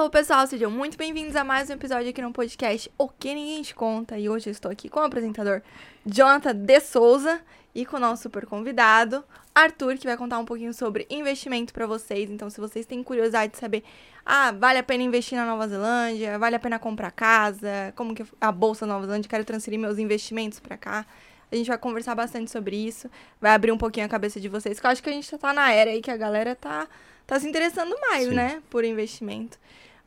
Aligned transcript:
Alô, 0.00 0.08
pessoal, 0.08 0.46
sejam 0.46 0.70
muito 0.70 0.96
bem-vindos 0.96 1.36
a 1.36 1.44
mais 1.44 1.68
um 1.68 1.74
episódio 1.74 2.08
aqui 2.08 2.22
no 2.22 2.32
podcast 2.32 2.90
O 2.96 3.06
Que 3.06 3.34
Ninguém 3.34 3.60
Te 3.60 3.74
Conta. 3.74 4.18
E 4.18 4.30
hoje 4.30 4.48
eu 4.48 4.50
estou 4.50 4.70
aqui 4.70 4.88
com 4.88 4.98
o 4.98 5.02
apresentador 5.02 5.60
Jonathan 6.06 6.54
de 6.54 6.80
Souza 6.80 7.38
e 7.74 7.84
com 7.84 7.98
o 7.98 8.00
nosso 8.00 8.22
super 8.22 8.46
convidado, 8.46 9.22
Arthur, 9.54 9.98
que 9.98 10.06
vai 10.06 10.16
contar 10.16 10.38
um 10.38 10.46
pouquinho 10.46 10.72
sobre 10.72 11.06
investimento 11.10 11.74
para 11.74 11.86
vocês. 11.86 12.30
Então, 12.30 12.48
se 12.48 12.58
vocês 12.58 12.86
têm 12.86 13.02
curiosidade 13.02 13.52
de 13.52 13.58
saber, 13.58 13.84
ah, 14.24 14.52
vale 14.52 14.78
a 14.78 14.82
pena 14.82 15.02
investir 15.02 15.36
na 15.36 15.44
Nova 15.44 15.68
Zelândia, 15.68 16.38
vale 16.38 16.56
a 16.56 16.58
pena 16.58 16.78
comprar 16.78 17.10
casa, 17.10 17.92
como 17.94 18.14
que 18.14 18.24
a 18.40 18.50
bolsa 18.50 18.86
Nova 18.86 19.04
Zelândia, 19.04 19.28
quero 19.28 19.44
transferir 19.44 19.78
meus 19.78 19.98
investimentos 19.98 20.58
para 20.58 20.78
cá. 20.78 21.04
A 21.52 21.54
gente 21.54 21.66
vai 21.66 21.76
conversar 21.76 22.14
bastante 22.14 22.50
sobre 22.50 22.74
isso, 22.74 23.10
vai 23.38 23.52
abrir 23.52 23.70
um 23.70 23.76
pouquinho 23.76 24.06
a 24.06 24.08
cabeça 24.08 24.40
de 24.40 24.48
vocês, 24.48 24.80
que 24.80 24.86
eu 24.86 24.90
acho 24.90 25.02
que 25.02 25.10
a 25.10 25.12
gente 25.12 25.36
tá 25.36 25.52
na 25.52 25.70
era 25.70 25.90
aí 25.90 26.00
que 26.00 26.10
a 26.10 26.16
galera 26.16 26.56
tá, 26.56 26.88
tá 27.26 27.38
se 27.38 27.46
interessando 27.46 27.94
mais, 28.00 28.28
Sim. 28.28 28.34
né, 28.34 28.62
por 28.70 28.82
investimento. 28.82 29.58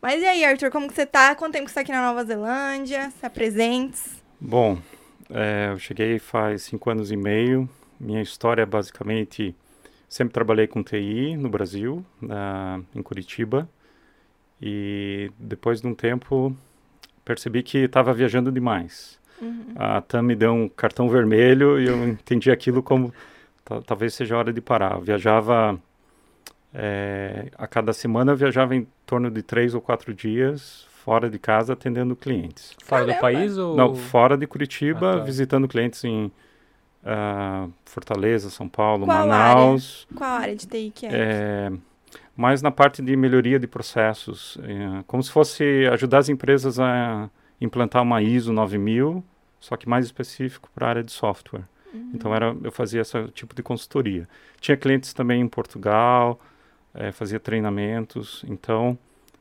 Mas 0.03 0.21
e 0.21 0.25
aí, 0.25 0.43
Arthur, 0.43 0.69
como 0.69 0.85
que 0.89 0.93
você 0.93 1.05
tá? 1.05 1.33
Quanto 1.33 1.53
tempo 1.53 1.63
que 1.63 1.71
você 1.71 1.75
tá 1.75 1.79
aqui 1.79 1.91
na 1.93 2.05
Nova 2.05 2.25
Zelândia? 2.25 3.09
Se 3.11 3.25
apresentes. 3.25 4.21
Bom, 4.37 4.77
é, 5.29 5.69
eu 5.71 5.79
cheguei 5.79 6.19
faz 6.19 6.63
cinco 6.63 6.89
anos 6.89 7.09
e 7.09 7.15
meio. 7.15 7.69
Minha 7.97 8.21
história, 8.21 8.65
basicamente, 8.65 9.55
sempre 10.09 10.33
trabalhei 10.33 10.67
com 10.67 10.83
TI 10.83 11.37
no 11.37 11.47
Brasil, 11.47 12.05
na, 12.21 12.81
em 12.93 13.01
Curitiba. 13.01 13.69
E 14.61 15.31
depois 15.39 15.79
de 15.79 15.87
um 15.87 15.95
tempo, 15.95 16.53
percebi 17.23 17.63
que 17.63 17.77
estava 17.77 18.13
viajando 18.13 18.51
demais. 18.51 19.17
Uhum. 19.41 19.67
A 19.77 20.01
TAM 20.01 20.23
me 20.23 20.35
deu 20.35 20.51
um 20.51 20.67
cartão 20.67 21.07
vermelho 21.07 21.79
e 21.79 21.87
eu 21.87 22.05
entendi 22.09 22.51
aquilo 22.51 22.83
como 22.83 23.13
ta- 23.63 23.81
talvez 23.81 24.13
seja 24.13 24.35
a 24.35 24.39
hora 24.39 24.51
de 24.51 24.59
parar. 24.59 24.95
Eu 24.95 25.01
viajava 25.01 25.79
é, 26.73 27.49
a 27.57 27.67
cada 27.67 27.93
semana, 27.93 28.31
eu 28.31 28.35
viajava 28.35 28.75
em 28.75 28.87
torno 29.05 29.29
de 29.29 29.41
três 29.41 29.75
ou 29.75 29.81
quatro 29.81 30.13
dias 30.13 30.87
fora 31.03 31.29
de 31.29 31.37
casa 31.37 31.73
atendendo 31.73 32.15
clientes. 32.15 32.75
Fora 32.81 33.05
do 33.05 33.19
país 33.19 33.57
ou... 33.57 33.75
Não, 33.75 33.93
fora 33.93 34.37
de 34.37 34.47
Curitiba, 34.47 35.15
Ah, 35.15 35.17
tá. 35.17 35.23
visitando 35.23 35.67
clientes 35.67 36.01
em 36.05 36.31
ah, 37.05 37.67
Fortaleza, 37.83 38.49
São 38.49 38.69
Paulo, 38.69 39.05
Qual 39.05 39.27
Manaus. 39.27 40.07
Qual 40.15 40.29
área 40.31 40.55
de 40.55 40.65
TI 40.65 40.91
que 40.95 41.05
é? 41.05 41.09
É, 41.11 41.71
mais 42.35 42.61
na 42.61 42.71
parte 42.71 43.01
de 43.01 43.15
melhoria 43.17 43.59
de 43.59 43.67
processos, 43.67 44.57
é, 44.63 45.03
como 45.05 45.21
se 45.21 45.29
fosse 45.29 45.85
ajudar 45.91 46.19
as 46.19 46.29
empresas 46.29 46.79
a 46.79 47.29
implantar 47.59 48.01
uma 48.01 48.21
ISO 48.21 48.53
9000, 48.53 49.23
só 49.59 49.75
que 49.75 49.87
mais 49.87 50.05
específico 50.05 50.69
para 50.73 50.87
a 50.87 50.89
área 50.89 51.03
de 51.03 51.11
software. 51.11 51.63
Uhum. 51.93 52.11
Então 52.13 52.33
era, 52.33 52.55
eu 52.63 52.71
fazia 52.71 53.01
esse 53.01 53.27
tipo 53.29 53.53
de 53.53 53.61
consultoria. 53.61 54.27
Tinha 54.59 54.77
clientes 54.77 55.13
também 55.13 55.41
em 55.41 55.47
Portugal, 55.47 56.39
é, 56.93 57.11
fazia 57.11 57.39
treinamentos, 57.39 58.43
então 58.47 58.97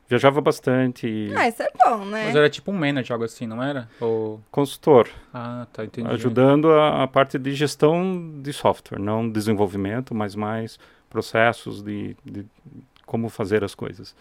viajava 0.08 0.40
bastante. 0.40 1.06
E 1.06 1.32
Ah, 1.36 1.48
isso 1.48 1.62
é 1.62 1.68
bom, 1.84 2.04
né? 2.06 2.24
Mas 2.26 2.36
era 2.36 2.50
tipo 2.50 2.70
um 2.70 2.74
manager, 2.74 3.12
algo 3.14 3.24
assim, 3.24 3.46
não 3.46 3.62
era? 3.62 3.88
Ou... 4.00 4.40
Consultor, 4.50 5.08
Ah, 5.32 5.66
tá, 5.72 5.84
entendi. 5.84 6.08
ajudando 6.10 6.70
a, 6.70 7.02
a 7.04 7.08
parte 7.08 7.38
de 7.38 7.52
gestão 7.54 8.40
de 8.42 8.52
software, 8.52 8.98
não 8.98 9.28
desenvolvimento, 9.28 10.14
mas 10.14 10.34
mais 10.34 10.78
processos 11.08 11.82
de, 11.82 12.16
de 12.24 12.44
como 13.06 13.28
fazer 13.28 13.62
as 13.64 13.74
coisas. 13.74 14.14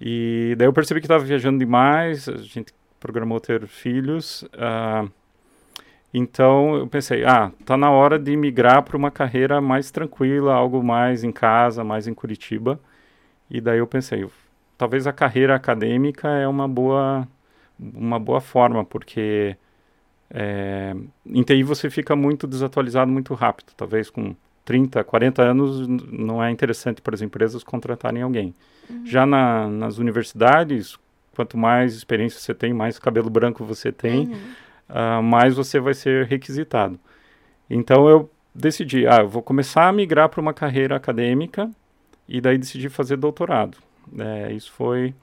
E 0.00 0.54
daí 0.56 0.66
eu 0.68 0.72
percebi 0.72 1.00
que 1.00 1.06
estava 1.06 1.24
viajando 1.24 1.58
demais, 1.58 2.28
a 2.28 2.36
gente 2.36 2.72
programou 3.00 3.40
ter 3.40 3.66
filhos, 3.66 4.44
ah, 4.56 5.06
então 6.12 6.76
eu 6.76 6.86
pensei, 6.86 7.24
ah, 7.24 7.52
tá 7.64 7.76
na 7.76 7.90
hora 7.90 8.18
de 8.18 8.36
migrar 8.36 8.82
para 8.82 8.96
uma 8.96 9.10
carreira 9.10 9.60
mais 9.60 9.90
tranquila, 9.90 10.54
algo 10.54 10.82
mais 10.82 11.22
em 11.22 11.32
casa, 11.32 11.84
mais 11.84 12.06
em 12.06 12.14
Curitiba. 12.14 12.80
E 13.50 13.60
daí 13.60 13.78
eu 13.78 13.86
pensei, 13.86 14.26
talvez 14.76 15.06
a 15.06 15.12
carreira 15.12 15.54
acadêmica 15.54 16.28
é 16.28 16.48
uma 16.48 16.66
boa 16.68 17.26
uma 17.78 18.18
boa 18.18 18.40
forma, 18.40 18.84
porque 18.84 19.56
é, 20.30 20.94
em 21.24 21.42
TI 21.42 21.62
você 21.62 21.88
fica 21.88 22.16
muito 22.16 22.46
desatualizado 22.46 23.10
muito 23.10 23.34
rápido. 23.34 23.72
Talvez 23.76 24.10
com 24.10 24.34
30, 24.64 25.04
40 25.04 25.42
anos 25.42 25.86
não 25.88 26.42
é 26.42 26.50
interessante 26.50 27.00
para 27.00 27.14
as 27.14 27.22
empresas 27.22 27.62
contratarem 27.62 28.22
alguém. 28.22 28.54
Já 29.04 29.24
na, 29.26 29.68
nas 29.68 29.98
universidades, 29.98 30.98
quanto 31.34 31.56
mais 31.56 31.94
experiência 31.94 32.40
você 32.40 32.54
tem, 32.54 32.72
mais 32.72 32.98
cabelo 32.98 33.30
branco 33.30 33.64
você 33.64 33.92
tem, 33.92 34.26
Uhum. 34.28 34.36
Ah, 34.88 35.20
mais 35.22 35.54
você 35.54 35.78
vai 35.80 35.94
ser 35.94 36.26
requisitado. 36.26 36.98
Então 37.68 38.08
eu 38.08 38.30
decidi, 38.54 39.06
ah, 39.06 39.20
eu 39.20 39.28
vou 39.28 39.42
começar 39.42 39.88
a 39.88 39.92
migrar 39.92 40.28
para 40.28 40.40
uma 40.40 40.54
carreira 40.54 40.96
acadêmica 40.96 41.70
e 42.28 42.40
daí 42.40 42.58
decidi 42.58 42.88
fazer 42.88 43.16
doutorado. 43.16 43.78
É, 44.18 44.52
isso 44.52 44.72
foi 44.72 45.14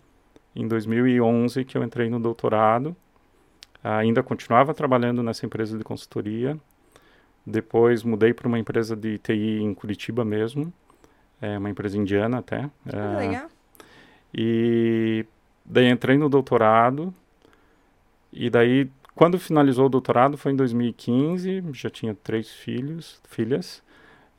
em 0.55 0.67
2011 0.67 1.65
que 1.65 1.77
eu 1.77 1.83
entrei 1.83 2.09
no 2.09 2.19
doutorado. 2.19 2.95
Ainda 3.83 4.23
continuava 4.23 4.73
trabalhando 4.73 5.21
nessa 5.21 5.45
empresa 5.45 5.77
de 5.77 5.83
consultoria. 5.83 6.57
Depois 7.45 8.01
mudei 8.01 8.33
para 8.33 8.47
uma 8.47 8.57
empresa 8.57 8.95
de 8.95 9.19
TI 9.19 9.59
em 9.61 9.73
Curitiba 9.75 10.25
mesmo, 10.25 10.73
é 11.39 11.57
uma 11.59 11.69
empresa 11.69 11.95
indiana 11.95 12.39
até. 12.39 12.61
Que 12.89 12.95
É, 12.95 13.17
legal. 13.17 13.47
e 14.33 15.25
daí 15.63 15.87
entrei 15.89 16.17
no 16.17 16.27
doutorado. 16.27 17.13
E 18.33 18.49
daí, 18.49 18.89
quando 19.15 19.39
finalizou 19.39 19.85
o 19.85 19.89
doutorado, 19.89 20.37
foi 20.37 20.51
em 20.51 20.55
2015. 20.55 21.63
Já 21.71 21.89
tinha 21.89 22.13
três 22.13 22.51
filhos, 22.51 23.21
filhas. 23.29 23.81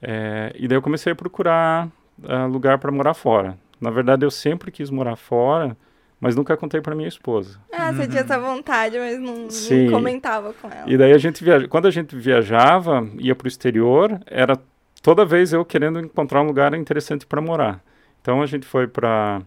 É, 0.03 0.53
e 0.55 0.69
daí 0.69 0.77
eu 0.77 0.83
comecei 0.83 1.13
a 1.13 1.17
procurar 1.17 1.89
ah, 2.25 2.45
lugar 2.45 2.79
para 2.79 2.93
morar 2.93 3.15
fora. 3.15 3.57
Na 3.81 3.91
verdade, 3.91 4.25
eu 4.25 4.31
sempre 4.31 4.71
quis 4.71 4.91
morar 4.91 5.17
fora, 5.17 5.77
mas 6.21 6.37
nunca 6.37 6.57
contei 6.57 6.81
para 6.81 6.95
minha 6.95 7.09
esposa. 7.09 7.59
Ah, 7.73 7.91
você 7.91 8.07
tinha 8.07 8.21
essa 8.21 8.39
vontade, 8.39 8.99
mas 8.99 9.19
não, 9.19 9.49
não 9.49 9.91
comentava 9.91 10.53
com 10.53 10.69
ela. 10.69 10.91
E 10.91 10.97
daí 10.97 11.13
a 11.13 11.19
gente 11.19 11.43
viaja... 11.43 11.67
quando 11.69 11.87
a 11.87 11.91
gente 11.91 12.15
viajava, 12.15 13.09
ia 13.19 13.35
para 13.35 13.47
o 13.47 13.49
exterior, 13.49 14.21
era 14.27 14.59
toda 15.03 15.25
vez 15.25 15.53
eu 15.53 15.65
querendo 15.65 16.01
encontrar 16.01 16.43
um 16.43 16.47
lugar 16.47 16.75
interessante 16.75 17.27
para 17.27 17.41
morar. 17.41 17.83
Então 18.21 18.43
a 18.43 18.47
gente 18.47 18.67
foi 18.67 18.87
para 18.87 19.41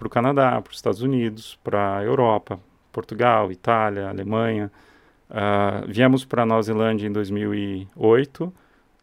o 0.00 0.08
Canadá, 0.08 0.60
para 0.60 0.70
os 0.70 0.76
Estados 0.76 1.00
Unidos, 1.00 1.58
para 1.64 1.98
a 1.98 2.04
Europa, 2.04 2.60
Portugal, 2.96 3.52
Itália, 3.52 4.08
Alemanha. 4.08 4.72
Ah, 5.30 5.82
viemos 5.86 6.24
para 6.24 6.46
Nova 6.46 6.62
Zelândia 6.62 7.06
em 7.06 7.12
2008. 7.12 8.50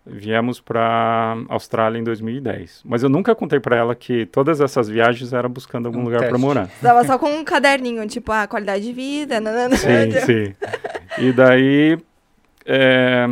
Viemos 0.06 0.60
para 0.60 1.38
Austrália 1.48 2.00
em 2.00 2.04
2010. 2.04 2.82
Mas 2.84 3.04
eu 3.04 3.10
nunca 3.10 3.36
contei 3.36 3.60
para 3.60 3.78
ela 3.78 3.94
que 3.94 4.26
todas 4.26 4.60
essas 4.60 4.90
viagens 4.90 5.32
eram 5.32 5.50
buscando 5.50 5.86
algum 5.86 6.00
Um 6.00 6.06
lugar 6.06 6.28
para 6.28 6.38
morar. 6.40 6.66
Você 6.66 6.82
tava 6.82 7.04
só 7.06 7.20
com 7.20 7.28
um 7.28 7.44
caderninho, 7.44 8.06
tipo, 8.08 8.32
a 8.32 8.48
qualidade 8.48 8.84
de 8.84 8.92
vida, 8.92 9.40
nanana. 9.40 9.78
Sim, 9.78 10.12
sim. 10.26 10.56
E 11.20 11.32
daí, 11.32 11.98
é, 12.66 13.28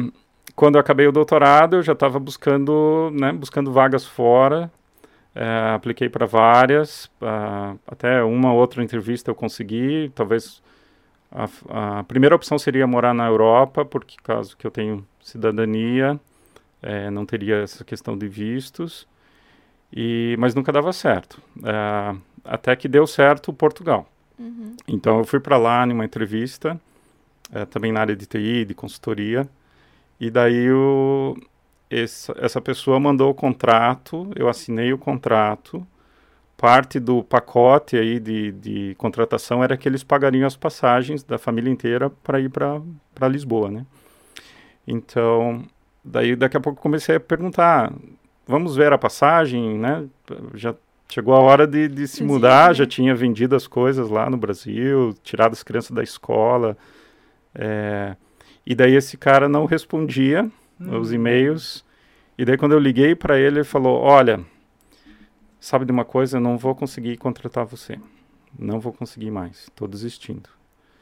quando 0.56 0.76
eu 0.76 0.82
acabei 0.82 1.08
o 1.08 1.12
doutorado, 1.12 1.78
eu 1.78 1.82
já 1.82 1.94
estava 1.94 2.20
buscando, 2.20 3.12
né, 3.20 3.34
buscando 3.34 3.74
vagas 3.74 4.06
fora. 4.06 4.72
É, 5.34 5.72
apliquei 5.74 6.10
para 6.10 6.26
várias, 6.26 7.10
ah, 7.22 7.76
até 7.88 8.22
uma 8.24 8.54
outra 8.54 8.84
entrevista 8.84 9.32
eu 9.32 9.36
consegui. 9.36 10.12
Talvez 10.14 10.62
a, 11.32 12.00
a 12.00 12.04
primeira 12.04 12.36
opção 12.36 12.60
seria 12.60 12.86
morar 12.86 13.14
na 13.14 13.28
Europa, 13.28 13.86
porque 13.86 14.18
caso 14.22 14.58
que 14.58 14.68
eu 14.68 14.72
tenho 14.72 15.06
cidadania, 15.22 16.20
é, 16.82 17.10
não 17.10 17.26
teria 17.26 17.58
essa 17.58 17.84
questão 17.84 18.18
de 18.18 18.28
vistos. 18.28 19.08
E, 19.94 20.36
mas 20.40 20.56
nunca 20.56 20.72
dava 20.72 20.94
certo. 20.94 21.42
É, 21.64 22.16
até 22.44 22.76
que 22.76 22.88
deu 22.88 23.06
certo 23.06 23.54
Portugal. 23.54 24.08
Uhum. 24.38 24.76
Então 24.88 25.20
eu 25.20 25.26
fui 25.26 25.40
para 25.40 25.58
lá 25.58 25.86
numa 25.86 26.06
entrevista, 26.06 26.80
eh, 27.54 27.66
também 27.66 27.92
na 27.92 28.02
área 28.02 28.16
de 28.16 28.26
TI, 28.26 28.66
de 28.66 28.74
consultoria, 28.74 29.48
e 30.20 30.30
daí 30.30 30.72
o, 30.72 31.36
essa, 31.92 32.34
essa 32.38 32.62
pessoa 32.62 33.00
mandou 33.00 33.30
o 33.30 33.34
contrato, 33.34 34.32
eu 34.36 34.48
assinei 34.48 34.94
o 34.94 34.98
contrato, 34.98 35.86
parte 36.56 37.00
do 37.00 37.24
pacote 37.24 37.98
aí 37.98 38.20
de, 38.20 38.52
de 38.54 38.96
contratação 38.98 39.64
era 39.64 39.76
que 39.76 39.90
eles 39.90 40.04
pagariam 40.04 40.48
as 40.48 40.56
passagens 40.56 41.24
da 41.24 41.38
família 41.38 41.70
inteira 41.70 42.10
para 42.10 42.40
ir 42.40 42.50
para 42.50 43.28
Lisboa, 43.28 43.70
né? 43.70 43.86
Então, 44.88 45.64
daí 46.04 46.36
daqui 46.36 46.56
a 46.56 46.60
pouco 46.60 46.82
comecei 46.82 47.16
a 47.16 47.20
perguntar, 47.20 47.92
vamos 48.48 48.76
ver 48.76 48.94
a 48.94 48.98
passagem, 48.98 49.78
né? 49.78 50.06
Já 50.54 50.76
chegou 51.10 51.34
a 51.34 51.40
hora 51.40 51.68
de, 51.68 51.88
de 51.88 52.08
se 52.08 52.18
Sim, 52.18 52.26
mudar, 52.26 52.70
né? 52.70 52.74
já 52.76 52.86
tinha 52.86 53.14
vendido 53.14 53.56
as 53.56 53.68
coisas 53.68 54.10
lá 54.10 54.30
no 54.30 54.38
Brasil, 54.38 55.14
tirado 55.24 55.54
as 55.54 55.64
crianças 55.64 55.92
da 55.92 56.04
escola. 56.04 56.78
é, 57.54 58.16
e 58.66 58.76
daí 58.76 58.96
esse 58.96 59.18
cara 59.18 59.50
não 59.50 59.66
respondia 59.66 60.50
os 60.90 61.12
e-mails. 61.12 61.84
E 62.38 62.46
daí 62.46 62.58
quando 62.58 62.72
eu 62.74 62.80
liguei 62.80 63.16
para 63.16 63.38
ele, 63.38 63.60
ele 63.60 63.64
falou: 63.64 64.00
Olha, 64.02 64.40
sabe 65.60 65.86
de 65.86 65.92
uma 65.92 66.06
coisa? 66.06 66.38
Eu 66.38 66.42
não 66.42 66.58
vou 66.58 66.74
conseguir 66.76 67.18
contratar 67.18 67.66
você. 67.66 68.00
Não 68.58 68.80
vou 68.80 68.92
conseguir 68.92 69.32
mais. 69.32 69.64
Estou 69.64 69.88
desistindo. 69.88 70.50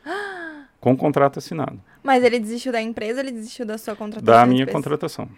Com 0.80 0.94
o 0.94 0.98
contrato 0.98 1.40
assinado. 1.40 1.80
Mas 2.04 2.24
ele 2.24 2.40
desistiu 2.40 2.72
da 2.72 2.82
empresa, 2.82 3.20
ele 3.20 3.32
desistiu 3.32 3.66
da 3.66 3.78
sua 3.78 3.96
contratação? 3.96 4.34
Da 4.34 4.46
minha 4.46 4.66
contratação. 4.66 5.30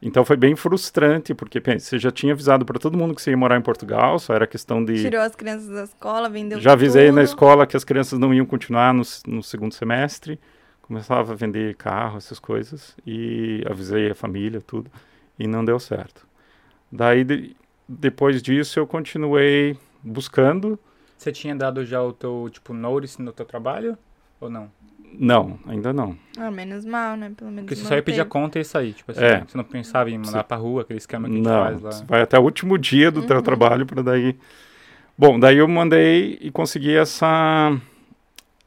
Então 0.00 0.24
foi 0.24 0.36
bem 0.36 0.54
frustrante, 0.54 1.34
porque 1.34 1.60
pensa, 1.60 1.86
você 1.86 1.98
já 1.98 2.10
tinha 2.12 2.32
avisado 2.32 2.64
para 2.64 2.78
todo 2.78 2.96
mundo 2.96 3.14
que 3.14 3.20
você 3.20 3.30
ia 3.32 3.36
morar 3.36 3.56
em 3.58 3.62
Portugal, 3.62 4.18
só 4.20 4.32
era 4.32 4.46
questão 4.46 4.84
de. 4.84 5.02
Tirou 5.02 5.20
as 5.20 5.34
crianças 5.34 5.68
da 5.68 5.82
escola, 5.82 6.28
vendeu 6.28 6.60
Já 6.60 6.72
avisei 6.72 7.06
na 7.06 7.22
tudo. 7.22 7.24
escola 7.24 7.66
que 7.66 7.76
as 7.76 7.82
crianças 7.82 8.16
não 8.16 8.32
iam 8.32 8.46
continuar 8.46 8.94
no, 8.94 9.02
no 9.26 9.42
segundo 9.42 9.74
semestre. 9.74 10.38
Começava 10.88 11.32
a 11.32 11.36
vender 11.36 11.74
carro, 11.76 12.16
essas 12.16 12.38
coisas. 12.40 12.96
E 13.06 13.62
avisei 13.70 14.10
a 14.10 14.14
família, 14.14 14.60
tudo. 14.60 14.90
E 15.38 15.46
não 15.46 15.64
deu 15.64 15.78
certo. 15.78 16.26
Daí, 16.90 17.22
de- 17.24 17.54
depois 17.86 18.42
disso, 18.42 18.78
eu 18.80 18.86
continuei 18.86 19.76
buscando. 20.02 20.78
Você 21.16 21.30
tinha 21.30 21.54
dado 21.54 21.84
já 21.84 22.02
o 22.02 22.12
teu, 22.12 22.48
tipo, 22.50 22.72
notice 22.72 23.20
no 23.20 23.32
teu 23.32 23.44
trabalho? 23.44 23.96
Ou 24.40 24.48
não? 24.48 24.70
Não, 25.12 25.58
ainda 25.66 25.92
não. 25.92 26.16
Ah, 26.38 26.50
menos 26.50 26.84
mal, 26.84 27.16
né? 27.16 27.32
Pelo 27.36 27.50
menos 27.50 27.64
Porque 27.64 27.76
você 27.76 27.86
só 27.86 27.94
ia 27.94 28.02
pedir 28.02 28.20
a 28.20 28.24
conta 28.26 28.58
e 28.58 28.64
sair, 28.64 28.92
tipo 28.92 29.10
assim. 29.10 29.24
É. 29.24 29.40
Você 29.46 29.56
não 29.56 29.64
pensava 29.64 30.10
em 30.10 30.18
mandar 30.18 30.42
Sim. 30.42 30.48
pra 30.48 30.56
rua, 30.56 30.82
aquele 30.82 30.98
esquema 30.98 31.26
que 31.28 31.34
a 31.34 31.36
gente 31.36 31.44
Não, 31.46 31.62
faz 31.64 31.80
lá. 31.82 31.92
você 31.92 32.04
vai 32.04 32.22
até 32.22 32.38
o 32.38 32.42
último 32.42 32.78
dia 32.78 33.10
do 33.10 33.20
Uhum. 33.20 33.26
teu 33.26 33.42
trabalho 33.42 33.84
para 33.86 34.02
daí. 34.02 34.36
Bom, 35.16 35.38
daí 35.40 35.56
eu 35.58 35.66
mandei 35.66 36.38
e 36.40 36.50
consegui 36.50 36.94
essa 36.94 37.76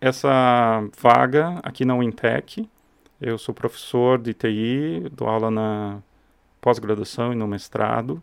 essa 0.01 0.83
vaga 0.99 1.59
aqui 1.63 1.85
na 1.85 1.95
Wintec. 1.95 2.67
Eu 3.21 3.37
sou 3.37 3.53
professor 3.53 4.17
de 4.17 4.33
TI, 4.33 5.07
dou 5.11 5.27
aula 5.29 5.51
na 5.51 5.99
pós-graduação 6.59 7.31
e 7.31 7.35
no 7.35 7.47
mestrado. 7.47 8.21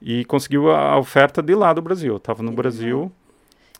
E 0.00 0.24
conseguiu 0.26 0.70
a 0.70 0.98
oferta 0.98 1.42
de 1.42 1.54
lá 1.54 1.72
do 1.72 1.82
Brasil. 1.82 2.12
Eu 2.14 2.18
estava 2.18 2.42
no 2.42 2.52
Brasil. 2.52 3.10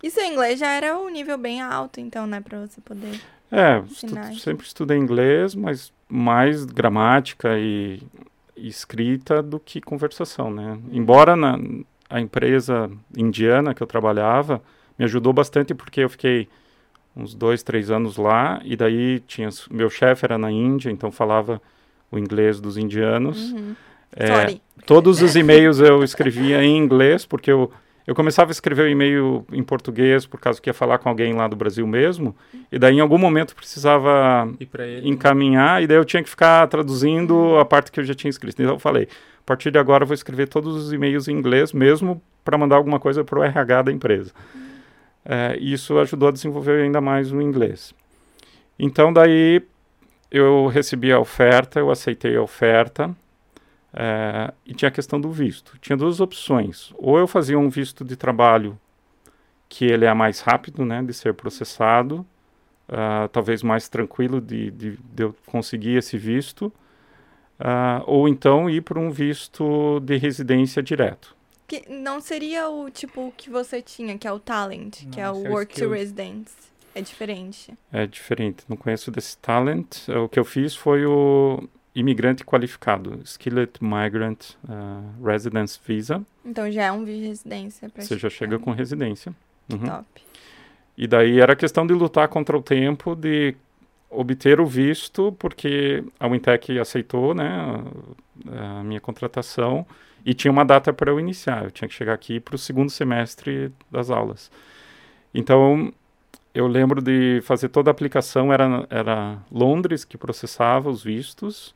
E 0.03 0.11
seu 0.11 0.25
inglês 0.25 0.59
já 0.59 0.69
era 0.71 0.99
um 0.99 1.11
nível 1.11 1.37
bem 1.37 1.61
alto, 1.61 2.01
então, 2.01 2.27
né? 2.27 2.41
Pra 2.41 2.67
você 2.67 2.81
poder. 2.81 3.21
É, 3.53 3.83
estu- 3.91 4.07
sempre 4.39 4.67
estudei 4.67 4.97
inglês, 4.97 5.55
mas 5.55 5.93
mais 6.09 6.65
gramática 6.65 7.59
e 7.59 8.03
e 8.57 8.69
escrita 8.69 9.43
do 9.43 9.59
que 9.59 9.81
conversação, 9.81 10.51
né? 10.51 10.79
Embora 10.93 11.35
na, 11.35 11.59
a 12.11 12.21
empresa 12.21 12.91
indiana 13.17 13.73
que 13.73 13.83
eu 13.83 13.87
trabalhava 13.87 14.61
me 14.99 15.05
ajudou 15.07 15.33
bastante 15.33 15.73
porque 15.73 16.01
eu 16.01 16.11
fiquei 16.11 16.47
uns 17.21 17.35
dois, 17.35 17.63
três 17.63 17.91
anos 17.91 18.17
lá 18.17 18.61
e 18.65 18.77
daí 18.77 19.21
tinha 19.21 19.49
meu 19.71 19.91
chefe 19.91 20.25
era 20.25 20.39
na 20.39 20.51
Índia, 20.51 20.91
então 20.91 21.11
falava 21.11 21.61
o 22.11 22.19
inglês 22.19 22.61
dos 22.61 22.77
indianos. 22.77 23.53
Uhum. 23.53 23.75
É, 24.15 24.27
Sorry. 24.27 24.63
Todos 24.87 25.23
os 25.23 25.35
e-mails 25.37 25.79
eu 25.79 26.03
escrevia 26.03 26.63
em 26.63 26.77
inglês, 26.77 27.25
porque 27.25 27.53
eu, 27.53 27.71
eu 28.07 28.15
começava 28.15 28.51
a 28.51 28.53
escrever 28.53 28.83
o 28.83 28.89
e-mail 28.89 29.47
em 29.53 29.63
português 29.63 30.27
por 30.27 30.41
causa 30.41 30.61
que 30.61 30.69
ia 30.69 30.75
falar 30.75 30.99
com 30.99 31.09
alguém 31.09 31.33
lá 31.33 31.47
do 31.47 31.55
Brasil 31.55 31.87
mesmo, 31.87 32.35
e 32.73 32.79
daí 32.79 32.97
em 32.97 33.01
algum 33.01 33.19
momento 33.19 33.55
precisava 33.55 34.49
pra 34.71 34.87
ele. 34.87 35.09
encaminhar, 35.09 35.83
e 35.83 35.87
daí 35.87 35.97
eu 35.97 36.05
tinha 36.05 36.23
que 36.23 36.29
ficar 36.29 36.67
traduzindo 36.67 37.57
a 37.59 37.65
parte 37.65 37.93
que 37.93 38.01
eu 38.01 38.05
já 38.05 38.15
tinha 38.15 38.31
escrito. 38.31 38.61
Então 38.61 38.75
eu 38.75 38.81
falei, 38.81 39.05
a 39.05 39.47
partir 39.47 39.71
de 39.71 39.79
agora 39.79 40.03
eu 40.03 40.09
vou 40.09 40.15
escrever 40.15 40.49
todos 40.49 40.75
os 40.75 40.93
e-mails 40.93 41.29
em 41.29 41.33
inglês, 41.33 41.73
mesmo 41.73 42.21
para 42.45 42.59
mandar 42.59 42.77
alguma 42.77 42.99
coisa 42.99 43.23
para 43.23 43.39
o 43.39 43.45
RH 43.45 43.83
da 43.83 43.93
empresa. 43.93 44.33
É, 45.25 45.57
isso 45.61 45.99
ajudou 45.99 46.29
a 46.29 46.33
desenvolver 46.33 46.83
ainda 46.83 47.01
mais 47.01 47.33
o 47.33 47.41
inglês. 47.41 47.95
Então 48.79 49.13
daí 49.13 49.63
eu 50.31 50.67
recebi 50.69 51.13
a 51.13 51.19
oferta, 51.19 51.79
eu 51.79 51.91
aceitei 51.91 52.37
a 52.37 52.43
oferta, 52.43 53.15
é, 53.93 54.53
e 54.65 54.73
tinha 54.73 54.89
a 54.89 54.93
questão 54.93 55.21
do 55.21 55.31
visto. 55.31 55.77
Tinha 55.81 55.97
duas 55.97 56.21
opções. 56.21 56.93
Ou 56.97 57.19
eu 57.19 57.27
fazia 57.27 57.59
um 57.59 57.69
visto 57.69 58.05
de 58.05 58.17
trabalho, 58.17 58.79
que 59.69 59.85
ele 59.85 60.05
é 60.05 60.15
mais 60.15 60.41
rápido 60.41 60.85
né, 60.85 61.03
de 61.03 61.13
ser 61.13 61.35
processado, 61.35 62.27
ah, 62.89 63.29
talvez 63.33 63.63
mais 63.63 63.89
tranquilo 63.89 64.41
de, 64.41 64.71
de, 64.73 64.97
de 64.97 65.23
eu 65.23 65.35
conseguir 65.47 65.97
esse 65.97 66.19
visto, 66.19 66.73
ah, 67.59 68.03
ou 68.07 68.29
então 68.29 68.69
ir 68.69 68.81
para 68.83 68.99
um 68.99 69.11
visto 69.11 70.01
de 70.01 70.17
residência 70.17 70.83
direto. 70.83 71.37
Que 71.71 71.85
não 71.89 72.21
seria 72.21 72.69
o 72.69 72.91
tipo 72.91 73.33
que 73.37 73.49
você 73.49 73.81
tinha, 73.81 74.19
que 74.19 74.27
é 74.27 74.33
o 74.33 74.41
talent, 74.41 75.09
que 75.09 75.21
é 75.21 75.23
Não, 75.23 75.35
o 75.35 75.37
esse 75.37 75.47
é 75.47 75.49
o 75.49 75.53
work 75.53 75.69
to 75.69 75.73
skills. 75.85 75.93
residence. 76.01 76.53
É 76.93 77.01
diferente. 77.01 77.75
É 77.93 78.07
diferente, 78.09 78.65
não 78.69 78.77
conheço 78.77 79.09
desse 79.13 79.39
talent. 79.39 80.09
O 80.09 80.29
que 80.29 80.41
eu 80.41 80.45
fiz 80.45 80.75
foi 80.75 81.07
o 81.07 81.63
imigrante 81.95 82.45
qualificado, 82.45 83.21
Skilled 83.25 83.71
Migrant 83.81 84.55
ah, 84.69 85.01
Residence 85.25 85.79
Visa. 85.87 86.21
Então 86.45 86.69
já 86.73 86.87
é 86.87 86.91
um 86.91 87.05
visto 87.05 87.21
de 87.21 87.29
residência 87.29 87.93
Você 87.95 88.19
já 88.19 88.29
chega 88.29 88.59
com 88.59 88.73
residência. 88.73 89.33
Uhum. 89.73 89.79
Top. 89.79 90.07
E 90.99 91.07
daí 91.07 91.39
era 91.39 91.55
questão 91.55 91.87
de 91.87 91.95
lutar 91.95 92.27
contra 92.27 92.59
o 92.59 92.63
tempo, 92.63 93.15
de 93.15 93.55
obter 94.11 94.61
o 94.61 94.67
visto, 94.67 95.31
porque 95.39 96.03
a 96.19 96.27
Wintec 96.27 96.77
aceitou 96.81 97.33
né, 97.33 97.85
a 98.49 98.83
minha 98.83 99.01
contratação 99.01 99.87
e 100.25 100.35
tinha 100.35 100.51
uma 100.53 100.65
data 100.65 100.93
para 100.93 101.11
eu 101.11 101.21
iniciar. 101.21 101.65
Eu 101.65 101.71
tinha 101.71 101.89
que 101.89 101.95
chegar 101.95 102.15
aqui 102.15 102.41
para 102.41 102.55
o 102.55 102.59
segundo 102.59 102.91
semestre 102.91 103.73
das 103.91 104.11
aulas. 104.11 104.51
Então, 105.35 105.93
eu 106.55 106.67
lembro 106.67 107.03
de 107.03 107.41
fazer 107.43 107.69
toda 107.71 107.91
a 107.91 107.93
aplicação, 107.93 108.53
era, 108.53 108.87
era 108.91 109.39
Londres 109.53 110.05
que 110.05 110.19
processava 110.19 110.91
os 110.91 111.03
vistos. 111.05 111.75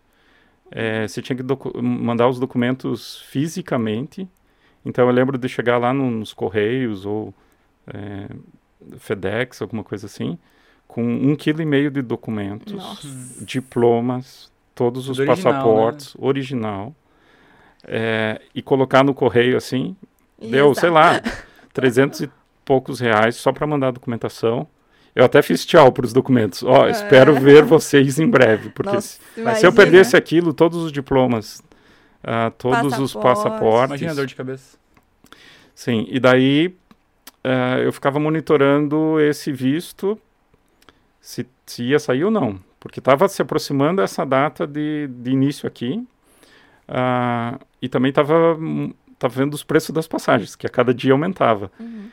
Eh, 0.70 1.06
você 1.08 1.22
tinha 1.22 1.36
que 1.36 1.44
mandar 1.82 2.28
os 2.28 2.38
documentos 2.40 3.20
fisicamente. 3.22 4.28
Então, 4.84 5.06
eu 5.08 5.12
lembro 5.12 5.38
de 5.38 5.48
chegar 5.48 5.78
lá 5.78 5.92
no- 5.94 6.10
nos 6.10 6.32
Correios 6.34 7.06
ou 7.06 7.34
eh, 7.88 8.28
FedEx, 8.98 9.62
alguma 9.62 9.84
coisa 9.84 10.06
assim, 10.06 10.38
com 10.86 11.02
um 11.04 11.36
quilo 11.36 11.62
e 11.62 11.66
meio 11.66 11.90
de 11.90 12.02
documentos, 12.02 12.72
Nossa. 12.72 13.44
diplomas, 13.44 14.50
todos 14.74 15.08
os 15.08 15.18
Tudo 15.18 15.28
original, 15.30 15.52
né? 15.52 15.54
passaportes, 15.56 16.16
original, 16.18 16.94
é, 17.86 18.40
e 18.54 18.62
colocar 18.62 19.02
no 19.04 19.14
correio 19.14 19.56
assim, 19.56 19.96
E 20.40 20.50
deu, 20.50 20.66
exato. 20.66 20.80
sei 20.80 20.90
lá, 20.90 21.20
300 21.72 22.20
e 22.22 22.30
poucos 22.64 23.00
reais 23.00 23.36
só 23.36 23.52
para 23.52 23.66
mandar 23.66 23.88
a 23.88 23.92
documentação. 23.92 24.66
Eu 25.14 25.24
até 25.24 25.40
fiz 25.42 25.64
tchau 25.64 25.92
para 25.92 26.04
os 26.06 26.12
documentos. 26.12 26.62
Ó, 26.64 26.88
espero 26.88 27.34
ver 27.38 27.62
vocês 27.62 28.18
em 28.18 28.28
breve, 28.28 28.70
porque 28.70 28.90
É. 28.90 28.94
Nossa, 28.94 29.08
se, 29.08 29.16
se 29.16 29.40
eu 29.40 29.42
imagina. 29.42 29.72
perdesse 29.72 30.16
aquilo, 30.16 30.52
todos 30.52 30.82
os 30.82 30.90
diplomas, 30.90 31.62
ah, 32.22 32.50
todos 32.58 32.98
os 32.98 33.12
Passaporte. 33.14 33.22
passaportes, 33.52 33.88
Imagina 33.90 34.10
a 34.12 34.14
dor 34.14 34.26
de 34.26 34.34
cabeça. 34.34 34.76
Sim, 35.74 36.06
e 36.08 36.18
daí 36.18 36.74
eh, 37.44 37.82
eu 37.84 37.92
ficava 37.92 38.18
monitorando 38.18 39.20
esse 39.20 39.52
visto, 39.52 40.18
se, 41.20 41.46
se 41.66 41.84
ia 41.84 41.98
sair 41.98 42.24
ou 42.24 42.30
não, 42.30 42.58
porque 42.80 42.98
estava 43.00 43.28
se 43.28 43.40
aproximando 43.42 44.00
essa 44.02 44.24
data 44.24 44.66
de, 44.66 45.08
de 45.08 45.30
início 45.30 45.66
aqui, 45.66 46.04
ah, 46.88 47.58
e 47.80 47.88
também 47.88 48.10
estava 48.10 48.58
tava 49.18 49.34
vendo 49.34 49.54
os 49.54 49.62
preços 49.62 49.90
das 49.90 50.06
passagens, 50.06 50.56
que 50.56 50.66
a 50.66 50.70
cada 50.70 50.92
dia 50.92 51.12
aumentava. 51.12 51.70
Uhum. 51.78 52.08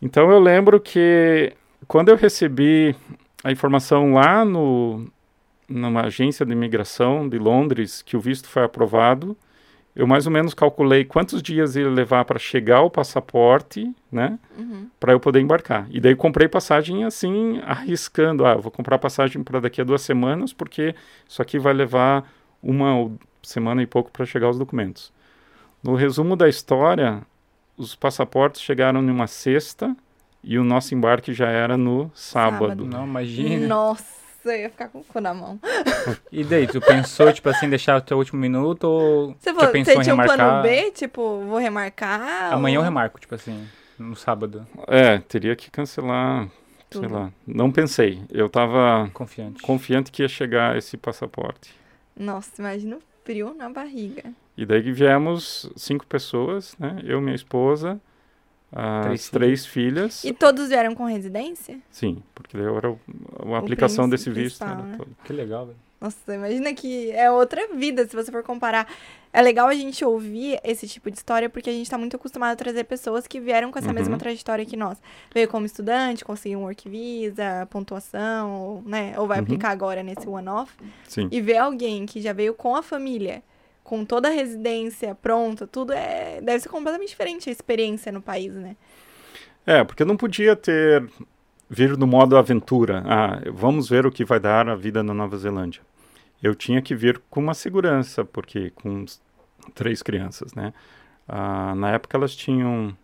Então 0.00 0.30
eu 0.30 0.38
lembro 0.38 0.80
que 0.80 1.52
quando 1.86 2.08
eu 2.08 2.16
recebi 2.16 2.94
a 3.44 3.50
informação 3.50 4.14
lá 4.14 4.44
no, 4.44 5.06
numa 5.68 6.02
agência 6.02 6.44
de 6.44 6.52
imigração 6.52 7.28
de 7.28 7.38
Londres 7.38 8.02
que 8.02 8.16
o 8.16 8.20
visto 8.20 8.48
foi 8.48 8.64
aprovado, 8.64 9.36
eu 9.94 10.06
mais 10.06 10.26
ou 10.26 10.32
menos 10.32 10.54
calculei 10.54 11.04
quantos 11.04 11.42
dias 11.42 11.76
ia 11.76 11.88
levar 11.88 12.24
para 12.24 12.38
chegar 12.38 12.80
o 12.80 12.90
passaporte, 12.90 13.94
né, 14.10 14.38
Uhum. 14.56 14.88
para 14.98 15.12
eu 15.12 15.20
poder 15.20 15.40
embarcar. 15.40 15.86
E 15.90 16.00
daí 16.00 16.16
comprei 16.16 16.48
passagem 16.48 17.04
assim, 17.04 17.60
arriscando, 17.64 18.46
ah, 18.46 18.54
vou 18.54 18.70
comprar 18.70 18.98
passagem 18.98 19.42
para 19.42 19.60
daqui 19.60 19.80
a 19.80 19.84
duas 19.84 20.02
semanas, 20.02 20.52
porque 20.52 20.94
isso 21.28 21.42
aqui 21.42 21.58
vai 21.58 21.74
levar 21.74 22.26
uma 22.62 22.96
ou 22.96 23.18
semana 23.42 23.82
e 23.82 23.86
pouco 23.86 24.10
para 24.10 24.24
chegar 24.26 24.48
os 24.50 24.58
documentos. 24.58 25.12
No 25.82 25.94
resumo 25.94 26.36
da 26.36 26.48
história, 26.48 27.22
os 27.76 27.94
passaportes 27.94 28.60
chegaram 28.62 29.02
numa 29.02 29.26
sexta 29.26 29.96
e 30.44 30.58
o 30.58 30.64
nosso 30.64 30.94
embarque 30.94 31.32
já 31.32 31.48
era 31.48 31.76
no 31.76 32.10
sábado. 32.14 32.58
Sábado. 32.68 32.84
Não, 32.84 33.04
imagina. 33.06 33.66
Nossa, 33.66 34.04
eu 34.44 34.52
ia 34.56 34.70
ficar 34.70 34.88
com 34.88 35.00
o 35.00 35.04
cu 35.04 35.20
na 35.20 35.32
mão. 35.34 35.58
E 36.30 36.44
daí, 36.44 36.66
tu 36.66 36.80
pensou, 36.80 37.32
tipo 37.32 37.48
assim, 37.48 37.68
deixar 37.68 37.96
o 37.96 38.00
teu 38.00 38.16
último 38.18 38.40
minuto 38.40 38.84
ou 38.84 39.34
Você, 39.38 39.50
já 39.50 39.54
falou, 39.56 39.72
pensou 39.72 39.94
você 39.94 40.00
em 40.00 40.02
tinha 40.02 40.14
um 40.14 40.18
remarcar? 40.18 40.46
plano 40.48 40.62
B? 40.62 40.90
Tipo, 40.92 41.40
vou 41.46 41.58
remarcar? 41.58 42.52
Amanhã 42.52 42.76
eu 42.76 42.80
ou- 42.80 42.84
remarco, 42.84 43.20
tipo 43.20 43.34
assim, 43.34 43.68
no 43.98 44.14
sábado, 44.16 44.66
É, 44.88 45.18
teria 45.18 45.54
que 45.56 45.70
cancelar, 45.70 46.48
sei 46.90 47.02
Tudo. 47.02 47.14
lá. 47.14 47.32
Não 47.46 47.70
pensei. 47.72 48.22
Eu 48.30 48.46
estava 48.46 49.08
confiante. 49.12 49.62
confiante 49.62 50.10
que 50.12 50.22
ia 50.22 50.28
chegar 50.28 50.76
esse 50.76 50.96
passaporte. 50.96 51.74
Nossa, 52.16 52.50
imagina 52.60 52.96
o 52.96 53.00
frio 53.24 53.54
na 53.54 53.68
barriga. 53.68 54.32
E 54.56 54.66
daí 54.66 54.82
que 54.82 54.92
viemos 54.92 55.70
cinco 55.76 56.06
pessoas, 56.06 56.76
né? 56.78 57.00
Eu, 57.04 57.20
minha 57.20 57.34
esposa, 57.34 58.00
as 58.70 59.04
Três 59.04 59.30
três, 59.30 59.66
filhas. 59.66 60.24
E 60.24 60.32
todos 60.32 60.68
vieram 60.68 60.94
com 60.94 61.04
residência? 61.04 61.78
Sim, 61.90 62.22
porque 62.34 62.56
daí 62.56 62.66
era 62.66 62.88
a 62.88 63.58
aplicação 63.58 64.08
desse 64.08 64.30
visto. 64.30 64.64
né? 64.64 64.94
todo. 64.96 65.10
Que 65.24 65.32
legal, 65.32 65.66
velho. 65.66 65.78
Nossa, 66.02 66.34
imagina 66.34 66.74
que 66.74 67.12
é 67.12 67.30
outra 67.30 67.68
vida, 67.76 68.04
se 68.08 68.16
você 68.16 68.32
for 68.32 68.42
comparar. 68.42 68.88
É 69.32 69.40
legal 69.40 69.68
a 69.68 69.74
gente 69.74 70.04
ouvir 70.04 70.58
esse 70.64 70.86
tipo 70.88 71.08
de 71.10 71.16
história, 71.16 71.48
porque 71.48 71.70
a 71.70 71.72
gente 71.72 71.88
tá 71.88 71.96
muito 71.96 72.16
acostumado 72.16 72.52
a 72.52 72.56
trazer 72.56 72.82
pessoas 72.84 73.24
que 73.26 73.38
vieram 73.38 73.70
com 73.70 73.78
essa 73.78 73.88
Uhum. 73.88 73.94
mesma 73.94 74.18
trajetória 74.18 74.66
que 74.66 74.76
nós. 74.76 74.98
Veio 75.32 75.46
como 75.48 75.64
estudante, 75.64 76.24
conseguiu 76.24 76.58
um 76.58 76.62
work 76.64 76.88
visa, 76.88 77.66
pontuação, 77.70 78.82
né? 78.84 79.14
Ou 79.16 79.28
vai 79.28 79.38
Uhum. 79.38 79.44
aplicar 79.44 79.70
agora 79.70 80.02
nesse 80.02 80.28
one-off. 80.28 80.72
E 81.30 81.40
ver 81.40 81.58
alguém 81.58 82.04
que 82.04 82.20
já 82.20 82.32
veio 82.32 82.52
com 82.52 82.74
a 82.74 82.82
família, 82.82 83.42
com 83.84 84.04
toda 84.04 84.26
a 84.28 84.32
residência 84.32 85.14
pronta, 85.14 85.66
tudo 85.68 85.92
é 85.92 86.40
deve 86.42 86.58
ser 86.60 86.68
completamente 86.68 87.10
diferente 87.10 87.48
a 87.48 87.52
experiência 87.52 88.10
no 88.10 88.20
país, 88.20 88.52
né? 88.52 88.76
É, 89.64 89.84
porque 89.84 90.04
não 90.04 90.16
podia 90.16 90.56
ter 90.56 91.08
vir 91.70 91.96
no 91.96 92.06
modo 92.06 92.36
aventura. 92.36 93.02
Ah, 93.06 93.40
vamos 93.50 93.88
ver 93.88 94.04
o 94.04 94.10
que 94.10 94.24
vai 94.24 94.38
dar 94.40 94.68
a 94.68 94.74
vida 94.74 95.02
na 95.02 95.14
Nova 95.14 95.38
Zelândia. 95.38 95.80
Eu 96.42 96.54
tinha 96.54 96.82
que 96.82 96.94
vir 96.94 97.20
com 97.30 97.40
uma 97.40 97.54
segurança, 97.54 98.24
porque 98.24 98.70
com 98.70 99.04
três 99.74 100.02
crianças, 100.02 100.54
né? 100.54 100.72
Ah, 101.28 101.74
na 101.74 101.92
época 101.92 102.16
elas 102.16 102.34
tinham 102.34 102.96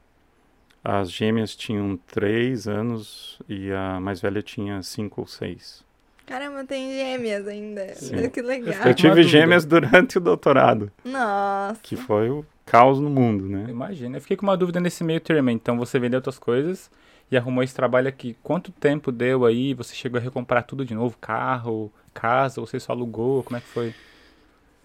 as 0.82 1.10
gêmeas 1.10 1.54
tinham 1.54 1.96
três 2.06 2.66
anos 2.66 3.38
e 3.48 3.70
a 3.72 4.00
mais 4.00 4.20
velha 4.20 4.42
tinha 4.42 4.82
cinco 4.82 5.20
ou 5.20 5.26
seis. 5.26 5.84
Caramba, 6.24 6.64
tem 6.64 6.92
gêmeas 6.92 7.46
ainda. 7.48 7.94
Sim. 7.94 8.28
Que 8.28 8.42
legal. 8.42 8.86
Eu 8.86 8.94
tive 8.94 9.22
gêmeas 9.22 9.64
durante 9.64 10.18
o 10.18 10.20
doutorado. 10.20 10.90
Nossa. 11.04 11.80
Que 11.82 11.96
foi 11.96 12.28
o 12.30 12.44
caos 12.66 13.00
no 13.00 13.08
mundo, 13.08 13.48
né? 13.48 13.66
Imagina. 13.68 14.18
Eu 14.18 14.20
fiquei 14.20 14.36
com 14.36 14.44
uma 14.44 14.56
dúvida 14.56 14.78
nesse 14.78 15.02
meio 15.02 15.20
termo. 15.20 15.48
Então 15.50 15.78
você 15.78 15.98
vendeu 15.98 16.18
outras 16.18 16.38
coisas 16.38 16.90
e 17.30 17.36
arrumou 17.36 17.62
esse 17.62 17.74
trabalho 17.74 18.08
aqui. 18.08 18.36
Quanto 18.42 18.70
tempo 18.70 19.10
deu 19.10 19.46
aí? 19.46 19.72
Você 19.74 19.94
chegou 19.94 20.20
a 20.20 20.22
recomprar 20.22 20.64
tudo 20.64 20.84
de 20.84 20.94
novo? 20.94 21.16
Carro, 21.18 21.90
casa? 22.20 22.60
Você 22.60 22.80
só 22.80 22.92
alugou? 22.92 23.42
Como 23.42 23.56
é 23.56 23.60
que 23.60 23.66
foi? 23.66 23.94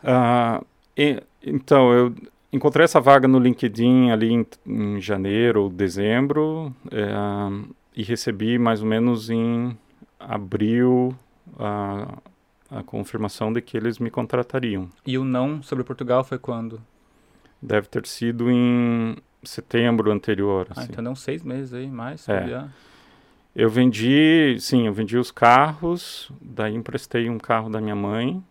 Uh, 0.04 0.66
e, 0.98 1.24
então, 1.44 1.92
eu 1.92 2.16
encontrei 2.52 2.84
essa 2.84 3.02
vaga 3.02 3.28
no 3.28 3.40
LinkedIn 3.40 4.12
ali 4.12 4.32
em, 4.32 4.46
em 4.66 5.02
janeiro 5.02 5.64
ou 5.64 5.70
dezembro 5.70 6.74
é, 6.92 7.08
e 7.96 8.04
recebi 8.04 8.60
mais 8.60 8.82
ou 8.82 8.88
menos 8.88 9.30
em 9.30 9.78
abril 10.20 11.16
a, 11.58 12.18
a 12.70 12.84
confirmação 12.84 13.52
de 13.52 13.62
que 13.62 13.76
eles 13.76 13.98
me 13.98 14.12
contratariam. 14.12 14.88
E 15.06 15.18
o 15.18 15.26
não 15.26 15.64
sobre 15.64 15.84
Portugal 15.84 16.24
foi 16.24 16.38
quando? 16.38 16.82
Deve 17.62 17.88
ter 17.88 18.06
sido 18.06 18.52
em 18.52 19.16
setembro 19.44 20.12
anterior. 20.12 20.68
Ah, 20.70 20.82
assim. 20.82 20.92
então 20.92 21.04
deu 21.04 21.16
seis 21.16 21.44
meses 21.44 21.74
aí, 21.74 21.88
mais. 21.88 22.28
É. 22.30 22.66
Eu 23.56 23.70
vendi, 23.70 24.58
sim, 24.60 24.88
eu 24.88 24.94
vendi 24.94 25.18
os 25.18 25.30
carros, 25.32 26.32
daí 26.42 26.74
emprestei 26.74 27.30
um 27.30 27.38
carro 27.38 27.70
da 27.70 27.80
minha 27.80 27.96
mãe. 27.96 28.44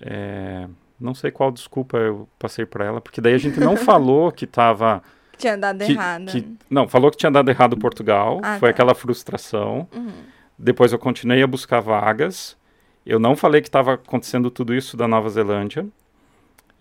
É, 0.00 0.66
não 0.98 1.14
sei 1.14 1.30
qual 1.30 1.50
desculpa 1.52 1.98
eu 1.98 2.28
passei 2.38 2.64
para 2.64 2.84
ela, 2.84 3.00
porque 3.00 3.20
daí 3.20 3.34
a 3.34 3.38
gente 3.38 3.60
não 3.60 3.76
falou 3.78 4.32
que 4.32 4.44
estava 4.46 5.02
tinha 5.36 5.56
dado 5.56 5.84
que, 5.84 5.92
errado. 5.92 6.26
Que, 6.26 6.56
não, 6.70 6.88
falou 6.88 7.10
que 7.10 7.16
tinha 7.16 7.30
dado 7.30 7.48
errado 7.50 7.76
Portugal, 7.76 8.40
Ah, 8.42 8.58
foi 8.58 8.68
tá. 8.68 8.74
aquela 8.74 8.94
frustração. 8.94 9.88
Uhum. 9.94 10.12
Depois 10.58 10.92
eu 10.92 10.98
continuei 10.98 11.42
a 11.42 11.46
buscar 11.46 11.80
vagas. 11.80 12.56
Eu 13.04 13.18
não 13.18 13.34
falei 13.34 13.60
que 13.60 13.68
estava 13.68 13.94
acontecendo 13.94 14.50
tudo 14.50 14.72
isso 14.72 14.96
da 14.96 15.08
Nova 15.08 15.28
Zelândia. 15.28 15.86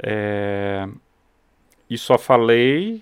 É, 0.04 0.88
e 1.90 1.98
só 1.98 2.18
falei 2.18 3.02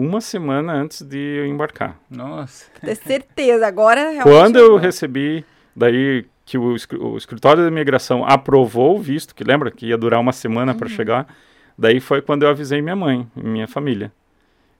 uma 0.00 0.20
semana 0.20 0.74
antes 0.74 1.02
de 1.02 1.18
eu 1.18 1.46
embarcar. 1.46 1.98
Nossa. 2.08 2.70
Ter 2.80 2.94
certeza, 2.94 3.66
agora 3.66 4.10
realmente. 4.10 4.22
Quando 4.22 4.56
eu 4.56 4.76
recebi, 4.76 5.44
daí 5.74 6.24
que 6.44 6.56
o, 6.56 6.76
o 7.00 7.16
escritório 7.16 7.64
da 7.64 7.68
imigração 7.68 8.24
aprovou 8.24 8.96
o 8.96 9.00
visto, 9.02 9.34
que 9.34 9.42
lembra 9.42 9.72
que 9.72 9.86
ia 9.86 9.98
durar 9.98 10.20
uma 10.20 10.32
semana 10.32 10.72
para 10.72 10.88
chegar, 10.88 11.26
daí 11.76 11.98
foi 11.98 12.22
quando 12.22 12.44
eu 12.44 12.48
avisei 12.48 12.80
minha 12.80 12.94
mãe 12.94 13.26
e 13.36 13.42
minha 13.42 13.66
família. 13.66 14.12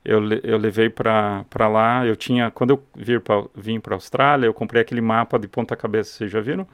Eu, 0.04 0.22
eu 0.44 0.56
levei 0.56 0.88
para 0.88 1.44
lá, 1.68 2.06
eu 2.06 2.14
tinha, 2.14 2.50
quando 2.52 2.70
eu 2.70 2.82
vir 2.96 3.20
pra, 3.20 3.42
vim 3.54 3.80
para 3.80 3.94
a 3.94 3.96
Austrália, 3.96 4.46
eu 4.46 4.54
comprei 4.54 4.80
aquele 4.80 5.00
mapa 5.00 5.36
de 5.36 5.48
ponta 5.48 5.74
cabeça, 5.76 6.12
vocês 6.12 6.30
já 6.30 6.40
viram? 6.40 6.66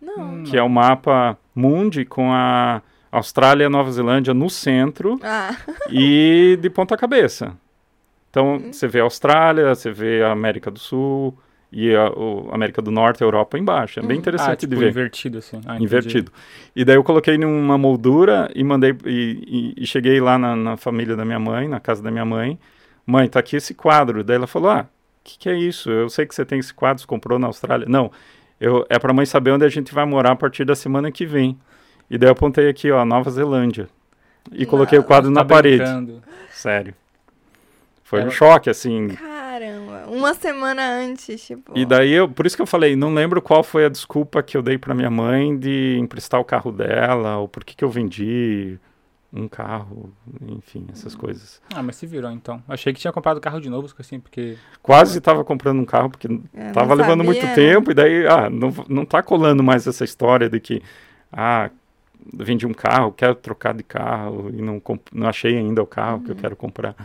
Não. 0.00 0.44
Que 0.44 0.56
é 0.58 0.62
o 0.62 0.68
mapa 0.68 1.36
Mundi 1.54 2.04
com 2.04 2.30
a 2.30 2.82
Austrália 3.10 3.64
e 3.64 3.68
Nova 3.68 3.90
Zelândia 3.90 4.34
no 4.34 4.48
centro 4.50 5.18
Ah, 5.22 5.56
e 5.90 6.58
de 6.60 6.70
ponta 6.70 6.96
cabeça. 6.96 7.56
Então, 8.30 8.60
você 8.72 8.86
vê 8.86 9.00
a 9.00 9.02
Austrália, 9.04 9.74
você 9.74 9.90
vê 9.90 10.22
a 10.22 10.30
América 10.32 10.70
do 10.70 10.78
Sul 10.78 11.36
e 11.72 11.94
a, 11.94 12.10
América 12.52 12.80
do 12.80 12.90
Norte, 12.90 13.22
a 13.22 13.26
Europa 13.26 13.58
embaixo. 13.58 13.98
É 14.00 14.02
bem 14.02 14.16
ah, 14.16 14.20
interessante 14.20 14.60
tipo 14.60 14.74
de 14.74 14.80
ver. 14.80 14.90
invertido 14.90 15.38
assim. 15.38 15.60
Ah. 15.66 15.76
Invertido. 15.78 16.32
E 16.74 16.84
daí 16.84 16.96
eu 16.96 17.04
coloquei 17.04 17.36
numa 17.36 17.76
moldura 17.76 18.50
e 18.54 18.62
mandei 18.62 18.96
e, 19.04 19.74
e- 19.76 19.82
e 19.82 19.86
cheguei 19.86 20.20
lá 20.20 20.38
na, 20.38 20.54
na 20.56 20.76
família 20.76 21.16
da 21.16 21.24
minha 21.24 21.38
mãe, 21.38 21.68
na 21.68 21.80
casa 21.80 22.02
da 22.02 22.10
minha 22.10 22.24
mãe. 22.24 22.58
Mãe, 23.04 23.28
tá 23.28 23.40
aqui 23.40 23.56
esse 23.56 23.74
quadro. 23.74 24.22
Daí 24.22 24.36
ela 24.36 24.46
falou: 24.46 24.70
Ah, 24.70 24.82
o 24.82 25.24
que, 25.24 25.38
que 25.38 25.48
é 25.48 25.56
isso? 25.56 25.90
Eu 25.90 26.08
sei 26.08 26.24
que 26.26 26.34
você 26.34 26.44
tem 26.44 26.58
esse 26.60 26.72
quadro, 26.72 27.00
você 27.00 27.06
comprou 27.06 27.38
na 27.38 27.48
Austrália. 27.48 27.86
Não, 27.88 28.10
eu, 28.60 28.86
é 28.88 28.98
pra 28.98 29.12
mãe 29.12 29.26
saber 29.26 29.50
onde 29.50 29.64
a 29.64 29.68
gente 29.68 29.92
vai 29.92 30.04
morar 30.04 30.32
a 30.32 30.36
partir 30.36 30.64
da 30.64 30.76
semana 30.76 31.10
que 31.10 31.26
vem. 31.26 31.58
E 32.08 32.16
daí 32.18 32.28
eu 32.28 32.32
apontei 32.32 32.68
aqui, 32.68 32.90
ó, 32.92 33.04
Nova 33.04 33.30
Zelândia. 33.30 33.88
E 34.52 34.64
coloquei 34.66 34.98
o 34.98 35.04
quadro 35.04 35.32
Tá 35.32 35.40
na 35.40 35.44
parede. 35.44 35.78
brincando. 35.78 36.22
Sério. 36.50 36.94
Foi 38.10 38.24
um 38.24 38.30
choque, 38.30 38.68
assim. 38.68 39.08
caramba. 39.08 40.06
Uma 40.08 40.34
semana 40.34 40.82
antes, 40.98 41.46
tipo. 41.46 41.72
E 41.78 41.84
daí 41.86 42.10
eu, 42.10 42.28
por 42.28 42.44
isso 42.44 42.56
que 42.56 42.62
eu 42.62 42.66
falei, 42.66 42.96
não 42.96 43.14
lembro 43.14 43.40
qual 43.40 43.62
foi 43.62 43.84
a 43.84 43.88
desculpa 43.88 44.42
que 44.42 44.56
eu 44.56 44.62
dei 44.62 44.76
para 44.76 44.94
minha 44.94 45.10
mãe 45.10 45.56
de 45.56 45.96
emprestar 45.98 46.40
o 46.40 46.44
carro 46.44 46.72
dela, 46.72 47.36
ou 47.38 47.46
por 47.46 47.62
que 47.64 47.76
que 47.76 47.84
eu 47.84 47.88
vendi 47.90 48.78
um 49.32 49.46
carro, 49.46 50.12
enfim, 50.48 50.86
essas 50.92 51.14
coisas. 51.14 51.62
Ah, 51.72 51.84
mas 51.84 51.94
se 51.94 52.04
virou 52.04 52.32
então. 52.32 52.60
Achei 52.68 52.92
que 52.92 52.98
tinha 52.98 53.12
comprado 53.12 53.40
carro 53.40 53.60
de 53.60 53.70
novo, 53.70 53.88
assim, 53.96 54.18
porque. 54.18 54.56
Quase 54.82 55.18
estava 55.18 55.44
comprando 55.44 55.78
um 55.78 55.84
carro 55.84 56.10
porque 56.10 56.26
É, 56.52 56.72
tava 56.72 56.94
levando 56.94 57.22
muito 57.22 57.44
né? 57.46 57.54
tempo 57.54 57.92
e 57.92 57.94
daí, 57.94 58.26
ah, 58.26 58.50
não, 58.50 58.74
não 58.88 59.04
tá 59.04 59.22
colando 59.22 59.62
mais 59.62 59.86
essa 59.86 60.02
história 60.04 60.50
de 60.50 60.58
que, 60.58 60.82
ah, 61.32 61.70
vendi 62.34 62.66
um 62.66 62.74
carro, 62.74 63.12
quero 63.12 63.36
trocar 63.36 63.72
de 63.72 63.84
carro 63.84 64.50
e 64.52 64.60
não, 64.60 64.82
não 65.12 65.28
achei 65.28 65.56
ainda 65.56 65.80
o 65.80 65.86
carro 65.86 66.16
Uhum. 66.18 66.24
que 66.24 66.30
eu 66.32 66.36
quero 66.36 66.56
comprar. 66.56 66.96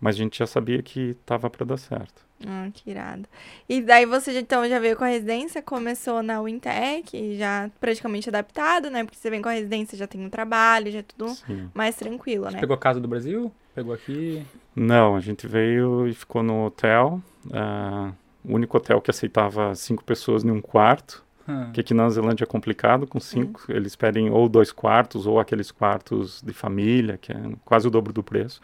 Mas 0.00 0.14
a 0.14 0.18
gente 0.18 0.38
já 0.38 0.46
sabia 0.46 0.82
que 0.82 1.14
tava 1.26 1.50
para 1.50 1.64
dar 1.66 1.76
certo. 1.76 2.26
Ah, 2.46 2.68
que 2.72 2.88
irado. 2.88 3.24
E 3.68 3.82
daí 3.82 4.06
você 4.06 4.32
já- 4.32 4.38
então 4.40 4.68
já 4.68 4.78
veio 4.78 4.96
com 4.96 5.02
a 5.02 5.08
residência, 5.08 5.60
começou 5.60 6.22
na 6.22 6.40
Wintec, 6.40 7.36
já 7.36 7.68
praticamente 7.80 8.28
adaptado, 8.28 8.90
né? 8.90 9.02
Porque 9.02 9.16
você 9.18 9.28
vem 9.28 9.42
com 9.42 9.48
a 9.48 9.52
residência, 9.52 9.98
já 9.98 10.06
tem 10.06 10.24
um 10.24 10.30
trabalho, 10.30 10.90
já 10.92 11.00
é 11.00 11.02
tudo 11.02 11.30
Sim. 11.30 11.68
mais 11.74 11.96
tranquilo, 11.96 12.48
né? 12.48 12.60
Pegou 12.60 12.74
a 12.74 12.78
casa 12.78 13.00
do 13.00 13.08
Brasil? 13.08 13.50
Pegou 13.74 13.92
aqui? 13.92 14.44
Não, 14.74 15.16
a 15.16 15.20
gente 15.20 15.48
veio 15.48 16.06
e 16.06 16.14
ficou 16.14 16.42
no 16.42 16.66
hotel. 16.66 17.20
ah, 17.52 18.12
o 18.44 18.54
único 18.54 18.76
hotel 18.76 19.00
que 19.00 19.10
aceitava 19.10 19.74
cinco 19.74 20.04
pessoas 20.04 20.44
em 20.44 20.50
um 20.50 20.60
quarto. 20.60 21.24
Ah, 21.46 21.70
Que 21.72 21.80
aqui 21.80 21.92
na 21.94 22.08
Zelândia 22.10 22.44
é 22.44 22.46
complicado, 22.46 23.06
com 23.06 23.18
cinco. 23.18 23.64
Eles 23.68 23.96
pedem 23.96 24.30
ou 24.30 24.48
dois 24.48 24.70
quartos 24.70 25.26
ou 25.26 25.40
aqueles 25.40 25.70
quartos 25.72 26.40
de 26.42 26.52
família, 26.52 27.16
que 27.18 27.32
é 27.32 27.36
quase 27.64 27.88
o 27.88 27.90
dobro 27.90 28.12
do 28.12 28.22
preço. 28.22 28.60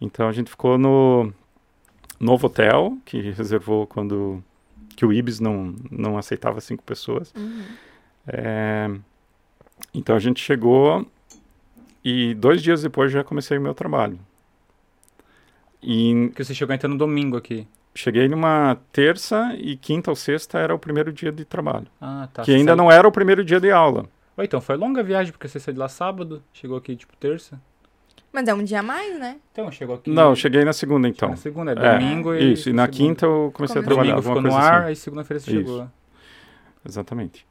Então 0.00 0.28
a 0.28 0.32
gente 0.32 0.50
ficou 0.50 0.76
no 0.78 1.32
novo 2.20 2.46
hotel, 2.46 2.96
que 3.04 3.30
reservou 3.30 3.86
quando 3.86 4.42
que 4.96 5.04
o 5.04 5.12
Ibis 5.12 5.40
não, 5.40 5.74
não 5.90 6.16
aceitava 6.18 6.60
cinco 6.60 6.82
pessoas. 6.82 7.32
Uhum. 7.36 7.62
É, 8.26 8.90
então 9.92 10.16
a 10.16 10.18
gente 10.18 10.40
chegou 10.42 11.06
e 12.04 12.34
dois 12.34 12.62
dias 12.62 12.82
depois 12.82 13.12
já 13.12 13.22
comecei 13.24 13.58
o 13.58 13.60
meu 13.60 13.74
trabalho. 13.74 14.18
E 15.82 16.28
Porque 16.28 16.44
você 16.44 16.54
chegou 16.54 16.74
então 16.74 16.88
no 16.90 16.96
domingo 16.98 17.36
aqui. 17.36 17.66
cheguei 17.94 18.28
numa 18.28 18.76
terça 18.92 19.54
e 19.58 19.76
quinta 19.76 20.10
ou 20.10 20.16
sexta 20.16 20.58
era 20.58 20.74
o 20.74 20.78
primeiro 20.78 21.12
dia 21.12 21.30
de 21.32 21.44
trabalho. 21.44 21.86
Ah, 22.00 22.28
tá. 22.32 22.42
que 22.42 22.52
ainda 22.52 22.72
saiu- 22.72 22.76
não 22.76 22.90
era 22.90 23.06
o 23.06 23.12
primeiro 23.12 23.44
dia 23.44 23.60
de 23.60 23.70
aula. 23.70 24.06
Oi, 24.36 24.44
então 24.44 24.60
foi 24.60 24.76
longa 24.76 25.00
a 25.00 25.04
viagem, 25.04 25.32
porque 25.32 25.48
você 25.48 25.58
saiu 25.58 25.74
de 25.74 25.80
lá 25.80 25.88
sábado, 25.88 26.42
chegou 26.52 26.76
aqui 26.76 26.94
tipo 26.96 27.16
terça. 27.16 27.60
Mas 28.36 28.48
é 28.48 28.54
um 28.54 28.62
dia 28.62 28.80
a 28.80 28.82
mais, 28.82 29.18
né? 29.18 29.38
Então, 29.50 29.72
chegou 29.72 29.94
aqui. 29.94 30.10
Não, 30.10 30.28
eu 30.28 30.36
cheguei 30.36 30.62
na 30.62 30.74
segunda 30.74 31.08
então. 31.08 31.30
na 31.30 31.36
segunda, 31.36 31.72
é 31.72 31.74
É, 31.74 31.98
domingo 31.98 32.34
e. 32.34 32.52
Isso, 32.52 32.68
e 32.68 32.72
na 32.74 32.82
segunda. 32.82 32.98
quinta 32.98 33.24
eu 33.24 33.50
comecei 33.54 33.80
a 33.80 33.82
trabalhar. 33.82 34.16
Domingo 34.16 34.36
ficou 34.36 34.42
no 34.42 34.54
ar, 34.54 34.80
assim. 34.80 34.88
aí 34.88 34.96
segunda-feira 34.96 35.40
você 35.40 35.50
Isso. 35.52 35.60
chegou. 35.60 35.88
Exatamente. 36.86 37.46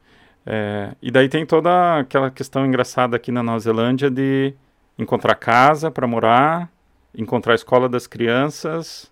É, 0.46 0.92
e 1.01 1.10
daí 1.10 1.27
tem 1.27 1.44
toda 1.44 1.98
aquela 1.98 2.30
questão 2.30 2.63
engraçada 2.63 3.15
aqui 3.15 3.32
na 3.32 3.42
Nova 3.42 3.58
Zelândia 3.58 4.12
de 4.12 4.54
encontrar 4.96 5.34
casa 5.34 5.89
para 5.89 6.06
morar, 6.06 6.72
encontrar 7.18 7.54
a 7.54 7.56
escola 7.56 7.89
das 7.89 8.06
crianças 8.06 9.12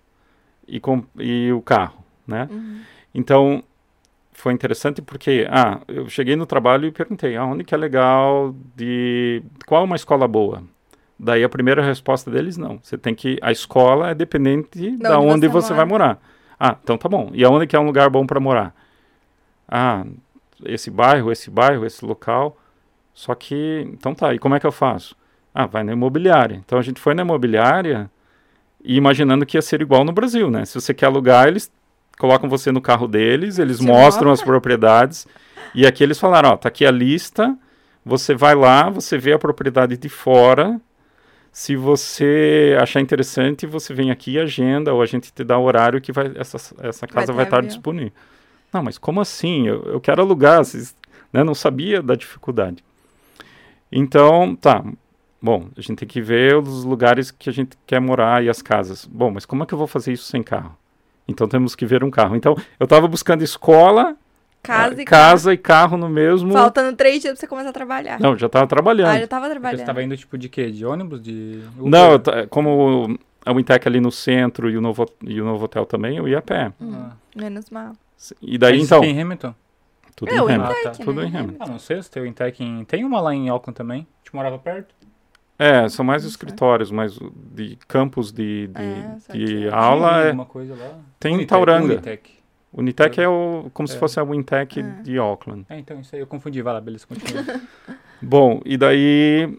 e, 0.68 0.78
com, 0.78 1.02
e 1.18 1.50
o 1.50 1.60
carro, 1.60 2.04
né? 2.24 2.46
Uhum. 2.52 2.82
Então, 3.12 3.64
foi 4.30 4.52
interessante 4.52 5.02
porque, 5.02 5.44
ah, 5.50 5.80
eu 5.88 6.08
cheguei 6.08 6.36
no 6.36 6.46
trabalho 6.46 6.86
e 6.86 6.92
perguntei, 6.92 7.34
aonde 7.34 7.64
que 7.64 7.74
é 7.74 7.78
legal 7.78 8.54
de... 8.76 9.42
Qual 9.66 9.82
é 9.82 9.84
uma 9.84 9.96
escola 9.96 10.28
boa? 10.28 10.62
Daí 11.18 11.44
a 11.44 11.48
primeira 11.48 11.82
resposta 11.82 12.30
deles, 12.30 12.56
não. 12.56 12.78
Você 12.82 12.98
tem 12.98 13.14
que... 13.14 13.38
A 13.40 13.52
escola 13.52 14.10
é 14.10 14.14
dependente 14.14 14.96
da, 14.96 15.18
onde 15.18 15.34
onde, 15.34 15.48
você 15.48 15.68
você, 15.68 15.74
vai 15.74 15.84
morar. 15.84 16.20
Ah, 16.58 16.76
então 16.82 16.98
tá 16.98 17.08
bom. 17.08 17.30
E 17.32 17.44
aonde 17.44 17.66
que 17.66 17.76
é 17.76 17.80
um 17.80 17.86
lugar 17.86 18.10
bom 18.10 18.26
para 18.26 18.40
morar? 18.40 18.74
Ah, 19.68 20.04
esse 20.64 20.90
bairro, 20.90 21.30
esse 21.30 21.50
bairro, 21.50 21.86
esse 21.86 22.04
local. 22.04 22.56
Só 23.12 23.34
que, 23.34 23.88
então 23.92 24.14
tá, 24.14 24.34
e 24.34 24.38
como 24.38 24.54
é 24.54 24.60
que 24.60 24.66
eu 24.66 24.72
faço? 24.72 25.16
Ah, 25.54 25.66
vai 25.66 25.84
na 25.84 25.92
imobiliária. 25.92 26.60
Então 26.64 26.78
a 26.78 26.82
gente 26.82 27.00
foi 27.00 27.14
na 27.14 27.22
imobiliária 27.22 28.10
e 28.82 28.96
imaginando 28.96 29.46
que 29.46 29.56
ia 29.56 29.62
ser 29.62 29.80
igual 29.80 30.04
no 30.04 30.12
Brasil, 30.12 30.50
né? 30.50 30.64
Se 30.64 30.80
você 30.80 30.92
quer 30.92 31.06
alugar, 31.06 31.46
eles 31.46 31.72
colocam 32.18 32.48
você 32.48 32.72
no 32.72 32.80
carro 32.80 33.06
deles, 33.06 33.58
eles 33.58 33.78
Te 33.78 33.86
mostram 33.86 34.30
as 34.30 34.42
propriedades. 34.42 35.26
E 35.74 35.86
aqui 35.86 36.02
eles 36.02 36.18
falaram, 36.18 36.50
ó, 36.50 36.56
tá 36.56 36.68
aqui 36.68 36.84
a 36.84 36.90
lista, 36.90 37.56
Você 38.04 38.34
vai 38.34 38.54
lá, 38.54 38.90
você 38.90 39.16
vê 39.16 39.32
a 39.32 39.38
propriedade 39.38 39.96
de 39.96 40.08
fora. 40.08 40.78
Se 41.54 41.76
você 41.76 42.76
achar 42.80 43.00
interessante, 43.00 43.64
você 43.64 43.94
vem 43.94 44.10
aqui 44.10 44.32
e 44.32 44.40
agenda, 44.40 44.92
ou 44.92 45.00
a 45.00 45.06
gente 45.06 45.32
te 45.32 45.44
dá 45.44 45.56
o 45.56 45.62
horário 45.62 46.00
que 46.00 46.10
vai, 46.10 46.32
essa, 46.34 46.56
essa 46.82 47.06
casa 47.06 47.28
ter 47.28 47.32
vai 47.32 47.44
estar 47.44 47.58
avião. 47.58 47.68
disponível. 47.68 48.12
Não, 48.72 48.82
mas 48.82 48.98
como 48.98 49.20
assim? 49.20 49.68
Eu, 49.68 49.84
eu 49.84 50.00
quero 50.00 50.20
alugar. 50.20 50.64
Vocês, 50.64 50.96
né? 51.32 51.44
Não 51.44 51.54
sabia 51.54 52.02
da 52.02 52.16
dificuldade. 52.16 52.82
Então, 53.90 54.56
tá. 54.56 54.84
Bom, 55.40 55.68
a 55.76 55.80
gente 55.80 55.98
tem 55.98 56.08
que 56.08 56.20
ver 56.20 56.56
os 56.56 56.82
lugares 56.82 57.30
que 57.30 57.48
a 57.48 57.52
gente 57.52 57.78
quer 57.86 58.00
morar 58.00 58.42
e 58.42 58.48
as 58.48 58.60
casas. 58.60 59.06
Bom, 59.06 59.30
mas 59.30 59.46
como 59.46 59.62
é 59.62 59.66
que 59.66 59.74
eu 59.74 59.78
vou 59.78 59.86
fazer 59.86 60.12
isso 60.12 60.24
sem 60.24 60.42
carro? 60.42 60.76
Então 61.28 61.46
temos 61.46 61.76
que 61.76 61.86
ver 61.86 62.02
um 62.02 62.10
carro. 62.10 62.34
Então, 62.34 62.56
eu 62.80 62.84
estava 62.84 63.06
buscando 63.06 63.44
escola, 63.44 64.16
Casa 64.64 64.96
ah, 64.98 65.02
e 65.02 65.04
casa 65.04 65.52
e 65.52 65.58
carro 65.58 65.96
no 65.96 66.08
mesmo. 66.08 66.48
carro. 66.52 66.64
Faltando 66.64 66.96
três 66.96 67.20
dias 67.20 67.34
pra 67.34 67.40
você 67.40 67.46
começar 67.46 67.68
a 67.68 67.72
trabalhar. 67.72 68.18
Não, 68.18 68.36
já 68.36 68.46
estava 68.46 68.66
trabalhando. 68.66 69.08
Ah, 69.08 69.20
já 69.20 69.26
tava 69.26 69.46
Você 69.46 69.50
trabalhando. 69.52 69.80
estava 69.80 70.02
indo 70.02 70.16
tipo 70.16 70.38
de 70.38 70.48
quê? 70.48 70.70
De 70.70 70.84
ônibus? 70.86 71.20
De 71.22 71.60
Uber? 71.78 71.90
Não, 71.90 72.46
como 72.48 73.18
a 73.44 73.52
Wintec 73.52 73.86
ali 73.86 74.00
no 74.00 74.10
centro 74.10 74.70
e 74.70 74.76
o 74.76 74.80
novo, 74.80 75.06
e 75.22 75.40
o 75.40 75.44
novo 75.44 75.66
hotel 75.66 75.84
também, 75.84 76.16
eu 76.16 76.26
ia 76.26 76.38
a 76.38 76.42
pé. 76.42 76.72
Ah. 76.82 77.10
Menos 77.36 77.68
mal. 77.70 77.92
E 78.40 78.56
daí, 78.56 78.80
então, 78.80 79.02
fica 79.02 79.12
em 79.12 79.20
Hamilton? 79.20 79.54
tudo 80.16 80.30
É, 80.30 80.36
em 80.36 80.40
o 80.40 80.44
Hamilton. 80.44 80.64
Intec, 80.70 80.86
Ah, 80.86 80.90
tá. 80.92 81.04
Tudo 81.04 81.20
né? 81.20 81.26
em 81.26 81.36
Hamilton. 81.36 81.56
Ah, 81.64 81.68
não 81.68 81.78
sei 81.78 82.02
se 82.02 82.10
tem 82.10 82.22
o 82.22 82.26
Intec 82.26 82.64
em... 82.64 82.84
Tem 82.84 83.04
uma 83.04 83.20
lá 83.20 83.34
em 83.34 83.48
Auckland 83.50 83.76
também. 83.76 84.00
A 84.00 84.24
gente 84.24 84.34
morava 84.34 84.58
perto. 84.58 84.94
É, 85.58 85.88
são 85.88 86.04
mais 86.04 86.24
escritórios, 86.24 86.90
mas 86.90 87.18
de 87.54 87.78
campos 87.86 88.32
de, 88.32 88.66
de, 88.68 88.82
É, 88.82 89.32
de 89.32 89.68
aula 89.68 90.08
Tinha 90.08 90.20
é... 90.22 90.26
alguma 90.28 90.46
coisa 90.46 90.74
lá. 90.74 90.98
Tem 91.20 91.40
em 91.40 91.46
Tauranga. 91.46 91.92
Unitec. 91.92 92.32
O 92.76 92.80
Unitec 92.80 93.20
é 93.20 93.28
o, 93.28 93.70
como 93.72 93.86
se 93.86 93.94
É. 93.94 93.98
fosse 94.00 94.18
a 94.18 94.24
Wintec 94.24 94.80
Ah. 94.80 95.00
de 95.02 95.16
Auckland. 95.16 95.64
É, 95.70 95.78
então, 95.78 96.00
isso 96.00 96.14
aí 96.14 96.20
eu 96.20 96.26
confundi. 96.26 96.60
Vai 96.60 96.74
lá, 96.74 96.80
beleza, 96.80 97.06
continua. 97.06 97.44
Bom, 98.20 98.60
e 98.64 98.76
daí 98.76 99.56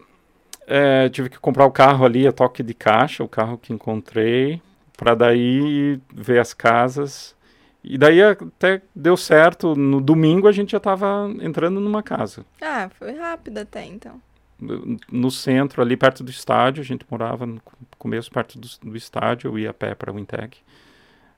é, 0.66 1.08
tive 1.08 1.30
que 1.30 1.38
comprar 1.38 1.64
o 1.64 1.70
carro 1.70 2.04
ali, 2.04 2.26
a 2.26 2.32
toque 2.32 2.62
de 2.62 2.74
caixa, 2.74 3.24
o 3.24 3.28
carro 3.28 3.56
que 3.56 3.72
encontrei, 3.72 4.60
para 4.98 5.14
daí 5.14 5.98
ver 6.14 6.40
as 6.40 6.52
casas. 6.52 7.34
E 7.82 7.96
daí 7.96 8.20
até 8.22 8.82
deu 8.94 9.16
certo. 9.16 9.74
No 9.76 10.00
domingo 10.00 10.46
a 10.48 10.52
gente 10.52 10.72
já 10.72 10.78
estava 10.78 11.32
entrando 11.40 11.80
numa 11.80 12.02
casa. 12.02 12.44
Ah, 12.60 12.90
foi 12.98 13.12
rápido 13.16 13.58
até 13.58 13.84
então. 13.86 14.20
No- 14.60 14.96
No 15.10 15.30
centro, 15.30 15.80
ali 15.80 15.96
perto 15.96 16.24
do 16.24 16.30
estádio, 16.30 16.80
a 16.82 16.84
gente 16.84 17.06
morava 17.10 17.46
no 17.46 17.60
começo 17.98 18.30
perto 18.30 18.58
do, 18.58 18.68
do 18.90 18.96
estádio, 18.96 19.48
eu 19.48 19.58
ia 19.58 19.70
a 19.70 19.74
pé 19.74 19.94
para 19.94 20.10
o 20.12 20.16
Wintec. 20.16 20.58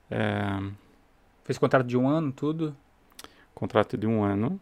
É, 0.09 0.59
Fez 1.49 1.57
contrato 1.57 1.87
de 1.87 1.97
um 1.97 2.07
ano, 2.07 2.31
tudo. 2.31 2.75
contrato 3.55 3.97
de 3.97 4.05
um 4.05 4.23
ano. 4.23 4.59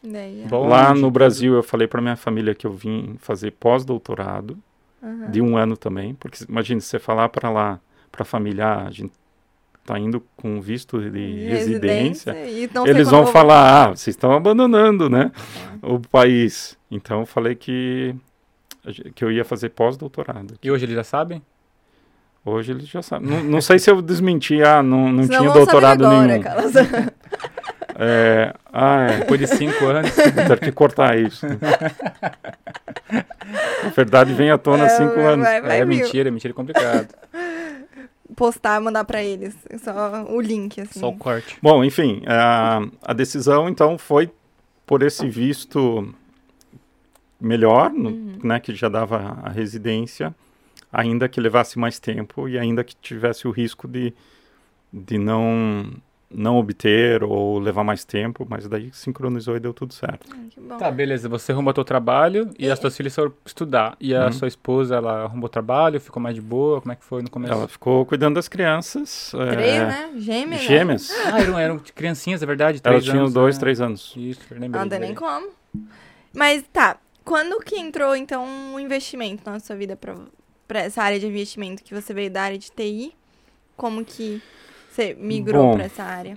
Daí, 0.00 0.42
é. 0.44 0.46
Bom. 0.46 0.68
Lá 0.68 0.90
no 0.94 1.00
tudo. 1.00 1.10
Brasil 1.10 1.54
eu 1.54 1.64
falei 1.64 1.88
para 1.88 2.00
minha 2.00 2.14
família 2.14 2.54
que 2.54 2.64
eu 2.64 2.72
vim 2.72 3.16
fazer 3.18 3.50
pós-doutorado. 3.50 4.56
Aham. 5.02 5.30
de 5.32 5.40
um 5.42 5.56
ano 5.56 5.76
também, 5.76 6.14
porque 6.14 6.44
imagine 6.48 6.80
se 6.80 6.86
você 6.88 6.98
falar 7.00 7.28
para 7.28 7.50
lá, 7.50 7.80
para 8.10 8.22
a 8.22 8.24
família, 8.24 8.66
ah, 8.66 8.86
a 8.86 8.90
gente 8.90 9.12
tá 9.84 9.98
indo 9.98 10.22
com 10.36 10.60
visto 10.60 11.00
de 11.00 11.10
De 11.10 11.48
residência, 11.48 12.36
eles 12.86 13.10
vão 13.10 13.26
falar, 13.26 13.84
ah, 13.84 13.88
vocês 13.90 14.14
estão 14.14 14.32
abandonando, 14.32 15.08
né, 15.10 15.32
o 15.82 15.98
país. 15.98 16.78
Então 16.88 17.20
eu 17.20 17.26
falei 17.26 17.56
que 17.56 18.14
que 19.14 19.24
eu 19.24 19.32
ia 19.32 19.44
fazer 19.44 19.70
pós-doutorado. 19.70 20.54
E 20.62 20.70
hoje 20.70 20.84
eles 20.84 20.94
já 20.94 21.04
sabem? 21.04 21.42
Hoje 22.48 22.72
eles 22.72 22.88
já 22.88 23.02
sabem. 23.02 23.28
Não, 23.28 23.42
não 23.44 23.60
sei 23.60 23.78
se 23.78 23.90
eu 23.90 24.00
desmenti, 24.02 24.62
ah, 24.62 24.82
não, 24.82 25.10
não 25.12 25.22
Senão 25.24 25.40
tinha 25.40 25.52
doutorado 25.52 26.04
agora, 26.06 26.26
nenhum. 26.26 26.40
aquelas- 26.40 26.72
É, 28.00 28.54
ah, 28.72 29.06
é, 29.10 29.16
Depois 29.18 29.40
de 29.40 29.46
cinco 29.48 29.84
anos. 29.86 30.12
ter 30.14 30.60
que 30.60 30.70
cortar 30.70 31.18
isso. 31.18 31.44
a 33.84 33.88
verdade 33.90 34.32
vem 34.34 34.50
à 34.50 34.58
tona 34.58 34.84
há 34.84 34.86
É, 34.86 34.90
cinco 34.90 35.14
vai- 35.16 35.24
anos. 35.24 35.44
vai- 35.46 35.60
vai 35.60 35.80
é 35.80 35.84
vir. 35.84 35.96
mentira, 35.96 36.28
é 36.28 36.30
mentira 36.30 36.54
complicado. 36.54 37.08
Postar, 38.36 38.80
mandar 38.80 39.04
pra 39.04 39.20
eles. 39.22 39.54
Só 39.82 40.26
o 40.30 40.40
link, 40.40 40.80
assim. 40.80 41.00
Só 41.00 41.08
o 41.08 41.16
corte. 41.16 41.56
Bom, 41.60 41.82
enfim, 41.82 42.22
a, 42.28 42.82
a 43.02 43.12
decisão 43.12 43.68
então 43.68 43.98
foi 43.98 44.30
por 44.86 45.02
esse 45.02 45.28
visto 45.28 46.14
melhor, 47.40 47.90
no- 47.90 48.10
Uhum. 48.10 48.38
né, 48.44 48.60
que 48.60 48.74
já 48.76 48.88
dava 48.88 49.38
a 49.42 49.48
residência, 49.50 50.32
ainda 50.92 51.28
que 51.28 51.40
levasse 51.40 51.78
mais 51.78 51.98
tempo 51.98 52.48
e 52.48 52.58
ainda 52.58 52.82
que 52.84 52.94
tivesse 52.96 53.46
o 53.46 53.50
risco 53.50 53.86
de, 53.88 54.12
de 54.92 55.18
não 55.18 55.92
não 56.30 56.58
obter 56.58 57.24
ou 57.24 57.58
levar 57.58 57.82
mais 57.82 58.04
tempo, 58.04 58.46
mas 58.46 58.68
daí 58.68 58.90
sincronizou 58.92 59.56
e 59.56 59.60
deu 59.60 59.72
tudo 59.72 59.94
certo. 59.94 60.26
Ai, 60.30 60.48
que 60.50 60.60
bom. 60.60 60.76
Tá, 60.76 60.90
beleza. 60.90 61.26
Você 61.26 61.52
arrumou 61.52 61.72
teu 61.72 61.84
trabalho 61.84 62.50
e 62.58 62.70
as 62.70 62.78
tuas 62.78 62.94
filhas 62.94 63.14
foram 63.14 63.32
estudar. 63.46 63.96
E 63.98 64.14
a 64.14 64.26
Uhum. 64.26 64.32
sua 64.32 64.46
esposa, 64.46 64.96
ela 64.96 65.22
arrumou 65.24 65.48
trabalho, 65.48 65.98
ficou 65.98 66.22
mais 66.22 66.34
de 66.34 66.42
boa? 66.42 66.82
Como 66.82 66.92
é 66.92 66.96
que 66.96 67.02
foi 67.04 67.22
no 67.22 67.30
começo? 67.30 67.54
Ela 67.54 67.66
ficou 67.66 68.04
cuidando 68.04 68.34
das 68.34 68.46
crianças. 68.46 69.32
Três, 69.50 69.74
é, 69.74 69.86
né? 69.86 70.10
Gêmeas, 70.18 70.60
né? 70.60 70.66
Gêmeas. 70.68 71.10
Ah, 71.32 71.40
eram, 71.40 71.58
eram 71.58 71.78
criancinhas, 71.78 72.42
é 72.42 72.46
verdade? 72.46 72.80
Elas 72.84 73.04
tinham 73.04 73.20
anos, 73.20 73.32
dois, 73.32 73.56
né? 73.56 73.60
três 73.60 73.80
anos. 73.80 74.12
Isso, 74.14 74.40
eu 74.50 74.60
lembrei. 74.60 74.82
Não 74.82 74.88
tem 74.88 75.00
nem 75.00 75.14
como. 75.14 75.48
Mas 76.34 76.62
tá, 76.70 76.98
quando 77.24 77.58
que 77.60 77.76
entrou, 77.78 78.14
então, 78.14 78.44
um 78.46 78.78
investimento 78.78 79.50
na 79.50 79.58
sua 79.60 79.76
vida 79.76 79.96
pra, 79.96 80.14
pra 80.68 80.80
essa 80.80 81.02
área 81.02 81.18
de 81.18 81.26
investimento 81.26 81.82
que 81.82 81.94
você 81.94 82.12
veio 82.14 82.30
da 82.30 82.42
área 82.42 82.58
de 82.58 82.70
TI? 82.70 83.12
Como 83.76 84.04
que 84.04 84.40
você 84.90 85.14
migrou 85.18 85.72
pra 85.74 85.84
essa 85.84 86.02
área? 86.04 86.36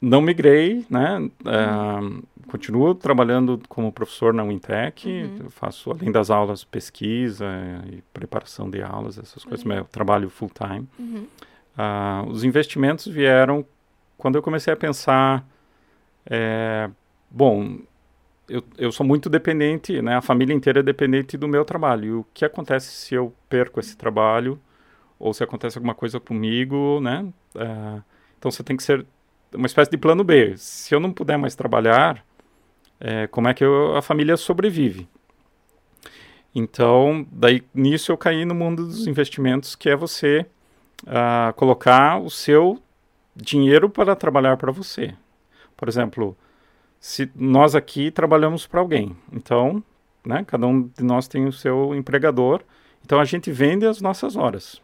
Não 0.00 0.20
migrei, 0.20 0.84
né? 0.90 1.30
Ah, 1.46 2.00
continuo 2.48 2.92
trabalhando 2.94 3.60
como 3.68 3.90
professor 3.92 4.34
na 4.34 4.42
Wintec. 4.42 5.08
Uhum. 5.08 5.48
Faço, 5.48 5.90
além 5.92 6.10
das 6.10 6.28
aulas, 6.28 6.64
pesquisa 6.64 7.46
e 7.90 8.02
preparação 8.12 8.68
de 8.68 8.82
aulas, 8.82 9.16
essas 9.16 9.44
coisas, 9.44 9.62
Uhum. 9.64 9.68
mas 9.68 9.78
eu 9.78 9.84
trabalho 9.84 10.28
full 10.28 10.50
time. 10.50 10.86
Uhum. 10.98 11.26
Ah, 11.78 12.24
os 12.28 12.42
investimentos 12.44 13.06
vieram 13.06 13.64
quando 14.18 14.34
eu 14.36 14.42
comecei 14.42 14.72
a 14.72 14.76
pensar, 14.76 15.46
é, 16.26 16.90
bom, 17.30 17.78
eu, 18.52 18.62
eu 18.78 18.92
sou 18.92 19.06
muito 19.06 19.30
dependente, 19.30 20.00
né? 20.02 20.16
A 20.16 20.22
família 20.22 20.54
inteira 20.54 20.80
é 20.80 20.82
dependente 20.82 21.36
do 21.36 21.48
meu 21.48 21.64
trabalho. 21.64 22.04
E 22.04 22.12
o 22.12 22.26
que 22.34 22.44
acontece 22.44 22.90
se 22.92 23.14
eu 23.14 23.34
perco 23.48 23.80
esse 23.80 23.96
trabalho 23.96 24.60
ou 25.18 25.32
se 25.32 25.42
acontece 25.42 25.78
alguma 25.78 25.94
coisa 25.94 26.20
comigo, 26.20 27.00
né? 27.00 27.26
Ah, 27.56 28.02
então 28.38 28.50
você 28.50 28.62
tem 28.62 28.76
que 28.76 28.82
ser 28.82 29.06
uma 29.54 29.66
espécie 29.66 29.90
de 29.90 29.96
plano 29.98 30.24
B. 30.24 30.54
Se 30.56 30.94
eu 30.94 31.00
não 31.00 31.12
puder 31.12 31.38
mais 31.38 31.54
trabalhar, 31.54 32.24
é, 33.00 33.26
como 33.28 33.48
é 33.48 33.54
que 33.54 33.64
eu- 33.64 33.96
a 33.96 34.02
família 34.02 34.36
sobrevive? 34.36 35.08
Então, 36.54 37.26
daí 37.32 37.62
nisso 37.74 38.12
eu 38.12 38.16
caí 38.18 38.44
no 38.44 38.54
mundo 38.54 38.86
dos 38.86 39.06
investimentos, 39.06 39.74
que 39.74 39.88
é 39.88 39.96
você 39.96 40.46
ah, 41.06 41.52
colocar 41.56 42.18
o 42.20 42.30
seu 42.30 42.80
dinheiro 43.34 43.88
para 43.88 44.14
trabalhar 44.14 44.56
para 44.56 44.70
você. 44.70 45.14
Por 45.76 45.88
exemplo, 45.88 46.36
se 47.02 47.28
nós 47.34 47.74
aqui 47.74 48.12
trabalhamos 48.12 48.64
para 48.64 48.78
alguém, 48.78 49.16
então, 49.32 49.82
né, 50.24 50.44
cada 50.46 50.68
um 50.68 50.82
de 50.82 51.02
nós 51.02 51.26
tem 51.26 51.46
o 51.46 51.52
seu 51.52 51.96
empregador, 51.96 52.62
então 53.04 53.18
a 53.18 53.24
gente 53.24 53.50
vende 53.50 53.84
as 53.84 54.00
nossas 54.00 54.36
horas. 54.36 54.80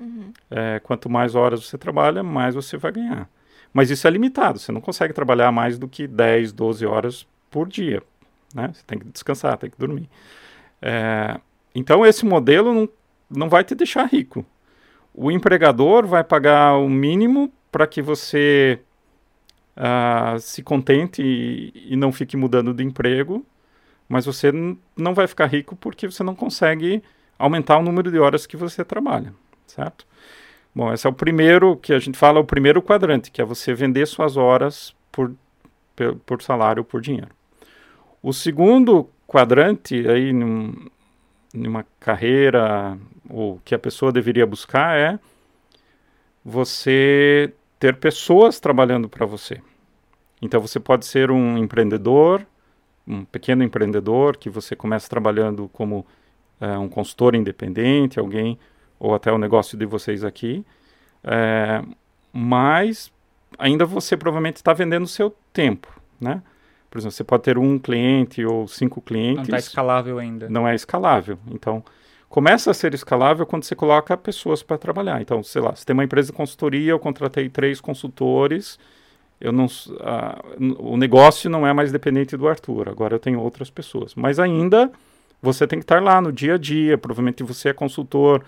Uhum. 0.00 0.32
É, 0.50 0.80
quanto 0.82 1.10
mais 1.10 1.34
horas 1.34 1.62
você 1.62 1.76
trabalha, 1.76 2.22
mais 2.22 2.54
você 2.54 2.78
vai 2.78 2.92
ganhar. 2.92 3.28
Mas 3.74 3.90
isso 3.90 4.08
é 4.08 4.10
limitado, 4.10 4.58
você 4.58 4.72
não 4.72 4.80
consegue 4.80 5.12
trabalhar 5.12 5.52
mais 5.52 5.78
do 5.78 5.86
que 5.86 6.06
10, 6.06 6.50
12 6.54 6.86
horas 6.86 7.26
por 7.50 7.68
dia. 7.68 8.02
Né? 8.54 8.70
Você 8.72 8.82
tem 8.86 8.98
que 8.98 9.04
descansar, 9.10 9.58
tem 9.58 9.68
que 9.68 9.78
dormir. 9.78 10.08
É, 10.80 11.38
então, 11.74 12.06
esse 12.06 12.24
modelo 12.24 12.72
não, 12.72 12.88
não 13.28 13.48
vai 13.50 13.64
te 13.64 13.74
deixar 13.74 14.06
rico. 14.06 14.46
O 15.12 15.30
empregador 15.30 16.06
vai 16.06 16.24
pagar 16.24 16.78
o 16.78 16.88
mínimo 16.88 17.52
para 17.70 17.86
que 17.86 18.00
você 18.00 18.80
ah, 19.76 20.36
se 20.38 20.62
contente 20.62 21.22
e, 21.22 21.92
e 21.92 21.96
não 21.96 22.12
fique 22.12 22.36
mudando 22.36 22.74
de 22.74 22.84
emprego, 22.84 23.44
mas 24.08 24.26
você 24.26 24.52
não 24.96 25.14
vai 25.14 25.26
ficar 25.26 25.46
rico 25.46 25.76
porque 25.76 26.06
você 26.06 26.22
não 26.22 26.34
consegue 26.34 27.02
aumentar 27.38 27.78
o 27.78 27.82
número 27.82 28.10
de 28.10 28.18
horas 28.18 28.46
que 28.46 28.56
você 28.56 28.84
trabalha, 28.84 29.32
certo? 29.66 30.06
Bom, 30.74 30.92
esse 30.92 31.06
é 31.06 31.10
o 31.10 31.12
primeiro 31.12 31.76
que 31.76 31.92
a 31.92 31.98
gente 31.98 32.16
fala, 32.16 32.38
o 32.38 32.44
primeiro 32.44 32.82
quadrante, 32.82 33.30
que 33.30 33.40
é 33.40 33.44
você 33.44 33.74
vender 33.74 34.06
suas 34.06 34.36
horas 34.36 34.94
por, 35.10 35.34
por 36.24 36.42
salário, 36.42 36.84
por 36.84 37.00
dinheiro. 37.00 37.30
O 38.22 38.32
segundo 38.32 39.08
quadrante, 39.26 40.08
aí, 40.08 40.32
num, 40.32 40.74
numa 41.54 41.84
carreira, 41.98 42.98
ou 43.28 43.60
que 43.64 43.74
a 43.74 43.78
pessoa 43.78 44.12
deveria 44.12 44.46
buscar, 44.46 44.96
é 44.96 45.18
você 46.44 47.52
ter 47.80 47.96
pessoas 47.96 48.60
trabalhando 48.60 49.08
para 49.08 49.26
você. 49.26 49.60
Então, 50.40 50.60
você 50.60 50.78
pode 50.78 51.04
ser 51.06 51.30
um 51.30 51.58
empreendedor, 51.58 52.46
um 53.06 53.24
pequeno 53.24 53.64
empreendedor, 53.64 54.36
que 54.36 54.48
você 54.48 54.76
começa 54.76 55.08
trabalhando 55.08 55.68
como 55.72 56.06
eh, 56.60 56.78
um 56.78 56.88
consultor 56.88 57.34
independente, 57.34 58.20
alguém 58.20 58.58
ou 58.98 59.14
até 59.14 59.32
o 59.32 59.38
negócio 59.38 59.76
de 59.78 59.86
vocês 59.86 60.22
aqui, 60.22 60.64
é, 61.24 61.82
mas 62.30 63.10
ainda 63.58 63.86
você 63.86 64.14
provavelmente 64.14 64.56
está 64.56 64.74
vendendo 64.74 65.04
o 65.04 65.08
seu 65.08 65.34
tempo, 65.54 65.88
né? 66.20 66.42
Por 66.90 66.98
exemplo, 66.98 67.12
você 67.12 67.24
pode 67.24 67.42
ter 67.44 67.56
um 67.56 67.78
cliente 67.78 68.44
ou 68.44 68.68
cinco 68.68 68.96
Não 69.00 69.04
clientes. 69.04 69.44
está 69.44 69.58
escalável 69.58 70.18
ainda. 70.18 70.50
não 70.50 70.68
é 70.68 70.74
escalável. 70.74 71.38
Então, 71.50 71.82
começa 72.30 72.70
a 72.70 72.74
ser 72.74 72.94
escalável 72.94 73.44
quando 73.44 73.64
você 73.64 73.76
coloca 73.76 74.16
pessoas 74.16 74.62
para 74.62 74.78
trabalhar. 74.78 75.20
Então, 75.20 75.42
sei 75.42 75.60
lá, 75.60 75.76
se 75.76 75.84
tem 75.84 75.94
uma 75.94 76.04
empresa 76.04 76.28
de 76.32 76.38
consultoria, 76.38 76.92
eu 76.92 77.00
contratei 77.00 77.50
três 77.50 77.80
consultores, 77.82 78.78
eu 79.40 79.52
não, 79.52 79.66
n- 80.58 80.76
o 80.78 80.96
negócio 80.96 81.50
não 81.50 81.66
é 81.66 81.72
mais 81.72 81.92
dependente 81.92 82.36
do 82.36 82.48
Arthur, 82.48 82.88
agora 82.88 83.16
eu 83.16 83.18
tenho 83.18 83.40
outras 83.40 83.70
pessoas. 83.70 84.14
Mas 84.14 84.38
ainda 84.38 84.92
você 85.42 85.66
tem 85.66 85.78
que 85.80 85.84
estar 85.84 86.02
lá 86.02 86.20
no 86.20 86.32
dia 86.32 86.54
a 86.54 86.58
dia, 86.58 86.96
provavelmente 86.98 87.42
você 87.42 87.70
é 87.70 87.72
consultor 87.72 88.44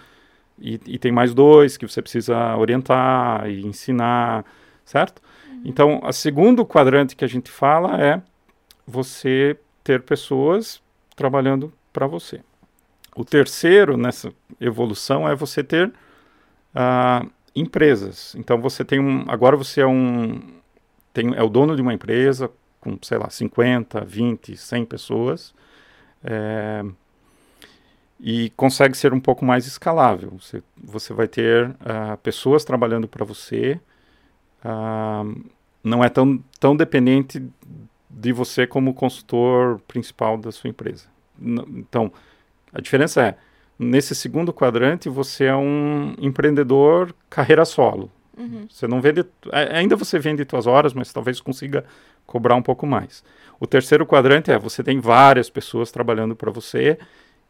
e, 0.58 0.80
e 0.86 0.98
tem 0.98 1.10
mais 1.12 1.34
dois 1.34 1.76
que 1.76 1.86
você 1.88 2.02
precisa 2.02 2.56
orientar 2.56 3.48
e 3.50 3.66
ensinar, 3.66 4.44
certo? 4.84 5.22
Então, 5.64 6.00
o 6.04 6.12
segundo 6.12 6.64
quadrante 6.66 7.16
que 7.16 7.24
a 7.24 7.28
gente 7.28 7.50
fala 7.50 8.00
é 8.02 8.22
você 8.86 9.56
ter 9.84 10.02
pessoas 10.02 10.82
trabalhando 11.16 11.72
para 11.92 12.06
você. 12.06 12.40
O 13.14 13.24
terceiro 13.24 13.96
nessa 13.96 14.32
evolução 14.60 15.28
é 15.28 15.34
você 15.34 15.62
ter 15.62 15.92
ah, 16.74 17.26
empresas. 17.54 18.34
Então 18.36 18.60
você 18.60 18.84
tem 18.84 19.00
um, 19.00 19.24
agora 19.28 19.56
você 19.56 19.82
é 19.82 19.86
um 19.86 20.40
tem, 21.14 21.34
é 21.36 21.42
o 21.42 21.48
dono 21.50 21.76
de 21.76 21.82
uma 21.82 21.94
empresa 21.94 22.50
com, 22.80 22.98
sei 23.02 23.18
lá, 23.18 23.30
50, 23.30 24.04
20, 24.04 24.56
100 24.56 24.84
pessoas 24.86 25.54
é, 26.24 26.84
e 28.20 28.50
consegue 28.50 28.96
ser 28.96 29.12
um 29.12 29.20
pouco 29.20 29.44
mais 29.44 29.66
escalável. 29.66 30.30
Você, 30.38 30.62
você 30.76 31.12
vai 31.12 31.26
ter 31.26 31.74
ah, 31.80 32.16
pessoas 32.22 32.64
trabalhando 32.64 33.08
para 33.08 33.24
você, 33.24 33.80
ah, 34.64 35.24
não 35.84 36.04
é 36.04 36.08
tão, 36.08 36.42
tão 36.60 36.76
dependente 36.76 37.42
de 38.10 38.32
você 38.32 38.66
como 38.66 38.94
consultor 38.94 39.80
principal 39.88 40.38
da 40.38 40.52
sua 40.52 40.70
empresa. 40.70 41.06
N- 41.40 41.64
Então, 41.78 42.12
a 42.72 42.80
diferença 42.80 43.22
é, 43.22 43.34
nesse 43.78 44.14
segundo 44.14 44.52
quadrante, 44.52 45.08
você 45.08 45.44
é 45.44 45.56
um 45.56 46.14
empreendedor 46.18 47.14
carreira 47.28 47.64
solo. 47.64 48.10
Uhum. 48.36 48.66
Você 48.68 48.86
não 48.86 49.00
vende, 49.00 49.24
a- 49.50 49.76
ainda 49.76 49.96
você 49.96 50.18
vende 50.18 50.46
suas 50.48 50.66
horas, 50.66 50.94
mas 50.94 51.12
talvez 51.12 51.40
consiga 51.40 51.84
cobrar 52.26 52.54
um 52.54 52.62
pouco 52.62 52.86
mais. 52.86 53.22
O 53.60 53.66
terceiro 53.66 54.06
quadrante 54.06 54.50
é, 54.50 54.58
você 54.58 54.82
tem 54.82 54.98
várias 55.00 55.50
pessoas 55.50 55.90
trabalhando 55.90 56.34
para 56.34 56.50
você 56.50 56.98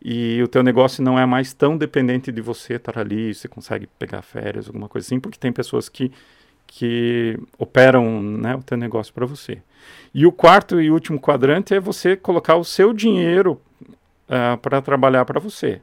e 0.05 0.43
o 0.43 0.49
teu 0.49 0.63
negócio 0.63 1.03
não 1.03 1.19
é 1.19 1.25
mais 1.25 1.53
tão 1.55 1.77
dependente 1.77 2.33
de 2.33 2.41
você 2.41 2.75
estar 2.75 2.99
ali, 2.99 3.33
você 3.33 3.47
consegue 3.47 3.87
pegar 3.99 4.23
férias, 4.23 4.67
alguma 4.67 4.89
coisa 4.89 5.07
assim, 5.07 5.21
porque 5.21 5.39
tem 5.39 5.53
pessoas 5.53 5.89
que 5.89 6.11
que 6.67 7.39
operam 7.59 8.23
né, 8.23 8.57
o 8.57 8.63
teu 8.63 8.79
negócio 8.79 9.13
para 9.13 9.27
você. 9.27 9.59
E 10.15 10.25
o 10.25 10.33
quarto 10.33 10.81
e 10.81 10.91
último 10.91 11.21
quadrante 11.21 11.75
é 11.75 11.81
você 11.81 12.17
colocar 12.17 12.57
o 12.57 12.65
seu 12.65 12.95
dinheiro 12.95 13.61
para 14.61 14.81
trabalhar 14.81 15.25
para 15.25 15.41
você. 15.41 15.81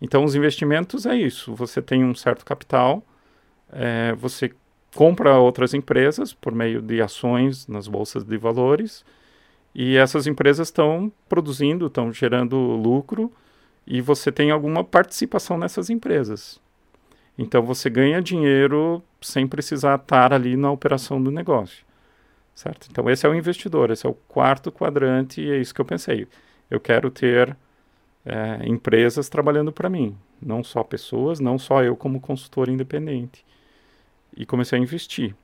Então, 0.00 0.24
os 0.24 0.34
investimentos 0.34 1.06
é 1.06 1.16
isso. 1.16 1.54
Você 1.54 1.80
tem 1.80 2.04
um 2.04 2.14
certo 2.14 2.44
capital, 2.44 3.04
eh, 3.72 4.14
você 4.18 4.52
compra 4.94 5.38
outras 5.38 5.74
empresas 5.74 6.34
por 6.34 6.54
meio 6.54 6.82
de 6.82 7.00
ações 7.00 7.66
nas 7.66 7.88
bolsas 7.88 8.24
de 8.24 8.36
valores 8.36 9.04
e 9.74 9.96
essas 9.96 10.26
empresas 10.26 10.68
estão 10.68 11.10
produzindo, 11.28 11.86
estão 11.86 12.12
gerando 12.12 12.56
lucro 12.56 13.32
e 13.86 14.00
você 14.00 14.30
tem 14.30 14.50
alguma 14.50 14.84
participação 14.84 15.56
nessas 15.56 15.88
empresas. 15.88 16.60
Então 17.38 17.62
você 17.62 17.88
ganha 17.88 18.20
dinheiro 18.20 19.02
sem 19.20 19.46
precisar 19.46 19.96
estar 19.96 20.32
ali 20.32 20.56
na 20.56 20.70
operação 20.70 21.22
do 21.22 21.30
negócio, 21.30 21.84
certo? 22.54 22.88
Então 22.90 23.08
esse 23.08 23.26
é 23.26 23.28
o 23.28 23.34
investidor, 23.34 23.90
esse 23.90 24.06
é 24.06 24.10
o 24.10 24.14
quarto 24.14 24.70
quadrante 24.70 25.40
e 25.40 25.50
é 25.50 25.58
isso 25.58 25.74
que 25.74 25.80
eu 25.80 25.86
pensei. 25.86 26.28
Eu 26.70 26.78
quero 26.78 27.10
ter 27.10 27.56
eh, 28.24 28.60
empresas 28.66 29.28
trabalhando 29.28 29.72
para 29.72 29.88
mim, 29.88 30.16
não 30.40 30.62
só 30.62 30.82
pessoas, 30.82 31.40
não 31.40 31.58
só 31.58 31.82
eu 31.82 31.96
como 31.96 32.20
consultor 32.20 32.68
independente. 32.68 33.44
E 34.36 34.46
comecei 34.46 34.78
a 34.78 34.82
investir. 34.82 35.34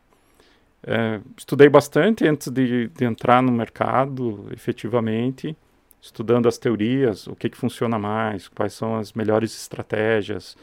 Eh, 0.82 1.20
estudei 1.36 1.68
bastante 1.68 2.26
antes 2.26 2.48
de, 2.50 2.88
de 2.88 3.04
entrar 3.04 3.42
no 3.42 3.52
mercado, 3.52 4.46
efetivamente, 4.52 5.56
estudando 6.00 6.46
as 6.48 6.56
teorias, 6.58 7.26
o 7.26 7.34
que, 7.34 7.50
que 7.50 7.56
funciona 7.56 7.98
mais, 7.98 8.48
quais 8.48 8.72
são 8.72 8.96
as 8.96 9.12
melhores 9.12 9.54
estratégias, 9.54 10.56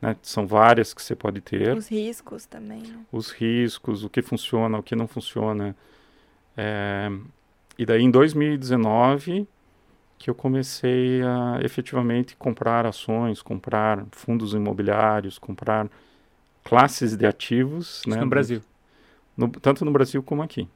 né? 0.00 0.16
São 0.22 0.46
várias 0.46 0.92
que 0.94 1.02
você 1.02 1.16
pode 1.16 1.40
ter 1.40 1.76
Os 1.76 1.88
riscos 1.88 2.46
também. 2.46 2.82
né? 2.82 2.98
os 3.10 3.30
riscos, 3.30 4.04
o 4.04 4.10
que 4.10 4.22
funciona, 4.22 4.78
o 4.78 4.82
que 4.82 4.94
não 4.94 5.08
funciona. 5.08 5.74
É, 6.56 7.10
e 7.78 7.84
daí 7.84 8.02
em 8.02 8.10
2019 8.10 9.46
que 10.18 10.30
eu 10.30 10.34
comecei 10.34 11.22
a 11.22 11.60
efetivamente 11.62 12.36
comprar 12.36 12.86
ações, 12.86 13.42
comprar 13.42 14.04
fundos 14.12 14.54
imobiliários, 14.54 15.38
comprar 15.38 15.88
classes 16.64 17.16
de 17.16 17.26
ativos, 17.26 18.00
Isso 18.00 18.10
né, 18.10 18.20
no 18.20 18.28
Brasil. 18.28 18.62
no- 19.36 19.48
tanto 19.50 19.84
no 19.84 19.90
Brasil 19.92 20.22
como 20.22 20.42
aqui. 20.42 20.68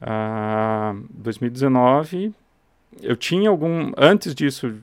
Ah, 0.00 0.94
2019, 1.10 2.32
eu 3.02 3.16
tinha 3.16 3.50
algum. 3.50 3.92
Antes 3.96 4.34
disso, 4.34 4.74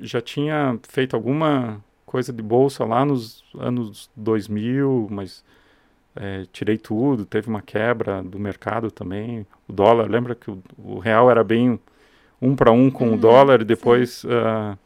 já 0.00 0.20
tinha 0.20 0.78
feito 0.88 1.16
alguma 1.16 1.82
coisa 2.06 2.32
de 2.32 2.42
bolsa 2.42 2.84
lá 2.84 3.04
nos 3.04 3.44
anos 3.58 4.10
2000, 4.16 5.08
mas 5.10 5.44
eh, 6.16 6.46
tirei 6.52 6.78
tudo. 6.78 7.24
Teve 7.26 7.48
uma 7.48 7.62
quebra 7.62 8.22
do 8.22 8.38
mercado 8.38 8.90
também. 8.90 9.46
O 9.68 9.72
dólar, 9.72 10.10
lembra 10.10 10.34
que 10.34 10.50
o, 10.50 10.62
o 10.78 10.98
real 10.98 11.30
era 11.30 11.44
bem 11.44 11.78
um 12.40 12.54
para 12.54 12.70
um 12.70 12.90
com 12.90 13.08
Uhum, 13.08 13.14
o 13.14 13.18
dólar 13.18 13.60
e 13.62 13.64
depois, 13.64 14.24
ah, 14.28 14.76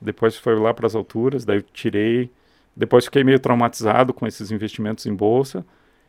depois 0.00 0.36
foi 0.36 0.58
lá 0.58 0.72
para 0.72 0.86
as 0.86 0.94
alturas. 0.94 1.44
Daí 1.44 1.58
eu 1.58 1.62
tirei. 1.62 2.30
Depois 2.76 3.04
fiquei 3.04 3.24
meio 3.24 3.38
traumatizado 3.40 4.14
com 4.14 4.26
esses 4.26 4.50
investimentos 4.50 5.06
em 5.06 5.14
bolsa. 5.14 5.64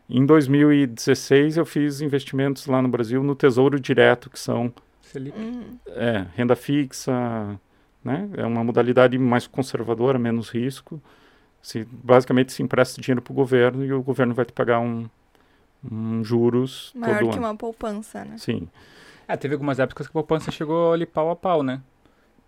Em 0.09 0.25
2016 0.25 1.57
eu 1.57 1.65
fiz 1.65 2.01
investimentos 2.01 2.65
lá 2.67 2.81
no 2.81 2.87
Brasil 2.89 3.23
no 3.23 3.35
Tesouro 3.35 3.79
Direto, 3.79 4.29
que 4.29 4.39
são. 4.39 4.71
Uhum. 5.13 5.77
é, 5.87 6.25
renda 6.37 6.55
fixa, 6.55 7.11
né? 8.03 8.29
É 8.37 8.45
uma 8.45 8.63
modalidade 8.63 9.17
mais 9.17 9.45
conservadora, 9.45 10.17
menos 10.17 10.49
risco. 10.49 11.01
Se, 11.61 11.85
basicamente 11.91 12.53
se 12.53 12.63
empresta 12.63 13.01
dinheiro 13.01 13.21
para 13.21 13.31
o 13.31 13.35
governo 13.35 13.83
e 13.85 13.91
o 13.93 14.01
governo 14.01 14.33
vai 14.33 14.45
te 14.45 14.53
pagar 14.53 14.79
um, 14.79 15.07
um 15.89 16.23
juros 16.23 16.91
Maior 16.95 17.19
todo 17.19 17.29
que 17.31 17.37
ano. 17.37 17.47
uma 17.47 17.55
poupança, 17.55 18.23
né? 18.25 18.37
Sim, 18.37 18.67
É, 19.27 19.35
teve 19.37 19.53
algumas 19.55 19.79
épocas 19.79 20.07
que 20.07 20.11
a 20.11 20.13
poupança 20.13 20.51
chegou 20.51 20.93
ali 20.93 21.05
pau 21.05 21.29
a 21.31 21.35
pau, 21.35 21.63
né? 21.63 21.81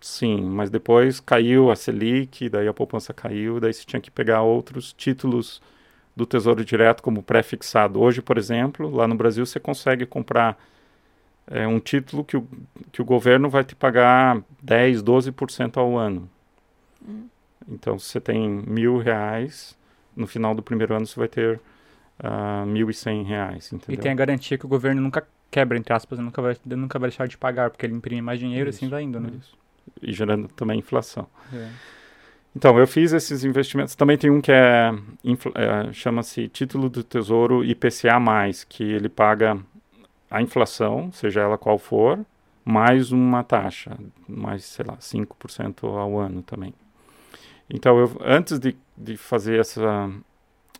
sim, 0.00 0.40
mas 0.42 0.70
depois 0.70 1.20
caiu 1.20 1.70
a 1.70 1.76
Selic, 1.76 2.48
daí 2.48 2.68
a 2.68 2.74
poupança 2.74 3.14
caiu, 3.14 3.58
daí 3.60 3.72
você 3.72 3.84
tinha 3.84 4.00
que 4.00 4.10
pegar 4.10 4.42
outros 4.42 4.92
títulos 4.92 5.62
do 6.16 6.26
Tesouro 6.26 6.64
Direto 6.64 7.02
como 7.02 7.22
pré-fixado. 7.22 8.00
Hoje, 8.00 8.22
por 8.22 8.38
exemplo, 8.38 8.90
lá 8.90 9.08
no 9.08 9.14
Brasil 9.16 9.46
você 9.46 9.60
consegue 9.60 10.06
comprar 10.06 10.58
é, 11.48 11.66
um 11.66 11.80
título 11.80 12.24
que 12.24 12.36
o, 12.36 12.48
que 12.92 13.02
o 13.02 13.04
governo 13.04 13.50
vai 13.50 13.64
te 13.64 13.74
pagar 13.76 14.42
10, 14.62 15.02
12% 15.02 15.78
ao 15.78 15.96
ano. 15.98 16.30
Hum. 17.06 17.30
Então, 17.68 17.98
se 17.98 18.06
você 18.08 18.20
tem 18.20 18.48
mil 18.48 18.98
reais, 18.98 19.76
no 20.16 20.26
final 20.26 20.54
do 20.54 20.62
primeiro 20.62 20.94
ano 20.94 21.06
você 21.06 21.18
vai 21.18 21.28
ter 21.28 21.60
ah, 22.18 22.64
mil 22.66 22.90
e 22.90 22.94
cem 22.94 23.24
reais, 23.24 23.72
E 23.88 23.96
entendeu? 23.96 23.96
tem 23.96 24.10
a 24.12 24.14
garantia 24.14 24.58
que 24.58 24.66
o 24.66 24.68
governo 24.68 25.00
nunca 25.00 25.26
quebra, 25.50 25.78
entre 25.78 25.92
aspas, 25.92 26.18
nunca 26.18 26.40
vai, 26.42 26.56
nunca 26.64 26.98
vai 26.98 27.10
deixar 27.10 27.28
de 27.28 27.38
pagar, 27.38 27.70
porque 27.70 27.86
ele 27.86 27.94
imprime 27.94 28.22
mais 28.22 28.38
dinheiro 28.38 28.68
e 28.68 28.70
assim 28.70 28.86
Isso, 28.86 28.90
vai 28.90 29.02
indo, 29.02 29.20
né? 29.20 29.30
Isso. 29.38 29.56
E 30.02 30.12
gerando 30.12 30.48
também 30.48 30.78
inflação. 30.78 31.26
É. 31.52 31.68
Então, 32.56 32.78
eu 32.78 32.86
fiz 32.86 33.12
esses 33.12 33.42
investimentos. 33.44 33.94
Também 33.96 34.16
tem 34.16 34.30
um 34.30 34.40
que 34.40 34.52
é, 34.52 34.92
é, 35.54 35.92
chama-se 35.92 36.48
Título 36.48 36.88
do 36.88 37.02
Tesouro 37.02 37.64
IPCA+, 37.64 38.20
que 38.68 38.84
ele 38.84 39.08
paga 39.08 39.58
a 40.30 40.40
inflação, 40.40 41.10
seja 41.12 41.40
ela 41.40 41.58
qual 41.58 41.78
for, 41.78 42.24
mais 42.64 43.12
uma 43.12 43.42
taxa, 43.42 43.96
mais, 44.28 44.64
sei 44.64 44.84
lá, 44.84 44.96
5% 44.96 45.84
ao 45.84 46.18
ano 46.18 46.42
também. 46.42 46.72
Então, 47.68 47.98
eu, 47.98 48.16
antes 48.20 48.58
de, 48.58 48.76
de 48.96 49.16
fazer 49.16 49.58
essa, 49.58 50.10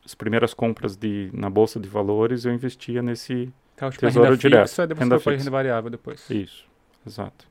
as 0.04 0.14
primeiras 0.14 0.54
compras 0.54 0.96
de, 0.96 1.30
na 1.32 1.50
Bolsa 1.50 1.80
de 1.80 1.88
Valores, 1.88 2.44
eu 2.44 2.52
investia 2.52 3.02
nesse... 3.02 3.52
Então, 3.74 3.90
tipo, 3.90 4.00
Tesouro 4.06 4.28
renda 4.30 4.38
direto, 4.40 4.68
fixa, 4.68 4.86
depois 4.86 5.04
renda 5.04 5.18
você 5.18 5.30
fixa. 5.30 5.38
renda 5.44 5.50
variável 5.50 5.90
depois. 5.90 6.30
Isso, 6.30 6.64
exato. 7.06 7.46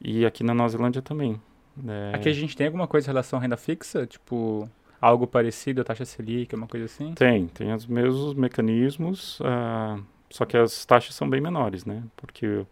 E 0.00 0.24
aqui 0.26 0.42
na 0.42 0.54
Nova 0.54 0.68
Zelândia 0.68 1.02
também. 1.02 1.40
É, 1.86 2.12
Aqui 2.16 2.28
a 2.28 2.32
gente 2.32 2.56
tem 2.56 2.66
alguma 2.66 2.86
coisa 2.86 3.06
em 3.06 3.10
relação 3.10 3.38
à 3.38 3.42
renda 3.42 3.56
fixa? 3.56 4.06
Tipo, 4.06 4.68
algo 5.00 5.26
parecido, 5.26 5.80
a 5.80 5.84
taxa 5.84 6.04
Selic, 6.04 6.54
uma 6.54 6.66
coisa 6.66 6.86
assim? 6.86 7.12
Tem, 7.14 7.46
tem 7.48 7.72
os 7.72 7.86
mesmos 7.86 8.34
mecanismos, 8.34 9.38
ah, 9.42 9.98
só 10.30 10.44
que 10.44 10.56
as 10.56 10.84
taxas 10.84 11.14
são 11.14 11.28
bem 11.28 11.40
menores, 11.40 11.84
né? 11.84 12.02
Porque 12.16 12.46
o 12.46 12.66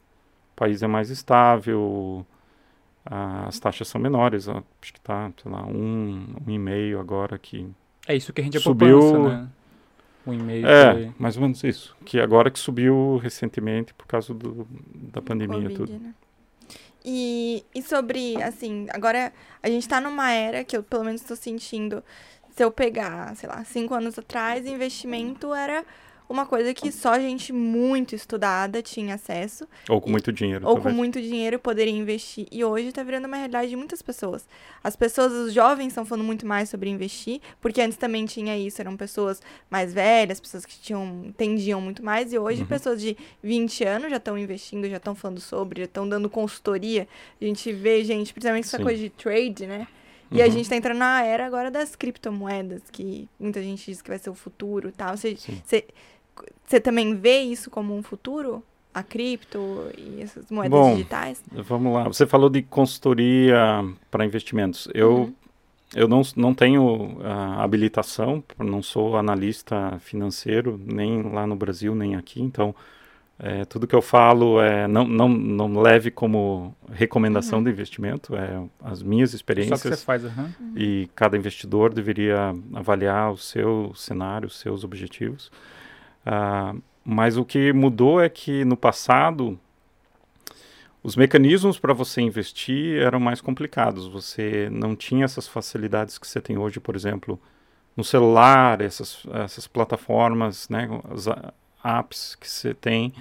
país 0.57 0.83
é 0.83 0.87
mais 0.87 1.11
estável, 1.11 2.25
ah, 3.05 3.47
as 3.49 3.59
taxas 3.59 3.89
são 3.89 4.01
menores, 4.01 4.47
ó, 4.49 4.63
acho 4.81 4.93
que 4.93 5.01
tá, 5.01 5.31
sei 5.43 5.51
lá, 5.53 5.65
um, 5.67 6.35
um 6.47 6.51
e 6.51 6.59
meio 6.59 6.99
agora 7.01 7.39
que... 7.39 7.69
É 8.07 8.15
isso 8.17 8.33
que 8.33 8.41
a 8.41 8.45
gente 8.45 8.57
é 8.57 8.61
Subiu- 8.61 8.99
poupança, 9.01 9.29
né? 9.43 9.49
Um 10.27 10.33
e-mail. 10.33 10.67
É, 10.67 10.93
foi- 10.93 11.13
mais 11.19 11.37
ou 11.37 11.43
menos 11.43 11.63
isso. 11.65 11.97
Que 12.05 12.21
agora 12.21 12.51
que 12.51 12.59
subiu 12.59 13.17
recentemente 13.23 13.93
por 13.95 14.07
causa 14.07 14.33
do, 14.33 14.67
da 14.95 15.21
pandemia 15.21 15.59
e 15.59 15.63
Covid, 15.63 15.77
tudo. 15.77 15.93
né? 15.99 16.15
E, 17.05 17.65
e 17.75 17.83
sobre, 17.83 18.41
assim, 18.43 18.87
agora 18.91 19.33
a 19.63 19.69
gente 19.69 19.89
tá 19.89 20.01
numa 20.01 20.31
era 20.31 20.63
que 20.63 20.77
eu 20.77 20.83
pelo 20.85 21.05
menos 21.05 21.23
tô 21.23 21.35
sentindo, 21.35 22.03
se 22.55 22.63
eu 22.63 22.71
pegar, 22.71 23.35
sei 23.35 23.49
lá, 23.49 23.65
cinco 23.65 23.95
anos 23.95 24.17
atrás, 24.19 24.65
investimento 24.67 25.53
era 25.53 25.85
uma 26.29 26.47
coisa 26.47 26.73
que 26.73 26.91
só 26.93 27.19
gente 27.19 27.53
muito 27.53 28.15
estudada 28.15 28.81
tinha 28.83 29.15
acesso, 29.15 29.67
Ou 29.89 30.01
com 30.01 30.11
muito 30.11 30.33
dinheiro, 30.33 30.67
ou 30.67 30.75
com 30.77 30.83
talvez. 30.83 30.97
muito 30.97 31.21
dinheiro 31.21 31.59
poderia 31.59 31.93
investir. 31.93 32.47
E 32.51 32.65
hoje 32.65 32.91
tá 32.93 33.03
virando 33.03 33.27
uma 33.27 33.37
realidade 33.37 33.69
de 33.71 33.77
muitas 33.77 34.01
pessoas. 34.03 34.47
As 34.83 34.97
pessoas, 34.97 35.33
os 35.33 35.53
jovens 35.53 35.89
estão 35.89 36.05
falando 36.05 36.25
muito 36.25 36.47
mais 36.47 36.69
sobre 36.69 36.89
investir, 36.91 37.41
porque 37.61 37.81
antes 37.81 37.97
também 37.99 38.25
tinha 38.27 38.57
isso, 38.57 38.81
eram 38.81 38.97
pessoas 38.97 39.41
mais 39.71 39.93
velhas, 39.93 40.41
pessoas 40.41 40.65
que 40.65 40.79
tinham, 40.81 41.23
entendiam 41.27 41.81
muito 41.81 42.05
mais, 42.05 42.33
e 42.33 42.39
hoje 42.39 42.63
Uhum. 42.63 42.67
pessoas 42.67 43.01
de 43.01 43.17
20 43.43 43.85
anos 43.85 44.11
já 44.11 44.17
estão 44.17 44.39
investindo, 44.39 44.89
já 44.89 44.97
estão 44.97 45.15
falando 45.15 45.41
sobre, 45.41 45.81
já 45.81 45.85
estão 45.87 46.09
dando 46.09 46.31
consultoria. 46.31 47.07
A 47.41 47.45
gente 47.45 47.73
vê 47.73 48.03
gente, 48.05 48.33
principalmente 48.33 48.65
essa 48.67 48.79
Sim. 48.79 48.83
coisa 48.85 48.99
de 49.01 49.11
trade, 49.11 49.67
né? 49.67 49.87
E 50.33 50.41
a 50.43 50.47
Uhum. 50.47 50.51
gente 50.51 50.69
tá 50.69 50.77
entrando 50.77 50.99
na 50.99 51.23
era 51.23 51.47
agora 51.47 51.71
das 51.71 51.95
criptomoedas, 51.95 52.83
que 52.91 53.29
muita 53.39 53.63
gente 53.63 53.85
diz 53.85 54.01
que 54.03 54.09
vai 54.09 54.19
ser 54.19 54.31
o 54.31 54.35
futuro 54.35 54.89
e 54.89 54.93
tal. 54.93 55.15
Você 55.17 56.81
também 56.81 57.15
vê 57.17 57.41
isso 57.41 57.71
como 57.71 57.97
um 57.97 58.03
futuro? 58.03 58.63
A 58.95 59.03
cripto 59.03 59.59
e 59.97 60.21
essas 60.21 60.51
moedas 60.51 60.79
Bom, 60.79 60.93
digitais? 60.93 61.43
Vamos 61.51 61.95
lá. 61.95 62.05
Você 62.05 62.27
falou 62.27 62.51
de 62.51 62.61
consultoria 62.63 63.57
para 64.11 64.25
investimentos. 64.25 64.87
Eu, 64.93 65.15
Uhum. 65.17 65.35
eu 65.95 66.09
não, 66.09 66.21
não 66.37 66.53
tenho 66.55 67.19
ah, 67.25 67.63
habilitação, 67.65 68.45
não 68.59 68.83
sou 68.83 69.17
analista 69.17 69.99
financeiro, 70.01 70.79
nem 70.85 71.23
lá 71.23 71.47
no 71.47 71.57
Brasil, 71.57 71.95
nem 71.95 72.17
aqui. 72.17 72.43
Então, 72.43 72.75
é, 73.39 73.65
tudo 73.65 73.87
que 73.87 73.95
eu 73.95 74.03
falo 74.03 74.61
é 74.61 74.87
não, 74.87 75.07
não, 75.07 75.29
não 75.29 75.81
leve 75.81 76.11
como 76.11 76.75
recomendação 76.93 77.59
Uhum. 77.59 77.65
de 77.65 77.71
investimento, 77.71 78.37
é 78.37 78.63
as 78.83 79.03
minhas 79.03 79.31
Só 79.31 79.33
que 79.33 79.37
experiências. 79.37 79.81
você 79.99 80.05
faz, 80.05 80.25
aham. 80.25 80.51
e 80.77 81.09
cada 81.15 81.37
investidor 81.37 81.93
deveria 81.93 82.55
avaliar 82.75 83.33
o 83.33 83.37
seu 83.37 83.93
cenário, 83.97 84.47
os 84.47 84.59
seus 84.59 84.85
objetivos. 84.85 85.51
Ah, 86.25 86.75
mas 87.05 87.37
o 87.37 87.45
que 87.45 87.73
mudou 87.73 88.21
é 88.21 88.29
que 88.29 88.65
no 88.65 88.77
passado 88.77 89.59
os 91.03 91.17
mecanismos 91.17 91.81
para 91.81 91.93
você 91.93 92.21
investir 92.21 93.03
eram 93.03 93.19
mais 93.19 93.41
complicados. 93.41 94.07
Você 94.07 94.69
não 94.71 94.95
tinha 94.95 95.25
essas 95.25 95.49
facilidades 95.49 96.17
que 96.17 96.27
você 96.29 96.41
tem 96.41 96.57
hoje, 96.59 96.79
por 96.79 96.95
exemplo, 96.95 97.41
no 97.97 98.05
celular, 98.05 98.81
essas, 98.81 99.25
essas 99.33 99.67
plataformas, 99.67 100.69
né, 100.69 100.89
as 101.11 101.27
apps 101.83 102.35
que 102.35 102.49
você 102.49 102.75
tem, 102.75 103.13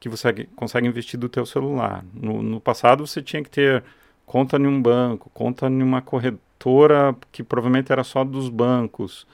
que 0.00 0.08
você 0.08 0.46
consegue 0.56 0.86
investir 0.86 1.18
do 1.18 1.28
teu 1.28 1.46
celular. 1.46 2.04
No, 2.12 2.42
no 2.42 2.60
passado 2.60 3.06
você 3.06 3.22
tinha 3.22 3.42
que 3.42 3.50
ter 3.50 3.82
conta 4.26 4.56
em 4.56 4.66
um 4.66 4.80
banco, 4.80 5.30
conta 5.32 5.66
em 5.66 5.82
uma 5.82 6.02
corretora 6.02 7.14
que 7.30 7.42
provavelmente 7.42 7.92
era 7.92 8.04
só 8.04 8.24
dos 8.24 8.48
bancos. 8.48 9.26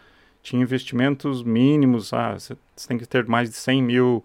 Tinha 0.43 0.63
investimentos 0.63 1.43
mínimos, 1.43 2.13
ah, 2.13 2.39
você 2.39 2.57
tem 2.89 2.99
que 2.99 3.07
ter 3.07 3.27
mais 3.27 3.51
de 3.51 3.57
100 3.57 3.83
mil 3.83 4.25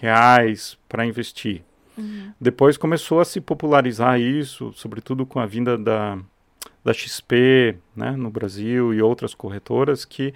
reais 0.00 0.78
para 0.88 1.04
investir. 1.04 1.62
Uhum. 1.96 2.32
Depois 2.40 2.76
começou 2.76 3.20
a 3.20 3.24
se 3.24 3.40
popularizar 3.40 4.20
isso, 4.20 4.72
sobretudo 4.74 5.26
com 5.26 5.40
a 5.40 5.46
vinda 5.46 5.76
da, 5.76 6.16
da 6.84 6.92
XP 6.92 7.76
né, 7.94 8.12
no 8.12 8.30
Brasil 8.30 8.94
e 8.94 9.02
outras 9.02 9.34
corretoras, 9.34 10.04
que 10.04 10.32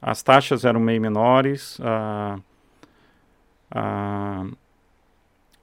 as 0.00 0.22
taxas 0.22 0.64
eram 0.64 0.80
meio 0.80 1.00
menores, 1.00 1.78
ah, 1.82 2.38
ah, 3.72 4.46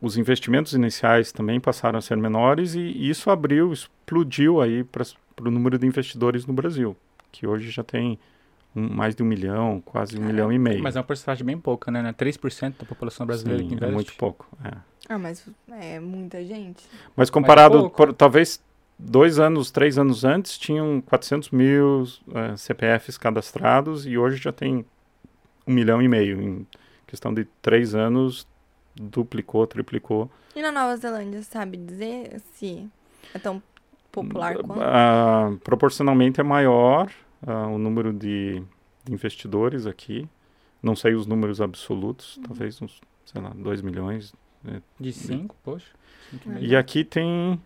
os 0.02 0.17
investimentos 0.17 0.74
iniciais 0.74 1.32
também 1.32 1.60
passaram 1.60 2.00
a 2.00 2.02
ser 2.02 2.15
menores 2.17 2.74
e 2.74 3.10
isso 3.10 3.30
abriu, 3.30 3.72
explodiu 3.74 4.62
aí 4.62 4.84
para 4.84 5.04
o 5.41 5.52
número 5.52 5.78
de 5.78 5.86
investidores 5.86 6.45
no 6.45 6.54
Brasil, 6.54 6.95
que 7.32 7.45
hoje 7.45 7.69
já 7.69 7.84
tem 7.84 8.17
um- 8.76 8.88
mais 8.89 9.13
de 9.15 9.22
um 9.24 9.26
milhão, 9.26 9.82
quase 9.86 10.17
um 10.17 10.24
milhão 10.24 10.52
e 10.54 10.58
meio. 10.60 10.82
Mas 10.82 10.95
é 10.95 11.00
uma 11.00 11.04
porcentagem 11.06 11.45
bem 11.45 11.58
pouca, 11.58 11.91
né? 11.91 12.02
né? 12.02 12.13
3% 12.13 12.78
da 12.80 12.86
população 12.86 13.26
brasileira 13.26 13.62
que 13.62 13.69
Sim, 13.69 13.76
investe. 13.76 13.91
é 13.91 13.95
muito 13.95 14.13
pouco. 14.15 14.48
é. 14.63 14.72
Ah, 15.08 15.17
mas 15.17 15.43
é 15.82 16.00
muita 16.00 16.43
gente. 16.45 16.84
Mas 17.15 17.30
comparado, 17.32 17.80
pouco. 17.80 17.98
por, 17.98 18.13
talvez 18.13 18.62
dois 18.98 19.39
anos, 19.39 19.72
três 19.72 19.98
anos 19.98 20.24
antes, 20.24 20.56
tinham 20.58 21.02
400 21.02 21.50
mil 21.50 22.04
eh, 22.34 22.56
CPFs 22.56 23.17
cadastrados 23.17 24.06
e 24.06 24.17
hoje 24.17 24.38
já 24.38 24.52
tem 24.52 24.86
um 25.65 25.74
milhão 25.74 26.00
e 26.02 26.08
meio. 26.08 26.39
Em 26.41 26.67
questão 27.10 27.34
de 27.34 27.45
três 27.62 27.95
anos, 27.95 28.48
duplicou, 28.95 29.65
triplicou. 29.65 30.30
E 30.56 30.62
na 30.62 30.72
Nova 30.72 30.95
Zelândia, 30.95 31.41
sabe 31.41 31.78
dizer 31.78 32.39
se 32.54 32.88
é 33.34 33.39
tão 33.39 33.62
popular 34.12 34.56
quanto? 34.58 34.82
Ah, 34.82 35.52
proporcionalmente 35.63 36.39
é 36.39 36.43
maior 36.43 37.12
ah, 37.45 37.67
o 37.67 37.78
número 37.78 38.13
de, 38.13 38.62
de 39.04 39.13
investidores 39.13 39.86
aqui. 39.86 40.28
Não 40.82 40.95
sei 40.95 41.13
os 41.13 41.26
números 41.26 41.60
absolutos, 41.60 42.38
Uhum. 42.38 42.43
talvez 42.43 42.82
uns, 42.82 43.02
sei 43.26 43.41
lá, 43.41 43.52
2 43.56 43.82
milhões. 43.82 44.34
De 45.00 45.12
5, 45.13 45.56
poxa. 45.63 45.88
Cinco 46.30 46.52
É. 46.52 46.62
E 46.62 46.76
aqui 46.76 47.04
tem 47.04 47.60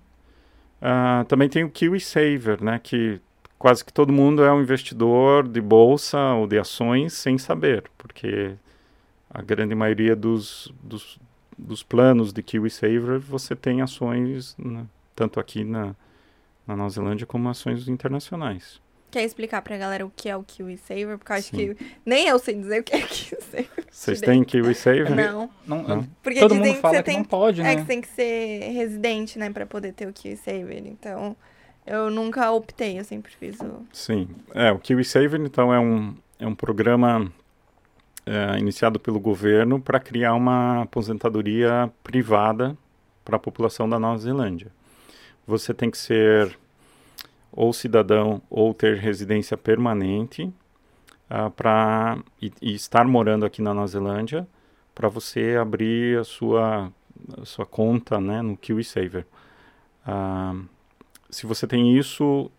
ah, 0.82 1.26
também 1.28 1.50
tem 1.50 1.64
o 1.64 1.70
Kiwi 1.70 2.00
Saver, 2.00 2.62
né? 2.64 2.80
Que 2.82 3.20
quase 3.58 3.84
que 3.84 3.94
todo 3.94 4.12
mundo 4.12 4.44
é 4.44 4.52
um 4.52 4.62
investidor 4.62 5.48
de 5.48 5.62
bolsa 5.62 6.20
ou 6.34 6.46
de 6.46 6.60
ações 6.60 7.14
sem 7.14 7.38
saber, 7.38 7.90
porque 7.98 8.56
a 9.34 9.42
grande 9.42 9.74
maioria 9.74 10.16
dos, 10.16 10.72
dos, 10.84 11.20
dos 11.58 11.82
planos 11.84 12.32
de 12.32 12.44
Kiwi 12.44 12.70
Saver 12.70 13.20
você 13.20 13.56
tem 13.56 13.82
ações 13.82 14.56
né, 14.58 14.86
tanto 15.16 15.40
aqui 15.40 15.64
na, 15.64 15.96
na 16.68 16.76
Nova 16.76 16.90
Zelândia 16.90 17.26
como 17.26 17.50
ações 17.50 17.88
internacionais. 17.88 18.82
Quer 19.10 19.24
explicar 19.24 19.62
pra 19.62 19.78
galera 19.78 20.04
o 20.04 20.12
que 20.16 20.28
é 20.28 20.36
o 20.36 20.42
Kiwi 20.44 20.76
Saver? 20.78 21.20
Porque 21.20 21.32
eu 21.32 21.36
acho 21.36 21.50
Sim. 21.50 21.76
que 21.76 21.78
nem 22.04 22.28
eu 22.28 22.40
sei 22.40 22.56
dizer 22.56 22.82
o 22.82 22.84
que 22.84 22.96
é 22.96 23.02
Kiwi 23.02 23.42
Saver. 23.42 23.70
Vocês 23.92 24.22
têm 24.22 24.44
Kiwi 24.44 24.74
Saver? 24.74 25.16
Não, 25.16 25.50
Não, 25.68 25.84
Não. 25.84 26.04
porque 26.24 26.40
todo 26.40 26.56
mundo 26.56 26.74
fala 26.80 27.04
que 27.04 27.12
que, 27.12 27.18
não 27.18 27.24
pode, 27.24 27.62
É 27.62 27.64
né? 27.64 27.76
que 27.76 27.82
você 27.82 27.88
tem 27.88 28.02
que 28.02 28.08
ser 28.08 28.72
residente, 28.72 29.38
né, 29.38 29.52
pra 29.52 29.68
poder 29.68 29.94
ter 29.94 30.08
o 30.08 30.14
Kiwi 30.14 30.36
Saver. 30.38 30.84
Então, 30.88 31.36
eu 31.86 32.10
nunca 32.10 32.52
optei, 32.52 32.98
eu 33.00 33.04
sempre 33.04 33.32
fiz 33.40 33.60
o. 33.60 33.86
Sim, 33.94 34.28
é, 34.54 34.72
o 34.72 34.80
Kiwi 34.80 35.06
Saver, 35.06 35.40
então, 35.42 35.72
é 35.72 35.80
um, 35.80 36.16
é 36.40 36.48
um 36.48 36.56
programa 36.56 37.32
é, 38.26 38.58
iniciado 38.58 39.00
pelo 39.00 39.20
governo 39.20 39.80
para 39.82 40.00
criar 40.00 40.34
uma 40.34 40.84
aposentadoria 40.84 41.92
privada 42.04 42.78
para 43.24 43.36
a 43.36 43.40
população 43.40 43.88
da 43.88 44.00
Nova 44.00 44.18
Zelândia. 44.18 44.72
Você 45.46 45.74
tem 45.74 45.92
que 45.92 45.98
ser 45.98 46.58
ou 47.52 47.72
cidadão 47.72 48.42
ou 48.50 48.74
ter 48.74 48.98
residência 48.98 49.58
permanente 49.58 50.52
ah, 51.30 51.50
pra, 51.50 52.18
e, 52.42 52.52
e 52.62 52.74
estar 52.74 53.06
morando 53.06 53.46
aqui 53.46 53.62
na 53.62 53.74
Nova 53.74 53.88
Zelândia 53.88 54.48
para 54.96 55.10
você 55.10 55.58
abrir 55.60 56.20
a 56.20 56.24
sua, 56.24 56.92
a 57.42 57.46
sua 57.46 57.66
conta 57.66 58.20
né, 58.20 58.42
no 58.42 58.58
Kiwi 58.58 58.84
Saver. 58.84 59.26
Ah, 60.06 60.56
se 61.30 61.46
você 61.46 61.68
tem 61.68 61.98
isso, 61.98 62.50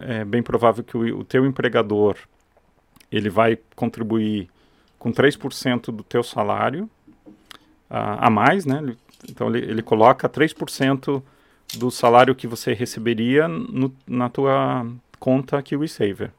é 0.00 0.24
bem 0.24 0.42
provável 0.42 0.84
que 0.84 0.96
o, 0.96 1.20
o 1.20 1.24
teu 1.24 1.46
empregador 1.46 2.16
ele 3.10 3.30
vai 3.30 3.58
contribuir 3.76 4.48
com 5.04 5.12
3% 5.12 5.92
do 5.92 6.02
teu 6.02 6.22
salário 6.22 6.88
ah, 7.90 8.26
a 8.26 8.30
mais, 8.30 8.64
né? 8.64 8.78
Ele- 8.82 8.96
Então 9.28 9.48
ele, 9.48 9.58
ele 9.70 9.82
coloca 9.82 10.26
3% 10.28 11.22
do 11.76 11.90
salário 11.90 12.34
que 12.34 12.46
você 12.46 12.72
receberia 12.72 13.46
no, 13.48 13.94
na 14.06 14.28
tua 14.30 14.86
conta 15.18 15.62
KiwiSaver. 15.62 16.30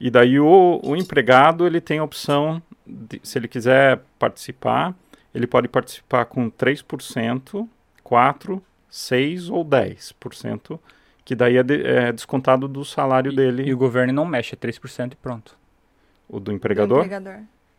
E 0.00 0.10
daí 0.10 0.38
o, 0.40 0.80
o 0.82 0.96
empregado 0.96 1.66
ele 1.66 1.80
tem 1.80 1.98
a 1.98 2.04
opção, 2.04 2.62
de, 2.86 3.20
se 3.22 3.38
ele 3.38 3.46
quiser 3.48 4.00
participar, 4.18 4.94
ele 5.34 5.46
pode 5.46 5.68
participar 5.68 6.24
com 6.26 6.50
3%, 6.50 7.66
4%, 8.04 8.60
6% 8.90 9.50
ou 9.50 9.64
10%, 9.64 10.78
que 11.24 11.34
daí 11.34 11.56
é, 11.58 11.62
de- 11.62 11.82
é 11.86 12.10
descontado 12.12 12.66
do 12.68 12.84
salário 12.84 13.32
E- 13.32 13.36
dele, 13.36 13.62
E 13.68 13.72
o 13.72 13.76
governo 13.78 14.12
não 14.12 14.24
mexe, 14.26 14.54
é 14.54 14.56
3% 14.56 15.12
e 15.12 15.16
pronto. 15.16 15.56
o 16.28 16.38
do 16.38 16.44
do 16.46 16.52
empregador. 16.52 17.04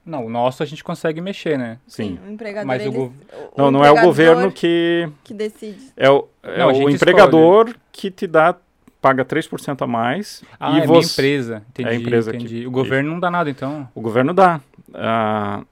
Não, 0.06 0.26
o 0.26 0.30
nosso 0.30 0.62
a 0.62 0.66
gente 0.66 0.84
consegue 0.84 1.22
mexer, 1.22 1.58
né? 1.58 1.78
Sim. 1.88 2.20
o 2.28 2.32
empregador. 2.32 2.68
Mas 2.68 2.86
o 2.86 2.90
o 2.92 3.14
Não, 3.58 3.72
não 3.72 3.86
é 3.86 3.92
o 3.92 4.02
governo 4.02 4.52
que 4.52 5.08
que 5.24 5.34
decide. 5.34 5.92
é 5.96 6.10
o, 6.10 6.28
é 6.44 6.58
Não, 6.60 6.74
o 6.74 6.90
empregador 6.90 7.74
que 7.92 8.12
te 8.12 8.28
dá 8.28 8.56
paga 9.02 9.24
3% 9.26 9.82
a 9.82 9.88
mais 9.88 10.44
Ah, 10.60 10.68
e 10.72 10.72
é 10.72 10.76
minha 10.76 10.88
você 10.88 11.12
empresa. 11.14 11.64
Entendi, 11.70 11.90
É 11.90 11.92
a 11.92 11.96
empresa 11.96 12.32
que- 12.32 12.38
entendi. 12.38 12.68
O 12.68 12.72
governo 12.72 13.12
não 13.12 13.20
dá 13.20 13.30
nada, 13.32 13.50
então. 13.50 13.88
o 13.96 14.02
governo 14.02 14.34
dá. 14.34 14.60
Ah, 14.94 15.64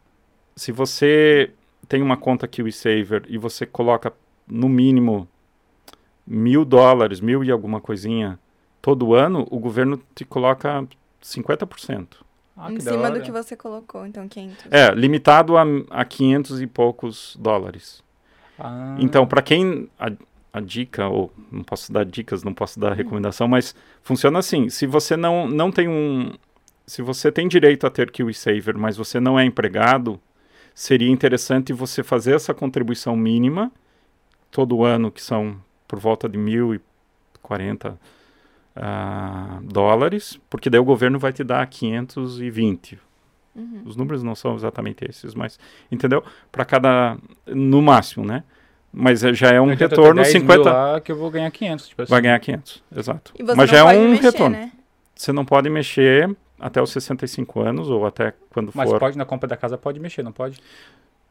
se 0.56 0.72
você 0.72 1.52
tem 1.89 2.02
uma 2.02 2.15
conta 2.17 2.48
KiwiSaver 2.48 3.24
e 3.28 3.38
você 3.38 3.65
coloca 3.65 4.13
no 4.48 4.70
mínimo 4.70 5.28
mil 6.26 6.63
dólares, 6.63 7.20
mil 7.20 7.44
e 7.44 7.52
alguma 7.52 7.82
coisinha 7.82 8.39
todo 8.82 9.13
ano, 9.13 9.46
o 9.52 9.60
governo 9.60 10.02
te 10.15 10.24
coloca 10.26 10.86
50%. 11.22 12.08
Ah, 12.63 12.71
em 12.71 12.80
cima 12.80 13.10
do 13.10 13.21
que 13.21 13.32
você 13.32 13.56
colocou, 13.56 14.06
então 14.06 14.28
500. 14.28 14.65
É, 14.69 14.91
limitado 14.91 15.58
a, 15.58 15.63
a 15.89 16.06
500 16.06 16.62
e 16.62 16.67
poucos 16.67 17.36
dólares. 17.39 18.04
Ah, 18.60 18.95
Então, 19.00 19.26
para 19.26 19.41
quem 19.41 19.89
a, 20.00 20.12
a 20.54 20.60
dica, 20.60 21.08
ou 21.08 21.34
não 21.52 21.63
posso 21.63 21.91
dar 21.91 22.06
dicas, 22.06 22.43
não 22.43 22.54
posso 22.54 22.80
dar 22.80 22.93
recomendação, 22.93 23.47
mas 23.47 23.76
funciona 24.04 24.39
assim: 24.39 24.69
se 24.69 24.86
você 24.86 25.17
não, 25.17 25.47
não 25.47 25.71
tem 25.71 25.88
um. 25.88 26.32
Se 26.86 27.02
você 27.02 27.32
tem 27.32 27.47
direito 27.47 27.88
a 27.88 27.89
ter 27.89 28.12
KiwiSaver, 28.12 28.78
mas 28.78 28.97
você 28.97 29.19
não 29.19 29.39
é 29.39 29.45
empregado, 29.45 30.19
seria 30.76 31.10
interessante 31.10 31.74
você 31.74 32.04
fazer 32.04 32.36
essa 32.36 32.54
contribuição 32.54 33.15
mínima 33.15 33.71
todo 34.52 34.84
ano, 34.84 35.10
que 35.12 35.21
são 35.21 35.56
por 35.88 36.00
volta 36.00 36.28
de 36.28 36.38
1.040 36.38 37.97
ah, 38.76 39.60
dólares, 39.64 40.40
porque 40.50 40.70
daí 40.70 40.80
o 40.80 40.84
governo 40.86 41.20
vai 41.20 41.34
te 41.34 41.44
dar 41.44 41.66
520. 41.68 43.00
Uhum. 43.56 43.82
Os 43.86 43.96
números 43.96 44.24
não 44.24 44.34
são 44.34 44.56
exatamente 44.56 45.04
esses, 45.10 45.34
mas 45.34 45.60
entendeu? 45.92 46.24
Para 46.52 46.64
cada 46.64 47.18
no 47.48 47.82
máximo, 47.82 48.26
né? 48.26 48.44
Mas 48.94 49.24
é- 49.24 49.34
já 49.34 49.50
é 49.50 49.60
um 49.60 49.68
ter 49.76 49.90
retorno 49.90 50.22
10 50.22 50.34
mil 50.34 50.42
50 50.42 50.72
lá 50.72 51.02
que 51.02 51.12
eu 51.12 51.18
vou 51.18 51.30
ganhar 51.30 51.50
500, 51.52 51.88
tipo 51.90 52.02
assim. 52.02 52.10
vai 52.10 52.22
ganhar 52.22 52.40
500, 52.40 52.84
exato. 52.96 53.34
E 53.38 53.44
você 53.44 53.56
Mas 53.56 53.70
não 53.72 53.78
já 53.78 53.94
é 53.94 53.98
um 53.98 54.10
mexer, 54.12 54.24
retorno. 54.24 54.56
né? 54.58 54.72
Você 55.16 55.32
não 55.34 55.46
pode 55.46 55.70
mexer 55.70 56.34
até 56.60 56.82
os 56.82 56.92
65 56.92 57.60
anos 57.62 57.90
ou 57.90 58.06
até 58.06 58.34
quando 58.52 58.72
Mas 58.74 58.90
for. 58.90 59.00
pode, 59.00 59.18
na 59.18 59.26
compra 59.26 59.48
da 59.48 59.58
casa, 59.58 59.78
pode 59.78 60.00
mexer, 60.00 60.24
não 60.24 60.32
pode? 60.32 60.60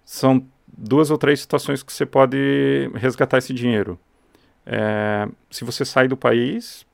São 0.04 0.44
duas 0.66 1.10
ou 1.10 1.16
três 1.18 1.40
situações 1.40 1.82
que 1.82 1.92
você 1.92 2.04
pode 2.04 2.90
resgatar 2.94 3.38
esse 3.38 3.52
dinheiro. 3.54 3.98
É, 4.66 5.26
se 5.50 5.64
você 5.64 5.84
sai 5.84 6.06
do 6.08 6.16
país, 6.16 6.84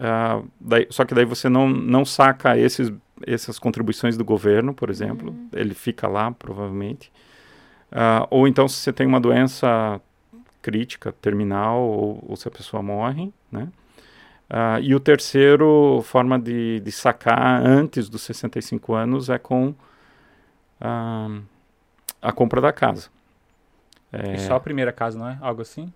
ah, 0.00 0.42
daí- 0.60 0.88
só 0.90 1.04
que 1.04 1.14
daí 1.14 1.24
você 1.26 1.48
não, 1.48 1.68
não 1.68 2.04
saca 2.04 2.58
esses, 2.58 2.92
essas 3.26 3.58
contribuições 3.58 4.16
do 4.16 4.24
governo, 4.24 4.74
por 4.74 4.90
exemplo. 4.90 5.34
Ele 5.52 5.74
fica 5.74 6.08
lá, 6.08 6.30
provavelmente. 6.32 7.12
Ah, 7.92 8.26
ou 8.30 8.48
então, 8.48 8.68
se 8.68 8.76
você 8.76 8.92
tem 8.92 9.06
uma 9.06 9.20
doença 9.20 10.00
crítica, 10.62 11.12
terminal, 11.12 11.80
ou, 11.82 12.24
ou 12.28 12.36
se 12.36 12.48
a 12.48 12.50
pessoa 12.50 12.82
morre, 12.82 13.32
né? 13.52 13.68
Ah, 14.50 14.80
e 14.80 14.94
o 14.94 15.00
terceiro 15.00 16.02
forma 16.04 16.38
de, 16.38 16.80
de 16.80 16.92
sacar 16.92 17.64
antes 17.66 18.08
dos 18.08 18.22
65 18.22 18.94
anos 18.94 19.28
é 19.30 19.38
com 19.38 19.74
a 22.22 22.32
compra 22.32 22.60
da 22.60 22.72
casa. 22.72 23.08
É, 24.12 24.34
E 24.34 24.38
só 24.38 24.54
a 24.56 24.60
primeira 24.60 24.92
casa, 24.92 25.18
não 25.18 25.28
é? 25.28 25.38
Algo 25.40 25.62
assim? 25.62 25.92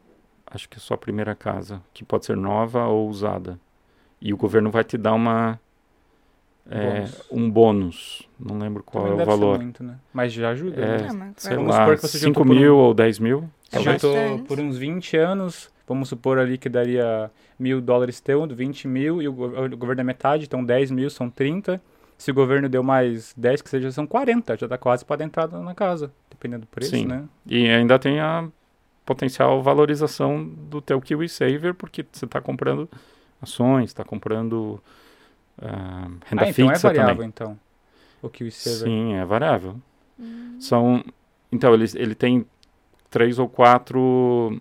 acho 0.46 0.68
que 0.68 0.76
é 0.76 0.80
só 0.80 0.94
a 0.94 0.98
primeira 0.98 1.34
casa, 1.34 1.82
que 1.92 2.04
pode 2.04 2.26
ser 2.26 2.36
nova 2.36 2.86
ou 2.86 3.08
usada. 3.08 3.58
E 4.24 4.32
o 4.32 4.36
governo 4.36 4.70
vai 4.70 4.82
te 4.82 4.96
dar 4.98 5.12
uma 5.12 5.60
é, 6.70 7.00
Bônus. 7.02 7.22
um 7.30 7.50
bônus. 7.50 8.28
Não 8.40 8.58
lembro 8.58 8.82
qual 8.82 9.04
Também 9.04 9.12
é 9.12 9.14
o 9.14 9.18
deve 9.26 9.30
ser 9.30 9.38
valor. 9.38 9.58
muito, 9.58 9.84
né? 9.84 9.96
Mas 10.14 10.32
já 10.32 10.48
ajuda. 10.48 10.80
É, 10.80 11.02
né? 11.02 11.08
Mas 11.12 11.32
Sei 11.36 11.54
Vamos 11.56 11.70
lá, 11.70 11.80
supor 11.82 11.96
que 11.96 12.02
você 12.08 12.18
5 12.18 12.26
juntou 12.30 12.44
por 12.46 12.54
mil 12.60 12.74
um- 12.74 12.78
ou 12.78 12.94
10 12.94 13.18
mil. 13.18 13.44
É 13.70 13.78
tô 13.78 13.84
bastante. 13.84 14.42
por 14.44 14.58
uns 14.58 14.78
20 14.78 15.14
anos, 15.16 15.70
vamos 15.86 16.08
supor 16.08 16.38
ali 16.38 16.56
que 16.56 16.68
daria 16.70 17.30
mil 17.58 17.80
dólares 17.82 18.18
teu, 18.18 18.46
20 18.46 18.88
mil, 18.88 19.20
e 19.20 19.28
o, 19.28 19.32
go- 19.32 19.64
o 19.64 19.76
governo 19.76 20.00
é 20.00 20.04
metade, 20.04 20.44
então 20.46 20.64
10 20.64 20.90
mil 20.90 21.10
são 21.10 21.28
30. 21.28 21.80
Se 22.16 22.30
o 22.30 22.34
governo 22.34 22.68
deu 22.68 22.82
mais 22.82 23.34
10, 23.36 23.60
que 23.60 23.68
seja, 23.68 23.90
são 23.92 24.06
40, 24.06 24.56
já 24.56 24.66
dá 24.66 24.78
quase 24.78 25.04
para 25.04 25.22
entrar 25.24 25.48
na 25.48 25.74
casa, 25.74 26.10
dependendo 26.30 26.62
do 26.62 26.68
preço, 26.68 26.92
Sim. 26.92 27.04
né? 27.06 27.24
E 27.46 27.68
ainda 27.68 27.98
tem 27.98 28.20
a 28.20 28.48
potencial 29.04 29.60
valorização 29.62 30.42
do 30.46 30.80
teu 30.80 30.98
KiwiSaver, 31.00 31.74
porque 31.74 32.06
você 32.10 32.24
está 32.24 32.40
comprando 32.40 32.88
ações, 33.44 33.90
está 33.90 34.04
comprando 34.04 34.82
ah, 35.60 36.08
renda 36.26 36.44
ah, 36.44 36.48
então 36.48 36.70
é 36.70 36.74
fixa 36.74 36.88
variável, 36.88 37.14
também. 37.14 37.28
então. 37.28 37.58
O 38.20 38.28
que 38.28 38.44
o. 38.44 38.50
Sim, 38.50 39.14
é 39.14 39.24
variável. 39.24 39.76
Hum. 40.18 40.56
São, 40.58 41.04
então, 41.52 41.74
ele, 41.74 41.84
ele 41.94 42.14
tem 42.14 42.46
três 43.10 43.38
ou 43.38 43.48
quatro 43.48 44.60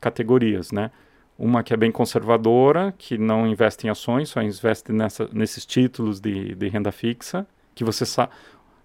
categorias, 0.00 0.70
né? 0.70 0.90
Uma 1.38 1.62
que 1.62 1.72
é 1.72 1.76
bem 1.76 1.92
conservadora, 1.92 2.94
que 2.96 3.18
não 3.18 3.46
investe 3.46 3.86
em 3.86 3.90
ações, 3.90 4.30
só 4.30 4.42
investe 4.42 4.92
nessa, 4.92 5.28
nesses 5.32 5.66
títulos 5.66 6.18
de, 6.18 6.54
de 6.54 6.68
renda 6.68 6.90
fixa, 6.90 7.46
que 7.74 7.84
você 7.84 8.06
sabe... 8.06 8.32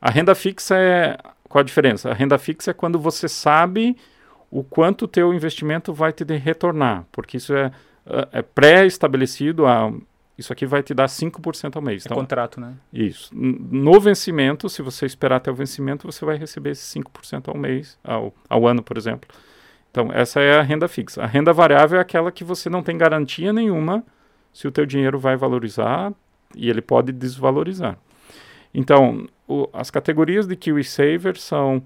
A 0.02 0.10
renda 0.10 0.36
fixa 0.36 0.76
é... 0.78 1.18
Qual 1.48 1.62
a 1.62 1.66
diferença? 1.66 2.10
A 2.10 2.14
renda 2.14 2.38
fixa 2.38 2.72
é 2.72 2.74
quando 2.74 3.00
você 3.00 3.28
sabe 3.28 3.98
o 4.50 4.64
quanto 4.64 5.04
o 5.04 5.08
teu 5.08 5.34
investimento 5.34 5.94
vai 5.94 6.12
te 6.12 6.24
retornar, 6.24 7.06
porque 7.12 7.38
isso 7.38 7.54
é, 7.54 7.72
é 8.32 8.42
pré-estabelecido, 8.42 9.66
a, 9.66 9.92
isso 10.38 10.52
aqui 10.52 10.66
vai 10.66 10.82
te 10.82 10.94
dar 10.94 11.08
5% 11.08 11.76
ao 11.76 11.82
mês. 11.82 12.06
É 12.06 12.08
Então, 12.08 12.18
contrato, 12.18 12.60
né? 12.60 12.74
isso. 12.92 13.30
No 13.34 14.00
vencimento, 14.00 14.68
se 14.70 14.82
você 14.82 15.06
esperar 15.06 15.38
até 15.38 15.52
o 15.52 15.56
vencimento, 15.56 16.10
você 16.12 16.26
vai 16.26 16.38
receber 16.38 16.72
esses 16.72 16.86
5% 16.94 17.50
ao 17.50 17.58
mês, 17.58 17.98
ao, 18.04 18.34
ao 18.50 18.68
ano, 18.68 18.82
por 18.82 18.98
exemplo. 18.98 19.30
Então, 19.92 20.10
essa 20.14 20.40
é 20.40 20.58
a 20.58 20.62
renda 20.62 20.88
fixa. 20.88 21.22
A 21.22 21.26
renda 21.28 21.52
variável 21.52 21.98
é 22.00 22.02
aquela 22.02 22.32
que 22.32 22.44
você 22.44 22.70
não 22.70 22.82
tem 22.82 22.98
garantia 22.98 23.52
nenhuma 23.52 24.04
se 24.54 24.68
o 24.68 24.72
teu 24.72 24.86
dinheiro 24.86 25.20
vai 25.20 25.36
valorizar 25.36 26.14
e 26.56 26.70
ele 26.70 26.82
pode 26.82 27.12
desvalorizar. 27.12 27.98
Então, 28.74 29.28
o- 29.48 29.68
as 29.74 29.92
categorias 29.92 30.48
de 30.48 30.56
KiwiSaver 30.56 31.38
são 31.38 31.84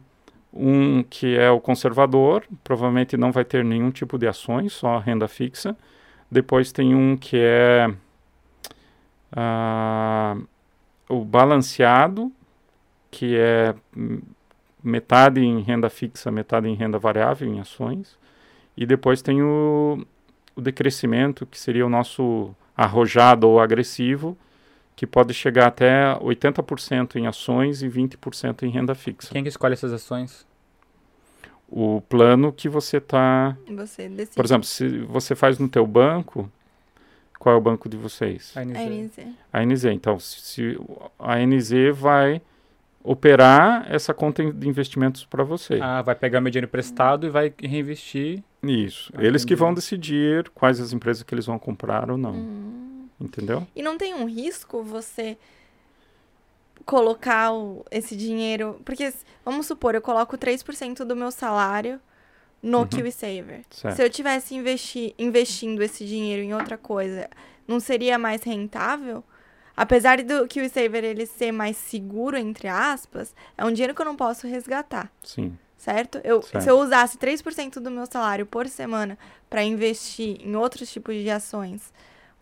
um 0.53 1.03
que 1.03 1.35
é 1.35 1.49
o 1.49 1.59
conservador, 1.59 2.43
provavelmente 2.63 3.17
não 3.17 3.31
vai 3.31 3.43
ter 3.43 3.65
nenhum 3.65 3.91
tipo 3.91 4.17
de 4.17 4.27
ações, 4.27 4.71
só 4.73 4.99
renda 4.99 5.27
fixa. 5.27 5.75
Depois 6.35 6.69
tem 6.69 6.93
um 6.93 7.15
que 7.15 7.37
é 7.37 7.89
ah, 9.31 10.35
o 11.07 11.23
balanceado, 11.23 12.29
que 13.09 13.37
é 13.37 13.73
metade 14.83 15.39
em 15.39 15.61
renda 15.61 15.89
fixa, 15.89 16.29
metade 16.29 16.67
em 16.67 16.75
renda 16.75 16.99
variável, 16.99 17.47
em 17.47 17.61
ações. 17.61 18.19
E 18.75 18.85
depois 18.85 19.21
tem 19.21 19.41
o, 19.41 20.05
o 20.57 20.61
decrescimento, 20.61 21.45
que 21.45 21.57
seria 21.57 21.85
o 21.85 21.89
nosso 21.89 22.53
arrojado 22.75 23.47
ou 23.47 23.61
agressivo, 23.61 24.37
que 24.93 25.07
pode 25.07 25.33
chegar 25.33 25.67
até 25.67 26.19
80% 26.19 27.15
em 27.15 27.27
ações 27.27 27.81
e 27.81 27.87
20% 27.87 28.63
em 28.63 28.69
renda 28.69 28.93
fixa. 28.93 29.31
Quem 29.31 29.41
que 29.41 29.47
escolhe 29.47 29.71
essas 29.71 29.93
ações? 29.93 30.45
O 31.67 32.01
plano 32.01 32.53
que 32.53 32.69
você 32.69 32.97
está... 32.97 33.57
Você 33.69 34.07
decide. 34.07 34.35
Por 34.35 34.45
exemplo, 34.45 34.65
se 34.65 34.99
você 34.99 35.35
faz 35.35 35.57
no 35.57 35.67
teu 35.67 35.85
banco, 35.85 36.49
qual 37.39 37.55
é 37.55 37.57
o 37.57 37.61
banco 37.61 37.89
de 37.89 37.97
vocês? 37.97 38.53
A 38.55 38.63
NZ. 38.63 38.77
A 38.77 38.83
NZ. 38.85 39.35
A 39.53 39.65
NZ. 39.65 39.85
Então, 39.85 40.19
se, 40.19 40.41
se 40.41 40.79
a 41.19 41.37
NZ 41.39 41.71
vai 41.93 42.41
operar 43.03 43.85
essa 43.93 44.13
conta 44.13 44.43
de 44.51 44.67
investimentos 44.67 45.23
para 45.23 45.43
você. 45.43 45.79
Ah, 45.81 46.01
vai 46.01 46.15
pegar 46.15 46.41
meu 46.41 46.49
dinheiro 46.49 46.67
emprestado 46.67 47.27
e 47.27 47.29
vai 47.29 47.53
reinvestir. 47.61 48.43
Isso. 48.63 49.13
Ah, 49.15 49.23
eles 49.23 49.45
que 49.45 49.55
vão 49.55 49.73
decidir 49.73 50.49
quais 50.49 50.79
as 50.79 50.91
empresas 50.91 51.21
que 51.21 51.33
eles 51.33 51.45
vão 51.45 51.59
comprar 51.59 52.09
ou 52.09 52.17
não. 52.17 52.33
Hum. 52.33 53.07
Entendeu? 53.21 53.65
E 53.75 53.81
não 53.81 53.97
tem 53.97 54.13
um 54.13 54.25
risco 54.25 54.83
você 54.83 55.37
colocar 56.85 57.51
o- 57.53 57.85
esse 57.91 58.15
dinheiro. 58.15 58.79
Porque, 58.85 59.11
vamos 59.43 59.65
supor, 59.65 59.95
eu 59.95 60.01
coloco 60.01 60.37
3% 60.37 61.03
do 61.05 61.15
meu 61.15 61.31
salário 61.31 61.99
no 62.61 62.79
Uhum. 62.79 62.87
KiwiSaver. 62.87 63.63
Certo. 63.69 63.95
Se 63.95 64.03
eu 64.03 64.09
tivesse 64.09 64.55
investi 64.55 65.13
investindo 65.17 65.81
esse 65.81 66.05
dinheiro 66.05 66.41
em 66.43 66.53
outra 66.53 66.77
coisa, 66.77 67.29
não 67.67 67.79
seria 67.79 68.17
mais 68.17 68.43
rentável? 68.43 69.23
Apesar 69.77 70.21
do 70.23 70.47
KiwiSaver 70.47 71.03
ele 71.03 71.25
ser 71.25 71.51
mais 71.51 71.75
seguro, 71.75 72.37
entre 72.37 72.67
aspas, 72.67 73.35
é 73.57 73.65
um 73.65 73.71
dinheiro 73.73 73.93
que 73.93 74.01
eu 74.01 74.05
não 74.05 74.15
posso 74.15 74.47
resgatar, 74.47 75.11
Sim. 75.21 75.57
certo? 75.77 76.19
Eu, 76.23 76.41
Certo. 76.41 76.63
Se 76.63 76.69
eu 76.69 76.79
usasse 76.79 77.17
3% 77.17 77.81
do 77.81 77.91
meu 77.91 78.05
salário 78.05 78.45
por 78.45 78.67
semana 78.69 79.17
para 79.49 79.63
investir 79.63 80.37
em 80.41 80.55
outros 80.55 80.89
tipos 80.89 81.13
de 81.15 81.29
ações, 81.29 81.91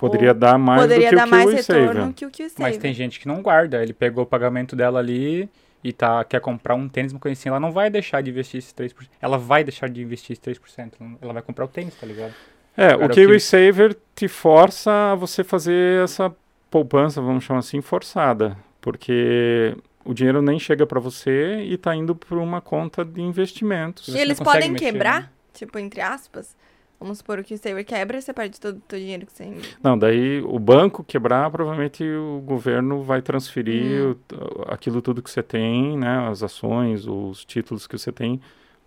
Poderia 0.10 0.34
dar 0.34 0.58
mais 0.58 0.82
poderia 0.82 1.08
do 1.08 1.10
que 1.10 1.16
dar 1.16 1.28
o 1.28 1.30
mais 1.30 1.52
retorno 1.54 2.14
que 2.14 2.26
o 2.26 2.30
KiwiSaver. 2.30 2.62
Mas 2.62 2.78
tem 2.78 2.94
gente 2.94 3.20
que 3.20 3.28
não 3.28 3.42
guarda. 3.42 3.82
Ele 3.82 3.94
pegou 3.94 4.24
o 4.24 4.28
pagamento 4.28 4.76
dela 4.76 5.00
ali 5.00 5.50
e 5.84 5.92
tá, 5.94 6.24
quer 6.24 6.40
comprar 6.42 6.76
um 6.76 6.88
tênis, 6.90 7.12
uma 7.14 7.20
coisa 7.20 7.40
assim. 7.40 7.50
Ela 7.50 7.60
não 7.60 7.72
vai 7.72 7.90
deixar 7.90 8.22
de 8.22 8.30
investir 8.30 8.58
esses 8.60 8.74
3%. 8.74 8.94
Ela 9.22 9.38
vai 9.38 9.64
deixar 9.64 9.90
de 9.90 10.02
investir 10.02 10.34
esses 10.34 10.60
3%. 10.60 10.94
Ela 11.22 11.34
vai 11.34 11.42
comprar 11.42 11.66
o 11.66 11.68
tênis, 11.68 11.96
tá 11.96 12.06
ligado? 12.06 12.34
É, 12.76 12.90
Cara, 12.90 13.02
o 13.02 13.06
o 13.06 13.10
que- 13.10 13.16
KiwiSaver 13.16 13.96
te 14.16 14.28
força 14.28 15.12
a 15.12 15.16
você 15.16 15.44
fazer 15.44 16.04
essa 16.04 16.34
poupança, 16.70 17.22
vamos 17.22 17.44
chamar 17.44 17.60
assim, 17.60 17.82
forçada. 17.82 18.58
Porque 18.82 19.76
o 20.04 20.14
dinheiro 20.14 20.42
nem 20.42 20.60
chega 20.60 20.86
para 20.86 21.00
você 21.00 21.62
e 21.64 21.76
está 21.76 21.96
indo 21.96 22.16
para 22.16 22.38
uma 22.38 22.60
conta 22.62 23.06
de 23.06 23.22
investimentos. 23.22 24.08
E 24.10 24.18
eles 24.18 24.40
podem 24.40 24.72
mexer, 24.72 24.92
quebrar, 24.92 25.22
né? 25.22 25.30
tipo, 25.54 25.78
entre 25.80 26.02
aspas. 26.02 26.56
Vamos 27.04 27.18
supor 27.20 27.38
o 27.40 27.44
KiwiSaver 27.44 27.86
quebra, 27.86 28.20
você 28.22 28.34
perde 28.34 28.60
todo 28.60 28.78
o 28.78 28.82
teu 28.82 28.98
dinheiro 28.98 29.26
que 29.26 29.34
você... 29.34 29.52
Não, 29.84 29.98
daí 29.98 30.42
o 30.42 30.58
banco 30.58 31.04
quebrar, 31.04 31.52
provavelmente 31.52 32.04
o 32.04 32.42
governo 32.46 33.04
vai 33.04 33.22
transferir 33.22 34.02
Hum. 34.02 34.16
o- 34.34 34.72
aquilo 34.72 35.02
tudo 35.02 35.22
que 35.22 35.30
você 35.30 35.44
tem, 35.44 35.98
né, 35.98 36.28
as 36.30 36.42
ações, 36.42 37.06
os 37.06 37.44
títulos 37.44 37.86
que 37.86 37.98
você 37.98 38.12
tem, 38.12 38.40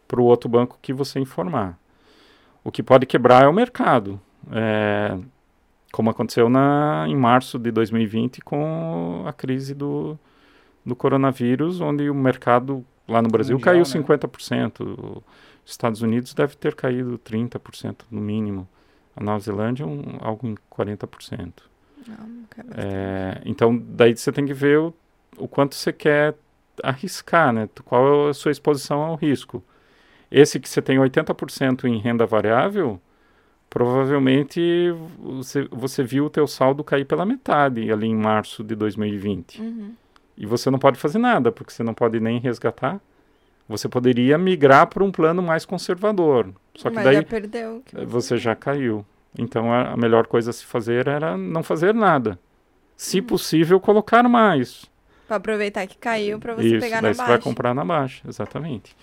para 0.09 0.21
o 0.21 0.25
outro 0.25 0.49
banco 0.49 0.79
que 0.81 0.93
você 0.93 1.21
informar. 1.21 1.79
O 2.65 2.73
que 2.73 2.83
pode 2.83 3.05
quebrar 3.07 3.45
é 3.45 3.49
o 3.49 3.53
mercado, 3.53 4.19
é, 4.51 5.17
como 5.93 6.09
aconteceu 6.11 6.49
na, 6.49 7.05
em 7.07 7.15
março 7.17 7.59
de 7.59 7.71
2020 7.71 8.41
com 8.41 9.25
a 9.27 9.33
crise 9.33 9.75
do, 9.75 10.19
do 10.85 10.97
coronavírus, 10.97 11.81
onde 11.81 12.09
o 12.09 12.15
mercado 12.15 12.85
lá 13.09 13.21
no 13.23 13.29
Brasil 13.29 13.57
Mundial, 13.57 13.75
caiu 13.75 13.85
né? 13.85 13.85
50%. 13.85 14.81
Os 14.81 15.23
Estados 15.67 16.01
Unidos 16.01 16.33
deve 16.33 16.57
ter 16.57 16.75
caído 16.75 17.19
30% 17.19 18.05
no 18.11 18.21
mínimo. 18.21 18.69
A 19.17 19.23
Nova 19.23 19.41
Zelândia, 19.41 19.87
um, 19.87 20.19
algo 20.21 20.47
em 20.47 20.55
40%. 20.71 21.53
Não, 22.07 22.17
não 22.17 22.47
É, 22.77 23.43
então, 23.45 23.77
daí 23.77 24.17
você 24.17 24.31
tem 24.31 24.47
que 24.47 24.55
ver 24.55 24.79
o, 24.79 24.95
o 25.37 25.49
quanto 25.49 25.75
você 25.75 25.93
quer 25.93 26.35
arriscar, 26.83 27.53
né? 27.53 27.69
Qual 27.85 28.27
é 28.27 28.31
a 28.31 28.35
sua 28.35 28.53
exposição 28.53 29.03
ao 29.03 29.17
risco. 29.17 29.63
Esse 30.31 30.61
que 30.61 30.69
você 30.69 30.83
tem 30.83 30.99
80% 30.99 31.85
em 31.85 31.99
renda 31.99 32.27
variável, 32.27 33.01
provavelmente 33.71 34.93
você, 35.19 35.67
você 35.71 36.03
viu 36.03 36.27
o 36.27 36.31
teu 36.31 36.47
saldo 36.47 36.85
cair 36.85 37.05
pela 37.05 37.25
metade 37.25 37.91
ali 37.91 38.07
em 38.07 38.17
março 38.17 38.63
de 38.63 38.75
2020. 38.75 39.61
Uhum. 39.61 39.95
E 40.37 40.45
você 40.45 40.71
não 40.71 40.79
pode 40.79 40.99
fazer 40.99 41.19
nada, 41.19 41.51
porque 41.51 41.73
você 41.73 41.83
não 41.83 41.95
pode 41.95 42.21
nem 42.21 42.39
resgatar. 42.39 43.01
Você 43.69 43.89
poderia 43.89 44.39
migrar 44.39 44.87
para 44.87 45.03
um 45.03 45.11
plano 45.11 45.43
mais 45.43 45.65
conservador. 45.65 46.51
Só 46.77 46.89
que 46.89 46.95
Mas 46.97 47.05
daí 47.05 47.15
já 47.17 47.23
perdeu. 47.25 47.83
que 47.85 48.05
você 48.05 48.37
já 48.37 48.55
caiu. 48.55 49.05
Então 49.37 49.73
a, 49.73 49.93
a 49.93 49.97
melhor 49.97 50.27
coisa 50.27 50.51
a 50.51 50.53
se 50.53 50.65
fazer 50.65 51.09
era 51.09 51.37
não 51.37 51.63
fazer 51.63 51.93
nada. 51.95 52.39
Se 52.97 53.19
Uhum. 53.19 53.27
possível, 53.27 53.81
colocar 53.81 54.23
mais. 54.29 54.87
Pra 55.27 55.37
aproveitar 55.37 55.87
que 55.87 55.97
caiu 55.99 56.39
pra 56.39 56.55
você 56.55 56.69
Isso, 56.77 56.81
pegar 56.81 57.01
daí 57.01 57.11
na 57.11 57.15
você 57.15 57.19
baixa. 57.19 57.33
vai 57.33 57.41
comprar 57.43 57.75
na 57.75 57.85
baixa, 57.85 58.23
exatamente. 58.29 58.97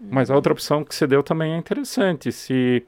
Mas 0.00 0.30
a 0.30 0.34
outra 0.34 0.52
opção 0.52 0.82
que 0.84 0.94
você 0.94 1.06
deu 1.06 1.22
também 1.22 1.52
é 1.52 1.56
interessante. 1.58 2.32
Se 2.32 2.82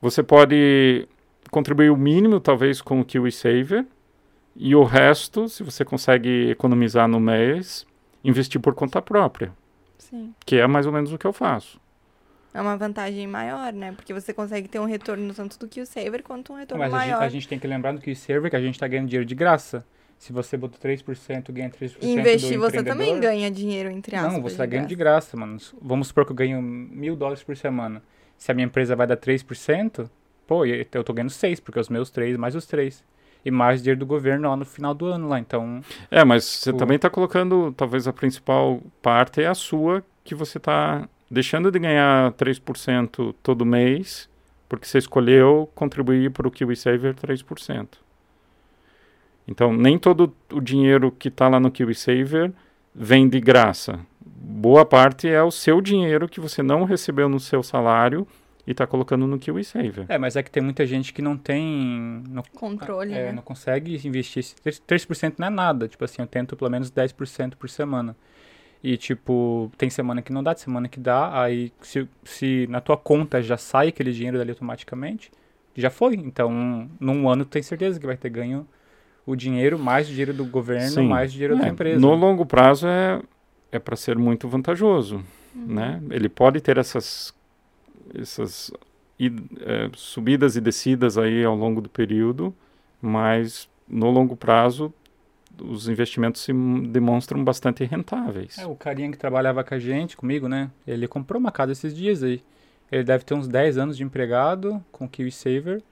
você 0.00 0.22
pode 0.22 1.06
contribuir 1.50 1.90
o 1.90 1.96
mínimo, 1.96 2.40
talvez, 2.40 2.80
com 2.80 3.00
o 3.00 3.04
KiwiSaver, 3.04 3.86
e 4.56 4.74
o 4.74 4.82
resto, 4.84 5.48
se 5.48 5.62
você 5.62 5.84
consegue 5.84 6.50
economizar 6.50 7.08
no 7.08 7.20
mês, 7.20 7.86
investir 8.24 8.60
por 8.60 8.74
conta 8.74 9.00
própria, 9.00 9.52
Sim. 10.00 10.34
que 10.44 10.56
é 10.56 10.66
mais 10.66 10.86
ou 10.86 10.92
menos 10.92 11.12
o 11.12 11.18
que 11.18 11.26
eu 11.26 11.32
faço. 11.32 11.80
É 12.52 12.60
uma 12.60 12.76
vantagem 12.76 13.26
maior, 13.28 13.72
né? 13.72 13.92
Porque 13.92 14.12
você 14.12 14.34
consegue 14.34 14.66
ter 14.66 14.80
um 14.80 14.84
retorno 14.84 15.32
tanto 15.32 15.56
do 15.56 15.68
que 15.68 15.80
o 15.80 15.86
saver 15.86 16.22
quanto 16.22 16.52
um 16.52 16.56
retorno 16.56 16.82
Mas 16.82 16.92
a 16.92 16.98
gente, 16.98 17.08
maior. 17.08 17.22
a 17.22 17.28
gente 17.28 17.48
tem 17.48 17.58
que 17.58 17.66
lembrar 17.66 17.92
do 17.92 18.00
que 18.00 18.10
o 18.10 18.16
server 18.16 18.50
que 18.50 18.56
a 18.56 18.60
gente 18.60 18.74
está 18.74 18.88
ganhando 18.88 19.06
dinheiro 19.06 19.24
de 19.24 19.34
graça. 19.36 19.86
Se 20.18 20.32
você 20.32 20.56
botou 20.56 20.78
3%, 20.78 21.50
ganha 21.52 21.70
3% 21.70 21.96
E 22.02 22.08
investir, 22.10 22.54
do 22.54 22.60
você 22.60 22.82
também 22.82 23.18
ganha 23.20 23.50
dinheiro, 23.50 23.88
entre 23.88 24.16
aspas. 24.16 24.32
Não, 24.34 24.42
você 24.42 24.54
está 24.54 24.66
ganhando 24.66 24.88
de 24.88 24.96
graça. 24.96 25.36
mano. 25.36 25.58
Vamos 25.80 26.08
supor 26.08 26.26
que 26.26 26.32
eu 26.32 26.36
ganho 26.36 26.60
mil 26.60 27.14
dólares 27.16 27.42
por 27.42 27.56
semana. 27.56 28.02
Se 28.36 28.50
a 28.50 28.54
minha 28.54 28.66
empresa 28.66 28.96
vai 28.96 29.06
dar 29.06 29.16
3%, 29.16 30.10
pô, 30.46 30.66
eu 30.66 31.04
tô 31.04 31.12
ganhando 31.12 31.30
6, 31.30 31.60
porque 31.60 31.78
os 31.78 31.88
meus 31.88 32.10
3 32.10 32.36
mais 32.36 32.54
os 32.54 32.66
3. 32.66 33.02
E 33.44 33.50
mais 33.50 33.80
dinheiro 33.82 34.00
do 34.00 34.06
governo 34.06 34.48
lá 34.50 34.56
no 34.56 34.64
final 34.64 34.92
do 34.94 35.06
ano 35.06 35.28
lá. 35.28 35.38
Então, 35.40 35.80
É, 36.10 36.24
mas 36.24 36.44
você 36.44 36.70
O- 36.70 36.76
também 36.76 36.96
está 36.96 37.08
colocando, 37.08 37.72
talvez 37.76 38.06
a 38.06 38.12
principal 38.12 38.80
parte 39.00 39.40
é 39.42 39.46
a 39.46 39.54
sua, 39.54 40.04
que 40.22 40.34
você 40.34 40.58
está 40.58 41.08
deixando 41.30 41.70
de 41.70 41.78
ganhar 41.78 42.32
3% 42.32 43.34
todo 43.42 43.64
mês, 43.64 44.28
porque 44.68 44.86
você 44.86 44.98
escolheu 44.98 45.70
contribuir 45.74 46.30
para 46.30 46.46
o 46.46 46.50
KiwiSaver 46.50 47.14
3%. 47.14 47.98
Então, 49.48 49.72
nem 49.72 49.98
todo 49.98 50.32
o 50.52 50.60
dinheiro 50.60 51.10
que 51.10 51.28
está 51.28 51.48
lá 51.48 51.58
no 51.58 51.70
KiwiSaver 51.70 52.52
vem 52.94 53.28
de 53.28 53.40
graça. 53.40 53.98
Boa 54.24 54.84
parte 54.84 55.28
é 55.28 55.42
o 55.42 55.50
seu 55.50 55.80
dinheiro 55.80 56.28
que 56.28 56.40
você 56.40 56.62
não 56.62 56.84
recebeu 56.84 57.28
no 57.28 57.40
seu 57.40 57.62
salário 57.62 58.26
e 58.66 58.72
está 58.72 58.86
colocando 58.86 59.26
no 59.26 59.38
KiwiSaver. 59.38 60.04
é, 60.08 60.18
mas 60.18 60.36
é 60.36 60.42
que 60.42 60.50
tem 60.50 60.62
muita 60.62 60.84
gente 60.86 61.12
que 61.12 61.22
não 61.22 61.36
tem. 61.36 62.22
Não, 62.28 62.42
Controle, 62.54 63.12
é, 63.12 63.26
né? 63.26 63.32
não 63.32 63.42
consegue 63.42 63.94
investir. 64.06 64.40
esse 64.40 64.54
3%, 64.56 64.82
3% 64.86 65.34
não 65.38 65.46
é 65.46 65.50
nada. 65.50 65.88
Tipo 65.88 66.04
assim, 66.04 66.20
eu 66.22 66.26
tento 66.26 66.56
pelo 66.56 66.70
menos 66.70 66.90
10% 66.90 67.54
por 67.56 67.68
semana. 67.68 68.14
E, 68.82 68.96
tipo, 68.96 69.70
tem 69.76 69.90
semana 69.90 70.22
que 70.22 70.32
não 70.32 70.42
dá, 70.42 70.54
tem 70.54 70.64
semana 70.64 70.88
que 70.88 70.98
dá. 70.98 71.42
Aí, 71.42 71.70
se, 71.82 72.08
se 72.24 72.66
na 72.70 72.80
tua 72.80 72.96
conta 72.96 73.42
já 73.42 73.56
sai 73.58 73.88
aquele 73.88 74.10
dinheiro 74.12 74.38
dali 74.38 74.50
automaticamente, 74.50 75.30
já 75.76 75.90
foi. 75.90 76.14
Então, 76.14 76.88
num 76.98 77.28
ano, 77.28 77.44
tu 77.44 77.50
tem 77.50 77.62
certeza 77.62 78.00
que 78.00 78.06
vai 78.06 78.16
ter 78.16 78.30
ganho 78.30 78.66
o 79.26 79.36
dinheiro, 79.36 79.78
mais 79.78 80.06
o 80.06 80.10
dinheiro 80.10 80.32
do 80.32 80.46
governo, 80.46 80.88
Sim. 80.88 81.08
mais 81.08 81.30
o 81.30 81.32
dinheiro 81.34 81.58
da 81.58 81.66
É, 81.66 81.68
empresa. 81.68 82.00
No 82.00 82.14
longo 82.14 82.46
prazo 82.46 82.86
é, 82.88 83.20
é 83.70 83.78
para 83.78 83.96
ser 83.96 84.16
muito 84.18 84.48
vantajoso. 84.48 85.22
Uhum. 85.54 85.66
né? 85.74 86.00
Ele 86.10 86.28
pode 86.28 86.60
ter 86.60 86.78
essas, 86.78 87.34
essas 88.14 88.72
eh, 89.20 89.90
subidas 89.94 90.56
e 90.56 90.60
descidas 90.60 91.18
aí 91.18 91.44
ao 91.44 91.54
longo 91.54 91.80
do 91.80 91.88
período, 91.88 92.54
mas 93.00 93.68
no 93.88 94.10
longo 94.10 94.36
prazo 94.36 94.92
os 95.62 95.88
investimentos 95.88 96.42
se 96.42 96.52
demonstram 96.88 97.44
bastante 97.44 97.84
rentáveis. 97.84 98.58
É, 98.58 98.66
o 98.66 98.74
carinha 98.74 99.10
que 99.10 99.18
trabalhava 99.18 99.62
com 99.62 99.74
a 99.74 99.78
gente, 99.78 100.16
comigo, 100.16 100.48
né? 100.48 100.70
Ele 100.86 101.06
comprou 101.06 101.38
uma 101.38 101.52
casa 101.52 101.72
esses 101.72 101.94
dias 101.94 102.22
aí. 102.22 102.42
Ele 102.90 103.04
deve 103.04 103.24
ter 103.24 103.34
uns 103.34 103.46
10 103.46 103.78
anos 103.78 103.96
de 103.96 104.02
empregado 104.02 104.82
com 104.90 105.04
o 105.04 105.08
KiwiSaver. 105.08 105.82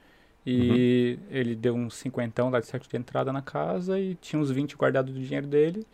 E 0.46 1.18
ele 1.30 1.54
deu 1.54 1.74
uns 1.74 1.94
cinquentão 1.94 2.48
lá 2.48 2.58
de 2.60 2.66
certo 2.66 2.88
de 2.88 2.96
entrada 2.96 3.30
na 3.30 3.42
casa 3.42 4.00
e 4.00 4.14
tinha 4.14 4.40
uns 4.40 4.50
20 4.50 4.76
guardados 4.76 5.12
do 5.12 5.20
dinheiro 5.20 5.46
dele. 5.46 5.86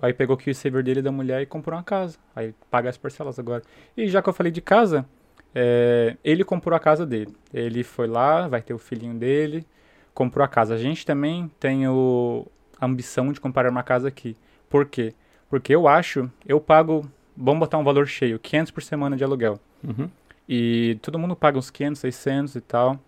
Aí 0.00 0.12
pegou 0.12 0.36
o 0.36 0.38
KiwiSaver 0.38 0.82
dele 0.82 1.00
da 1.00 1.10
mulher 1.10 1.40
e 1.40 1.46
comprou 1.46 1.76
uma 1.76 1.82
casa. 1.82 2.18
Aí 2.36 2.54
paga 2.70 2.90
as 2.90 2.98
parcelas 2.98 3.38
agora. 3.38 3.62
E 3.96 4.08
já 4.08 4.20
que 4.20 4.28
eu 4.28 4.32
falei 4.34 4.52
de 4.52 4.60
casa, 4.60 5.06
é, 5.54 6.16
ele 6.24 6.44
comprou 6.44 6.76
a 6.76 6.80
casa 6.80 7.04
dele. 7.06 7.34
Ele 7.52 7.82
foi 7.82 8.06
lá, 8.06 8.48
vai 8.48 8.62
ter 8.62 8.74
o 8.74 8.78
filhinho 8.78 9.14
dele, 9.14 9.66
comprou 10.14 10.44
a 10.44 10.48
casa. 10.48 10.74
A 10.74 10.78
gente 10.78 11.04
também 11.04 11.50
tem 11.60 11.86
o, 11.88 12.46
a 12.80 12.86
ambição 12.86 13.32
de 13.32 13.40
comprar 13.40 13.68
uma 13.68 13.82
casa 13.82 14.08
aqui. 14.08 14.36
Por 14.68 14.86
quê? 14.86 15.14
Porque 15.48 15.74
eu 15.74 15.86
acho, 15.86 16.30
eu 16.46 16.60
pago, 16.60 17.08
vamos 17.36 17.60
botar 17.60 17.78
um 17.78 17.84
valor 17.84 18.06
cheio, 18.06 18.38
500 18.38 18.70
por 18.70 18.82
semana 18.82 19.16
de 19.16 19.24
aluguel. 19.24 19.60
Uhum. 19.84 20.08
E 20.48 20.98
todo 21.02 21.18
mundo 21.18 21.36
paga 21.36 21.58
uns 21.58 21.70
500, 21.70 22.00
600 22.00 22.56
e 22.56 22.60
tal. 22.60 22.98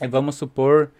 E 0.00 0.06
vamos 0.06 0.36
supor 0.36 0.90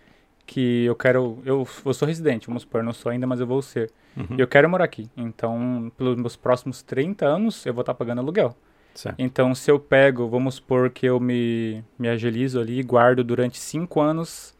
que 0.47 0.85
eu 0.85 0.95
quero, 0.95 1.43
eu, 1.45 1.67
eu 1.85 1.95
sou 1.95 2.09
residente, 2.09 2.47
vamos 2.47 2.63
supor, 2.63 2.83
não 2.83 2.93
sou 2.93 3.11
ainda, 3.11 3.27
mas 3.27 3.41
eu 3.41 3.47
vou 3.47 3.61
ser. 3.61 3.91
Uhum. 4.17 4.37
E 4.39 4.41
eu 4.41 4.47
quero 4.47 4.69
morar 4.69 4.85
aqui. 4.85 5.11
Então, 5.17 5.93
pelos 5.97 6.17
meus 6.17 6.37
próximos 6.37 6.83
30 6.83 7.27
anos, 7.27 7.67
eu 7.67 7.75
vou 7.75 7.83
estar 7.83 7.95
pagando 7.95 8.21
aluguel. 8.21 8.57
Certo. 8.99 9.15
Então, 9.21 9.55
se 9.55 9.71
eu 9.71 9.79
pego, 9.79 10.27
vamos 10.29 10.57
supor 10.57 10.91
que 10.91 11.07
eu 11.07 11.21
me, 11.21 11.85
me 11.97 12.09
agilizo 12.09 12.59
ali 12.61 12.81
e 12.81 12.83
guardo 12.83 13.23
durante 13.23 13.57
5 13.57 14.01
anos, 14.01 14.53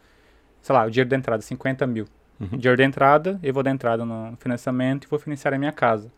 sei 0.61 0.73
lá, 0.77 0.87
o 0.87 0.91
dinheiro 0.93 1.11
da 1.11 1.17
entrada, 1.17 1.43
50 1.43 1.85
mil. 1.89 2.07
Uhum. 2.39 2.57
Dinheiro 2.57 2.77
da 2.77 2.85
entrada, 2.85 3.41
eu 3.43 3.53
vou 3.53 3.65
dar 3.65 3.73
entrada 3.73 4.05
no 4.05 4.37
financiamento 4.39 5.07
e 5.07 5.09
vou 5.09 5.19
financiar 5.19 5.53
a 5.55 5.59
minha 5.59 5.73
casa. 5.73 6.13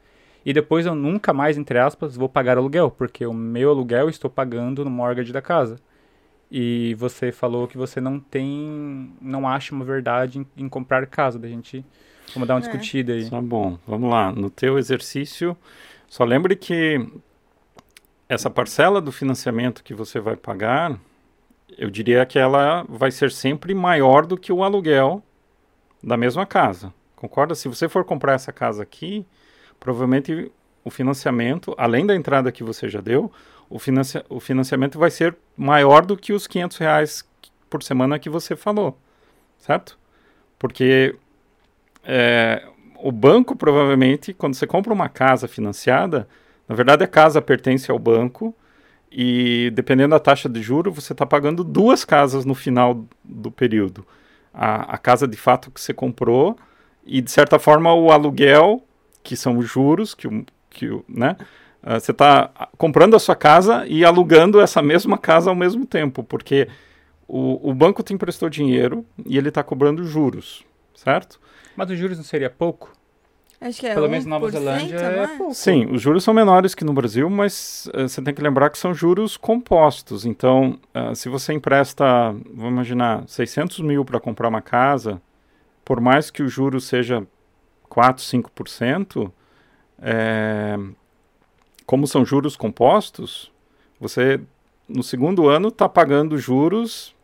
E 0.44 0.52
depois 0.52 0.84
eu 0.84 0.94
nunca 0.94 1.32
mais, 1.32 1.56
entre 1.56 1.78
aspas, 1.78 2.14
vou 2.14 2.28
pagar 2.28 2.58
aluguel, 2.58 2.90
porque 2.90 3.24
o 3.24 3.32
meu 3.32 3.70
aluguel 3.70 4.00
eu 4.02 4.10
estou 4.10 4.30
pagando 4.30 4.84
no 4.84 4.90
mortgage 4.90 5.32
da 5.32 5.40
casa. 5.40 5.78
E 6.50 6.94
você 6.98 7.32
falou 7.32 7.66
que 7.66 7.78
você 7.78 8.02
não 8.02 8.20
tem, 8.20 9.14
não 9.18 9.48
acha 9.48 9.74
uma 9.74 9.84
verdade 9.84 10.40
em, 10.40 10.46
em 10.64 10.68
comprar 10.68 11.06
casa. 11.06 11.38
Da 11.38 11.48
gente, 11.48 11.82
vamos 12.34 12.46
dar 12.46 12.52
uma 12.56 12.60
É. 12.60 12.64
discutida 12.64 13.14
aí. 13.14 13.30
Tá 13.30 13.40
bom, 13.40 13.78
vamos 13.86 14.10
lá. 14.10 14.30
No 14.30 14.50
teu 14.50 14.78
exercício, 14.78 15.56
só 16.06 16.22
lembre 16.22 16.54
que 16.54 17.00
essa 18.30 18.48
parcela 18.48 19.00
do 19.00 19.10
financiamento 19.10 19.82
que 19.82 19.92
você 19.92 20.20
vai 20.20 20.36
pagar, 20.36 20.96
eu 21.76 21.90
diria 21.90 22.24
que 22.24 22.38
ela 22.38 22.86
vai 22.88 23.10
ser 23.10 23.32
sempre 23.32 23.74
maior 23.74 24.24
do 24.24 24.38
que 24.38 24.52
o 24.52 24.62
aluguel 24.62 25.20
da 26.00 26.16
mesma 26.16 26.46
casa. 26.46 26.94
Concorda? 27.16 27.56
Se 27.56 27.66
você 27.66 27.88
for 27.88 28.04
comprar 28.04 28.34
essa 28.34 28.52
casa 28.52 28.84
aqui, 28.84 29.26
provavelmente 29.80 30.48
o 30.84 30.90
financiamento, 30.90 31.74
além 31.76 32.06
da 32.06 32.14
entrada 32.14 32.52
que 32.52 32.62
você 32.62 32.88
já 32.88 33.00
deu, 33.00 33.32
o, 33.68 33.78
o 34.28 34.38
financiamento 34.38 34.96
vai 34.96 35.10
ser 35.10 35.36
maior 35.56 36.06
do 36.06 36.16
que 36.16 36.32
os 36.32 36.46
500 36.46 36.76
reais 36.76 37.28
por 37.68 37.82
semana 37.82 38.16
que 38.16 38.30
você 38.30 38.54
falou, 38.54 38.96
certo? 39.58 39.98
Porque 40.56 41.16
é, 42.04 42.64
o 42.96 43.10
banco 43.10 43.56
provavelmente, 43.56 44.32
quando 44.32 44.54
você 44.54 44.68
compra 44.68 44.94
uma 44.94 45.08
casa 45.08 45.48
financiada, 45.48 46.28
na 46.70 46.76
verdade 46.76 47.02
a 47.02 47.08
casa 47.08 47.42
pertence 47.42 47.90
ao 47.90 47.98
banco 47.98 48.54
e 49.10 49.72
dependendo 49.74 50.10
da 50.10 50.20
taxa 50.20 50.48
de 50.48 50.62
juro, 50.62 50.92
você 50.92 51.12
está 51.12 51.26
pagando 51.26 51.64
duas 51.64 52.04
casas 52.04 52.44
no 52.44 52.54
final 52.54 53.04
do 53.24 53.50
período. 53.50 54.06
A, 54.54 54.94
a 54.94 54.96
casa 54.96 55.26
de 55.26 55.36
fato 55.36 55.68
que 55.72 55.80
você 55.80 55.92
comprou 55.92 56.56
e 57.04 57.20
de 57.20 57.28
certa 57.28 57.58
forma 57.58 57.92
o 57.92 58.12
aluguel, 58.12 58.84
que 59.20 59.34
são 59.34 59.58
os 59.58 59.68
juros, 59.68 60.14
que, 60.14 60.28
que 60.70 60.88
né? 61.08 61.36
Ah, 61.82 61.98
você 61.98 62.12
está 62.12 62.52
comprando 62.78 63.16
a 63.16 63.18
sua 63.18 63.34
casa 63.34 63.84
e 63.88 64.04
alugando 64.04 64.60
essa 64.60 64.80
mesma 64.80 65.18
casa 65.18 65.50
ao 65.50 65.56
mesmo 65.56 65.84
tempo, 65.84 66.22
porque 66.22 66.68
o, 67.26 67.68
o 67.68 67.74
banco 67.74 68.00
te 68.00 68.14
emprestou 68.14 68.48
dinheiro 68.48 69.04
e 69.26 69.36
ele 69.36 69.48
está 69.48 69.64
cobrando 69.64 70.04
juros, 70.04 70.64
certo? 70.94 71.40
Mas 71.74 71.90
os 71.90 71.98
juros 71.98 72.16
não 72.16 72.24
seria 72.24 72.48
pouco? 72.48 72.92
Acho 73.60 73.80
que 73.80 73.86
é 73.86 73.92
Pelo 73.92 74.08
menos 74.08 74.24
na 74.24 74.38
Nova 74.38 74.46
1%, 74.46 74.52
Zelândia 74.52 74.96
é 74.96 75.22
é? 75.22 75.26
pouco. 75.36 75.54
Sim, 75.54 75.86
os 75.92 76.00
juros 76.00 76.24
são 76.24 76.32
menores 76.32 76.74
que 76.74 76.82
no 76.82 76.94
Brasil, 76.94 77.28
mas 77.28 77.90
eh, 77.92 78.08
você 78.08 78.22
tem 78.22 78.32
que 78.32 78.40
lembrar 78.40 78.70
que 78.70 78.78
são 78.78 78.94
juros 78.94 79.36
compostos. 79.36 80.24
Então, 80.24 80.78
ah, 80.94 81.14
se 81.14 81.28
você 81.28 81.52
empresta, 81.52 82.04
vamos 82.54 82.72
imaginar, 82.72 83.28
600 83.28 83.80
mil 83.80 84.02
para 84.02 84.18
comprar 84.18 84.48
uma 84.48 84.62
casa, 84.62 85.20
por 85.84 86.00
mais 86.00 86.30
que 86.30 86.42
o 86.42 86.48
juro 86.48 86.80
seja 86.80 87.26
4, 87.90 88.24
5%, 88.24 89.30
é, 90.00 90.78
como 91.84 92.06
são 92.06 92.24
juros 92.24 92.56
compostos, 92.56 93.52
você 94.00 94.40
no 94.88 95.02
segundo 95.02 95.48
ano 95.48 95.68
está 95.68 95.86
pagando 95.86 96.38
juros 96.38 97.14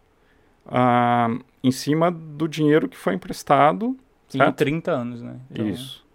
ah, 0.66 1.30
em 1.64 1.70
cima 1.70 2.11
do 2.11 2.47
dinheiro 2.47 2.89
que 2.89 2.97
foi 2.97 3.14
emprestado. 3.14 3.97
Em 4.34 4.39
Certo? 4.39 4.57
30 4.57 4.91
anos, 4.91 5.22
né? 5.22 5.37
Então, 5.51 5.66
Isso. 5.66 6.05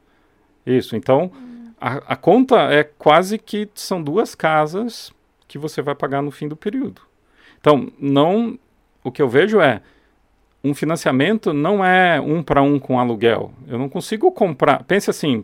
Isso. 0.65 0.95
Então, 0.95 1.31
a, 1.79 2.13
a 2.13 2.15
conta 2.15 2.71
é 2.71 2.83
quase 2.83 3.37
que 3.37 3.67
são 3.73 4.01
duas 4.01 4.35
casas 4.35 5.11
que 5.47 5.57
você 5.57 5.81
vai 5.81 5.95
pagar 5.95 6.21
no 6.21 6.31
fim 6.31 6.47
do 6.47 6.55
período. 6.55 7.01
Então, 7.59 7.91
não. 7.99 8.57
O 9.03 9.11
que 9.11 9.21
eu 9.21 9.27
vejo 9.27 9.59
é. 9.59 9.81
Um 10.63 10.75
financiamento 10.75 11.53
não 11.53 11.83
é 11.83 12.21
um 12.21 12.43
para 12.43 12.61
um 12.61 12.79
com 12.79 12.99
aluguel. 12.99 13.51
Eu 13.67 13.79
não 13.79 13.89
consigo 13.89 14.31
comprar. 14.31 14.83
Pense 14.83 15.09
assim, 15.09 15.43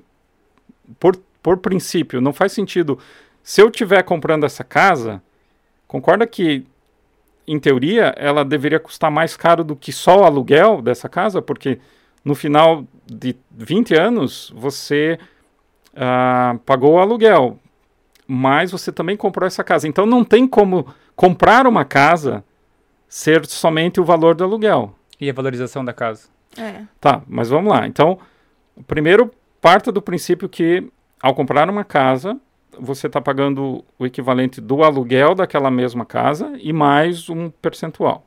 por, 1.00 1.18
por 1.42 1.58
princípio, 1.58 2.22
não 2.22 2.32
faz 2.32 2.52
sentido. 2.52 3.00
Se 3.42 3.62
eu 3.62 3.70
estiver 3.70 4.04
comprando 4.04 4.46
essa 4.46 4.64
casa, 4.64 5.22
concorda 5.88 6.28
que, 6.28 6.66
em 7.48 7.60
teoria, 7.60 8.14
ela 8.16 8.46
deveria 8.46 8.80
custar 8.80 9.10
mais 9.10 9.36
caro 9.36 9.64
do 9.64 9.76
que 9.76 9.92
só 9.92 10.20
o 10.20 10.24
aluguel 10.24 10.84
dessa 10.84 11.10
casa? 11.10 11.42
Porque 11.42 11.80
no 12.24 12.36
final 12.36 12.86
de 13.06 13.36
20 13.52 13.96
anos, 13.96 14.52
você 14.56 15.18
ah, 15.96 16.58
pagou 16.66 16.96
o 16.96 17.00
aluguel, 17.00 17.58
mas 18.28 18.72
você 18.72 18.92
também 18.92 19.16
comprou 19.16 19.48
essa 19.48 19.64
casa. 19.64 19.88
Então 19.88 20.06
não 20.06 20.24
tem 20.24 20.48
como 20.48 20.88
comprar 21.16 21.66
uma 21.66 21.86
casa 21.86 22.44
ser 23.08 23.46
somente 23.46 24.00
o 24.00 24.06
valor 24.06 24.36
do 24.36 24.44
aluguel. 24.44 24.94
E 25.20 25.30
a 25.30 25.34
valorização 25.34 25.84
da 25.84 25.94
casa? 25.94 26.28
É. 26.58 26.84
Tá, 27.00 27.22
mas 27.28 27.50
vamos 27.50 27.72
lá. 27.72 27.88
Então, 27.88 28.20
primeiro, 28.86 29.32
parta 29.62 29.92
do 29.92 30.02
princípio 30.02 30.50
que 30.50 30.88
ao 31.22 31.34
comprar 31.34 31.70
uma 31.70 31.84
casa, 31.84 32.38
você 32.80 33.08
está 33.08 33.20
pagando 33.20 33.84
o 33.98 34.06
equivalente 34.06 34.62
do 34.62 34.84
aluguel 34.84 35.34
daquela 35.34 35.72
mesma 35.72 36.06
casa 36.06 36.54
e 36.60 36.72
mais 36.72 37.30
um 37.30 37.50
percentual. 37.50 38.26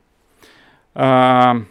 Ah, 0.93 1.61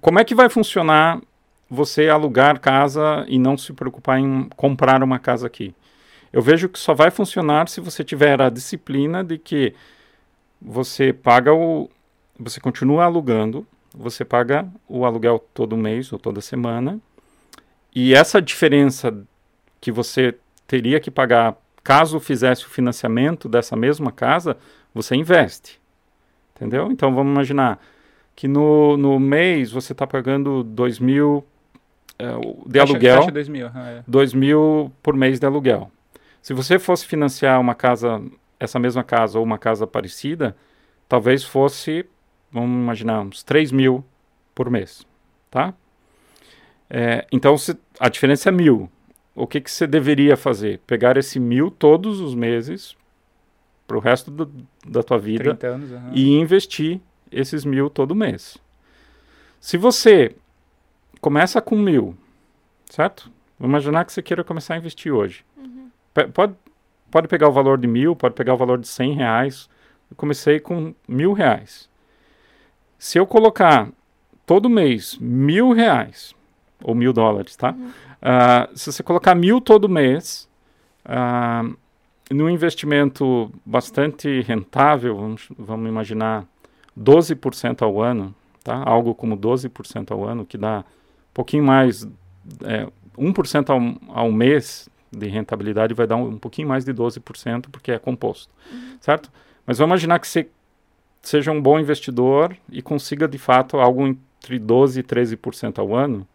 como 0.00 0.18
é 0.18 0.24
que 0.24 0.34
vai 0.34 0.48
funcionar 0.48 1.20
você 1.68 2.08
alugar 2.08 2.60
casa 2.60 3.24
e 3.28 3.38
não 3.38 3.56
se 3.56 3.72
preocupar 3.72 4.18
em 4.18 4.48
comprar 4.56 5.02
uma 5.02 5.18
casa 5.18 5.46
aqui? 5.46 5.74
Eu 6.32 6.40
vejo 6.40 6.68
que 6.68 6.78
só 6.78 6.94
vai 6.94 7.10
funcionar 7.10 7.68
se 7.68 7.80
você 7.80 8.02
tiver 8.02 8.40
a 8.40 8.48
disciplina 8.48 9.22
de 9.22 9.36
que 9.38 9.74
você 10.60 11.12
paga 11.12 11.52
o. 11.52 11.90
Você 12.38 12.58
continua 12.58 13.04
alugando, 13.04 13.66
você 13.94 14.24
paga 14.24 14.66
o 14.88 15.04
aluguel 15.04 15.38
todo 15.52 15.76
mês 15.76 16.12
ou 16.12 16.18
toda 16.18 16.40
semana, 16.40 16.98
e 17.94 18.14
essa 18.14 18.40
diferença 18.40 19.14
que 19.80 19.92
você 19.92 20.34
teria 20.66 20.98
que 20.98 21.10
pagar 21.10 21.56
caso 21.84 22.18
fizesse 22.18 22.64
o 22.64 22.70
financiamento 22.70 23.48
dessa 23.48 23.76
mesma 23.76 24.10
casa, 24.10 24.56
você 24.94 25.14
investe. 25.14 25.80
Entendeu? 26.56 26.90
Então 26.90 27.14
vamos 27.14 27.32
imaginar 27.32 27.78
que 28.34 28.48
no, 28.48 28.96
no 28.96 29.18
mês 29.20 29.70
você 29.72 29.92
está 29.92 30.06
pagando 30.06 30.62
2 30.64 30.98
mil 30.98 31.44
eh, 32.18 32.26
de 32.66 32.78
Taxa- 32.78 32.92
aluguel. 32.92 33.16
Taxa 33.18 33.30
2 33.32 33.48
mil. 33.48 33.66
ah, 33.74 33.88
é. 33.90 34.04
2 34.06 34.34
mil 34.34 34.92
por 35.02 35.14
mês 35.14 35.38
de 35.38 35.46
aluguel. 35.46 35.90
Se 36.40 36.52
você 36.52 36.78
fosse 36.78 37.06
financiar 37.06 37.60
uma 37.60 37.74
casa, 37.74 38.20
essa 38.58 38.78
mesma 38.78 39.04
casa 39.04 39.38
ou 39.38 39.44
uma 39.44 39.58
casa 39.58 39.86
parecida, 39.86 40.56
talvez 41.08 41.44
fosse, 41.44 42.04
vamos 42.50 42.70
imaginar, 42.82 43.20
uns 43.20 43.42
3 43.42 43.70
mil 43.70 44.04
por 44.54 44.68
mês, 44.70 45.06
tá? 45.50 45.72
É, 46.90 47.26
então, 47.32 47.56
se, 47.56 47.76
a 47.98 48.08
diferença 48.08 48.48
é 48.48 48.52
mil. 48.52 48.90
O 49.34 49.46
que, 49.46 49.60
que 49.60 49.70
você 49.70 49.86
deveria 49.86 50.36
fazer? 50.36 50.78
Pegar 50.86 51.16
esse 51.16 51.40
mil 51.40 51.70
todos 51.70 52.20
os 52.20 52.34
meses 52.34 52.94
para 53.86 53.96
o 53.96 54.00
resto 54.00 54.30
do- 54.30 54.52
da 54.86 55.02
tua 55.02 55.18
vida 55.18 55.54
30 55.54 55.66
anos. 55.68 55.92
aham. 55.92 56.10
e 56.14 56.28
investir 56.38 57.00
esses 57.32 57.64
mil 57.64 57.88
todo 57.90 58.14
mês. 58.14 58.58
Se 59.60 59.76
você 59.76 60.34
começa 61.20 61.60
com 61.60 61.76
mil, 61.76 62.16
certo? 62.90 63.30
Vamos 63.58 63.72
imaginar 63.74 64.04
que 64.04 64.12
você 64.12 64.22
queira 64.22 64.42
começar 64.42 64.74
a 64.74 64.78
investir 64.78 65.12
hoje. 65.12 65.44
Pe- 66.12 66.26
Pode, 66.28 66.54
pode 67.10 67.28
pegar 67.28 67.48
o 67.48 67.52
valor 67.52 67.78
de 67.78 67.86
mil, 67.86 68.14
pode 68.16 68.34
pegar 68.34 68.54
o 68.54 68.56
valor 68.56 68.78
de 68.78 68.88
cem 68.88 69.14
reais. 69.14 69.68
Eu 70.10 70.16
comecei 70.16 70.58
com 70.58 70.94
mil 71.06 71.32
reais. 71.32 71.88
Se 72.98 73.18
eu 73.18 73.26
colocar 73.26 73.88
todo 74.44 74.68
mês 74.68 75.16
mil 75.20 75.72
reais, 75.72 76.34
ou 76.82 76.94
mil 76.94 77.12
dólares, 77.12 77.54
tá? 77.56 77.74
Ah, 78.20 78.68
se 78.74 78.90
você 78.92 79.02
colocar 79.02 79.34
mil 79.34 79.60
todo 79.60 79.88
mês, 79.88 80.48
ah, 81.04 81.64
num 82.30 82.50
investimento 82.50 83.52
bastante 83.64 84.40
rentável, 84.42 85.16
vamos, 85.16 85.48
vamos 85.56 85.88
imaginar 85.88 86.46
12% 86.98 87.82
ao 87.82 88.00
ano, 88.00 88.34
tá? 88.62 88.82
algo 88.84 89.14
como 89.14 89.36
12% 89.36 90.10
ao 90.10 90.24
ano, 90.24 90.44
que 90.44 90.58
dá 90.58 90.80
um 90.80 91.34
pouquinho 91.34 91.64
mais, 91.64 92.06
é, 92.64 92.88
1% 93.16 93.70
ao, 93.70 94.16
ao 94.16 94.32
mês 94.32 94.88
de 95.10 95.28
rentabilidade 95.28 95.94
vai 95.94 96.06
dar 96.06 96.16
um, 96.16 96.28
um 96.28 96.38
pouquinho 96.38 96.68
mais 96.68 96.84
de 96.84 96.92
12%, 96.92 97.66
porque 97.70 97.92
é 97.92 97.98
composto, 97.98 98.52
certo? 99.00 99.30
Mas 99.66 99.78
vamos 99.78 99.90
imaginar 99.90 100.18
que 100.18 100.26
você 100.26 100.48
seja 101.22 101.52
um 101.52 101.60
bom 101.60 101.78
investidor 101.78 102.56
e 102.70 102.82
consiga 102.82 103.28
de 103.28 103.38
fato 103.38 103.78
algo 103.78 104.06
entre 104.06 104.58
12% 104.58 104.96
e 104.98 105.02
13% 105.02 105.78
ao 105.78 105.94
ano. 105.94 106.26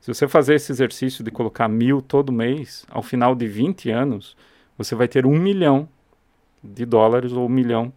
Se 0.00 0.12
você 0.12 0.28
fazer 0.28 0.54
esse 0.54 0.70
exercício 0.70 1.24
de 1.24 1.30
colocar 1.30 1.68
mil 1.68 2.02
todo 2.02 2.32
mês, 2.32 2.84
ao 2.90 3.02
final 3.02 3.34
de 3.34 3.46
20 3.46 3.90
anos, 3.90 4.36
você 4.76 4.94
vai 4.94 5.08
ter 5.08 5.26
um 5.26 5.38
milhão 5.38 5.88
de 6.62 6.84
dólares 6.84 7.32
ou 7.32 7.46
um 7.46 7.48
milhão 7.48 7.92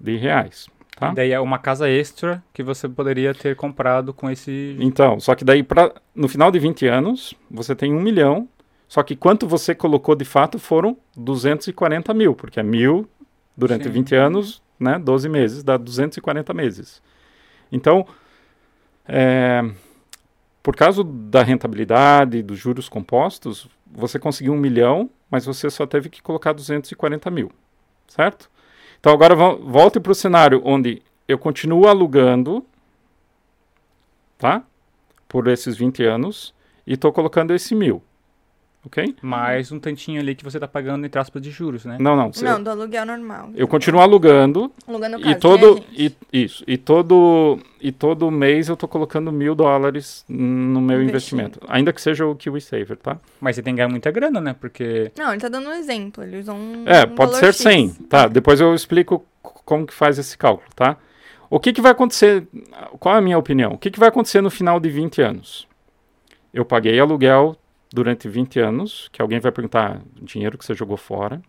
de 0.00 0.16
reais. 0.16 0.68
Tá? 0.98 1.12
E 1.12 1.14
daí 1.14 1.30
é 1.30 1.38
uma 1.38 1.60
casa 1.60 1.88
extra 1.88 2.42
que 2.52 2.60
você 2.60 2.88
poderia 2.88 3.32
ter 3.32 3.54
comprado 3.54 4.12
com 4.12 4.28
esse. 4.28 4.76
Então, 4.80 5.20
só 5.20 5.36
que 5.36 5.44
daí 5.44 5.62
pra, 5.62 5.92
no 6.12 6.26
final 6.26 6.50
de 6.50 6.58
20 6.58 6.88
anos, 6.88 7.34
você 7.48 7.72
tem 7.72 7.94
um 7.94 8.00
milhão, 8.00 8.48
só 8.88 9.04
que 9.04 9.14
quanto 9.14 9.46
você 9.46 9.76
colocou 9.76 10.16
de 10.16 10.24
fato 10.24 10.58
foram 10.58 10.96
240 11.16 12.12
mil, 12.12 12.34
porque 12.34 12.58
é 12.58 12.64
mil 12.64 13.08
durante 13.56 13.84
Sim. 13.84 13.90
20 13.90 14.14
anos, 14.16 14.60
né, 14.78 14.98
12 14.98 15.28
meses, 15.28 15.62
dá 15.62 15.76
240 15.76 16.52
meses. 16.52 17.00
Então, 17.70 18.04
é, 19.06 19.62
por 20.60 20.74
causa 20.74 21.04
da 21.04 21.44
rentabilidade, 21.44 22.42
dos 22.42 22.58
juros 22.58 22.88
compostos, 22.88 23.68
você 23.86 24.18
conseguiu 24.18 24.52
um 24.52 24.58
milhão, 24.58 25.08
mas 25.30 25.46
você 25.46 25.70
só 25.70 25.86
teve 25.86 26.08
que 26.08 26.20
colocar 26.20 26.52
240 26.52 27.30
mil, 27.30 27.52
certo? 28.08 28.50
Então 29.00 29.12
agora 29.12 29.34
vo- 29.34 29.56
volte 29.58 30.00
para 30.00 30.12
o 30.12 30.14
cenário 30.14 30.60
onde 30.64 31.02
eu 31.26 31.38
continuo 31.38 31.86
alugando, 31.86 32.64
tá? 34.36 34.62
Por 35.28 35.46
esses 35.48 35.76
20 35.76 36.04
anos 36.04 36.54
e 36.86 36.94
estou 36.94 37.12
colocando 37.12 37.54
esse 37.54 37.74
mil, 37.74 38.02
ok? 38.84 39.16
Mais 39.20 39.70
um 39.72 39.78
tantinho 39.78 40.20
ali 40.20 40.34
que 40.34 40.44
você 40.44 40.58
tá 40.58 40.66
pagando 40.68 41.04
entre 41.04 41.20
aspas 41.20 41.42
de 41.42 41.50
juros, 41.50 41.84
né? 41.84 41.96
Não, 42.00 42.16
não. 42.16 42.32
se 42.32 42.44
Não, 42.44 42.62
do 42.62 42.70
aluguel 42.70 43.04
normal. 43.04 43.50
eu 43.54 43.66
continuo 43.68 44.00
alugando 44.00 44.72
Alugando 44.86 45.18
e 45.20 45.22
casa, 45.22 45.38
todo 45.38 45.74
né, 45.74 45.82
gente? 45.96 46.16
e, 46.32 46.44
isso 46.44 46.64
e 46.66 46.76
todo 46.78 47.58
e 47.80 47.92
todo 47.92 48.30
mês 48.30 48.68
eu 48.68 48.74
estou 48.74 48.88
colocando 48.88 49.30
mil 49.30 49.54
dólares 49.54 50.24
no 50.28 50.80
meu 50.80 51.02
investimento, 51.02 51.60
ainda 51.68 51.92
que 51.92 52.00
seja 52.00 52.26
o 52.26 52.34
KiwiSaver, 52.34 52.96
tá? 52.96 53.18
Mas 53.40 53.56
você 53.56 53.62
tem 53.62 53.74
que 53.74 53.78
ganhar 53.78 53.88
muita 53.88 54.10
grana, 54.10 54.40
né? 54.40 54.54
Porque 54.58 55.12
Não, 55.16 55.30
ele 55.32 55.40
tá 55.40 55.48
dando 55.48 55.68
um 55.68 55.72
exemplo. 55.74 56.22
Ele 56.24 56.38
usou 56.38 56.54
um. 56.54 56.84
É, 56.86 57.04
um 57.04 57.14
pode 57.14 57.36
ser 57.36 57.52
100, 57.52 57.88
X. 57.88 57.98
tá? 58.08 58.26
Depois 58.28 58.60
eu 58.60 58.74
explico 58.74 59.24
como 59.42 59.86
que 59.86 59.94
faz 59.94 60.18
esse 60.18 60.36
cálculo, 60.36 60.68
tá? 60.74 60.96
O 61.50 61.58
que 61.58 61.72
que 61.72 61.80
vai 61.80 61.92
acontecer, 61.92 62.46
qual 62.98 63.14
é 63.14 63.18
a 63.18 63.22
minha 63.22 63.38
opinião? 63.38 63.72
O 63.72 63.78
que 63.78 63.90
que 63.90 63.98
vai 63.98 64.08
acontecer 64.10 64.40
no 64.42 64.50
final 64.50 64.78
de 64.78 64.90
20 64.90 65.22
anos? 65.22 65.66
Eu 66.52 66.64
paguei 66.64 66.98
aluguel 67.00 67.56
durante 67.92 68.28
20 68.28 68.60
anos, 68.60 69.08
que 69.12 69.22
alguém 69.22 69.40
vai 69.40 69.52
perguntar, 69.52 70.00
dinheiro 70.20 70.58
que 70.58 70.64
você 70.64 70.74
jogou 70.74 70.96
fora. 70.96 71.40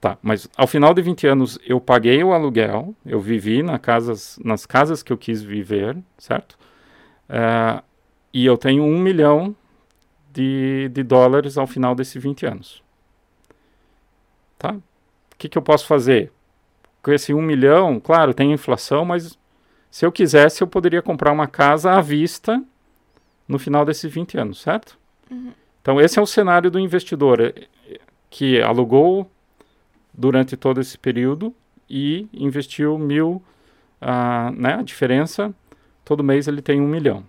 Tá, 0.00 0.18
mas 0.20 0.48
ao 0.56 0.66
final 0.66 0.92
de 0.92 1.00
20 1.00 1.28
anos 1.28 1.58
eu 1.64 1.80
paguei 1.80 2.24
o 2.24 2.32
aluguel, 2.32 2.92
eu 3.06 3.20
vivi 3.20 3.62
na 3.62 3.78
casas, 3.78 4.36
nas 4.44 4.66
casas 4.66 5.00
que 5.00 5.12
eu 5.12 5.16
quis 5.16 5.44
viver, 5.44 5.96
certo? 6.18 6.58
Eh, 7.28 7.82
e 8.34 8.44
eu 8.44 8.58
tenho 8.58 8.82
um 8.82 8.98
milhão 8.98 9.54
de, 10.32 10.88
de 10.92 11.04
dólares 11.04 11.56
ao 11.56 11.68
final 11.68 11.94
desses 11.94 12.20
20 12.20 12.46
anos. 12.46 12.82
Tá? 14.58 14.72
O 14.72 14.82
que, 15.38 15.48
que 15.48 15.58
eu 15.58 15.62
posso 15.62 15.86
fazer? 15.86 16.32
Com 17.00 17.12
esse 17.12 17.32
um 17.32 17.42
milhão, 17.42 18.00
claro, 18.00 18.34
tem 18.34 18.52
inflação, 18.52 19.04
mas 19.04 19.38
se 19.90 20.06
eu 20.06 20.10
quisesse, 20.10 20.62
eu 20.62 20.66
poderia 20.66 21.02
comprar 21.02 21.32
uma 21.32 21.46
casa 21.46 21.92
à 21.92 22.00
vista 22.00 22.62
no 23.46 23.58
final 23.58 23.84
desses 23.84 24.10
20 24.12 24.38
anos, 24.38 24.60
certo? 24.60 24.98
Então, 25.82 26.00
esse 26.00 26.18
é 26.18 26.22
o 26.22 26.26
cenário 26.26 26.70
do 26.70 26.78
investidor 26.78 27.40
eh, 27.40 27.68
que 28.30 28.62
alugou 28.62 29.30
durante 30.14 30.56
todo 30.56 30.80
esse 30.80 30.96
período 30.96 31.54
e 31.90 32.28
investiu 32.32 32.96
mil, 32.96 33.42
ah, 34.00 34.52
né, 34.56 34.74
a 34.74 34.82
diferença, 34.82 35.52
todo 36.04 36.22
mês 36.22 36.46
ele 36.46 36.62
tem 36.62 36.80
um 36.80 36.86
milhão. 36.86 37.24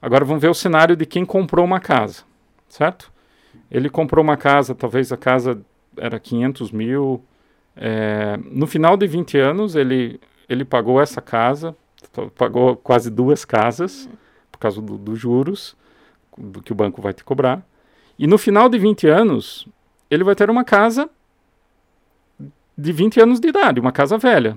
Agora 0.00 0.24
vamos 0.24 0.40
ver 0.40 0.48
o 0.48 0.54
cenário 0.54 0.94
de 0.94 1.04
quem 1.04 1.24
comprou 1.24 1.64
uma 1.64 1.80
casa, 1.80 2.22
certo? 2.68 3.12
Ele 3.70 3.88
comprou 3.88 4.22
uma 4.22 4.36
casa, 4.36 4.74
talvez 4.74 5.10
a 5.10 5.16
casa 5.16 5.60
era 5.96 6.18
500 6.20 6.70
mil. 6.70 7.24
É, 7.76 8.36
no 8.36 8.66
final 8.66 8.96
de 8.96 9.06
20 9.06 9.38
anos, 9.38 9.74
ele, 9.74 10.20
ele 10.48 10.64
pagou 10.64 11.00
essa 11.00 11.20
casa, 11.20 11.74
pagou 12.36 12.76
quase 12.76 13.10
duas 13.10 13.44
casas, 13.44 14.08
por 14.52 14.58
causa 14.58 14.80
dos 14.80 14.98
do 14.98 15.16
juros 15.16 15.76
que 16.64 16.72
o 16.72 16.74
banco 16.74 17.00
vai 17.00 17.12
te 17.12 17.24
cobrar. 17.24 17.62
E 18.18 18.26
no 18.26 18.38
final 18.38 18.68
de 18.68 18.78
20 18.78 19.08
anos, 19.08 19.66
ele 20.10 20.24
vai 20.24 20.34
ter 20.34 20.50
uma 20.50 20.64
casa 20.64 21.08
de 22.76 22.92
20 22.92 23.20
anos 23.20 23.40
de 23.40 23.48
idade, 23.48 23.80
uma 23.80 23.92
casa 23.92 24.18
velha. 24.18 24.56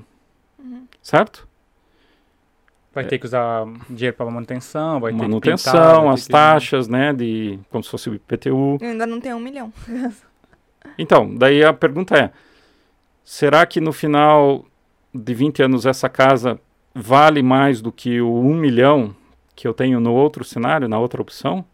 Uhum. 0.59 0.87
Certo? 1.01 1.47
Vai 2.93 3.03
é. 3.03 3.07
ter 3.07 3.19
que 3.19 3.25
usar 3.25 3.65
dinheiro 3.89 4.15
para 4.15 4.25
manutenção, 4.25 4.99
vai 4.99 5.11
manutenção, 5.11 5.71
ter 5.71 5.79
manutenção, 5.79 6.09
as 6.09 6.27
taxas, 6.27 6.87
né, 6.87 7.13
de 7.13 7.59
como 7.69 7.83
se 7.83 7.91
fosse 7.91 8.09
o 8.09 8.15
IPTU. 8.15 8.77
Eu 8.81 8.89
ainda 8.89 9.05
não 9.05 9.19
tenho 9.19 9.37
um 9.37 9.39
milhão. 9.39 9.71
então, 10.97 11.33
daí 11.35 11.63
a 11.63 11.73
pergunta 11.73 12.17
é: 12.17 12.31
será 13.23 13.65
que 13.65 13.79
no 13.79 13.93
final 13.93 14.65
de 15.13 15.33
20 15.33 15.63
anos 15.63 15.85
essa 15.85 16.09
casa 16.09 16.59
vale 16.93 17.43
mais 17.43 17.81
do 17.81 17.91
que 17.91 18.19
o 18.19 18.39
um 18.39 18.55
milhão 18.55 19.15
que 19.57 19.67
eu 19.67 19.73
tenho 19.73 19.99
no 19.99 20.13
outro 20.13 20.43
cenário, 20.45 20.87
na 20.87 20.99
outra 20.99 21.19
opção? 21.19 21.65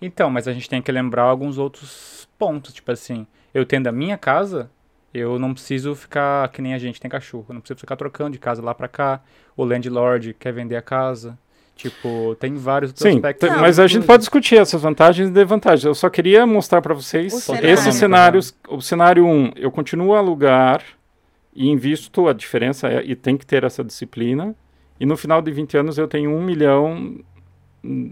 Então, 0.00 0.28
mas 0.28 0.46
a 0.46 0.52
gente 0.52 0.68
tem 0.68 0.82
que 0.82 0.92
lembrar 0.92 1.22
alguns 1.22 1.56
outros 1.56 2.28
pontos, 2.38 2.72
tipo 2.74 2.92
assim, 2.92 3.26
eu 3.52 3.64
tendo 3.64 3.86
a 3.86 3.92
minha 3.92 4.18
casa, 4.18 4.70
eu 5.12 5.38
não 5.38 5.54
preciso 5.54 5.94
ficar 5.94 6.46
que 6.50 6.60
nem 6.60 6.74
a 6.74 6.78
gente 6.78 7.00
tem 7.00 7.10
cachorro, 7.10 7.46
eu 7.48 7.54
não 7.54 7.62
preciso 7.62 7.80
ficar 7.80 7.96
trocando 7.96 8.32
de 8.32 8.38
casa 8.38 8.62
lá 8.62 8.74
para 8.74 8.86
cá. 8.86 9.22
O 9.56 9.64
landlord 9.64 10.34
quer 10.34 10.52
vender 10.52 10.76
a 10.76 10.82
casa. 10.82 11.36
Tipo, 11.74 12.36
tem 12.38 12.56
vários 12.56 12.92
Sim, 12.94 13.16
aspectos. 13.16 13.48
Sim, 13.48 13.56
mas 13.56 13.78
a 13.78 13.86
gente 13.86 14.04
pode 14.04 14.20
discutir 14.20 14.56
essas 14.56 14.82
vantagens 14.82 15.28
e 15.28 15.32
desvantagens. 15.32 15.84
Eu 15.84 15.94
só 15.94 16.10
queria 16.10 16.44
mostrar 16.44 16.82
para 16.82 16.92
vocês 16.92 17.32
cenário. 17.32 17.70
esses 17.70 17.94
cenários. 17.94 18.54
O 18.68 18.80
cenário 18.80 19.24
1, 19.24 19.30
um, 19.30 19.52
eu 19.56 19.70
continuo 19.70 20.12
a 20.14 20.18
alugar 20.18 20.82
e 21.54 21.68
invisto 21.68 22.28
a 22.28 22.32
diferença 22.32 22.88
é, 22.88 23.04
e 23.04 23.16
tem 23.16 23.36
que 23.36 23.46
ter 23.46 23.64
essa 23.64 23.82
disciplina. 23.82 24.54
E 25.00 25.06
no 25.06 25.16
final 25.16 25.40
de 25.40 25.50
20 25.50 25.76
anos 25.76 25.98
eu 25.98 26.08
tenho 26.08 26.30
um 26.30 26.42
milhão 26.42 27.18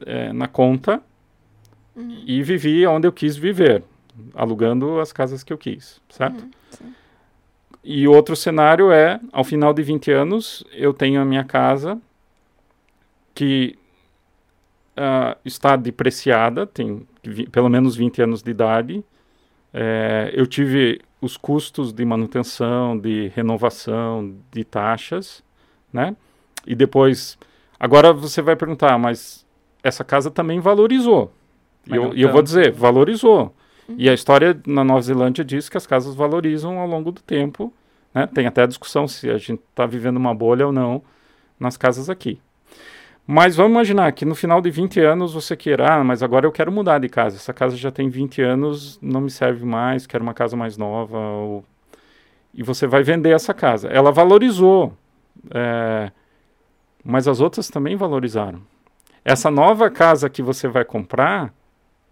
é, 0.06 0.32
na 0.32 0.46
conta 0.46 1.02
uhum. 1.94 2.22
e 2.26 2.42
vivi 2.42 2.86
onde 2.86 3.06
eu 3.06 3.12
quis 3.12 3.36
viver, 3.36 3.82
alugando 4.34 5.00
as 5.00 5.12
casas 5.12 5.42
que 5.42 5.52
eu 5.52 5.58
quis, 5.58 6.00
certo? 6.08 6.42
Uhum, 6.42 6.92
e 7.88 8.08
outro 8.08 8.34
cenário 8.34 8.90
é, 8.90 9.20
ao 9.32 9.44
final 9.44 9.72
de 9.72 9.80
20 9.80 10.10
anos, 10.10 10.64
eu 10.72 10.92
tenho 10.92 11.20
a 11.20 11.24
minha 11.24 11.44
casa 11.44 11.96
que 13.32 13.78
uh, 14.96 15.38
está 15.44 15.76
depreciada, 15.76 16.66
tem 16.66 17.06
pelo 17.52 17.68
menos 17.68 17.94
20 17.94 18.22
anos 18.22 18.42
de 18.42 18.50
idade. 18.50 19.04
É, 19.72 20.32
eu 20.34 20.46
tive 20.46 21.00
os 21.20 21.36
custos 21.36 21.92
de 21.92 22.04
manutenção, 22.04 22.98
de 22.98 23.28
renovação, 23.36 24.34
de 24.50 24.64
taxas, 24.64 25.44
né? 25.92 26.16
E 26.66 26.74
depois, 26.74 27.38
agora 27.78 28.12
você 28.12 28.42
vai 28.42 28.56
perguntar, 28.56 28.98
mas 28.98 29.46
essa 29.82 30.02
casa 30.02 30.30
também 30.30 30.58
valorizou. 30.58 31.32
E 31.86 31.94
eu, 31.94 32.12
eu, 32.14 32.32
vou 32.32 32.42
dizer, 32.42 32.72
valorizou. 32.72 33.54
Uhum. 33.88 33.94
E 33.96 34.10
a 34.10 34.14
história 34.14 34.60
na 34.66 34.82
Nova 34.82 35.00
Zelândia 35.00 35.44
diz 35.44 35.68
que 35.68 35.76
as 35.76 35.86
casas 35.86 36.14
valorizam 36.14 36.78
ao 36.80 36.88
longo 36.88 37.12
do 37.12 37.22
tempo. 37.22 37.72
Né? 38.12 38.26
Tem 38.26 38.46
até 38.46 38.64
a 38.64 38.66
discussão 38.66 39.06
se 39.06 39.30
a 39.30 39.38
gente 39.38 39.60
está 39.70 39.86
vivendo 39.86 40.16
uma 40.16 40.34
bolha 40.34 40.66
ou 40.66 40.72
não 40.72 41.02
nas 41.58 41.76
casas 41.76 42.10
aqui. 42.10 42.40
Mas 43.24 43.56
vamos 43.56 43.72
imaginar 43.72 44.10
que 44.12 44.24
no 44.24 44.34
final 44.34 44.60
de 44.60 44.70
20 44.70 45.00
anos 45.00 45.34
você 45.34 45.56
queira, 45.56 45.94
ah, 45.94 46.04
mas 46.04 46.22
agora 46.22 46.46
eu 46.46 46.52
quero 46.52 46.70
mudar 46.70 46.98
de 46.98 47.08
casa. 47.08 47.36
Essa 47.36 47.52
casa 47.52 47.76
já 47.76 47.90
tem 47.90 48.08
20 48.08 48.42
anos, 48.42 48.98
não 49.00 49.20
me 49.20 49.30
serve 49.30 49.64
mais, 49.64 50.06
quero 50.06 50.22
uma 50.22 50.34
casa 50.34 50.56
mais 50.56 50.76
nova. 50.76 51.18
Ou... 51.18 51.64
E 52.54 52.62
você 52.62 52.86
vai 52.86 53.02
vender 53.02 53.30
essa 53.30 53.54
casa. 53.54 53.88
Ela 53.88 54.10
valorizou. 54.10 54.92
É 55.52 56.10
mas 57.06 57.28
as 57.28 57.40
outras 57.40 57.68
também 57.68 57.94
valorizaram. 57.94 58.60
Essa 59.24 59.50
nova 59.50 59.88
casa 59.88 60.28
que 60.28 60.42
você 60.42 60.66
vai 60.66 60.84
comprar, 60.84 61.54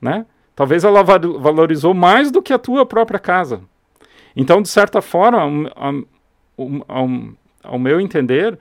né? 0.00 0.24
Talvez 0.54 0.84
ela 0.84 1.02
valorizou 1.02 1.92
mais 1.92 2.30
do 2.30 2.40
que 2.40 2.52
a 2.52 2.58
tua 2.58 2.86
própria 2.86 3.18
casa. 3.18 3.60
Então, 4.36 4.62
de 4.62 4.68
certa 4.68 5.02
forma, 5.02 5.70
ao, 5.74 5.92
ao, 6.86 7.08
ao 7.62 7.78
meu 7.78 8.00
entender, 8.00 8.56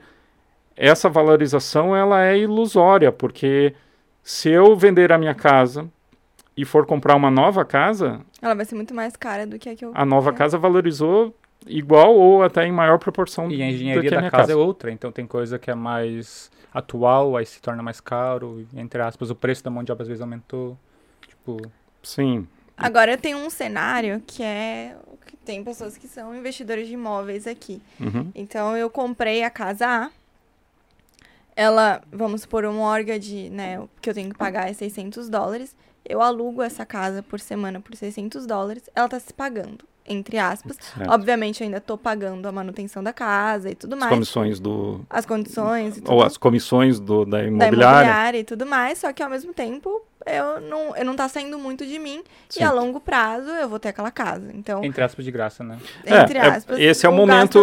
essa 0.76 1.08
valorização 1.08 1.94
ela 1.94 2.24
é 2.24 2.36
ilusória, 2.36 3.12
porque 3.12 3.74
se 4.22 4.50
eu 4.50 4.76
vender 4.76 5.12
a 5.12 5.18
minha 5.18 5.34
casa 5.34 5.88
e 6.56 6.64
for 6.64 6.84
comprar 6.84 7.14
uma 7.14 7.30
nova 7.30 7.64
casa, 7.64 8.20
ela 8.42 8.54
vai 8.54 8.64
ser 8.64 8.74
muito 8.74 8.92
mais 8.92 9.16
cara 9.16 9.46
do 9.46 9.56
que 9.58 9.68
a 9.68 9.76
que 9.76 9.84
eu. 9.84 9.92
A 9.94 10.04
nova 10.04 10.32
casa 10.32 10.58
valorizou 10.58 11.32
igual 11.66 12.14
ou 12.14 12.42
até 12.42 12.66
em 12.66 12.72
maior 12.72 12.98
proporção. 12.98 13.50
E 13.50 13.62
a 13.62 13.70
engenharia 13.70 14.10
da 14.10 14.18
a 14.18 14.22
casa, 14.22 14.36
casa, 14.36 14.52
é 14.52 14.56
outra, 14.56 14.90
então 14.90 15.10
tem 15.10 15.26
coisa 15.26 15.58
que 15.58 15.70
é 15.70 15.74
mais 15.74 16.50
atual, 16.72 17.36
aí 17.36 17.46
se 17.46 17.60
torna 17.60 17.82
mais 17.82 18.00
caro, 18.00 18.66
entre 18.74 19.00
aspas, 19.00 19.30
o 19.30 19.34
preço 19.34 19.62
da 19.62 19.70
mão 19.70 19.84
de 19.84 19.92
obra 19.92 20.02
às 20.02 20.08
vezes 20.08 20.20
aumentou. 20.20 20.76
Tipo, 21.26 21.60
sim. 22.02 22.46
Agora 22.76 23.16
tem 23.16 23.34
um 23.34 23.48
cenário 23.48 24.22
que 24.26 24.42
é 24.42 24.96
que 25.26 25.36
tem 25.36 25.62
pessoas 25.62 25.96
que 25.96 26.08
são 26.08 26.34
investidores 26.34 26.88
de 26.88 26.94
imóveis 26.94 27.46
aqui. 27.46 27.80
Uhum. 28.00 28.30
Então 28.34 28.76
eu 28.76 28.90
comprei 28.90 29.44
a 29.44 29.50
casa 29.50 29.86
A. 29.86 30.10
Ela, 31.56 32.02
vamos 32.10 32.40
supor, 32.40 32.64
um 32.64 32.80
órgão 32.80 33.16
de, 33.16 33.48
né, 33.48 33.80
que 34.02 34.10
eu 34.10 34.14
tenho 34.14 34.28
que 34.28 34.36
pagar 34.36 34.68
é 34.68 34.72
600 34.72 35.28
dólares. 35.28 35.76
Eu 36.04 36.20
alugo 36.20 36.60
essa 36.62 36.84
casa 36.84 37.22
por 37.22 37.38
semana 37.38 37.80
por 37.80 37.94
600 37.94 38.44
dólares. 38.44 38.90
Ela 38.92 39.08
tá 39.08 39.20
se 39.20 39.32
pagando 39.32 39.84
entre 40.06 40.38
aspas. 40.38 40.76
Certo. 40.80 41.10
Obviamente, 41.10 41.60
eu 41.60 41.66
ainda 41.66 41.78
estou 41.78 41.96
pagando 41.96 42.46
a 42.46 42.52
manutenção 42.52 43.02
da 43.02 43.12
casa 43.12 43.70
e 43.70 43.74
tudo 43.74 43.96
mais. 43.96 44.12
As 44.12 44.16
comissões 44.16 44.60
do... 44.60 45.00
As 45.08 45.26
condições 45.26 46.02
Ou 46.06 46.22
as 46.22 46.36
comissões 46.36 47.00
do, 47.00 47.24
da 47.24 47.42
imobiliária. 47.42 47.76
Da 47.76 47.90
imobiliária 47.90 48.38
e 48.38 48.44
tudo 48.44 48.66
mais, 48.66 48.98
só 48.98 49.12
que 49.12 49.22
ao 49.22 49.30
mesmo 49.30 49.54
tempo, 49.54 50.02
eu 50.26 50.60
não, 50.60 50.96
eu 50.96 51.04
não 51.04 51.16
tá 51.16 51.28
saindo 51.28 51.58
muito 51.58 51.86
de 51.86 51.98
mim. 51.98 52.22
Sim. 52.48 52.60
E 52.60 52.62
a 52.62 52.70
longo 52.70 53.00
prazo, 53.00 53.48
eu 53.50 53.68
vou 53.68 53.78
ter 53.78 53.88
aquela 53.88 54.10
casa. 54.10 54.50
Então... 54.54 54.84
Entre 54.84 55.02
aspas, 55.02 55.24
de 55.24 55.30
graça, 55.30 55.64
né? 55.64 55.78
Entre 56.04 56.38
é, 56.38 56.46
aspas. 56.46 56.78
É, 56.78 56.82
esse 56.82 57.06
é 57.06 57.08
o 57.08 57.12
momento... 57.12 57.58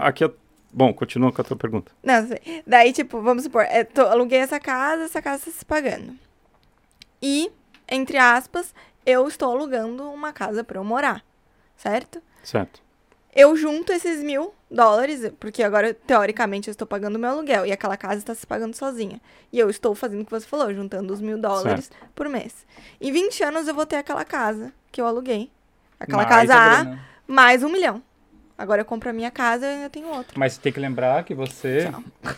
Aqui 0.00 0.28
Bom, 0.76 0.92
continua 0.92 1.30
com 1.30 1.40
a 1.40 1.44
tua 1.44 1.56
pergunta. 1.56 1.92
Não, 2.02 2.26
sei. 2.26 2.64
Daí, 2.66 2.92
tipo, 2.92 3.20
vamos 3.22 3.44
supor, 3.44 3.64
eu 3.72 3.84
tô, 3.84 4.02
aluguei 4.02 4.40
essa 4.40 4.58
casa, 4.58 5.04
essa 5.04 5.22
casa 5.22 5.36
está 5.48 5.60
se 5.60 5.64
pagando. 5.64 6.14
E, 7.22 7.48
entre 7.88 8.18
aspas, 8.18 8.74
eu 9.06 9.28
estou 9.28 9.52
alugando 9.52 10.02
uma 10.10 10.32
casa 10.32 10.64
para 10.64 10.80
eu 10.80 10.82
morar 10.82 11.24
certo? 11.76 12.22
Certo. 12.42 12.82
Eu 13.34 13.56
junto 13.56 13.92
esses 13.92 14.22
mil 14.22 14.54
dólares, 14.70 15.32
porque 15.40 15.62
agora, 15.62 15.92
teoricamente, 15.92 16.68
eu 16.68 16.72
estou 16.72 16.86
pagando 16.86 17.16
o 17.16 17.18
meu 17.18 17.30
aluguel 17.30 17.66
e 17.66 17.72
aquela 17.72 17.96
casa 17.96 18.18
está 18.18 18.34
se 18.34 18.46
pagando 18.46 18.76
sozinha. 18.76 19.20
E 19.52 19.58
eu 19.58 19.68
estou 19.68 19.94
fazendo 19.94 20.22
o 20.22 20.24
que 20.24 20.30
você 20.30 20.46
falou, 20.46 20.72
juntando 20.72 21.12
os 21.12 21.20
mil 21.20 21.36
dólares 21.36 21.86
certo. 21.86 22.10
por 22.14 22.28
mês. 22.28 22.64
Em 23.00 23.10
20 23.10 23.42
anos 23.42 23.66
eu 23.66 23.74
vou 23.74 23.86
ter 23.86 23.96
aquela 23.96 24.24
casa 24.24 24.72
que 24.92 25.00
eu 25.00 25.06
aluguei. 25.06 25.50
Aquela 25.98 26.24
mais 26.24 26.28
casa 26.28 26.54
A, 26.54 26.80
a 26.82 26.98
mais 27.26 27.62
um 27.62 27.68
milhão. 27.68 28.02
Agora 28.56 28.82
eu 28.82 28.84
compro 28.84 29.10
a 29.10 29.12
minha 29.12 29.32
casa 29.32 29.66
e 29.66 29.68
ainda 29.68 29.90
tenho 29.90 30.06
outra. 30.06 30.34
Mas 30.36 30.56
tem 30.56 30.72
que 30.72 30.78
lembrar 30.78 31.24
que 31.24 31.34
você 31.34 31.90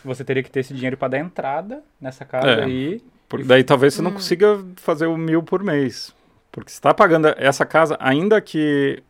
você 0.02 0.24
teria 0.24 0.42
que 0.42 0.50
ter 0.50 0.60
esse 0.60 0.72
dinheiro 0.72 0.96
para 0.96 1.08
dar 1.08 1.18
entrada 1.18 1.82
nessa 2.00 2.24
casa 2.24 2.48
é, 2.48 2.64
aí. 2.64 3.02
Porque 3.28 3.44
daí 3.44 3.62
talvez 3.62 3.92
você 3.92 4.00
hum. 4.00 4.04
não 4.04 4.12
consiga 4.12 4.64
fazer 4.76 5.06
o 5.06 5.16
mil 5.16 5.42
por 5.42 5.62
mês. 5.62 6.14
Porque 6.50 6.70
você 6.70 6.78
está 6.78 6.94
pagando 6.94 7.28
essa 7.36 7.66
casa, 7.66 7.98
ainda 8.00 8.40
que 8.40 9.02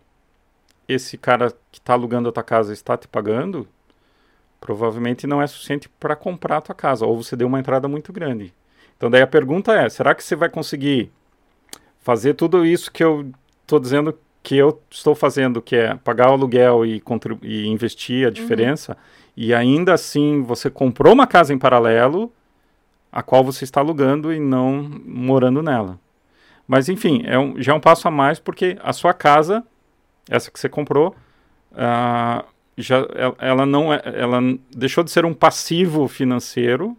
esse 0.88 1.18
cara 1.18 1.52
que 1.70 1.78
está 1.78 1.92
alugando 1.92 2.28
a 2.28 2.32
tua 2.32 2.42
casa 2.42 2.72
está 2.72 2.96
te 2.96 3.08
pagando, 3.08 3.66
provavelmente 4.60 5.26
não 5.26 5.42
é 5.42 5.46
suficiente 5.46 5.88
para 5.88 6.16
comprar 6.16 6.58
a 6.58 6.60
tua 6.60 6.74
casa, 6.74 7.06
ou 7.06 7.22
você 7.22 7.36
deu 7.36 7.46
uma 7.46 7.60
entrada 7.60 7.88
muito 7.88 8.12
grande. 8.12 8.52
Então 8.96 9.10
daí 9.10 9.22
a 9.22 9.26
pergunta 9.26 9.74
é, 9.74 9.88
será 9.88 10.14
que 10.14 10.24
você 10.24 10.34
vai 10.34 10.48
conseguir 10.48 11.10
fazer 12.00 12.34
tudo 12.34 12.64
isso 12.64 12.90
que 12.90 13.02
eu 13.02 13.30
estou 13.62 13.78
dizendo 13.78 14.16
que 14.42 14.56
eu 14.56 14.80
estou 14.88 15.14
fazendo, 15.14 15.60
que 15.60 15.74
é 15.74 15.96
pagar 15.96 16.30
o 16.30 16.34
aluguel 16.34 16.86
e, 16.86 17.02
e 17.42 17.66
investir 17.66 18.24
a 18.24 18.28
uhum. 18.28 18.32
diferença, 18.32 18.92
uhum. 18.92 18.98
e 19.36 19.52
ainda 19.52 19.92
assim 19.92 20.42
você 20.42 20.70
comprou 20.70 21.12
uma 21.12 21.26
casa 21.26 21.52
em 21.52 21.58
paralelo, 21.58 22.32
a 23.10 23.22
qual 23.22 23.42
você 23.42 23.64
está 23.64 23.80
alugando 23.80 24.32
e 24.32 24.38
não 24.38 24.88
morando 25.04 25.62
nela. 25.62 25.98
Mas 26.66 26.88
enfim, 26.88 27.22
é 27.24 27.38
um, 27.38 27.60
já 27.60 27.72
é 27.72 27.74
um 27.74 27.80
passo 27.80 28.06
a 28.06 28.10
mais 28.10 28.38
porque 28.38 28.76
a 28.82 28.92
sua 28.92 29.12
casa 29.12 29.64
essa 30.28 30.50
que 30.50 30.58
você 30.58 30.68
comprou, 30.68 31.14
uh, 31.72 32.44
já, 32.76 33.06
ela 33.38 33.64
não 33.64 33.92
é, 33.92 34.02
ela 34.04 34.40
deixou 34.74 35.02
de 35.02 35.10
ser 35.10 35.24
um 35.24 35.32
passivo 35.32 36.08
financeiro, 36.08 36.96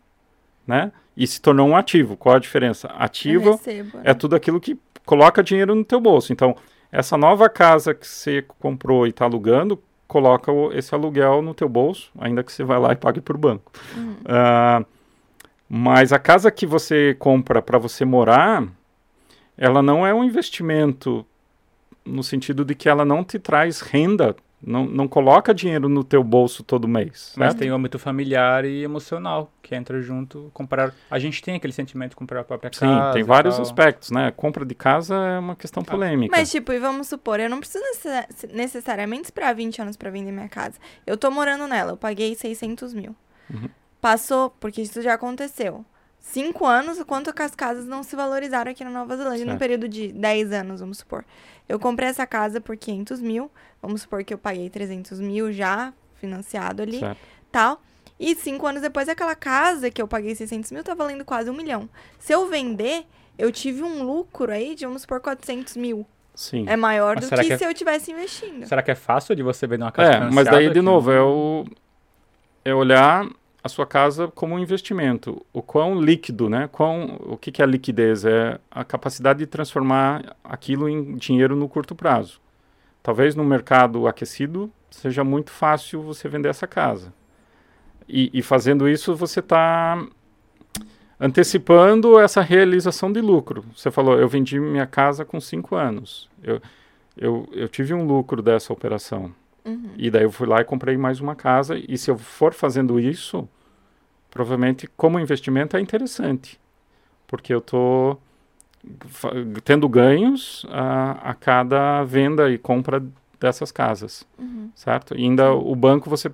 né? 0.66 0.92
E 1.16 1.26
se 1.26 1.42
tornou 1.42 1.68
um 1.68 1.76
ativo. 1.76 2.16
Qual 2.18 2.36
a 2.36 2.40
diferença? 2.40 2.88
Ativo 2.90 3.52
recebo, 3.52 4.00
é 4.04 4.14
tudo 4.14 4.36
aquilo 4.36 4.60
que 4.60 4.78
coloca 5.06 5.44
dinheiro 5.44 5.76
no 5.76 5.84
teu 5.84 6.00
bolso. 6.00 6.34
Então, 6.34 6.56
essa 6.92 7.18
nova 7.18 7.50
casa 7.50 7.94
que 7.94 8.08
você 8.08 8.44
comprou 8.60 9.06
e 9.06 9.10
está 9.10 9.26
alugando, 9.26 9.82
coloca 10.08 10.52
o, 10.52 10.72
esse 10.72 10.94
aluguel 10.96 11.42
no 11.42 11.54
teu 11.54 11.68
bolso, 11.68 12.12
ainda 12.18 12.44
que 12.44 12.52
você 12.52 12.64
vá 12.64 12.78
lá 12.78 12.94
e 12.94 12.96
pague 12.96 13.22
por 13.22 13.38
banco. 13.38 13.72
Uhum. 13.96 14.14
Uh, 14.14 14.86
mas 15.70 16.14
a 16.14 16.20
casa 16.20 16.50
que 16.50 16.66
você 16.66 17.16
compra 17.20 17.62
para 17.62 17.78
você 17.78 18.06
morar, 18.06 18.64
ela 19.58 19.82
não 19.82 20.08
é 20.08 20.14
um 20.14 20.24
investimento 20.24 21.26
no 22.08 22.24
sentido 22.24 22.64
de 22.66 22.74
que 22.76 22.88
ela 22.90 23.04
não 23.06 23.24
te 23.24 23.38
traz 23.38 23.82
renda, 23.82 24.36
não, 24.62 24.86
não 24.86 25.08
coloca 25.08 25.54
dinheiro 25.54 25.88
no 25.88 26.04
teu 26.04 26.24
bolso 26.24 26.64
todo 26.64 26.88
mês. 26.88 27.34
Mas 27.38 27.50
certo? 27.50 27.60
tem 27.60 27.72
o 27.72 27.76
âmbito 27.76 28.00
familiar 28.00 28.66
e 28.66 28.82
emocional 28.84 29.52
que 29.62 29.76
entra 29.76 30.02
junto. 30.02 30.50
Comprar. 30.54 30.94
A 31.12 31.20
gente 31.20 31.44
tem 31.44 31.56
aquele 31.56 31.74
sentimento 31.74 32.12
de 32.12 32.16
comprar 32.16 32.40
a 32.40 32.44
própria 32.44 32.72
Sim, 32.74 32.80
casa. 32.88 33.14
tem 33.14 33.22
e 33.22 33.24
vários 33.24 33.56
tal. 33.56 33.62
aspectos, 33.64 34.10
né? 34.10 34.32
Compra 34.36 34.66
de 34.66 34.74
casa 34.74 35.14
é 35.16 35.38
uma 35.40 35.56
questão 35.56 35.84
polêmica. 35.84 36.36
Mas, 36.36 36.50
tipo, 36.50 36.74
e 36.74 36.80
vamos 36.80 37.08
supor, 37.08 37.40
eu 37.40 37.50
não 37.50 37.60
preciso 37.60 37.84
necessa- 37.84 38.48
necessariamente 38.52 39.26
esperar 39.26 39.54
20 39.54 39.80
anos 39.82 39.96
pra 39.96 40.10
vender 40.10 40.32
minha 40.32 40.50
casa. 40.50 40.80
Eu 41.06 41.18
tô 41.18 41.30
morando 41.30 41.68
nela, 41.68 41.92
eu 41.92 41.98
paguei 41.98 42.34
600 42.34 42.94
mil. 42.96 43.16
Uhum. 43.54 43.70
Passou, 44.02 44.50
porque 44.60 44.82
isso 44.82 45.02
já 45.02 45.14
aconteceu. 45.14 45.86
Cinco 46.20 46.66
anos, 46.66 47.00
o 47.00 47.06
quanto 47.06 47.34
que 47.34 47.42
as 47.42 47.56
casas 47.56 47.86
não 47.86 48.04
se 48.04 48.16
valorizaram 48.16 48.72
aqui 48.72 48.84
na 48.84 48.90
Nova 48.90 49.16
Zelândia, 49.16 49.46
no 49.46 49.52
Certo. 49.52 49.60
período 49.60 49.88
de 49.88 50.12
10 50.12 50.52
anos, 50.52 50.82
vamos 50.82 50.98
supor. 50.98 51.24
Eu 51.70 51.80
comprei 51.80 52.10
essa 52.10 52.28
casa 52.28 52.60
por 52.60 52.76
500 52.76 53.22
mil, 53.22 53.50
vamos 53.82 54.02
supor 54.02 54.24
que 54.24 54.34
eu 54.34 54.38
paguei 54.38 54.70
300 54.70 55.20
mil 55.20 55.52
já, 55.52 55.94
financiado 56.16 56.82
ali, 56.82 57.00
Certo. 57.00 57.18
tal. 57.52 57.82
E 58.20 58.34
cinco 58.36 58.66
anos 58.66 58.82
depois, 58.82 59.08
aquela 59.08 59.36
casa 59.36 59.92
que 59.92 60.02
eu 60.02 60.08
paguei 60.08 60.34
600 60.34 60.72
mil 60.72 60.84
tá 60.84 60.94
valendo 60.96 61.24
quase 61.24 61.50
um 61.50 61.54
milhão. 61.54 61.88
Se 62.20 62.34
eu 62.34 62.48
vender, 62.48 63.06
eu 63.38 63.52
tive 63.52 63.84
um 63.84 64.02
lucro 64.04 64.52
aí 64.52 64.74
de, 64.76 64.86
vamos 64.86 65.04
supor, 65.04 65.20
400 65.22 65.78
mil. 65.78 66.06
Sim. 66.34 66.66
É 66.68 66.76
maior 66.76 67.16
Mas 67.16 67.30
do 67.30 67.36
que, 67.36 67.44
que 67.46 67.54
é- 67.54 67.58
se 67.58 67.64
eu 67.64 67.74
tivesse 67.74 68.12
investindo. 68.12 68.66
Será 68.68 68.82
que 68.82 68.92
é 68.92 68.96
fácil 68.96 69.36
de 69.36 69.44
você 69.44 69.66
vender 69.68 69.84
uma 69.84 69.92
casa 69.92 70.12
É, 70.12 70.20
mas 70.32 70.46
daí, 70.46 70.70
de 70.72 70.82
novo, 70.82 71.12
é, 71.12 71.22
o, 71.22 71.64
é 72.66 72.74
olhar 72.74 73.26
a 73.68 73.70
sua 73.70 73.86
casa 73.86 74.28
como 74.30 74.56
um 74.56 74.60
investimento. 74.60 75.46
O 75.54 75.62
quão 75.62 76.02
líquido, 76.02 76.50
né? 76.50 76.68
Quão, 76.72 77.20
o 77.22 77.38
que, 77.38 77.52
que 77.52 77.62
é 77.62 77.66
liquidez? 77.66 78.26
É 78.26 78.60
a 78.72 78.84
capacidade 78.84 79.40
de 79.40 79.46
transformar 79.46 80.36
aquilo 80.44 80.90
em 80.90 81.16
dinheiro 81.16 81.56
no 81.56 81.70
curto 81.70 81.94
prazo. 81.94 82.42
Talvez 83.04 83.36
no 83.36 83.44
mercado 83.44 84.08
aquecido 84.08 84.72
seja 84.90 85.24
muito 85.24 85.52
fácil 85.52 86.02
você 86.02 86.28
vender 86.28 86.50
essa 86.50 86.68
casa. 86.68 87.14
E, 88.08 88.30
e 88.34 88.42
fazendo 88.42 88.88
isso, 88.88 89.16
você 89.16 89.40
está 89.40 90.02
antecipando 91.20 92.20
essa 92.20 92.42
realização 92.42 93.12
de 93.12 93.22
lucro. 93.22 93.66
Você 93.76 93.92
falou, 93.92 94.20
eu 94.20 94.28
vendi 94.28 94.60
minha 94.60 94.86
casa 94.86 95.26
com 95.26 95.40
cinco 95.40 95.76
anos. 95.76 96.30
Eu, 96.44 96.62
eu, 97.18 97.50
eu 97.52 97.68
tive 97.68 97.94
um 97.94 98.06
lucro 98.06 98.42
dessa 98.42 98.72
operação. 98.72 99.34
Uhum. 99.66 99.92
E 99.98 100.10
daí 100.10 100.24
eu 100.24 100.32
fui 100.32 100.48
lá 100.48 100.62
e 100.62 100.66
comprei 100.66 100.98
mais 100.98 101.20
uma 101.20 101.36
casa. 101.36 101.78
E 101.78 101.98
se 101.98 102.10
eu 102.10 102.18
for 102.18 102.54
fazendo 102.54 103.00
isso, 103.00 103.48
provavelmente 104.32 104.88
como 104.98 105.20
investimento 105.20 105.78
é 105.78 105.82
interessante. 105.82 106.60
Porque 107.28 107.54
eu 107.54 107.60
estou 107.60 108.22
tendo 109.64 109.88
ganhos 109.90 110.66
a, 110.70 111.32
a 111.32 111.34
cada 111.34 112.04
venda 112.04 112.50
e 112.50 112.58
compra 112.58 113.04
dessas 113.40 113.72
casas, 113.72 114.26
Uhum. 114.38 114.70
certo? 114.76 115.16
E 115.16 115.24
ainda 115.24 115.52
o 115.54 115.76
banco 115.76 116.10
você, 116.10 116.32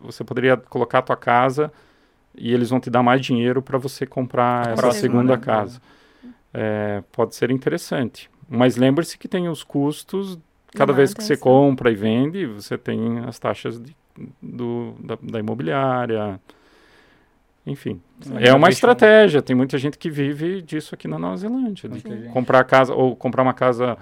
você 0.00 0.24
poderia 0.24 0.56
colocar 0.56 0.98
a 0.98 1.02
tua 1.02 1.16
casa 1.16 1.72
e 2.36 2.52
eles 2.52 2.70
vão 2.70 2.80
te 2.80 2.90
dar 2.90 3.02
mais 3.02 3.20
dinheiro 3.20 3.62
para 3.62 3.78
você 3.78 4.06
comprar 4.06 4.72
essa 4.72 4.92
segunda 4.92 5.36
né? 5.36 5.42
casa. 5.42 5.80
É, 6.52 7.02
pode 7.12 7.34
ser 7.34 7.50
interessante. 7.50 8.30
Mas 8.48 8.76
lembre-se 8.76 9.16
que 9.18 9.28
tem 9.28 9.48
os 9.48 9.62
custos 9.64 10.38
cada 10.74 10.92
vez 10.92 11.14
que 11.14 11.22
você 11.22 11.36
compra 11.36 11.90
e 11.90 11.94
vende, 11.94 12.46
você 12.46 12.78
tem 12.78 13.20
as 13.20 13.38
taxas 13.38 13.80
de- 13.80 13.96
do, 14.40 14.94
da, 15.00 15.18
da 15.22 15.38
imobiliária. 15.40 16.40
Enfim, 17.64 18.00
é 18.40 18.52
uma 18.52 18.68
estratégia. 18.68 19.40
Tem 19.40 19.54
muita 19.54 19.78
gente 19.78 19.96
que 19.96 20.10
vive 20.10 20.60
disso 20.62 20.94
aqui 20.94 21.06
na 21.06 21.18
Nova 21.18 21.36
Zelândia. 21.36 21.88
comprar 22.32 22.64
casa 22.64 22.92
ou 22.92 23.14
comprar 23.14 23.42
uma 23.42 23.54
casa 23.54 23.96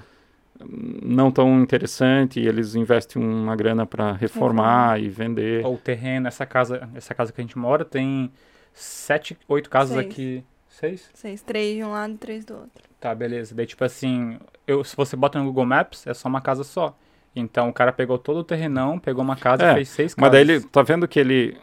não 1.02 1.30
tão 1.30 1.61
interessante 1.61 2.40
e 2.40 2.46
eles 2.46 2.74
investem 2.74 3.22
uma 3.22 3.54
grana 3.56 3.86
para 3.86 4.12
reformar 4.12 5.00
e 5.00 5.08
vender. 5.08 5.64
Ou 5.64 5.74
o 5.74 5.78
terreno, 5.78 6.28
essa 6.28 6.44
casa, 6.46 6.88
essa 6.94 7.14
casa 7.14 7.32
que 7.32 7.40
a 7.40 7.44
gente 7.44 7.58
mora 7.58 7.84
tem 7.84 8.30
sete, 8.72 9.36
oito 9.48 9.70
casas 9.70 9.96
Seis. 9.96 10.06
aqui. 10.06 10.44
Seis? 10.68 11.11
Seis, 11.12 11.42
três 11.42 11.76
de 11.76 11.84
um 11.84 11.90
lado, 11.90 12.16
três 12.16 12.44
do 12.44 12.54
outro. 12.54 12.84
Tá, 12.98 13.14
beleza. 13.14 13.54
Daí, 13.54 13.66
tipo 13.66 13.84
assim, 13.84 14.38
eu, 14.66 14.84
se 14.84 14.96
você 14.96 15.16
bota 15.16 15.38
no 15.38 15.46
Google 15.46 15.66
Maps, 15.66 16.06
é 16.06 16.14
só 16.14 16.28
uma 16.28 16.40
casa 16.40 16.64
só. 16.64 16.96
Então 17.34 17.68
o 17.68 17.72
cara 17.72 17.92
pegou 17.92 18.18
todo 18.18 18.38
o 18.40 18.44
terrenão, 18.44 18.98
pegou 18.98 19.22
uma 19.22 19.36
casa 19.36 19.64
É, 19.64 19.72
e 19.72 19.74
fez 19.76 19.88
seis 19.88 20.14
casas. 20.14 20.22
Mas 20.22 20.32
daí 20.32 20.40
ele 20.40 20.61
tá 20.61 20.82
vendo 20.82 21.06
que 21.06 21.18
ele 21.18 21.56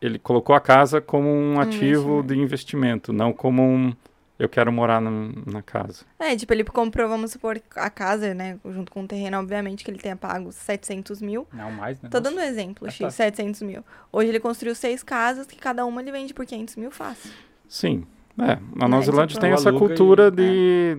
ele 0.00 0.18
colocou 0.18 0.54
a 0.54 0.60
casa 0.60 1.00
como 1.00 1.28
um 1.28 1.60
ativo 1.60 2.20
investimento. 2.20 2.26
de 2.34 2.38
investimento, 2.40 3.12
não 3.12 3.32
como 3.32 3.62
um 3.62 3.94
eu 4.38 4.48
quero 4.48 4.70
morar 4.72 5.00
na, 5.00 5.10
na 5.46 5.62
casa. 5.62 6.04
É, 6.16 6.36
tipo, 6.36 6.52
ele 6.52 6.62
comprou, 6.62 7.08
vamos 7.08 7.32
supor, 7.32 7.60
a 7.74 7.90
casa, 7.90 8.32
né? 8.34 8.56
Junto 8.64 8.92
com 8.92 9.02
o 9.02 9.06
terreno, 9.08 9.36
obviamente, 9.36 9.84
que 9.84 9.90
ele 9.90 9.98
tenha 9.98 10.14
pago 10.14 10.52
700 10.52 11.20
mil. 11.20 11.44
Não, 11.52 11.72
mais, 11.72 12.00
né? 12.00 12.08
Tô 12.08 12.18
Nossa. 12.20 12.30
dando 12.30 12.40
um 12.40 12.44
exemplo, 12.44 12.86
Ah, 12.86 12.90
X, 12.92 12.98
tá. 13.00 13.10
700 13.10 13.62
mil. 13.62 13.82
Hoje 14.12 14.28
ele 14.28 14.38
construiu 14.38 14.76
seis 14.76 15.02
casas, 15.02 15.44
que 15.44 15.56
cada 15.58 15.84
uma 15.84 16.00
ele 16.00 16.12
vende 16.12 16.32
por 16.32 16.46
500 16.46 16.76
mil 16.76 16.92
fácil. 16.92 17.32
Sim. 17.68 18.06
É, 18.38 18.56
na 18.76 18.86
Nova 18.86 18.96
Mas, 18.98 19.04
Zelândia 19.06 19.26
tipo, 19.34 19.40
tem 19.40 19.50
essa 19.50 19.70
aluga 19.70 19.84
e- 19.86 19.88
cultura 19.88 20.30
de 20.30 20.98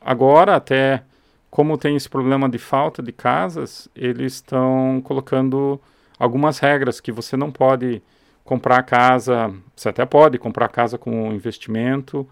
agora 0.00 0.56
até 0.56 1.02
como 1.50 1.76
tem 1.76 1.96
esse 1.96 2.08
problema 2.08 2.48
de 2.48 2.58
falta 2.58 3.02
de 3.02 3.12
casas, 3.12 3.88
eles 3.94 4.34
estão 4.34 5.02
colocando 5.04 5.78
algumas 6.18 6.58
regras 6.58 7.00
que 7.00 7.12
você 7.12 7.36
não 7.36 7.50
pode 7.50 8.02
comprar 8.44 8.82
casa, 8.82 9.52
você 9.76 9.88
até 9.90 10.06
pode 10.06 10.38
comprar 10.38 10.68
casa 10.68 10.96
com 10.98 11.32
investimento, 11.32 12.26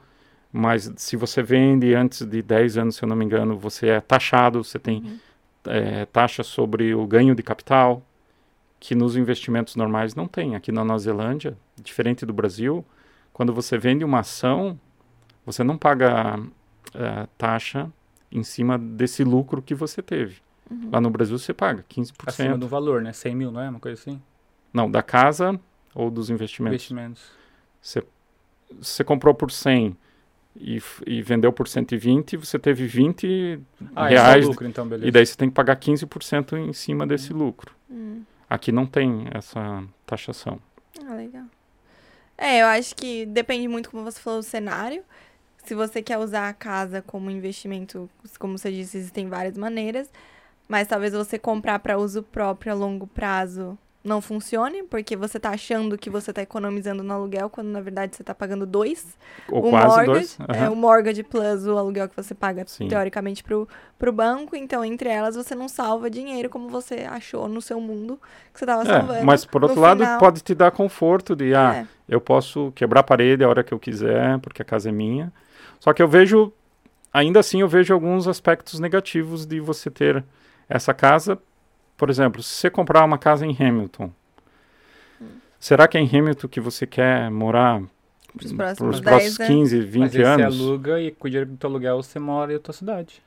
mas 0.52 0.90
se 0.96 1.16
você 1.16 1.42
vende 1.42 1.94
antes 1.94 2.22
de 2.26 2.42
10 2.42 2.78
anos, 2.78 2.96
se 2.96 3.02
eu 3.04 3.08
não 3.08 3.16
me 3.16 3.24
engano, 3.24 3.58
você 3.58 3.88
é 3.88 4.00
taxado, 4.00 4.64
você 4.64 4.78
tem 4.78 5.02
Uhum. 5.02 5.18
é, 5.66 6.06
taxa 6.06 6.42
sobre 6.42 6.94
o 6.94 7.06
ganho 7.06 7.34
de 7.34 7.42
capital, 7.42 8.02
que 8.80 8.94
nos 8.94 9.16
investimentos 9.16 9.76
normais 9.76 10.14
não 10.14 10.28
tem. 10.28 10.54
Aqui 10.54 10.70
na 10.72 10.84
Nova 10.84 10.98
Zelândia, 10.98 11.56
diferente 11.82 12.24
do 12.26 12.32
Brasil, 12.32 12.84
quando 13.32 13.52
você 13.52 13.76
vende 13.78 14.04
uma 14.04 14.20
ação, 14.20 14.78
você 15.44 15.64
não 15.64 15.76
paga 15.76 16.38
é, 16.94 17.26
taxa 17.36 17.90
em 18.30 18.42
cima 18.42 18.78
desse 18.78 19.24
lucro 19.24 19.62
que 19.62 19.74
você 19.74 20.02
teve. 20.02 20.36
Uhum. 20.70 20.90
Lá 20.92 21.00
no 21.00 21.10
Brasil 21.10 21.38
você 21.38 21.54
paga 21.54 21.84
15%. 21.88 22.12
Acima 22.26 22.58
do 22.58 22.66
valor, 22.68 23.00
né? 23.02 23.12
100 23.12 23.34
mil, 23.36 23.52
não 23.52 23.60
é? 23.60 23.68
Uma 23.68 23.80
coisa 23.80 24.00
assim? 24.00 24.20
Não, 24.72 24.90
da 24.90 25.02
casa 25.02 25.58
ou 25.94 26.10
dos 26.10 26.28
investimentos. 26.28 26.74
Investimentos. 26.74 27.22
Você, 27.80 28.04
você 28.80 29.04
comprou 29.04 29.32
por 29.34 29.50
100 29.50 29.96
e, 30.56 30.82
e 31.06 31.22
vendeu 31.22 31.52
por 31.52 31.68
120, 31.68 32.36
você 32.36 32.58
teve 32.58 32.86
20 32.86 33.60
Ah, 33.94 34.08
reais 34.08 34.44
é 34.44 34.48
lucro, 34.48 34.66
então, 34.66 34.86
beleza. 34.88 35.06
e 35.08 35.10
daí 35.10 35.24
você 35.24 35.36
tem 35.36 35.48
que 35.48 35.54
pagar 35.54 35.76
15% 35.76 36.56
em 36.56 36.72
cima 36.72 37.06
desse 37.06 37.32
lucro. 37.32 37.74
Hum. 37.90 38.22
Aqui 38.48 38.72
não 38.72 38.86
tem 38.86 39.26
essa 39.32 39.84
taxação. 40.06 40.58
Ah, 41.06 41.14
legal. 41.14 41.44
É, 42.38 42.62
eu 42.62 42.66
acho 42.66 42.94
que 42.94 43.24
depende 43.26 43.66
muito, 43.68 43.90
como 43.90 44.04
você 44.04 44.20
falou, 44.20 44.40
do 44.40 44.44
cenário. 44.44 45.02
Se 45.64 45.74
você 45.74 46.02
quer 46.02 46.18
usar 46.18 46.48
a 46.48 46.52
casa 46.52 47.02
como 47.02 47.30
investimento, 47.30 48.08
como 48.38 48.56
você 48.56 48.70
disse, 48.70 48.98
existem 48.98 49.28
várias 49.28 49.56
maneiras. 49.56 50.08
Mas 50.68 50.88
talvez 50.88 51.12
você 51.12 51.38
comprar 51.38 51.78
para 51.78 51.96
uso 51.98 52.22
próprio 52.22 52.72
a 52.72 52.74
longo 52.74 53.06
prazo 53.06 53.78
não 54.02 54.20
funcione, 54.20 54.84
porque 54.84 55.16
você 55.16 55.38
tá 55.38 55.50
achando 55.50 55.98
que 55.98 56.08
você 56.08 56.32
tá 56.32 56.40
economizando 56.40 57.02
no 57.02 57.12
aluguel, 57.12 57.50
quando 57.50 57.66
na 57.68 57.80
verdade 57.80 58.14
você 58.14 58.22
tá 58.22 58.32
pagando 58.32 58.64
dois. 58.64 59.16
Ou 59.50 59.66
o 59.66 59.70
quase 59.70 59.86
mortgage, 59.88 60.10
dois. 60.12 60.38
É, 60.56 60.62
Aham. 60.62 60.70
o 60.70 60.76
mortgage 60.76 61.22
plus 61.24 61.66
o 61.66 61.76
aluguel 61.76 62.08
que 62.08 62.14
você 62.16 62.32
paga, 62.32 62.62
Sim. 62.68 62.86
teoricamente, 62.86 63.42
pro, 63.42 63.68
pro 63.98 64.12
banco. 64.12 64.54
Então, 64.54 64.84
entre 64.84 65.08
elas, 65.08 65.34
você 65.34 65.56
não 65.56 65.68
salva 65.68 66.08
dinheiro 66.08 66.48
como 66.48 66.68
você 66.68 67.00
achou 67.10 67.48
no 67.48 67.60
seu 67.60 67.80
mundo 67.80 68.20
que 68.54 68.60
você 68.60 68.66
tava 68.66 68.82
É, 68.82 68.86
salvando. 68.86 69.24
mas 69.24 69.44
por 69.44 69.62
outro 69.64 69.76
No 69.76 69.82
lado, 69.82 70.04
final- 70.04 70.20
pode 70.20 70.40
te 70.40 70.54
dar 70.54 70.70
conforto 70.70 71.34
de, 71.34 71.52
ah, 71.56 71.78
É. 71.78 71.86
eu 72.08 72.20
posso 72.20 72.70
quebrar 72.76 73.00
a 73.00 73.04
parede 73.04 73.42
a 73.42 73.48
hora 73.48 73.64
que 73.64 73.74
eu 73.74 73.78
quiser, 73.78 74.38
porque 74.38 74.62
a 74.62 74.64
casa 74.64 74.88
é 74.88 74.92
minha. 74.92 75.32
Só 75.80 75.92
que 75.92 76.00
eu 76.00 76.06
vejo, 76.06 76.52
ainda 77.12 77.40
assim, 77.40 77.60
eu 77.60 77.66
vejo 77.68 77.92
alguns 77.92 78.28
aspectos 78.28 78.78
negativos 78.78 79.44
de 79.44 79.58
você 79.58 79.90
ter 79.90 80.24
essa 80.68 80.92
casa. 80.94 81.38
Por 81.96 82.10
exemplo, 82.10 82.42
se 82.42 82.50
você 82.54 82.70
comprar 82.70 83.04
uma 83.04 83.18
casa 83.18 83.46
em 83.46 83.56
Hamilton, 83.58 84.10
será 85.58 85.88
que 85.88 85.96
é 85.96 86.00
em 86.00 86.08
Hamilton 86.08 86.48
que 86.48 86.60
você 86.60 86.86
quer 86.86 87.30
morar 87.30 87.82
próximos 88.54 88.96
os 88.96 89.00
10 89.00 89.38
próximos 89.38 89.40
anos. 89.40 89.70
15, 89.70 89.76
Mas 89.96 90.12
20 90.12 90.16
aí 90.18 90.22
anos? 90.24 90.56
você 90.56 90.62
aluga 90.62 91.00
e 91.00 91.10
com 91.10 91.26
o 91.26 91.30
dinheiro 91.30 91.50
do 91.50 91.56
teu 91.56 91.70
aluguel 91.70 92.02
você 92.02 92.18
mora 92.18 92.52
em 92.52 92.54
outra 92.56 92.72
cidade. 92.72 93.22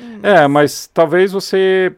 Hum, 0.00 0.20
É, 0.22 0.46
mas 0.48 0.86
talvez 0.88 1.32
você, 1.32 1.94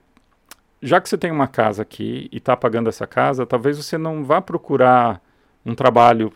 já 0.82 1.00
que 1.00 1.08
você 1.08 1.16
tem 1.16 1.30
uma 1.30 1.48
casa 1.48 1.82
aqui 1.82 2.28
e 2.30 2.36
está 2.36 2.56
pagando 2.56 2.88
essa 2.88 3.06
casa, 3.06 3.46
talvez 3.46 3.76
você 3.78 3.96
não 3.96 4.24
vá 4.24 4.40
procurar 4.40 5.20
um 5.64 5.74
trabalho 5.74 6.32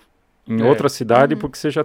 em 0.48 0.60
É. 0.60 0.64
outra 0.64 0.88
cidade 0.88 1.34
Uhum. 1.34 1.40
porque 1.40 1.58
você 1.58 1.70
já 1.70 1.84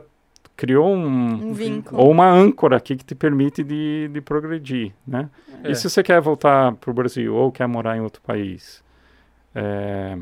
criou 0.61 0.93
um, 0.95 1.49
Um 1.49 1.53
vínculo. 1.53 1.99
ou 1.99 2.11
uma 2.11 2.29
âncora 2.29 2.77
aqui 2.77 2.95
que 2.95 3.03
te 3.03 3.15
permite 3.15 3.63
de, 3.63 4.07
de 4.13 4.21
progredir, 4.21 4.93
né? 5.07 5.27
É. 5.63 5.71
E 5.71 5.75
se 5.75 5.89
você 5.89 6.03
quer 6.03 6.21
voltar 6.21 6.73
para 6.75 6.91
o 6.91 6.93
Brasil 6.93 7.33
ou 7.33 7.51
quer 7.51 7.67
morar 7.67 7.97
em 7.97 8.01
outro 8.01 8.21
país, 8.21 8.83
é, 9.55 10.15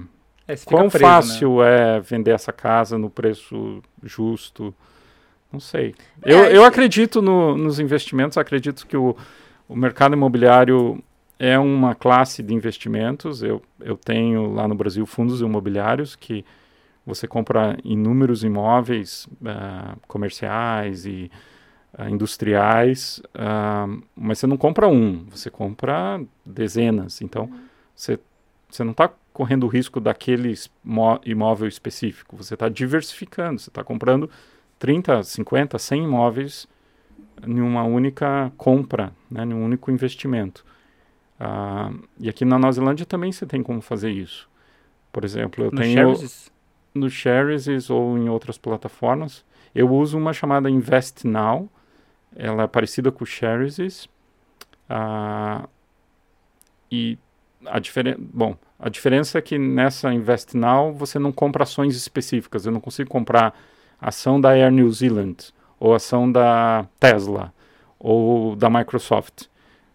É, 0.48 0.56
quão 0.64 0.90
preso, 0.90 1.04
né? 1.06 1.12
fácil 1.12 1.62
é 1.62 2.00
vender 2.00 2.32
essa 2.32 2.54
casa 2.54 2.98
no 2.98 3.10
preço 3.10 3.82
justo? 4.02 4.74
Não 5.52 5.60
sei. 5.60 5.94
É, 6.24 6.32
eu, 6.32 6.38
eu 6.46 6.64
acredito 6.64 7.22
no- 7.22 7.58
nos 7.58 7.78
investimentos, 7.78 8.38
acredito 8.38 8.88
que 8.88 8.96
o, 8.96 9.18
o 9.68 9.76
mercado 9.76 10.14
imobiliário 10.14 11.04
é 11.38 11.60
uma 11.60 11.94
classe 11.96 12.42
de 12.42 12.54
investimentos. 12.54 13.44
Eu, 13.44 13.62
eu 13.82 13.98
tenho 13.98 14.54
lá 14.54 14.68
no 14.70 14.76
Brasil 14.76 15.06
fundos 15.06 15.42
imobiliários 15.42 16.16
que 16.16 16.46
você 17.06 17.28
compra 17.28 17.78
inúmeros 17.84 18.44
imóveis 18.44 19.28
ah, 19.46 19.96
comerciais 20.08 21.06
e 21.06 21.32
ah, 21.98 22.10
industriais, 22.10 23.22
ah, 23.34 23.88
mas 24.16 24.40
você 24.40 24.48
não 24.48 24.58
compra 24.58 24.88
um, 24.88 25.26
você 25.30 25.50
compra 25.50 26.22
dezenas. 26.46 27.22
Então, 27.22 27.50
você, 27.96 28.20
você 28.70 28.84
não 28.84 28.92
está 28.92 29.12
correndo 29.34 29.66
o 29.66 29.68
risco 29.68 30.00
daquele 30.00 30.54
imóvel 31.26 31.68
específico, 31.68 32.36
você 32.36 32.54
está 32.54 32.68
diversificando, 32.68 33.60
você 33.60 33.70
está 33.70 33.84
comprando 33.84 34.30
30, 34.78 35.24
50, 35.24 35.80
100 35.80 36.04
imóveis 36.04 36.68
em 37.46 37.60
uma 37.62 37.84
única 37.84 38.52
compra, 38.58 39.14
né, 39.32 39.44
em 39.44 39.54
um 39.54 39.64
único 39.64 39.92
investimento. 39.92 40.66
Ah, 41.40 41.92
e 42.20 42.30
aqui 42.30 42.44
na 42.44 42.60
Nova 42.60 42.74
Zelândia 42.74 43.06
também 43.06 43.32
você 43.32 43.46
tem 43.46 43.64
como 43.64 43.82
fazer 43.82 44.12
isso. 44.12 44.50
Por 45.12 45.24
exemplo, 45.24 45.66
eu 45.66 45.72
No 45.72 45.78
tenho 45.82 46.16
Shares, 46.16 46.52
no 46.94 47.10
Shares 47.10 47.90
ou 47.90 48.18
em 48.18 48.30
outras 48.30 48.58
plataformas. 48.58 49.44
Eu 49.74 49.90
uso 49.94 50.18
uma 50.18 50.34
chamada 50.34 50.70
Invest 50.70 51.28
Now. 51.28 51.70
Ela 52.36 52.64
é 52.64 52.68
parecida 52.68 53.12
com 53.12 53.24
o 53.24 53.28
Shares. 53.28 54.08
Ah, 54.90 55.68
e 56.92 57.18
a 57.66 57.80
diferença, 57.80 58.18
bom, 58.20 58.56
a 58.80 58.90
diferença 58.90 59.38
é 59.38 59.42
que 59.42 59.58
nessa 59.58 60.14
Invest 60.14 60.56
Now 60.56 60.94
você 60.94 61.20
não 61.20 61.32
compra 61.32 61.64
ações 61.64 61.96
específicas. 61.96 62.66
Eu 62.66 62.72
não 62.72 62.80
consigo 62.80 63.10
comprar 63.10 63.54
ação 64.02 64.40
da 64.40 64.50
Air 64.52 64.72
New 64.72 64.90
Zealand 64.92 65.54
ou 65.80 65.94
ação 65.94 66.32
da 66.32 66.88
Tesla 67.00 67.54
ou 68.00 68.56
da 68.56 68.70
Microsoft. 68.70 69.48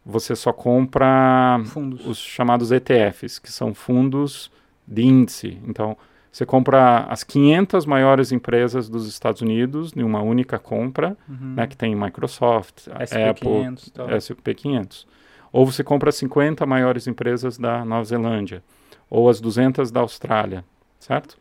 Você 0.05 0.37
só 0.37 0.53
compra 0.53 1.61
fundos. 1.65 2.07
os 2.07 2.19
chamados 2.19 2.71
ETFs, 2.71 3.39
que 3.39 3.51
são 3.51 3.73
fundos 3.73 4.51
de 4.87 5.03
índice. 5.03 5.59
Então, 5.67 5.97
você 6.35 6.45
compra 6.45 7.05
as 7.09 7.23
500 7.23 7.87
maiores 7.87 8.33
empresas 8.33 8.89
dos 8.89 9.07
Estados 9.07 9.41
Unidos 9.41 9.93
em 9.97 10.03
uma 10.03 10.21
única 10.21 10.59
compra, 10.59 11.17
Uhum. 11.29 11.55
né, 11.55 11.65
que 11.69 11.77
tem 11.77 11.95
Microsoft, 11.95 12.89
Apple, 12.89 13.05
SP500 13.07 13.87
e 13.87 13.91
tal. 13.93 14.09
SP500. 14.09 15.07
Ou 15.53 15.65
você 15.65 15.85
compra 15.85 16.09
as 16.09 16.17
50 16.17 16.67
maiores 16.67 17.07
empresas 17.07 17.57
da 17.57 17.85
Nova 17.85 18.03
Zelândia, 18.05 18.65
ou 19.09 19.29
as 19.29 19.41
200 19.41 19.93
da 19.93 20.01
Austrália, 20.01 20.65
certo? 20.99 21.39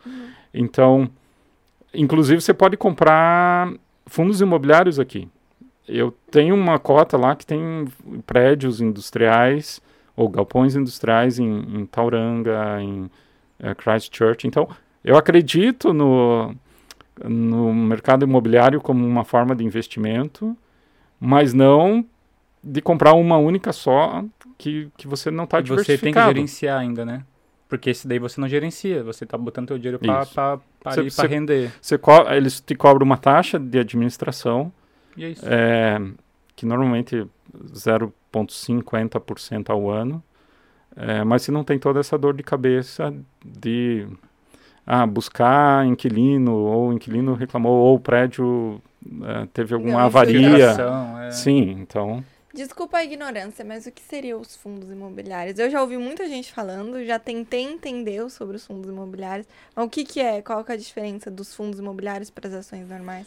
Então, 0.53 1.09
inclusive 1.91 2.39
você 2.39 2.53
pode 2.53 2.77
comprar 2.77 3.73
fundos 4.05 4.41
imobiliários 4.41 4.99
aqui. 4.99 5.27
Eu 5.87 6.11
tenho 6.29 6.53
uma 6.53 6.77
cota 6.77 7.17
lá 7.17 7.35
que 7.35 7.47
tem 7.47 7.87
prédios 8.27 8.79
industriais 8.79 9.81
ou 10.15 10.29
galpões 10.29 10.75
industriais 10.75 11.39
em, 11.39 11.79
em 11.79 11.85
Tauranga, 11.87 12.79
em 12.79 13.09
eh, 13.59 13.73
Christchurch. 13.75 14.47
Então, 14.47 14.67
eu 15.03 15.15
acredito 15.17 15.93
no, 15.93 16.53
no 17.23 17.73
mercado 17.73 18.23
imobiliário 18.25 18.79
como 18.81 19.05
uma 19.05 19.23
forma 19.23 19.55
de 19.55 19.63
investimento, 19.63 20.55
mas 21.19 21.53
não 21.53 22.05
de 22.63 22.81
comprar 22.81 23.13
uma 23.13 23.37
única 23.37 23.73
só 23.73 24.23
que, 24.57 24.89
que 24.97 25.07
você 25.07 25.29
não 25.29 25.43
está 25.43 25.59
E 25.59 25.63
você 25.63 25.67
tem 25.67 25.73
que 25.75 25.83
diversificado. 25.85 26.27
gerenciar 26.33 26.79
ainda, 26.79 27.03
né? 27.05 27.23
Porque 27.67 27.89
esse 27.89 28.07
daí 28.07 28.19
você 28.19 28.39
não 28.39 28.47
gerencia, 28.47 29.03
você 29.03 29.25
tá 29.25 29.37
botando 29.37 29.67
teu 29.69 29.77
dinheiro 29.77 29.97
você- 31.23 31.27
render. 31.27 31.71
Co- 31.99 32.29
eles 32.31 32.61
te 32.61 32.75
cobram 32.75 33.03
uma 33.05 33.17
taxa 33.17 33.57
de 33.59 33.79
administração, 33.79 34.71
E 35.17 35.25
é 35.25 35.33
é, 35.43 36.01
que 36.55 36.65
normalmente 36.65 37.27
0,50% 38.31 39.69
ao 39.69 39.89
ano, 39.89 40.23
é, 40.95 41.23
mas 41.23 41.41
se 41.41 41.51
não 41.51 41.63
tem 41.63 41.79
toda 41.79 41.99
essa 41.99 42.17
dor 42.17 42.33
de 42.35 42.43
cabeça 42.43 43.13
de 43.43 44.07
ah, 44.85 45.05
buscar 45.05 45.85
inquilino, 45.85 46.53
ou 46.53 46.89
o 46.89 46.93
inquilino 46.93 47.33
reclamou, 47.33 47.73
ou 47.73 47.95
o 47.95 47.99
prédio 47.99 48.81
é, 49.23 49.47
teve 49.53 49.73
alguma 49.73 49.93
Não, 49.93 49.99
avaria. 49.99 50.49
Filtração, 50.49 51.19
é. 51.19 51.31
Sim, 51.31 51.71
então. 51.79 52.23
Desculpa 52.53 52.97
a 52.97 53.03
ignorância, 53.03 53.65
mas 53.65 53.87
o 53.87 53.91
que 53.91 54.01
seriam 54.01 54.39
os 54.39 54.55
fundos 54.55 54.91
imobiliários? 54.91 55.57
Eu 55.57 55.71
já 55.71 55.81
ouvi 55.81 55.97
muita 55.97 56.27
gente 56.27 56.53
falando, 56.53 57.03
já 57.03 57.17
tentei 57.17 57.63
entender 57.63 58.29
sobre 58.29 58.57
os 58.57 58.65
fundos 58.67 58.87
imobiliários. 58.87 59.47
Mas 59.75 59.85
o 59.85 59.89
que, 59.89 60.05
que 60.05 60.19
é? 60.19 60.39
Qual 60.41 60.63
que 60.63 60.71
é 60.71 60.75
a 60.75 60.77
diferença 60.77 61.31
dos 61.31 61.55
fundos 61.55 61.79
imobiliários 61.79 62.29
para 62.29 62.47
as 62.47 62.53
ações 62.53 62.87
normais? 62.87 63.25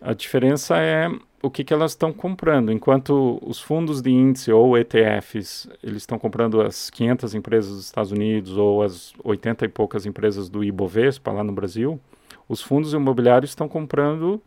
A 0.00 0.12
diferença 0.12 0.76
é 0.76 1.10
o 1.42 1.50
que, 1.50 1.62
que 1.62 1.74
elas 1.74 1.92
estão 1.92 2.12
comprando. 2.12 2.72
Enquanto 2.72 3.38
os 3.42 3.60
fundos 3.60 4.00
de 4.00 4.10
índice 4.10 4.50
ou 4.50 4.78
ETFs, 4.78 5.68
eles 5.82 6.02
estão 6.02 6.18
comprando 6.18 6.60
as 6.60 6.88
500 6.90 7.34
empresas 7.34 7.76
dos 7.76 7.84
Estados 7.84 8.12
Unidos 8.12 8.56
ou 8.56 8.82
as 8.82 9.12
80 9.22 9.64
e 9.64 9.68
poucas 9.68 10.06
empresas 10.06 10.48
do 10.48 10.64
Ibovespa 10.64 11.32
lá 11.32 11.44
no 11.44 11.52
Brasil, 11.52 12.00
os 12.48 12.62
fundos 12.62 12.92
imobiliários 12.92 13.50
estão 13.50 13.68
comprando 13.68 14.40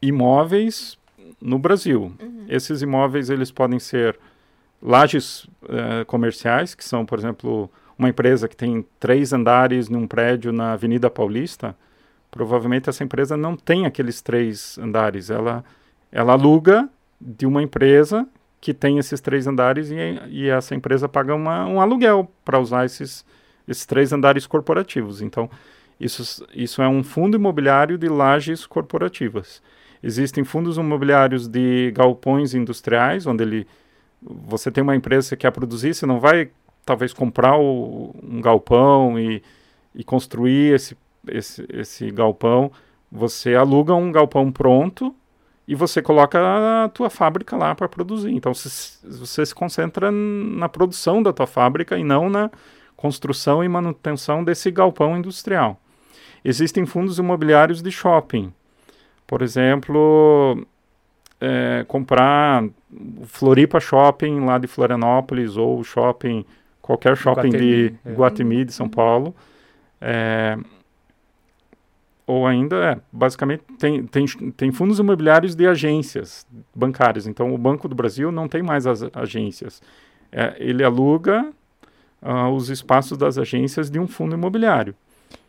imóveis 0.00 0.98
no 1.40 1.58
Brasil. 1.58 2.12
Esses 2.48 2.82
imóveis 2.82 3.30
eles 3.30 3.50
podem 3.50 3.78
ser 3.78 4.18
lajes 4.82 5.48
eh, 5.68 6.04
comerciais, 6.04 6.74
que 6.74 6.84
são, 6.84 7.06
por 7.06 7.18
exemplo, 7.18 7.70
uma 7.98 8.08
empresa 8.08 8.48
que 8.48 8.56
tem 8.56 8.84
três 9.00 9.32
andares 9.32 9.88
num 9.88 10.06
prédio 10.06 10.52
na 10.52 10.72
Avenida 10.72 11.08
Paulista, 11.08 11.76
provavelmente 12.34 12.90
essa 12.90 13.04
empresa 13.04 13.36
não 13.36 13.56
tem 13.56 13.86
aqueles 13.86 14.20
três 14.20 14.76
andares. 14.76 15.30
Ela, 15.30 15.64
ela 16.10 16.32
aluga 16.32 16.88
de 17.20 17.46
uma 17.46 17.62
empresa 17.62 18.26
que 18.60 18.74
tem 18.74 18.98
esses 18.98 19.20
três 19.20 19.46
andares 19.46 19.88
e, 19.92 19.94
e 20.28 20.48
essa 20.48 20.74
empresa 20.74 21.08
paga 21.08 21.32
uma, 21.32 21.64
um 21.64 21.80
aluguel 21.80 22.28
para 22.44 22.58
usar 22.58 22.86
esses, 22.86 23.24
esses 23.68 23.86
três 23.86 24.12
andares 24.12 24.48
corporativos. 24.48 25.22
Então, 25.22 25.48
isso, 26.00 26.44
isso 26.52 26.82
é 26.82 26.88
um 26.88 27.04
fundo 27.04 27.36
imobiliário 27.36 27.96
de 27.96 28.08
lajes 28.08 28.66
corporativas. 28.66 29.62
Existem 30.02 30.42
fundos 30.42 30.76
imobiliários 30.76 31.46
de 31.46 31.92
galpões 31.92 32.52
industriais, 32.52 33.28
onde 33.28 33.44
ele, 33.44 33.66
você 34.20 34.72
tem 34.72 34.82
uma 34.82 34.96
empresa 34.96 35.36
que 35.36 35.42
quer 35.42 35.52
produzir, 35.52 35.94
você 35.94 36.04
não 36.04 36.18
vai 36.18 36.50
talvez 36.84 37.12
comprar 37.12 37.56
o, 37.56 38.12
um 38.20 38.40
galpão 38.40 39.16
e, 39.20 39.40
e 39.94 40.02
construir 40.02 40.74
esse, 40.74 40.96
esse, 41.28 41.66
esse 41.72 42.10
galpão. 42.10 42.70
Você 43.10 43.54
aluga 43.54 43.94
um 43.94 44.10
galpão 44.10 44.50
pronto 44.50 45.14
e 45.66 45.74
você 45.74 46.02
coloca 46.02 46.38
a 46.84 46.88
tua 46.88 47.08
fábrica 47.08 47.56
lá 47.56 47.74
para 47.74 47.88
produzir. 47.88 48.32
Então 48.32 48.52
você, 48.52 48.98
você 49.06 49.46
se 49.46 49.54
concentra 49.54 50.10
na 50.10 50.68
produção 50.68 51.22
da 51.22 51.32
tua 51.32 51.46
fábrica 51.46 51.98
e 51.98 52.04
não 52.04 52.28
na 52.28 52.50
construção 52.96 53.62
e 53.62 53.68
manutenção 53.68 54.44
desse 54.44 54.70
galpão 54.70 55.16
industrial. 55.16 55.80
Existem 56.44 56.84
fundos 56.84 57.18
imobiliários 57.18 57.82
de 57.82 57.90
shopping. 57.90 58.52
Por 59.26 59.40
exemplo, 59.40 60.66
é, 61.40 61.84
comprar 61.88 62.62
o 62.62 63.26
Floripa 63.26 63.80
Shopping 63.80 64.40
lá 64.40 64.58
de 64.58 64.66
Florianópolis 64.66 65.56
ou 65.56 65.78
o 65.78 65.84
shopping, 65.84 66.44
qualquer 66.82 67.16
shopping 67.16 67.48
de 67.48 67.86
Guatemi, 67.86 67.98
é. 68.04 68.12
Guatemi, 68.12 68.64
de 68.64 68.72
São 68.72 68.88
Paulo. 68.88 69.34
É, 70.00 70.58
ou 72.26 72.46
ainda, 72.46 72.76
é, 72.92 72.98
basicamente, 73.12 73.62
tem, 73.78 74.04
tem, 74.06 74.26
tem 74.56 74.72
fundos 74.72 74.98
imobiliários 74.98 75.54
de 75.54 75.66
agências 75.66 76.46
bancárias. 76.74 77.26
Então, 77.26 77.54
o 77.54 77.58
Banco 77.58 77.86
do 77.88 77.94
Brasil 77.94 78.32
não 78.32 78.48
tem 78.48 78.62
mais 78.62 78.86
as 78.86 79.02
agências. 79.14 79.82
É, 80.32 80.54
ele 80.58 80.82
aluga 80.82 81.50
ah, 82.22 82.48
os 82.48 82.70
espaços 82.70 83.18
das 83.18 83.36
agências 83.36 83.90
de 83.90 83.98
um 83.98 84.06
fundo 84.06 84.34
imobiliário. 84.34 84.94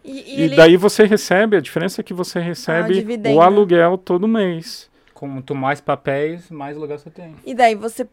E, 0.04 0.12
e 0.12 0.40
E, 0.40 0.44
ele- 0.44 0.56
daí 0.56 0.76
você 0.78 1.06
recebe, 1.06 1.56
a 1.56 1.62
diferença 1.62 2.02
é 2.02 2.04
que 2.04 2.14
você 2.14 2.40
recebe 2.40 2.94
dividendo. 2.96 3.38
o 3.38 3.42
aluguel 3.42 3.98
todo 3.98 4.28
mês. 4.28 4.90
Quanto 5.14 5.56
mais 5.56 5.80
papéis, 5.80 6.52
mais 6.52 6.76
lugar 6.76 7.00
você 7.00 7.10
tem. 7.10 7.36
e 7.46 7.56
daí 7.56 7.74
você. 7.74 8.06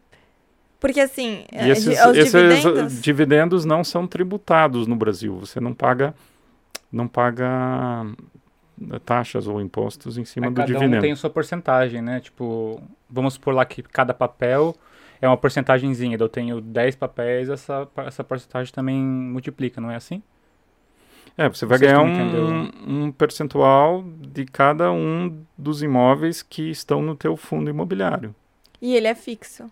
Porque 0.78 1.00
assim, 1.00 1.44
E 1.52 1.56
é, 1.56 1.68
esses, 1.68 1.86
os 2.06 2.16
esses 2.16 2.32
dividendos. 2.32 3.02
dividendos 3.02 3.64
não 3.64 3.82
são 3.84 4.06
tributados 4.06 4.86
no 4.86 4.94
Brasil. 4.96 5.36
Você 5.40 5.60
não 5.60 5.74
paga, 5.74 6.14
não 6.90 7.06
paga 7.08 8.06
taxas 9.04 9.46
ou 9.46 9.60
impostos 9.60 10.18
em 10.18 10.24
cima 10.24 10.46
Aí 10.46 10.52
do 10.52 10.56
cada 10.56 10.66
dividendo. 10.66 10.96
um 10.96 11.00
tem 11.00 11.12
a 11.12 11.16
sua 11.16 11.30
porcentagem, 11.30 12.00
né? 12.02 12.20
Tipo, 12.20 12.82
vamos 13.08 13.34
supor 13.34 13.54
lá 13.54 13.64
que 13.64 13.82
cada 13.82 14.12
papel 14.14 14.74
é 15.20 15.28
uma 15.28 15.36
porcentagemzinha. 15.36 16.16
Eu 16.18 16.28
tenho 16.28 16.60
10 16.60 16.96
papéis, 16.96 17.48
essa, 17.48 17.88
essa 17.98 18.22
porcentagem 18.24 18.72
também 18.72 18.96
multiplica, 19.00 19.80
não 19.80 19.90
é 19.90 19.96
assim? 19.96 20.22
É, 21.36 21.48
você 21.48 21.64
vai 21.64 21.78
Vocês 21.78 21.90
ganhar 21.90 22.02
um, 22.02 22.70
um 23.06 23.12
percentual 23.12 24.04
de 24.18 24.44
cada 24.44 24.92
um 24.92 25.42
dos 25.56 25.82
imóveis 25.82 26.42
que 26.42 26.70
estão 26.70 27.00
no 27.00 27.16
teu 27.16 27.36
fundo 27.36 27.70
imobiliário. 27.70 28.34
E 28.80 28.94
ele 28.94 29.06
é 29.06 29.14
fixo. 29.14 29.70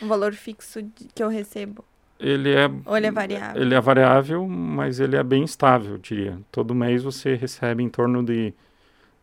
Um 0.00 0.08
valor 0.08 0.32
fixo 0.32 0.82
de- 0.82 1.08
que 1.14 1.22
eu 1.22 1.28
recebo. 1.28 1.84
Ele 2.18 2.54
é 2.54 2.70
ele 2.96 3.06
é 3.06 3.10
variável? 3.10 3.62
Ele 3.62 3.74
é 3.74 3.80
variável, 3.80 4.46
mas 4.48 5.00
ele 5.00 5.16
é 5.16 5.22
bem 5.22 5.44
estável, 5.44 5.92
eu 5.92 5.98
diria. 5.98 6.38
Todo 6.50 6.74
mês 6.74 7.02
você 7.02 7.34
recebe 7.34 7.82
em 7.82 7.88
torno 7.88 8.22
de 8.22 8.54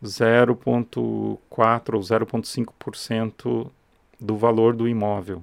0,4 0.02 1.38
ou 1.58 2.00
0,5% 2.00 3.70
do 4.20 4.36
valor 4.36 4.74
do 4.74 4.88
imóvel. 4.88 5.42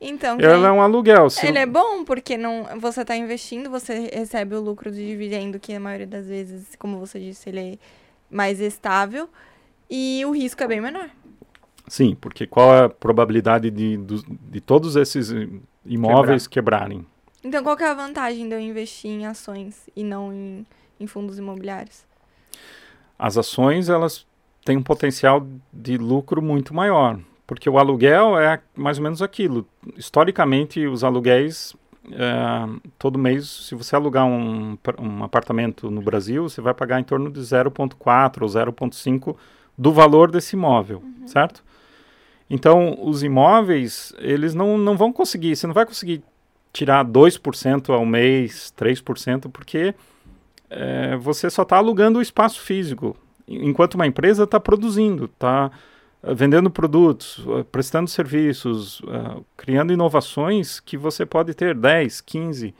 Então, 0.00 0.38
Ele 0.38 0.46
é 0.46 0.70
um 0.70 0.80
aluguel. 0.80 1.28
Se 1.28 1.48
ele 1.48 1.58
é 1.58 1.66
bom 1.66 2.04
porque 2.04 2.36
não, 2.36 2.68
você 2.78 3.02
está 3.02 3.16
investindo, 3.16 3.68
você 3.68 4.08
recebe 4.12 4.54
o 4.54 4.60
lucro 4.60 4.92
de 4.92 5.04
dividendo, 5.04 5.58
que 5.58 5.72
a 5.74 5.80
maioria 5.80 6.06
das 6.06 6.26
vezes, 6.26 6.76
como 6.78 6.98
você 6.98 7.18
disse, 7.18 7.48
ele 7.48 7.58
é 7.58 7.78
mais 8.30 8.60
estável 8.60 9.28
e 9.90 10.22
o 10.24 10.30
risco 10.30 10.62
é 10.62 10.68
bem 10.68 10.80
menor. 10.80 11.10
Sim, 11.88 12.16
porque 12.20 12.46
qual 12.46 12.74
é 12.74 12.84
a 12.84 12.88
probabilidade 12.88 13.70
de, 13.70 13.96
de 13.96 14.60
todos 14.60 14.94
esses 14.94 15.32
imóveis 15.88 16.46
quebrarem? 16.46 17.04
Então, 17.42 17.62
qual 17.62 17.76
que 17.76 17.84
é 17.84 17.88
a 17.88 17.94
vantagem 17.94 18.48
de 18.48 18.54
eu 18.54 18.60
investir 18.60 19.10
em 19.10 19.26
ações 19.26 19.88
e 19.94 20.02
não 20.02 20.32
em, 20.32 20.66
em 20.98 21.06
fundos 21.06 21.38
imobiliários? 21.38 22.04
As 23.18 23.36
ações, 23.36 23.88
elas 23.88 24.26
têm 24.64 24.76
um 24.76 24.82
potencial 24.82 25.46
de 25.72 25.96
lucro 25.96 26.42
muito 26.42 26.74
maior, 26.74 27.18
porque 27.46 27.68
o 27.68 27.78
aluguel 27.78 28.38
é 28.38 28.60
mais 28.76 28.98
ou 28.98 29.04
menos 29.04 29.22
aquilo. 29.22 29.66
Historicamente, 29.96 30.86
os 30.86 31.02
aluguéis, 31.02 31.74
eh, 32.10 32.66
todo 32.98 33.18
mês, 33.18 33.48
se 33.48 33.74
você 33.74 33.96
alugar 33.96 34.26
um, 34.26 34.76
um 34.98 35.24
apartamento 35.24 35.90
no 35.90 36.02
Brasil, 36.02 36.48
você 36.48 36.60
vai 36.60 36.74
pagar 36.74 37.00
em 37.00 37.04
torno 37.04 37.30
de 37.30 37.40
0,4 37.40 38.42
ou 38.42 38.48
0,5 38.48 39.36
do 39.76 39.92
valor 39.92 40.30
desse 40.30 40.54
imóvel, 40.56 41.02
certo? 41.24 41.64
Então, 42.50 42.96
os 43.02 43.22
imóveis, 43.22 44.12
eles 44.18 44.54
não, 44.54 44.78
não 44.78 44.96
vão 44.96 45.12
conseguir, 45.12 45.54
você 45.54 45.66
não 45.66 45.74
vai 45.74 45.84
conseguir 45.84 46.22
tirar 46.72 47.04
2% 47.04 47.90
ao 47.92 48.06
mês, 48.06 48.72
3%, 48.78 49.50
porque 49.50 49.94
é, 50.70 51.16
você 51.16 51.50
só 51.50 51.62
está 51.62 51.76
alugando 51.76 52.18
o 52.18 52.22
espaço 52.22 52.60
físico, 52.60 53.16
enquanto 53.46 53.94
uma 53.94 54.06
empresa 54.06 54.44
está 54.44 54.58
produzindo, 54.60 55.24
está 55.26 55.70
vendendo 56.22 56.68
produtos, 56.68 57.44
eh, 57.48 57.62
prestando 57.70 58.10
serviços, 58.10 59.00
eh, 59.08 59.40
criando 59.56 59.92
inovações 59.92 60.80
que 60.80 60.96
você 60.96 61.24
pode 61.24 61.54
ter 61.54 61.74
10, 61.76 62.20
15, 62.20 62.74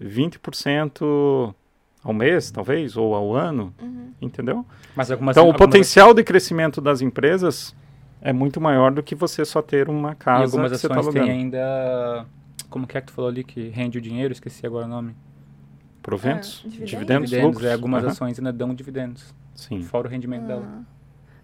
20% 0.00 1.54
ao 2.02 2.12
mês, 2.12 2.50
talvez, 2.50 2.96
ou 2.96 3.14
ao 3.14 3.34
ano, 3.34 3.72
Uhum. 3.80 4.10
entendeu? 4.20 4.66
Mas 4.96 5.10
algumas, 5.10 5.34
Então, 5.36 5.44
o 5.44 5.52
algumas- 5.52 5.66
potencial 5.66 6.12
de 6.12 6.24
crescimento 6.24 6.80
das 6.80 7.00
empresas 7.00 7.74
é 8.22 8.32
muito 8.32 8.60
maior 8.60 8.90
do 8.92 9.02
que 9.02 9.14
você 9.14 9.44
só 9.44 9.60
ter 9.60 9.88
uma 9.88 10.12
E 10.12 10.16
casa 10.16 10.44
algumas 10.44 10.72
que 10.72 10.78
você 10.78 10.86
ações 10.86 11.08
têm 11.08 11.22
alugando. 11.22 11.30
ainda. 11.30 12.26
Como 12.70 12.86
que 12.86 12.96
é 12.96 13.00
que 13.00 13.08
tu 13.08 13.12
falou 13.12 13.28
ali 13.30 13.44
que 13.44 13.68
rende 13.68 13.98
o 13.98 14.00
dinheiro? 14.00 14.32
Esqueci 14.32 14.64
agora 14.66 14.86
o 14.86 14.88
nome. 14.88 15.14
Proventos, 16.02 16.62
É, 16.64 16.68
dividendos? 16.68 16.90
dividendos, 16.90 17.30
dividendos. 17.30 17.54
lucros. 17.54 17.70
É, 17.70 17.72
algumas 17.74 18.02
Aham, 18.04 18.12
ações 18.12 18.38
ainda 18.38 18.52
dão 18.52 18.74
dividendos. 18.74 19.34
Sim. 19.54 19.82
Fora 19.82 20.08
o 20.08 20.10
rendimento 20.10 20.46
dela. 20.46 20.64
Ah, 20.66 20.82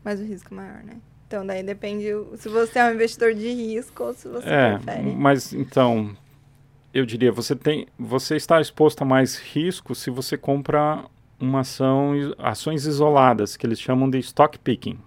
mas 0.03 0.21
o 0.21 0.25
risco 0.25 0.53
é 0.53 0.57
maior, 0.57 0.83
né? 0.83 0.97
Então, 1.27 1.47
daí 1.47 1.63
depende 1.63 2.07
se 2.37 2.49
você 2.49 2.79
é 2.79 2.87
um 2.87 2.95
investidor 2.95 3.35
de 3.35 3.53
risco 3.53 4.03
ou 4.03 4.15
se 4.15 4.27
você 4.29 4.49
É, 4.49 4.79
prefere. 4.79 5.15
mas 5.15 5.53
então, 5.53 6.17
eu 6.95 7.05
diria, 7.05 7.31
você 7.31 7.55
tem, 7.55 7.87
você 7.99 8.35
está 8.37 8.61
exposto 8.61 9.03
a 9.03 9.05
mais 9.05 9.37
risco 9.39 9.95
se 9.95 10.11
você 10.11 10.39
compra 10.39 11.05
uma 11.39 11.61
ação, 11.61 12.13
ações 12.39 12.87
isoladas, 12.87 13.57
que 13.57 13.67
eles 13.67 13.79
chamam 13.79 14.09
de 14.09 14.19
stock 14.19 14.59
picking. 14.59 14.99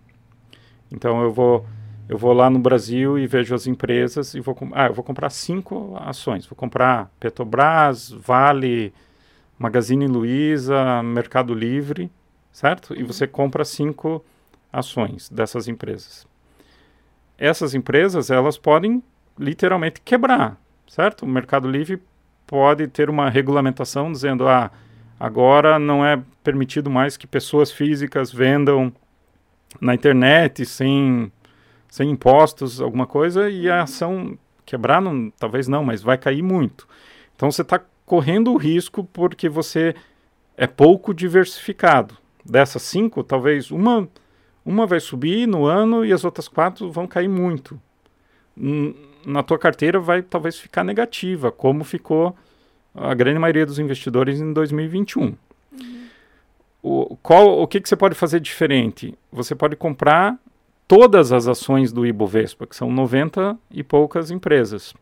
Então 0.92 1.22
eu 1.22 1.32
vou, 1.32 1.66
eu 2.10 2.18
vou 2.18 2.34
lá 2.34 2.50
no 2.50 2.60
Brasil 2.60 3.18
e 3.18 3.26
vejo 3.26 3.56
as 3.56 3.68
empresas 3.68 4.34
e 4.34 4.40
vou, 4.40 4.58
ah, 4.74 4.88
eu 4.88 4.94
vou 4.94 5.04
comprar 5.04 5.30
cinco 5.30 5.96
ações. 6.00 6.46
Vou 6.46 6.56
comprar 6.56 7.12
Petrobras, 7.20 8.10
Vale, 8.10 8.94
Magazine 9.58 10.08
Luiza, 10.08 11.04
Mercado 11.04 11.54
Livre, 11.54 12.12
certo? 12.52 12.94
E 13.00 13.04
você 13.04 13.28
compra 13.28 13.64
cinco 13.64 14.24
ações 14.72 15.30
dessas 15.30 15.68
empresas. 15.68 16.28
Essas 17.38 17.74
empresas, 17.74 18.30
elas 18.30 18.58
podem 18.58 19.04
literalmente 19.38 20.02
quebrar, 20.02 20.58
certo? 20.88 21.24
O 21.24 21.28
Mercado 21.28 21.70
Livre 21.70 22.02
pode 22.46 22.88
ter 22.88 23.10
uma 23.10 23.30
regulamentação 23.30 24.12
dizendo, 24.12 24.48
ah, 24.48 24.72
agora 25.20 25.80
não 25.80 26.06
é 26.06 26.22
permitido 26.44 26.90
mais 26.90 27.16
que 27.16 27.26
pessoas 27.26 27.72
físicas 27.72 28.32
vendam 28.32 28.92
na 29.80 29.94
internet 29.94 30.66
sem, 30.66 31.32
sem 31.90 32.10
impostos, 32.10 32.82
alguma 32.82 33.08
coisa, 33.08 33.50
e 33.50 33.70
a 33.70 33.84
ação 33.84 34.38
quebrar, 34.66 35.02
não, 35.02 35.32
talvez 35.32 35.68
não, 35.68 35.84
mas 35.84 36.02
vai 36.02 36.18
cair 36.18 36.42
muito. 36.42 36.88
Então 37.36 37.52
você 37.52 37.62
está 37.62 37.80
correndo 38.06 38.52
o 38.52 38.58
risco 38.58 39.04
porque 39.04 39.48
você 39.48 39.96
é 40.58 40.68
pouco 40.68 41.14
diversificado. 41.14 42.18
Dessas 42.44 42.82
cinco, 42.82 43.24
talvez 43.24 43.72
uma, 43.72 44.08
uma 44.66 44.86
vai 44.86 45.00
subir 45.00 45.48
no 45.48 45.66
ano 45.66 46.04
e 46.04 46.12
as 46.12 46.24
outras 46.24 46.48
quatro 46.48 46.92
vão 46.92 47.08
cair 47.08 47.28
muito. 47.30 47.80
Hum, 48.58 48.94
Na 49.26 49.44
tua 49.44 49.58
carteira 49.58 50.00
vai 50.00 50.22
talvez 50.22 50.58
ficar 50.58 50.84
negativa, 50.84 51.52
como 51.52 51.84
ficou 51.84 52.36
a 52.94 53.14
grande 53.14 53.40
maioria 53.40 53.66
dos 53.66 53.80
investidores 53.80 54.40
em 54.40 54.52
2021. 54.54 55.36
O, 56.84 57.16
qual, 57.18 57.60
o 57.62 57.68
que, 57.68 57.80
que 57.80 57.88
você 57.88 57.96
pode 57.96 58.16
fazer 58.16 58.40
diferente? 58.40 59.14
Você 59.32 59.54
pode 59.54 59.76
comprar 59.76 60.38
todas 60.88 61.32
as 61.32 61.48
ações 61.48 61.92
do 61.94 62.06
Ibovespa, 62.06 62.66
que 62.66 62.76
são 62.76 62.92
90 62.92 63.58
e 63.70 63.84
poucas 63.84 64.32
empresas, 64.32 64.94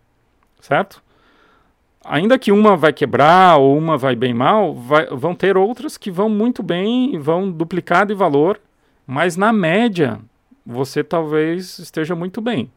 certo? 0.60 1.02
Ainda 2.04 2.38
que 2.40 2.52
uma 2.52 2.76
vai 2.76 2.94
quebrar 2.94 3.58
ou 3.58 3.78
uma 3.78 3.98
vai 3.98 4.16
bem 4.16 4.34
mal, 4.34 4.74
vai- 4.74 5.08
vão 5.08 5.34
ter 5.36 5.58
outras 5.58 5.98
que 5.98 6.12
vão 6.12 6.30
muito 6.30 6.62
bem 6.64 7.14
e 7.14 7.18
vão 7.18 7.50
duplicar 7.52 8.06
de 8.06 8.14
valor, 8.14 8.60
mas 9.06 9.36
na 9.36 9.52
média 9.52 10.20
você 10.66 11.04
talvez 11.04 11.80
esteja 11.80 12.16
muito 12.16 12.42
bem. 12.42 12.72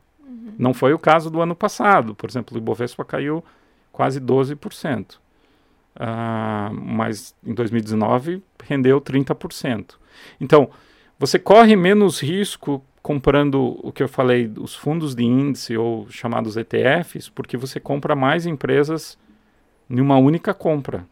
Não 0.58 0.72
foi 0.74 0.92
o 0.92 0.98
caso 0.98 1.30
do 1.30 1.40
ano 1.40 1.54
passado. 1.54 2.14
Por 2.14 2.28
exemplo, 2.28 2.54
o 2.54 2.58
Ibovespa 2.58 3.04
caiu 3.04 3.44
quase 3.92 4.20
12%. 4.20 5.20
Ah, 5.94 6.70
mas 6.72 7.34
em 7.44 7.54
2019 7.54 8.42
rendeu 8.64 9.00
30%. 9.00 9.94
Então, 10.40 10.70
você 11.18 11.38
corre 11.38 11.76
menos 11.76 12.20
risco 12.20 12.84
comprando 13.02 13.78
o 13.82 13.92
que 13.92 14.02
eu 14.02 14.08
falei, 14.08 14.50
os 14.58 14.74
fundos 14.74 15.14
de 15.14 15.24
índice 15.24 15.76
ou 15.76 16.08
chamados 16.08 16.56
ETFs, 16.56 17.28
porque 17.28 17.56
você 17.56 17.80
compra 17.80 18.14
mais 18.14 18.46
empresas 18.46 19.18
em 19.90 20.00
uma 20.00 20.16
única 20.16 20.54
compra. 20.54 21.04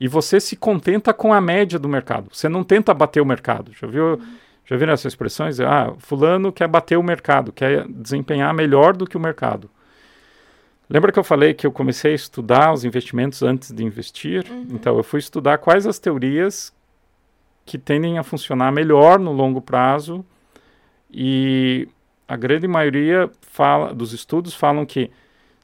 E 0.00 0.08
você 0.08 0.40
se 0.40 0.56
contenta 0.56 1.12
com 1.14 1.32
a 1.32 1.40
média 1.40 1.78
do 1.78 1.88
mercado. 1.88 2.28
Você 2.32 2.48
não 2.48 2.64
tenta 2.64 2.92
bater 2.92 3.20
o 3.20 3.26
mercado. 3.26 3.72
Já 3.72 3.86
viu? 3.86 4.20
Já 4.64 4.76
viram 4.76 4.92
essas 4.92 5.12
expressões? 5.12 5.60
Ah, 5.60 5.94
fulano 5.98 6.52
quer 6.52 6.68
bater 6.68 6.98
o 6.98 7.02
mercado, 7.02 7.52
quer 7.52 7.86
desempenhar 7.88 8.52
melhor 8.52 8.96
do 8.96 9.06
que 9.06 9.16
o 9.16 9.20
mercado. 9.20 9.70
Lembra 10.88 11.10
que 11.10 11.18
eu 11.18 11.24
falei 11.24 11.52
que 11.52 11.66
eu 11.66 11.72
comecei 11.72 12.12
a 12.12 12.14
estudar 12.14 12.72
os 12.72 12.84
investimentos 12.84 13.42
antes 13.42 13.72
de 13.72 13.82
investir? 13.82 14.44
Então, 14.70 14.96
eu 14.96 15.02
fui 15.02 15.18
estudar 15.18 15.58
quais 15.58 15.86
as 15.86 15.98
teorias 15.98 16.72
que 17.64 17.76
tendem 17.76 18.18
a 18.18 18.22
funcionar 18.22 18.70
melhor 18.70 19.18
no 19.18 19.32
longo 19.32 19.60
prazo 19.60 20.24
e 21.10 21.88
a 22.28 22.36
grande 22.36 22.68
maioria 22.68 23.28
fala, 23.40 23.92
dos 23.92 24.12
estudos 24.12 24.54
falam 24.54 24.86
que 24.86 25.10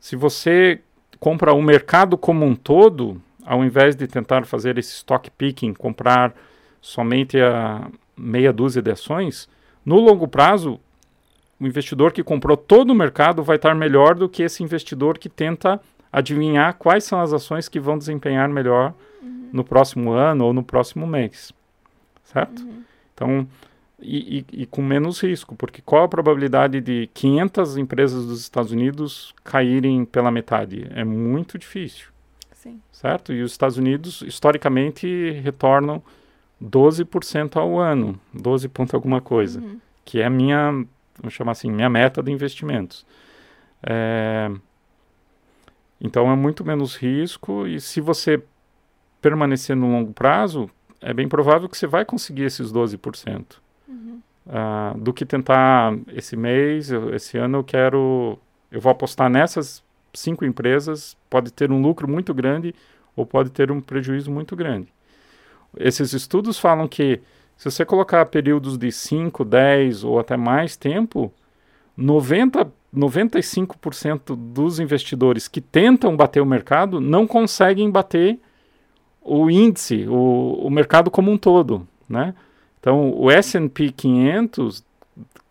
se 0.01 0.17
você 0.17 0.81
compra 1.21 1.53
o 1.55 1.63
mercado 1.63 2.19
como 2.19 2.45
um 2.45 2.57
todo, 2.57 3.23
ao 3.45 3.65
invés 3.65 3.95
de 3.95 4.09
tentar 4.09 4.45
fazer 4.45 4.77
esse 4.79 4.97
stock 4.97 5.31
picking, 5.31 5.73
comprar 5.73 6.35
somente 6.81 7.41
a 7.41 7.89
meia 8.17 8.53
dúzia 8.53 8.83
de 8.83 8.91
ações, 8.91 9.49
no 9.85 10.01
longo 10.01 10.27
prazo, 10.27 10.81
o 11.63 11.67
investidor 11.67 12.13
que 12.13 12.23
comprou 12.23 12.57
todo 12.57 12.91
o 12.91 12.95
mercado 12.95 13.43
vai 13.43 13.57
estar 13.57 13.75
melhor 13.75 14.15
do 14.15 14.29
que 14.29 14.43
esse 14.43 14.63
investidor 14.63 15.19
que 15.19 15.29
tenta 15.29 15.81
adivinhar 16.13 16.75
quais 16.75 17.05
são 17.05 17.21
as 17.21 17.33
ações 17.33 17.69
que 17.69 17.79
vão 17.81 17.97
desempenhar 17.97 18.49
melhor 18.49 18.93
no 19.53 19.63
próximo 19.65 20.11
ano 20.13 20.45
ou 20.47 20.53
no 20.53 20.63
próximo 20.63 21.07
mês. 21.07 21.53
Certo? 22.25 22.67
Então, 23.15 23.47
e, 24.01 24.39
e- 24.51 24.63
e 24.63 24.67
com 24.67 24.83
menos 24.83 25.21
risco, 25.23 25.55
porque 25.55 25.81
qual 25.81 26.05
a 26.05 26.09
probabilidade 26.09 26.81
de 26.81 27.09
500 27.15 27.77
empresas 27.77 28.27
dos 28.27 28.41
Estados 28.41 28.73
Unidos 28.73 29.35
caírem 29.45 30.05
pela 30.05 30.31
metade? 30.31 30.87
É 30.95 31.05
muito 31.05 31.57
difícil 31.59 32.09
Sim. 32.55 32.81
certo? 32.91 33.33
E 33.33 33.43
os 33.43 33.53
Estados 33.53 33.77
Unidos, 33.77 34.23
historicamente, 34.23 35.31
retornam 35.45 36.03
12% 36.61 37.57
ao 37.57 37.79
ano, 37.79 38.19
12 38.33 38.69
ponto 38.69 38.95
alguma 38.95 39.21
coisa, 39.21 39.61
Uhum. 39.61 39.79
que 40.05 40.21
é 40.21 40.25
a 40.27 40.31
minha, 40.31 40.85
vamos 41.23 41.35
chamar 41.35 41.53
assim, 41.53 41.71
minha 41.71 41.89
meta 41.89 42.23
de 42.23 42.31
investimentos. 42.31 43.07
É, 43.83 44.51
Então 46.01 46.31
é 46.31 46.37
muito 46.37 46.65
menos 46.65 46.97
risco 46.97 47.67
e 47.67 47.81
se 47.81 48.01
você 48.01 48.43
permanecer 49.21 49.77
no 49.77 49.91
longo 49.91 50.13
prazo, 50.13 50.69
é 51.01 51.15
bem 51.15 51.29
provável 51.29 51.69
que 51.69 51.77
você 51.77 51.87
vai 51.87 52.05
conseguir 52.05 52.43
esses 52.43 52.73
12%. 52.73 53.63
Ah, 54.49 54.95
do 54.97 55.13
que 55.13 55.25
tentar 55.25 55.97
esse 56.09 56.37
mês, 56.37 56.91
eu- 56.91 57.15
esse 57.15 57.39
ano 57.39 57.59
eu 57.59 57.65
quero, 57.65 58.37
eu 58.73 58.81
vou 58.81 58.91
apostar 58.91 59.31
nessas 59.31 59.85
cinco 60.13 60.45
empresas, 60.45 61.17
pode 61.31 61.53
ter 61.53 61.71
um 61.71 61.81
lucro 61.81 62.09
muito 62.09 62.35
grande 62.35 62.75
ou 63.15 63.25
pode 63.25 63.51
ter 63.51 63.71
um 63.71 63.81
prejuízo 63.81 64.31
muito 64.31 64.57
grande. 64.57 64.93
Esses 65.79 66.13
estudos 66.13 66.59
falam 66.59 66.89
que 66.89 67.21
Se 67.63 67.71
você 67.71 67.85
colocar 67.85 68.27
períodos 68.27 68.77
de 68.77 68.91
5, 68.91 69.45
10 69.45 70.03
ou 70.03 70.19
até 70.19 70.37
mais 70.37 70.75
tempo, 70.75 71.33
90, 71.97 72.73
95% 72.93 74.35
dos 74.35 74.81
investidores 74.81 75.47
que 75.47 75.61
tentam 75.61 76.17
bater 76.17 76.41
o 76.41 76.45
mercado 76.45 77.01
não 77.01 77.25
conseguem 77.25 77.89
bater 77.89 78.41
o 79.21 79.49
índice, 79.49 80.09
o, 80.09 80.55
o 80.61 80.69
mercado 80.71 81.09
como 81.09 81.31
um 81.31 81.39
todo, 81.39 81.87
né? 82.09 82.35
Então, 82.81 83.15
o 83.17 83.31
S&P 83.31 83.93
500, 83.93 84.85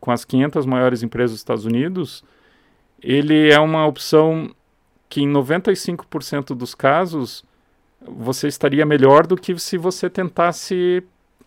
com 0.02 0.12
as 0.12 0.26
500 0.26 0.66
maiores 0.66 1.04
empresas 1.04 1.32
dos 1.32 1.40
Estados 1.40 1.64
Unidos, 1.64 2.26
ele 3.02 3.50
é 3.50 3.60
uma 3.62 3.88
opção 3.88 4.54
que 5.08 5.22
em 5.22 5.32
95% 5.32 6.48
dos 6.48 6.76
casos 6.76 7.46
você 8.06 8.50
estaria 8.50 8.86
melhor 8.86 9.26
do 9.26 9.38
que 9.38 9.58
se 9.58 9.78
você 9.78 10.10
tentasse 10.10 11.02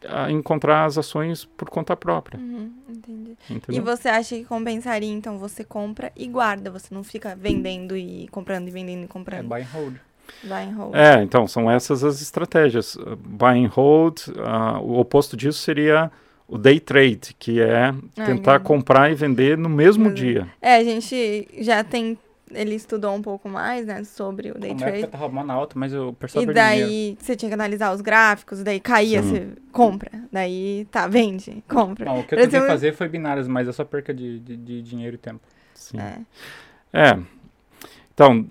a 0.09 0.31
encontrar 0.31 0.85
as 0.85 0.97
ações 0.99 1.45
por 1.45 1.69
conta 1.71 1.97
própria. 1.97 2.39
Uhum, 2.39 2.73
entendi. 2.89 3.37
Entendeu? 3.51 3.83
E 3.83 3.85
você 3.85 4.09
acha 4.09 4.37
que 4.37 4.45
compensaria, 4.45 5.13
então, 5.13 5.39
você 5.39 5.65
compra 5.65 6.11
e 6.17 6.27
guarda, 6.27 6.71
você 6.71 6.95
não 6.95 7.03
fica 7.05 7.35
vendendo 7.37 7.97
e 7.97 8.29
comprando 8.29 8.69
e 8.69 8.71
vendendo 8.71 9.01
e 9.03 9.05
É 9.05 9.09
comprando. 9.09 9.49
buy 9.49 9.63
and 9.63 9.69
hold. 9.73 9.95
Vai 10.43 10.65
em 10.65 10.73
hold. 10.73 10.95
É, 10.95 11.23
então, 11.23 11.47
são 11.47 11.71
essas 11.71 12.03
as 12.03 12.23
estratégias. 12.23 12.97
Uh, 12.97 13.15
Buy 13.17 13.65
and 13.65 13.69
hold, 13.69 14.21
uh, 14.29 14.81
o 14.83 14.99
oposto 14.99 15.37
disso 15.37 15.59
seria 15.61 16.11
o 16.49 16.57
day 16.57 16.81
trade, 16.81 17.35
que 17.39 17.61
é 17.61 17.93
tentar 18.15 18.55
entendi. 18.57 18.65
comprar 18.65 19.11
e 19.11 19.15
vender 19.15 19.57
no 19.59 19.69
mesmo 19.69 20.05
Mesmo. 20.05 20.17
dia. 20.17 20.47
É, 20.63 20.77
a 20.77 20.85
gente 20.85 21.49
já 21.61 21.85
tem. 21.85 22.19
Ele 22.55 22.75
estudou 22.75 23.15
um 23.15 23.21
pouco 23.23 23.49
mais, 23.49 23.87
né, 23.87 24.05
sobre 24.05 24.51
o 24.51 24.55
day 24.59 24.71
Uma 24.73 24.81
época 24.83 24.93
trade. 24.99 25.07
tava 25.09 25.25
arrumando 25.25 25.51
alto, 25.51 25.79
mas 25.79 25.93
o 25.95 26.13
pessoal 26.13 26.43
E 26.43 26.47
dinheiro. 26.47 26.55
daí 26.69 27.17
você 27.21 27.37
tinha 27.37 27.49
que 27.51 27.55
analisar 27.55 27.93
os 27.95 28.01
gráficos, 28.01 28.63
daí 28.63 28.81
caía, 28.81 29.23
Sim. 29.23 29.29
você 29.29 29.49
compra. 29.73 30.11
Daí 30.33 30.87
tá, 30.91 31.07
vende, 31.07 31.63
compra. 31.69 32.05
Não, 32.07 32.21
o 32.21 32.25
que 32.25 32.35
eu 32.35 32.39
tentei 32.39 32.61
fazer 32.63 32.93
foi 32.95 33.09
binários, 33.09 33.47
mas 33.49 33.69
é 33.69 33.73
só 33.73 33.85
perca 33.85 34.13
de, 34.15 34.39
de, 34.41 34.57
de 34.57 34.83
dinheiro 34.83 35.15
e 35.17 35.19
tempo. 35.19 35.41
Sim. 35.75 35.99
É. 35.99 36.19
É. 36.93 37.19
Então, 38.13 38.47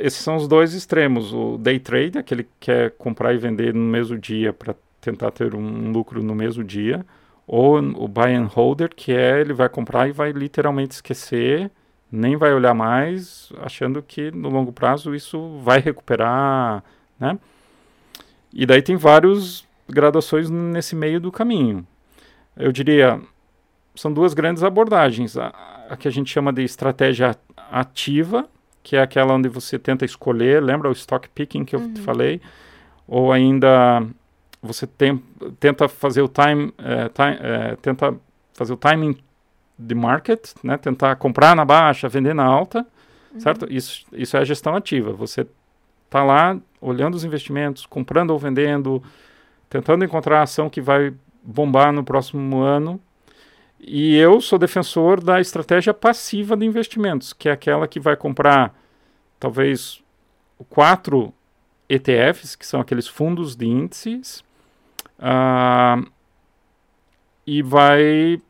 esses 0.00 0.20
são 0.20 0.36
os 0.36 0.48
dois 0.48 0.74
extremos. 0.74 1.32
O 1.32 1.56
day 1.58 1.78
trade, 1.78 2.18
aquele 2.18 2.44
que 2.44 2.50
quer 2.60 2.90
comprar 2.92 3.32
e 3.34 3.38
vender 3.38 3.72
no 3.74 3.80
mesmo 3.80 4.18
dia 4.18 4.52
para 4.52 4.74
tentar 5.00 5.30
ter 5.30 5.54
um 5.54 5.92
lucro 5.92 6.22
no 6.22 6.34
mesmo 6.34 6.64
dia. 6.64 7.04
Ou 7.46 7.78
o 7.78 8.08
buy 8.08 8.34
and 8.34 8.46
holder, 8.46 8.90
que 8.94 9.12
é 9.12 9.40
ele 9.40 9.52
vai 9.52 9.68
comprar 9.68 10.08
e 10.08 10.12
vai 10.12 10.32
literalmente 10.32 10.96
esquecer, 10.96 11.70
nem 12.10 12.36
vai 12.36 12.52
olhar 12.52 12.74
mais, 12.74 13.52
achando 13.60 14.02
que 14.02 14.30
no 14.30 14.48
longo 14.48 14.72
prazo 14.72 15.14
isso 15.14 15.58
vai 15.58 15.80
recuperar, 15.80 16.82
né? 17.18 17.38
E 18.52 18.64
daí 18.64 18.80
tem 18.82 18.96
várias 18.96 19.66
graduações 19.88 20.48
nesse 20.48 20.96
meio 20.96 21.20
do 21.20 21.30
caminho. 21.30 21.86
Eu 22.56 22.72
diria, 22.72 23.20
são 23.94 24.12
duas 24.12 24.34
grandes 24.34 24.62
abordagens. 24.62 25.36
A, 25.36 25.52
a 25.90 25.96
que 25.96 26.08
a 26.08 26.10
gente 26.10 26.30
chama 26.32 26.52
de 26.52 26.62
estratégia 26.62 27.36
ativa, 27.70 28.48
que 28.82 28.96
é 28.96 29.02
aquela 29.02 29.34
onde 29.34 29.48
você 29.48 29.78
tenta 29.78 30.04
escolher, 30.04 30.62
lembra 30.62 30.88
o 30.88 30.92
stock 30.92 31.28
picking 31.28 31.64
que 31.64 31.76
eu 31.76 31.80
Uhum. 31.80 31.92
te 31.94 32.00
falei? 32.00 32.40
Ou 33.06 33.30
ainda 33.32 34.02
você 34.62 34.86
tem, 34.86 35.22
tenta 35.60 35.86
fazer 35.88 36.22
o 36.22 36.28
time, 36.28 36.72
eh, 36.78 37.08
ti- 37.08 37.38
eh, 37.40 37.76
tenta 37.82 38.16
fazer 38.54 38.72
o 38.72 38.76
timing 38.76 39.16
de 39.78 39.94
market, 39.94 40.52
né? 40.62 40.76
Tentar 40.76 41.16
comprar 41.16 41.54
na 41.54 41.64
baixa, 41.64 42.08
vender 42.08 42.34
na 42.34 42.44
alta, 42.44 42.86
certo? 43.38 43.66
Isso, 43.70 44.06
isso 44.12 44.36
é 44.36 44.40
a 44.40 44.44
gestão 44.44 44.74
ativa. 44.74 45.12
Você 45.12 45.46
está 46.06 46.22
lá 46.24 46.58
olhando 46.80 47.14
os 47.14 47.24
investimentos, 47.24 47.84
comprando 47.84 48.30
ou 48.30 48.38
vendendo, 48.38 49.02
tentando 49.68 50.04
encontrar 50.04 50.40
a 50.40 50.42
ação 50.42 50.70
que 50.70 50.80
vai 50.80 51.12
bombar 51.42 51.92
no 51.92 52.04
próximo 52.04 52.60
ano. 52.60 53.00
E 53.78 54.16
eu 54.16 54.40
sou 54.40 54.58
defensor 54.58 55.22
da 55.22 55.40
estratégia 55.40 55.92
passiva 55.92 56.56
de 56.56 56.64
investimentos, 56.64 57.32
que 57.32 57.48
é 57.48 57.52
aquela 57.52 57.86
que 57.86 58.00
vai 58.00 58.16
comprar 58.16 58.74
talvez 59.38 60.02
quatro 60.70 61.32
ETFs, 61.88 62.56
que 62.56 62.66
são 62.66 62.80
aqueles 62.80 63.06
fundos 63.06 63.54
de 63.54 63.66
índices, 63.66 64.42
ah, 65.18 66.02
e 67.46 67.62
vai 67.62 68.40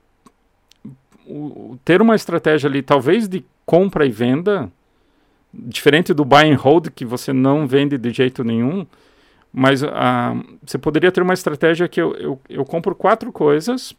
o- 1.26 1.78
ter 1.84 2.00
uma 2.00 2.14
estratégia 2.14 2.68
ali, 2.68 2.82
talvez 2.82 3.28
de 3.28 3.44
compra 3.64 4.06
e 4.06 4.10
venda, 4.10 4.70
diferente 5.52 6.12
do 6.14 6.24
buy 6.24 6.50
and 6.50 6.56
hold, 6.56 6.88
que 6.90 7.04
você 7.04 7.32
não 7.32 7.66
vende 7.66 7.98
de 7.98 8.10
jeito 8.12 8.44
nenhum, 8.44 8.86
mas 9.52 9.82
ah, 9.82 10.34
você 10.64 10.76
poderia 10.78 11.10
ter 11.10 11.22
uma 11.22 11.34
estratégia 11.34 11.88
que 11.88 12.00
eu, 12.00 12.14
eu, 12.16 12.40
eu 12.48 12.64
compro 12.64 12.94
quatro 12.94 13.32
coisas 13.32 13.94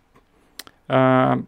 ah, 0.88 1.40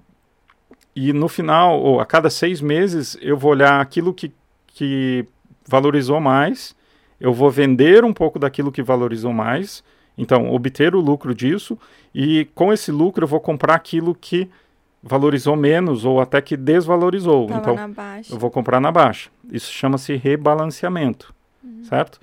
e 0.95 1.13
no 1.13 1.27
final, 1.27 1.79
ou 1.79 1.99
a 1.99 2.05
cada 2.05 2.29
seis 2.29 2.59
meses, 2.59 3.17
eu 3.21 3.37
vou 3.37 3.51
olhar 3.51 3.79
aquilo 3.79 4.13
que, 4.13 4.31
que 4.67 5.25
valorizou 5.65 6.19
mais, 6.19 6.75
eu 7.19 7.31
vou 7.33 7.49
vender 7.49 8.03
um 8.03 8.13
pouco 8.13 8.39
daquilo 8.39 8.71
que 8.71 8.81
valorizou 8.81 9.31
mais, 9.31 9.83
então 10.17 10.51
obter 10.51 10.95
o 10.95 10.99
lucro 10.99 11.33
disso, 11.33 11.77
e 12.13 12.45
com 12.55 12.73
esse 12.73 12.91
lucro 12.91 13.23
eu 13.23 13.27
vou 13.27 13.39
comprar 13.39 13.75
aquilo 13.75 14.15
que 14.15 14.49
valorizou 15.01 15.55
menos 15.55 16.05
ou 16.05 16.19
até 16.19 16.41
que 16.41 16.57
desvalorizou. 16.57 17.47
Tava 17.47 17.59
então, 17.59 17.75
eu 18.29 18.37
vou 18.37 18.51
comprar 18.51 18.79
na 18.79 18.91
baixa. 18.91 19.29
Isso 19.51 19.71
chama-se 19.71 20.15
rebalanceamento, 20.15 21.33
certo? 21.83 22.19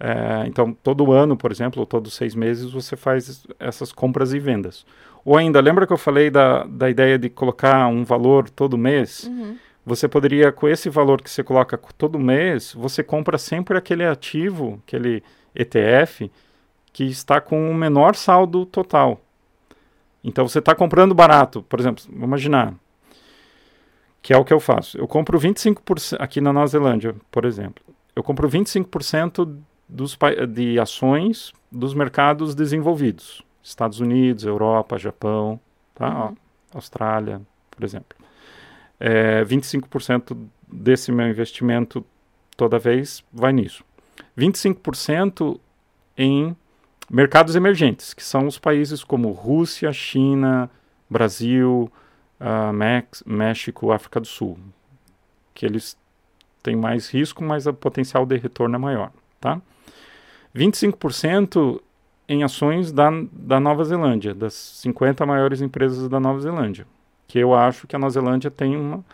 É, 0.00 0.44
então, 0.46 0.72
todo 0.72 1.10
ano, 1.12 1.36
por 1.36 1.50
exemplo, 1.50 1.80
ou 1.80 1.86
todos 1.86 2.14
seis 2.14 2.34
meses, 2.34 2.70
você 2.70 2.96
faz 2.96 3.44
essas 3.58 3.92
compras 3.92 4.32
e 4.32 4.38
vendas. 4.38 4.86
Ou 5.24 5.36
ainda, 5.36 5.60
lembra 5.60 5.86
que 5.86 5.92
eu 5.92 5.98
falei 5.98 6.30
da, 6.30 6.64
da 6.64 6.88
ideia 6.88 7.18
de 7.18 7.28
colocar 7.28 7.86
um 7.88 8.04
valor 8.04 8.48
todo 8.48 8.78
mês? 8.78 9.24
Uhum. 9.24 9.56
Você 9.84 10.06
poderia, 10.06 10.52
com 10.52 10.68
esse 10.68 10.88
valor 10.88 11.20
que 11.20 11.30
você 11.30 11.42
coloca 11.42 11.78
todo 11.96 12.18
mês, 12.18 12.74
você 12.74 13.02
compra 13.02 13.38
sempre 13.38 13.76
aquele 13.76 14.04
ativo, 14.04 14.80
aquele 14.86 15.22
ETF, 15.54 16.30
que 16.92 17.04
está 17.04 17.40
com 17.40 17.70
o 17.70 17.74
menor 17.74 18.14
saldo 18.14 18.66
total. 18.66 19.20
Então 20.22 20.48
você 20.48 20.58
está 20.58 20.74
comprando 20.74 21.14
barato, 21.14 21.62
por 21.62 21.78
exemplo, 21.78 22.04
vamos 22.08 22.24
imaginar, 22.24 22.74
que 24.20 24.32
é 24.32 24.36
o 24.36 24.44
que 24.44 24.52
eu 24.52 24.60
faço. 24.60 24.98
Eu 24.98 25.06
compro 25.06 25.38
25% 25.38 26.16
aqui 26.18 26.40
na 26.40 26.52
Nova 26.52 26.66
Zelândia, 26.66 27.14
por 27.30 27.44
exemplo. 27.44 27.84
Eu 28.14 28.22
compro 28.22 28.48
25% 28.48 29.56
dos, 29.88 30.18
de 30.52 30.78
ações 30.78 31.52
dos 31.70 31.94
mercados 31.94 32.54
desenvolvidos. 32.54 33.42
Estados 33.62 34.00
Unidos, 34.00 34.44
Europa, 34.44 34.98
Japão, 34.98 35.60
tá? 35.94 36.24
Ó, 36.24 36.28
Uhum. 36.28 36.36
Austrália, 36.74 37.40
por 37.70 37.82
exemplo. 37.84 38.18
É, 39.00 39.42
25% 39.44 40.36
desse 40.70 41.10
meu 41.10 41.28
investimento 41.28 42.04
toda 42.56 42.78
vez 42.78 43.24
vai 43.32 43.52
nisso. 43.52 43.82
25% 44.36 45.58
em 46.16 46.54
mercados 47.10 47.56
emergentes, 47.56 48.12
que 48.14 48.22
são 48.22 48.46
os 48.46 48.58
países 48.58 49.02
como 49.02 49.30
Rússia, 49.32 49.92
China, 49.92 50.70
Brasil, 51.08 51.90
ah, 52.38 52.72
Mex- 52.72 53.22
México, 53.26 53.90
África 53.92 54.20
do 54.20 54.26
Sul, 54.26 54.58
que 55.54 55.64
eles 55.66 55.96
têm 56.62 56.76
mais 56.76 57.08
risco, 57.08 57.42
mas 57.42 57.66
o 57.66 57.72
potencial 57.72 58.26
de 58.26 58.36
retorno 58.36 58.76
é 58.76 58.78
maior, 58.78 59.10
tá? 59.40 59.60
25% 60.54 61.80
em 62.28 62.42
ações 62.42 62.92
da, 62.92 63.10
da 63.32 63.58
Nova 63.58 63.84
Zelândia, 63.84 64.34
das 64.34 64.52
50 64.54 65.24
maiores 65.24 65.60
empresas 65.62 66.08
da 66.08 66.20
Nova 66.20 66.40
Zelândia, 66.40 66.86
que 67.26 67.38
eu 67.38 67.54
acho 67.54 67.86
que 67.86 67.96
a 67.96 67.98
Nova 67.98 68.10
Zelândia 68.10 68.50
tem 68.50 68.76
uma 68.76 69.04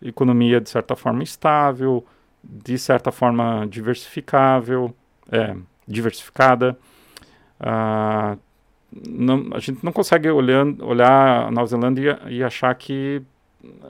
economia 0.00 0.60
de 0.60 0.70
certa 0.70 0.96
forma 0.96 1.22
estável, 1.22 2.04
de 2.42 2.78
certa 2.78 3.10
forma 3.10 3.66
diversificável, 3.68 4.94
é, 5.30 5.56
diversificada. 5.86 6.78
Ah, 7.66 8.36
não- 9.08 9.48
a 9.54 9.58
gente 9.58 9.82
não 9.82 9.90
consegue 9.90 10.28
olhando, 10.28 10.86
olhar 10.86 11.46
a 11.46 11.50
Nova 11.50 11.66
Zelândia 11.66 12.20
e, 12.26 12.36
e 12.36 12.44
achar 12.44 12.74
que 12.74 13.22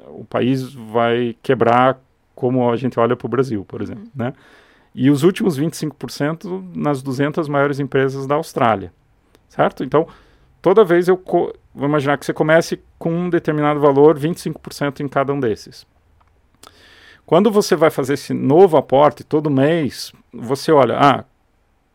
o 0.08 0.24
país 0.24 0.72
vai 0.72 1.34
quebrar 1.42 1.98
como 2.34 2.70
a 2.70 2.76
gente 2.76 2.98
olha 3.00 3.16
para 3.16 3.26
o 3.26 3.28
Brasil, 3.28 3.64
por 3.64 3.82
exemplo, 3.82 4.04
né? 4.14 4.32
E 4.94 5.10
os 5.10 5.24
últimos 5.24 5.58
25% 5.58 6.64
nas 6.74 7.02
200 7.02 7.48
maiores 7.48 7.80
empresas 7.80 8.26
da 8.28 8.36
Austrália, 8.36 8.92
certo? 9.48 9.82
Então, 9.82 10.06
toda 10.62 10.84
vez 10.84 11.08
eu 11.08 11.20
vou 11.74 11.88
imaginar 11.88 12.16
que 12.16 12.24
você 12.24 12.32
comece 12.32 12.80
com 12.96 13.10
um 13.12 13.28
determinado 13.28 13.80
valor, 13.80 14.16
25% 14.16 15.00
em 15.00 15.08
cada 15.08 15.32
um 15.32 15.40
desses. 15.40 15.84
Quando 17.26 17.50
você 17.50 17.74
vai 17.74 17.90
fazer 17.90 18.14
esse 18.14 18.32
novo 18.32 18.76
aporte 18.76 19.24
todo 19.24 19.50
mês, 19.50 20.12
você 20.32 20.70
olha, 20.70 20.96
ah, 20.96 21.24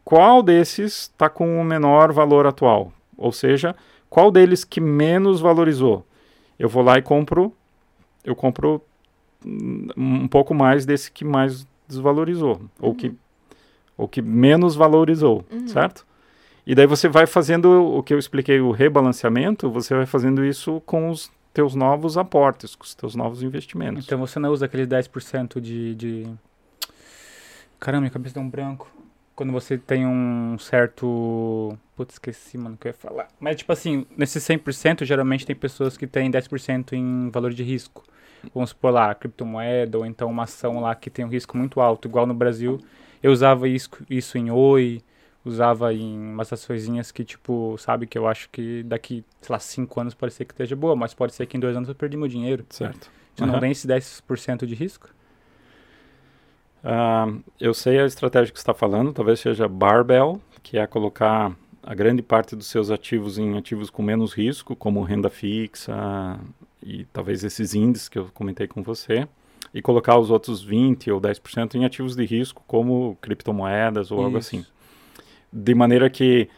qual 0.09 0.41
desses 0.41 1.01
está 1.01 1.29
com 1.29 1.61
o 1.61 1.63
menor 1.63 2.11
valor 2.11 2.47
atual? 2.47 2.91
Ou 3.15 3.31
seja, 3.31 3.75
qual 4.09 4.31
deles 4.31 4.63
que 4.63 4.81
menos 4.81 5.39
valorizou? 5.39 6.03
Eu 6.57 6.67
vou 6.67 6.81
lá 6.81 6.97
e 6.97 7.01
compro, 7.03 7.53
eu 8.25 8.35
compro 8.35 8.81
um 9.45 10.27
pouco 10.27 10.51
mais 10.51 10.83
desse 10.83 11.11
que 11.11 11.23
mais 11.23 11.63
desvalorizou, 11.87 12.59
ou, 12.79 12.95
que, 12.95 13.13
ou 13.95 14.07
que 14.07 14.19
menos 14.19 14.75
valorizou, 14.75 15.45
certo? 15.67 16.03
E 16.65 16.73
daí 16.73 16.87
você 16.87 17.07
vai 17.07 17.27
fazendo 17.27 17.69
o 17.69 18.01
que 18.01 18.11
eu 18.11 18.17
expliquei, 18.17 18.59
o 18.59 18.71
rebalanceamento, 18.71 19.69
você 19.69 19.93
vai 19.93 20.07
fazendo 20.07 20.43
isso 20.43 20.81
com 20.87 21.11
os 21.11 21.29
teus 21.53 21.75
novos 21.75 22.17
aportes, 22.17 22.73
com 22.73 22.83
os 22.83 22.95
teus 22.95 23.13
novos 23.13 23.43
investimentos. 23.43 24.05
Então 24.07 24.17
você 24.17 24.39
não 24.39 24.49
usa 24.49 24.65
aqueles 24.65 24.87
10% 24.87 25.61
de, 25.61 25.93
de. 25.93 26.27
Caramba, 27.79 28.01
minha 28.01 28.11
cabeça 28.11 28.33
dá 28.33 28.41
um 28.41 28.49
branco. 28.49 28.98
Quando 29.39 29.53
você 29.53 29.77
tem 29.77 30.05
um 30.05 30.57
certo. 30.59 31.77
Putz, 31.95 32.15
esqueci, 32.15 32.57
mano, 32.57 32.75
o 32.75 32.77
que 32.77 32.89
eu 32.89 32.89
ia 32.89 32.93
falar. 32.93 33.29
Mas, 33.39 33.55
tipo 33.55 33.71
assim, 33.71 34.05
nesses 34.17 34.43
100%, 34.43 35.05
geralmente 35.05 35.45
tem 35.45 35.55
pessoas 35.55 35.95
que 35.95 36.05
têm 36.05 36.29
10% 36.29 36.91
em 36.91 37.29
valor 37.29 37.53
de 37.53 37.63
risco. 37.63 38.03
Vamos 38.53 38.71
supor 38.71 38.91
lá, 38.91 39.15
criptomoeda 39.15 39.97
ou 39.97 40.05
então 40.05 40.29
uma 40.29 40.43
ação 40.43 40.81
lá 40.81 40.93
que 40.93 41.09
tem 41.09 41.23
um 41.23 41.29
risco 41.29 41.57
muito 41.57 41.79
alto, 41.79 42.05
igual 42.05 42.25
no 42.25 42.33
Brasil. 42.33 42.81
Eu 43.23 43.31
usava 43.31 43.65
isso, 43.65 43.89
isso 44.09 44.37
em 44.37 44.51
Oi, 44.51 45.01
usava 45.45 45.93
em 45.93 46.19
umas 46.19 46.51
açõezinhas 46.51 47.09
que, 47.09 47.23
tipo, 47.23 47.77
sabe, 47.77 48.07
que 48.07 48.17
eu 48.17 48.27
acho 48.27 48.49
que 48.49 48.83
daqui, 48.83 49.23
sei 49.39 49.53
lá, 49.53 49.59
5 49.59 50.01
anos 50.01 50.13
pode 50.13 50.33
ser 50.33 50.43
que 50.43 50.51
esteja 50.51 50.75
boa, 50.75 50.97
mas 50.97 51.13
pode 51.13 51.33
ser 51.33 51.45
que 51.45 51.55
em 51.55 51.61
2 51.61 51.77
anos 51.77 51.87
eu 51.87 51.95
perdi 51.95 52.17
meu 52.17 52.27
dinheiro. 52.27 52.65
Certo. 52.69 53.09
Você 53.33 53.45
não 53.45 53.53
Aham. 53.53 53.61
tem 53.61 53.71
esse 53.71 53.87
10% 53.87 54.67
de 54.67 54.75
risco? 54.75 55.09
Ah, 56.83 57.27
eu 57.59 57.73
sei 57.73 57.99
a 57.99 58.05
estratégia 58.05 58.51
que 58.51 58.59
está 58.59 58.73
falando, 58.73 59.13
talvez 59.13 59.39
seja 59.39 59.67
barbell, 59.67 60.41
que 60.63 60.77
é 60.77 60.87
colocar 60.87 61.55
a 61.83 61.95
grande 61.95 62.21
parte 62.21 62.55
dos 62.55 62.67
seus 62.67 62.91
ativos 62.91 63.37
em 63.37 63.57
ativos 63.57 63.89
com 63.89 64.01
menos 64.01 64.33
risco, 64.33 64.75
como 64.75 65.01
renda 65.01 65.29
fixa 65.29 66.39
e 66.83 67.05
talvez 67.05 67.43
esses 67.43 67.73
índices 67.73 68.07
que 68.07 68.17
eu 68.19 68.29
comentei 68.33 68.67
com 68.67 68.81
você, 68.81 69.27
e 69.73 69.81
colocar 69.81 70.17
os 70.17 70.29
outros 70.29 70.63
20 70.63 71.11
ou 71.11 71.19
10% 71.19 71.75
em 71.75 71.85
ativos 71.85 72.15
de 72.15 72.25
risco, 72.25 72.63
como 72.65 73.17
criptomoedas 73.21 74.11
ou 74.11 74.19
algo 74.23 74.37
Isso. 74.37 74.55
assim. 74.55 74.65
De 75.51 75.75
maneira 75.75 76.09
que 76.09 76.49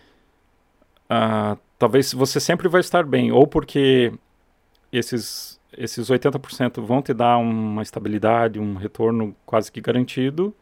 ah, 1.10 1.58
talvez 1.78 2.14
você 2.14 2.40
sempre 2.40 2.68
vai 2.68 2.82
estar 2.82 3.06
bem, 3.06 3.32
ou 3.32 3.48
porque 3.48 4.14
esses, 4.92 5.60
esses 5.78 6.10
80% 6.10 6.82
vão 6.82 7.02
te 7.02 7.14
dar 7.14 7.38
uma 7.38 7.82
estabilidade, 7.82 8.60
um 8.60 8.76
retorno 8.76 9.36
quase 9.46 9.72
que 9.72 9.82
garantido, 9.82 10.54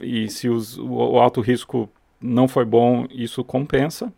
e 0.00 0.28
se 0.28 0.48
os, 0.48 0.78
o, 0.78 1.18
alto 1.18 1.40
risco 1.40 1.88
não 2.20 2.46
foi 2.46 2.64
bom, 2.64 3.06
isso 3.10 3.42
compensa. 3.44 4.12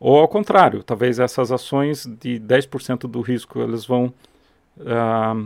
Ou 0.00 0.18
ao 0.18 0.28
contrário, 0.28 0.82
talvez 0.82 1.18
essas 1.18 1.52
ações 1.52 2.06
de 2.06 2.40
10% 2.40 3.08
do 3.08 3.20
risco 3.20 3.60
elas 3.60 3.86
vão 3.86 4.12
ah, 4.84 5.36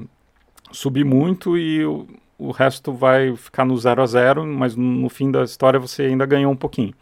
subir 0.72 1.04
muito 1.04 1.58
e 1.58 1.84
o, 1.84 2.06
o 2.38 2.50
resto 2.50 2.92
vai 2.92 3.36
ficar 3.36 3.64
no 3.64 3.76
zero 3.76 4.02
a 4.02 4.06
zero, 4.06 4.46
mas 4.46 4.74
no 4.76 5.08
fim 5.08 5.30
da 5.30 5.42
história 5.42 5.78
você 5.78 6.02
ainda 6.04 6.24
ganhou 6.24 6.52
um 6.52 6.56
pouquinho. 6.56 6.94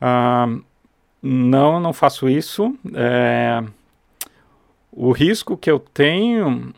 Ah, 0.00 0.46
não, 1.20 1.80
não 1.80 1.92
faço 1.92 2.28
isso. 2.28 2.76
É, 2.94 3.64
o 5.00 5.12
risco 5.12 5.56
que 5.56 5.70
eu 5.70 5.78
tenho, 5.78 6.74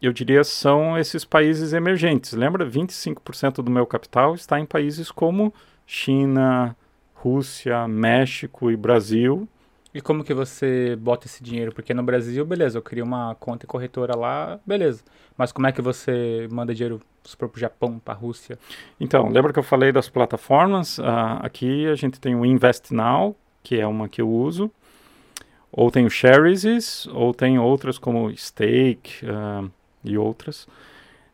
eu 0.00 0.10
diria, 0.10 0.42
são 0.42 0.96
esses 0.96 1.22
países 1.22 1.74
emergentes. 1.74 2.32
Lembra? 2.32 2.64
25% 2.64 3.56
do 3.56 3.70
meu 3.70 3.84
capital 3.84 4.34
está 4.34 4.58
em 4.58 4.64
países 4.64 5.10
como 5.10 5.52
China, 5.86 6.74
Rússia, 7.12 7.86
México 7.86 8.70
e 8.70 8.76
Brasil. 8.76 9.46
E 9.92 10.00
como 10.00 10.24
que 10.24 10.32
você 10.32 10.96
bota 10.96 11.26
esse 11.26 11.42
dinheiro? 11.42 11.70
Porque 11.70 11.92
no 11.92 12.02
Brasil, 12.02 12.42
beleza, 12.46 12.78
eu 12.78 12.82
crio 12.82 13.04
uma 13.04 13.34
conta 13.34 13.66
e 13.66 13.68
corretora 13.68 14.16
lá, 14.16 14.58
beleza. 14.64 15.02
Mas 15.36 15.52
como 15.52 15.66
é 15.66 15.72
que 15.72 15.82
você 15.82 16.48
manda 16.50 16.74
dinheiro, 16.74 17.02
supor, 17.22 17.50
pro 17.50 17.60
Japão, 17.60 17.98
pra 17.98 18.14
Rússia? 18.14 18.58
Então, 18.98 19.28
lembra 19.28 19.52
que 19.52 19.58
eu 19.58 19.62
falei 19.62 19.92
das 19.92 20.08
plataformas? 20.08 20.98
Ah, 21.00 21.40
aqui 21.42 21.86
a 21.86 21.94
gente 21.94 22.18
tem 22.18 22.34
o 22.34 22.46
Invest 22.46 22.94
Now, 22.94 23.36
que 23.62 23.78
é 23.78 23.86
uma 23.86 24.08
que 24.08 24.22
eu 24.22 24.30
uso. 24.30 24.70
Ou 25.70 25.90
tem 25.90 26.06
o 26.06 26.10
Shares, 26.10 27.06
ou 27.08 27.34
tem 27.34 27.58
outras 27.58 27.98
como 27.98 28.34
Stake 28.36 29.26
ah, 29.26 29.64
e 30.02 30.16
outras. 30.16 30.66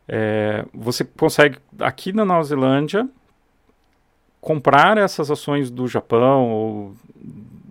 É, 0.09 0.65
você 0.74 1.05
consegue, 1.05 1.59
aqui 1.78 2.12
na 2.12 2.24
Nova 2.24 2.43
Zelândia, 2.44 3.09
comprar 4.40 4.98
essas 4.98 5.31
ações 5.31 5.70
do 5.70 5.89
Japão 5.89 6.51
ou 6.51 6.94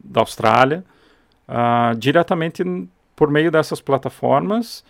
da 0.04 0.22
Austrália 0.22 0.84
ah, 1.48 1.94
diretamente 1.98 2.64
por 3.16 3.30
meio 3.30 3.52
dessas 3.52 3.80
plataformas, 3.80 4.84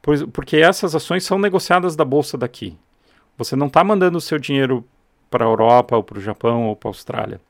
pois, 0.00 0.22
porque 0.24 0.56
essas 0.56 0.94
ações 0.94 1.24
são 1.24 1.38
negociadas 1.38 1.94
da 1.94 2.04
bolsa 2.04 2.38
daqui. 2.38 2.78
Você 3.36 3.54
não 3.54 3.66
está 3.66 3.84
mandando 3.84 4.18
o 4.18 4.20
seu 4.20 4.38
dinheiro 4.38 4.84
para 5.30 5.44
a 5.44 5.48
Europa, 5.48 5.96
ou 5.96 6.02
para 6.02 6.18
o 6.18 6.20
Japão, 6.20 6.66
ou 6.66 6.76
para 6.76 6.88
a 6.88 6.90
Austrália. 6.90 7.40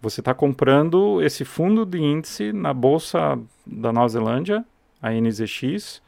Você 0.00 0.20
está 0.20 0.34
comprando 0.34 1.22
esse 1.22 1.44
fundo 1.44 1.84
de 1.86 1.98
índice 1.98 2.52
na 2.52 2.72
bolsa 2.72 3.38
da 3.66 3.92
Nova 3.92 4.08
Zelândia, 4.08 4.64
a 5.02 5.12
NZX, 5.12 6.00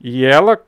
e 0.00 0.24
ela 0.24 0.60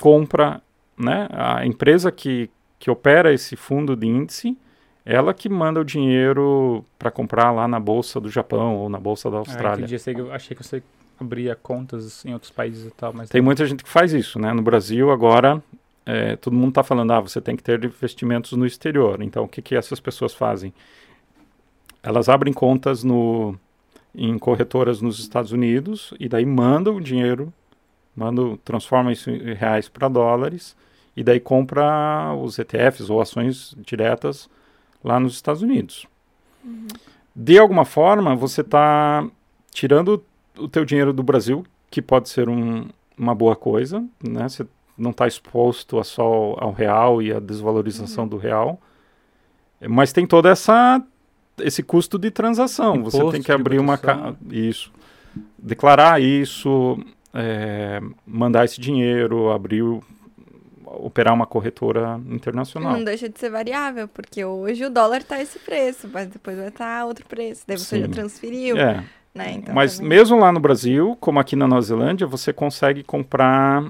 compra, 0.00 0.60
né, 0.98 1.28
a 1.30 1.64
empresa 1.66 2.10
que, 2.10 2.50
que 2.78 2.90
opera 2.90 3.32
esse 3.32 3.56
fundo 3.56 3.94
de 3.96 4.06
índice, 4.06 4.56
ela 5.04 5.32
que 5.32 5.48
manda 5.48 5.80
o 5.80 5.84
dinheiro 5.84 6.84
para 6.98 7.10
comprar 7.10 7.52
lá 7.52 7.68
na 7.68 7.78
bolsa 7.78 8.20
do 8.20 8.28
Japão 8.28 8.76
ou 8.76 8.88
na 8.88 8.98
bolsa 8.98 9.30
da 9.30 9.36
Ah, 9.36 9.40
Austrália. 9.40 9.84
Achei 9.84 10.14
que, 10.14 10.20
eu- 10.20 10.32
achei 10.32 10.56
que 10.56 10.62
você 10.64 10.82
abria 11.18 11.54
contas 11.54 12.24
em 12.24 12.32
outros 12.32 12.50
países 12.50 12.86
e 12.86 12.90
tal, 12.90 13.12
mas... 13.12 13.30
Tem 13.30 13.40
muita 13.40 13.64
gente 13.66 13.84
que 13.84 13.88
faz 13.90 14.12
isso, 14.12 14.38
né? 14.38 14.52
No 14.52 14.62
Brasil, 14.62 15.10
agora, 15.12 15.62
é, 16.04 16.34
todo 16.36 16.54
mundo 16.54 16.70
está 16.70 16.82
falando, 16.82 17.12
ah, 17.12 17.20
você 17.20 17.40
tem 17.40 17.54
que 17.56 17.62
ter 17.62 17.82
investimentos 17.84 18.52
no 18.52 18.66
exterior. 18.66 19.22
Então, 19.22 19.44
o 19.44 19.48
que, 19.48 19.62
que 19.62 19.76
essas 19.76 20.00
pessoas 20.00 20.34
fazem? 20.34 20.74
Elas 22.06 22.28
abrem 22.28 22.52
contas 22.52 23.02
no, 23.02 23.58
em 24.14 24.38
corretoras 24.38 25.00
nos 25.00 25.18
Estados 25.18 25.50
Unidos 25.50 26.14
e 26.20 26.28
daí 26.28 26.46
mandam 26.46 26.94
o 26.94 27.00
dinheiro, 27.00 27.52
mandam, 28.14 28.56
transformam 28.64 29.10
isso 29.10 29.28
em 29.28 29.54
reais 29.54 29.88
para 29.88 30.06
dólares 30.06 30.76
e 31.16 31.24
daí 31.24 31.40
compra 31.40 32.32
os 32.40 32.60
ETFs 32.60 33.10
ou 33.10 33.20
ações 33.20 33.74
diretas 33.78 34.48
lá 35.02 35.18
nos 35.18 35.34
Estados 35.34 35.62
Unidos. 35.62 36.06
De 37.34 37.58
alguma 37.58 37.84
forma, 37.84 38.36
você 38.36 38.60
está 38.60 39.28
tirando 39.72 40.22
o 40.56 40.68
teu 40.68 40.84
dinheiro 40.84 41.12
do 41.12 41.24
Brasil, 41.24 41.66
que 41.90 42.00
pode 42.00 42.28
ser 42.28 42.48
um, 42.48 42.88
uma 43.18 43.34
boa 43.34 43.56
coisa, 43.56 44.04
né? 44.22 44.48
Você 44.48 44.64
não 44.96 45.10
está 45.10 45.26
exposto 45.26 45.98
a 45.98 46.04
só 46.04 46.54
ao 46.56 46.70
real 46.70 47.20
e 47.20 47.32
à 47.32 47.40
desvalorização 47.40 48.28
do 48.28 48.36
real, 48.36 48.80
mas 49.88 50.12
tem 50.12 50.24
toda 50.24 50.48
essa 50.48 51.04
esse 51.60 51.82
custo 51.82 52.18
de 52.18 52.30
transação. 52.30 53.02
você 53.02 53.16
Imposto, 53.16 53.32
tem 53.32 53.42
que 53.42 53.52
abrir 53.52 53.78
uma 53.78 53.96
ca- 53.98 54.34
isso, 54.50 54.92
declarar 55.58 56.20
isso, 56.20 56.98
é, 57.34 58.00
mandar 58.26 58.64
esse 58.64 58.80
dinheiro, 58.80 59.50
abrir, 59.50 59.82
o- 59.82 60.02
operar 60.84 61.34
uma 61.34 61.46
corretora 61.46 62.20
internacional. 62.30 62.92
Não 62.92 63.04
deixa 63.04 63.28
de 63.28 63.38
ser 63.38 63.50
variável, 63.50 64.08
porque 64.08 64.44
hoje 64.44 64.84
o 64.84 64.90
dólar 64.90 65.22
tá 65.22 65.40
esse 65.40 65.58
preço, 65.58 66.08
mas 66.12 66.28
depois 66.28 66.56
vai 66.56 66.68
estar 66.68 67.04
outro 67.04 67.26
preço. 67.26 67.64
Daí 67.66 67.76
você 67.78 68.00
já 68.00 68.06
Sim. 68.06 68.10
transferiu, 68.12 68.76
É, 68.78 69.04
né? 69.34 69.52
Então, 69.52 69.74
Mas 69.74 69.96
também- 69.96 70.08
mesmo 70.18 70.38
lá 70.38 70.50
no 70.52 70.60
Brasil, 70.60 71.16
como 71.20 71.38
aqui 71.38 71.54
na 71.56 71.66
Nova 71.66 71.82
Zelândia, 71.82 72.26
você 72.26 72.52
consegue 72.52 73.02
comprar 73.02 73.84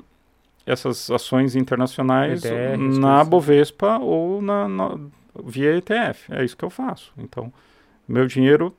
essas 0.64 1.08
ações 1.10 1.54
internacionais 1.54 2.44
ETFs, 2.44 2.98
na 2.98 3.20
assim. 3.20 3.30
Bovespa 3.30 3.98
ou 3.98 4.42
na, 4.42 4.66
na- 4.68 4.98
via 5.44 5.76
ETF. 5.76 6.32
É 6.32 6.44
isso 6.44 6.56
que 6.56 6.64
eu 6.64 6.70
faço. 6.70 7.12
Então, 7.16 7.52
meu 8.08 8.26
dinheiro, 8.26 8.74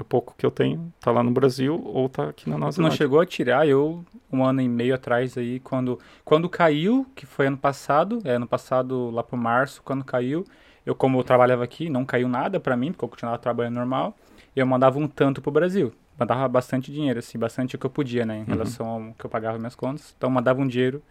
o 0.00 0.04
pouco 0.04 0.34
que 0.36 0.46
eu 0.46 0.50
tenho, 0.50 0.92
tá 1.00 1.10
lá 1.10 1.22
no 1.22 1.30
Brasil 1.30 1.80
ou 1.84 2.08
tá 2.08 2.28
aqui 2.28 2.48
na 2.48 2.56
Nova 2.56 2.72
Você 2.72 2.80
não 2.80 2.90
chegou 2.90 3.20
a 3.20 3.26
tirar, 3.26 3.66
eu, 3.66 4.04
um 4.32 4.44
ano 4.44 4.60
e 4.60 4.68
meio 4.68 4.94
atrás 4.94 5.36
aí, 5.36 5.60
quando, 5.60 5.98
quando 6.24 6.48
caiu, 6.48 7.06
que 7.14 7.26
foi 7.26 7.46
ano 7.46 7.58
passado, 7.58 8.20
é, 8.24 8.32
ano 8.32 8.46
passado 8.46 9.10
lá 9.10 9.22
pro 9.22 9.36
março, 9.36 9.82
quando 9.84 10.04
caiu, 10.04 10.44
eu 10.86 10.94
como 10.94 11.18
eu 11.18 11.24
trabalhava 11.24 11.64
aqui, 11.64 11.90
não 11.90 12.04
caiu 12.04 12.28
nada 12.28 12.58
pra 12.60 12.76
mim, 12.76 12.92
porque 12.92 13.04
eu 13.04 13.08
continuava 13.08 13.38
trabalhando 13.38 13.74
normal, 13.74 14.16
eu 14.54 14.66
mandava 14.66 14.98
um 14.98 15.06
tanto 15.06 15.42
pro 15.42 15.50
Brasil. 15.50 15.92
Mandava 16.18 16.48
bastante 16.48 16.90
dinheiro, 16.90 17.20
assim, 17.20 17.38
bastante 17.38 17.76
o 17.76 17.78
que 17.78 17.86
eu 17.86 17.90
podia, 17.90 18.26
né, 18.26 18.38
em 18.38 18.44
relação 18.44 18.86
ao 18.86 19.14
que 19.14 19.24
eu 19.24 19.30
pagava 19.30 19.56
minhas 19.58 19.76
contas. 19.76 20.14
Então, 20.16 20.28
mandava 20.28 20.60
um 20.60 20.66
dinheiro 20.66 21.02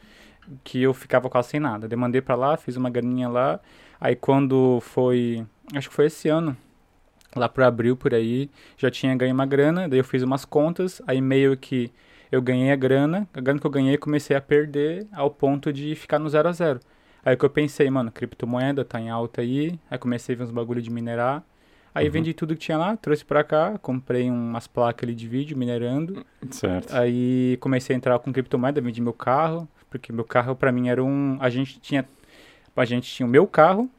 que 0.64 0.82
eu 0.82 0.94
ficava 0.94 1.30
quase 1.30 1.50
sem 1.50 1.60
nada. 1.60 1.88
Daí 1.88 1.98
mandei 1.98 2.22
pra 2.22 2.36
lá, 2.36 2.58
fiz 2.58 2.76
uma 2.76 2.90
graninha 2.90 3.30
lá, 3.30 3.60
aí 4.00 4.16
quando 4.16 4.80
foi, 4.82 5.46
acho 5.74 5.90
que 5.90 5.96
foi 5.96 6.06
esse 6.08 6.30
ano, 6.30 6.56
lá 7.36 7.48
pro 7.50 7.66
abril, 7.66 7.96
por 7.96 8.14
aí, 8.14 8.50
já 8.78 8.90
tinha 8.90 9.16
ganho 9.16 9.34
uma 9.34 9.46
grana, 9.46 9.88
daí 9.88 10.00
eu 10.00 10.04
fiz 10.04 10.24
umas 10.24 10.46
contas, 10.46 11.02
aí 11.08 11.22
meio 11.22 11.56
que 11.58 11.92
eu 12.32 12.42
ganhei 12.42 12.72
a 12.72 12.76
grana, 12.76 13.28
a 13.34 13.40
grana 13.40 13.60
que 13.60 13.68
eu 13.68 13.72
ganhei 13.72 13.98
comecei 13.98 14.36
a 14.36 14.42
perder 14.42 15.08
ao 15.12 15.30
ponto 15.30 15.72
de 15.72 15.96
ficar 15.96 16.20
no 16.20 16.30
zero 16.30 16.50
a 16.50 16.52
zero. 16.52 16.80
Aí 17.24 17.36
que 17.36 17.44
eu 17.44 17.50
pensei, 17.50 17.90
mano, 17.90 18.12
criptomoeda 18.12 18.86
tá 18.86 19.00
em 19.00 19.10
alta 19.10 19.42
aí, 19.42 19.80
aí 19.90 19.98
comecei 19.98 20.36
a 20.36 20.38
ver 20.38 20.44
uns 20.46 20.52
bagulho 20.52 20.82
de 20.82 20.90
minerar, 20.90 21.44
aí 21.94 22.06
Uhum. 22.06 22.12
vendi 22.12 22.34
tudo 22.34 22.54
que 22.54 22.62
tinha 22.62 22.78
lá, 22.78 22.96
trouxe 22.96 23.26
pra 23.26 23.44
cá, 23.44 23.78
comprei 23.78 24.30
umas 24.30 24.68
placas 24.68 25.04
ali 25.08 25.16
de 25.16 25.28
vídeo 25.28 25.58
minerando, 25.58 26.26
Certo. 26.52 26.96
Aí 26.96 27.58
comecei 27.60 27.96
a 27.96 27.98
entrar 27.98 28.20
com 28.20 28.32
criptomoeda, 28.32 28.80
vendi 28.80 29.02
meu 29.02 29.14
carro, 29.14 29.68
porque 29.90 30.12
meu 30.14 30.24
carro 30.24 30.56
pra 30.56 30.72
mim 30.72 30.90
era 30.90 31.04
um. 31.04 31.38
A 31.42 31.50
gente 31.50 31.80
tinha. 31.80 32.08
A 32.82 32.86
gente 32.86 33.10
tinha 33.12 33.26
o 33.26 33.30
meu 33.30 33.46
carro, 33.48 33.90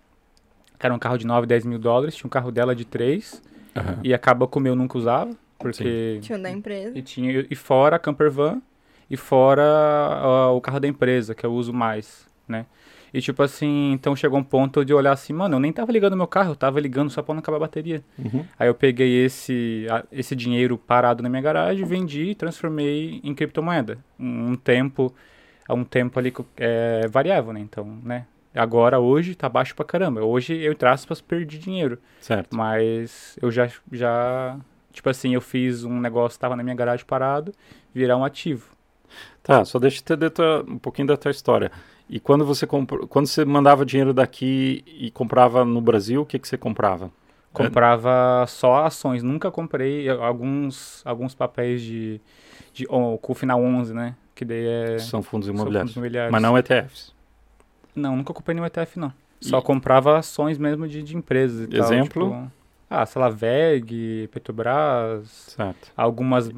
que 0.78 0.86
era 0.86 0.94
um 0.94 0.98
carro 0.98 1.18
de 1.18 1.26
9, 1.26 1.46
10 1.46 1.64
mil 1.66 1.78
dólares, 1.78 2.14
tinha 2.14 2.26
um 2.26 2.30
carro 2.30 2.50
dela 2.52 2.74
de 2.74 2.84
3, 2.84 3.42
Aham. 3.76 3.98
e 4.04 4.14
acaba 4.14 4.46
com 4.46 4.58
o 4.58 4.62
meu 4.62 4.72
eu 4.72 4.76
nunca 4.76 4.96
usava, 4.96 5.32
porque... 5.58 6.18
Tinha 6.22 6.38
o 6.38 6.42
da 6.42 6.50
empresa. 6.50 6.96
E, 6.96 7.02
tinha, 7.02 7.46
e 7.50 7.54
fora 7.56 7.96
a 7.96 7.98
camper 7.98 8.30
van, 8.30 8.62
e 9.10 9.16
fora 9.16 10.50
o 10.54 10.60
carro 10.60 10.78
da 10.80 10.86
empresa, 10.88 11.34
que 11.34 11.44
eu 11.44 11.52
uso 11.52 11.72
mais, 11.72 12.26
né? 12.46 12.66
E 13.12 13.22
tipo 13.22 13.42
assim, 13.42 13.92
então 13.92 14.14
chegou 14.14 14.38
um 14.38 14.44
ponto 14.44 14.84
de 14.84 14.92
olhar 14.92 15.12
assim, 15.12 15.32
mano, 15.32 15.56
eu 15.56 15.60
nem 15.60 15.72
tava 15.72 15.90
ligando 15.90 16.14
meu 16.16 16.26
carro, 16.26 16.50
eu 16.52 16.56
tava 16.56 16.78
ligando 16.78 17.08
só 17.10 17.22
pra 17.22 17.34
não 17.34 17.40
acabar 17.40 17.56
a 17.56 17.60
bateria. 17.60 18.04
Uhum. 18.18 18.44
Aí 18.58 18.68
eu 18.68 18.74
peguei 18.74 19.24
esse, 19.24 19.86
a- 19.90 20.04
esse 20.12 20.36
dinheiro 20.36 20.76
parado 20.76 21.22
na 21.22 21.28
minha 21.30 21.40
garagem, 21.40 21.86
vendi 21.86 22.24
e 22.30 22.34
transformei 22.34 23.18
em 23.24 23.34
criptomoeda. 23.34 23.98
Um, 24.20 24.50
um 24.50 24.56
tempo, 24.56 25.12
há 25.66 25.72
um 25.72 25.84
tempo 25.84 26.18
ali 26.18 26.32
é 26.58 27.08
variável, 27.08 27.52
né? 27.54 27.60
Então, 27.60 27.98
né? 28.04 28.26
Agora, 28.58 28.98
hoje, 28.98 29.34
tá 29.34 29.48
baixo 29.48 29.74
pra 29.74 29.84
caramba. 29.84 30.22
Hoje, 30.22 30.54
eu, 30.56 30.72
entre 30.72 30.88
aspas, 30.88 31.20
perdi 31.20 31.58
dinheiro. 31.58 31.98
Certo. 32.20 32.56
Mas 32.56 33.38
eu 33.40 33.50
já, 33.50 33.70
já, 33.92 34.58
tipo 34.92 35.08
assim, 35.08 35.34
eu 35.34 35.40
fiz 35.40 35.84
um 35.84 36.00
negócio, 36.00 36.38
tava 36.38 36.56
na 36.56 36.62
minha 36.62 36.74
garagem 36.74 37.06
parado, 37.06 37.52
virar 37.94 38.16
um 38.16 38.24
ativo. 38.24 38.76
Tá, 39.42 39.64
só 39.64 39.78
deixa 39.78 39.98
eu 39.98 40.00
entender 40.02 40.30
tua- 40.30 40.64
um 40.68 40.78
pouquinho 40.78 41.08
da 41.08 41.16
tua 41.16 41.30
história. 41.30 41.70
E 42.08 42.18
quando 42.18 42.44
você 42.44 42.66
comprou, 42.66 43.06
quando 43.06 43.26
você 43.26 43.44
mandava 43.44 43.84
dinheiro 43.84 44.12
daqui 44.12 44.82
e 44.86 45.10
comprava 45.10 45.64
no 45.64 45.80
Brasil, 45.80 46.22
o 46.22 46.26
que 46.26 46.38
que 46.38 46.48
você 46.48 46.56
comprava? 46.56 47.10
Comprava 47.52 48.44
só 48.46 48.84
ações, 48.84 49.22
nunca 49.22 49.50
comprei 49.50 50.08
alguns, 50.08 51.02
alguns 51.04 51.34
papéis 51.34 51.82
de, 51.82 52.20
de 52.72 52.86
oh, 52.88 53.18
com 53.18 53.32
o 53.32 53.34
final 53.34 53.60
11, 53.62 53.94
né? 53.94 54.14
Que 54.34 54.44
daí 54.44 54.66
é... 54.66 54.98
São 54.98 55.22
fundos 55.22 55.46
são 55.46 55.54
imobiliários. 55.54 55.92
fundos 55.92 55.96
imobiliários. 55.96 56.32
Mas 56.32 56.42
não 56.42 56.56
ETFs. 56.56 57.17
Não, 57.98 58.16
nunca 58.16 58.32
comprei 58.32 58.54
nenhum 58.54 58.66
ETF, 58.66 58.98
não. 58.98 59.12
Só 59.40 59.58
E- 59.58 59.62
comprava 59.62 60.18
ações 60.18 60.58
mesmo 60.58 60.86
de, 60.88 61.02
de 61.02 61.16
empresas 61.16 61.62
e 61.62 61.66
tal. 61.68 61.80
Exemplo? 61.92 62.30
tipo, 62.30 62.52
ah, 62.90 63.04
sei 63.06 63.20
lá, 63.20 63.28
VEG, 63.28 64.28
Petrobras, 64.32 65.28
Certo. 65.56 65.92
algumas 65.96 66.48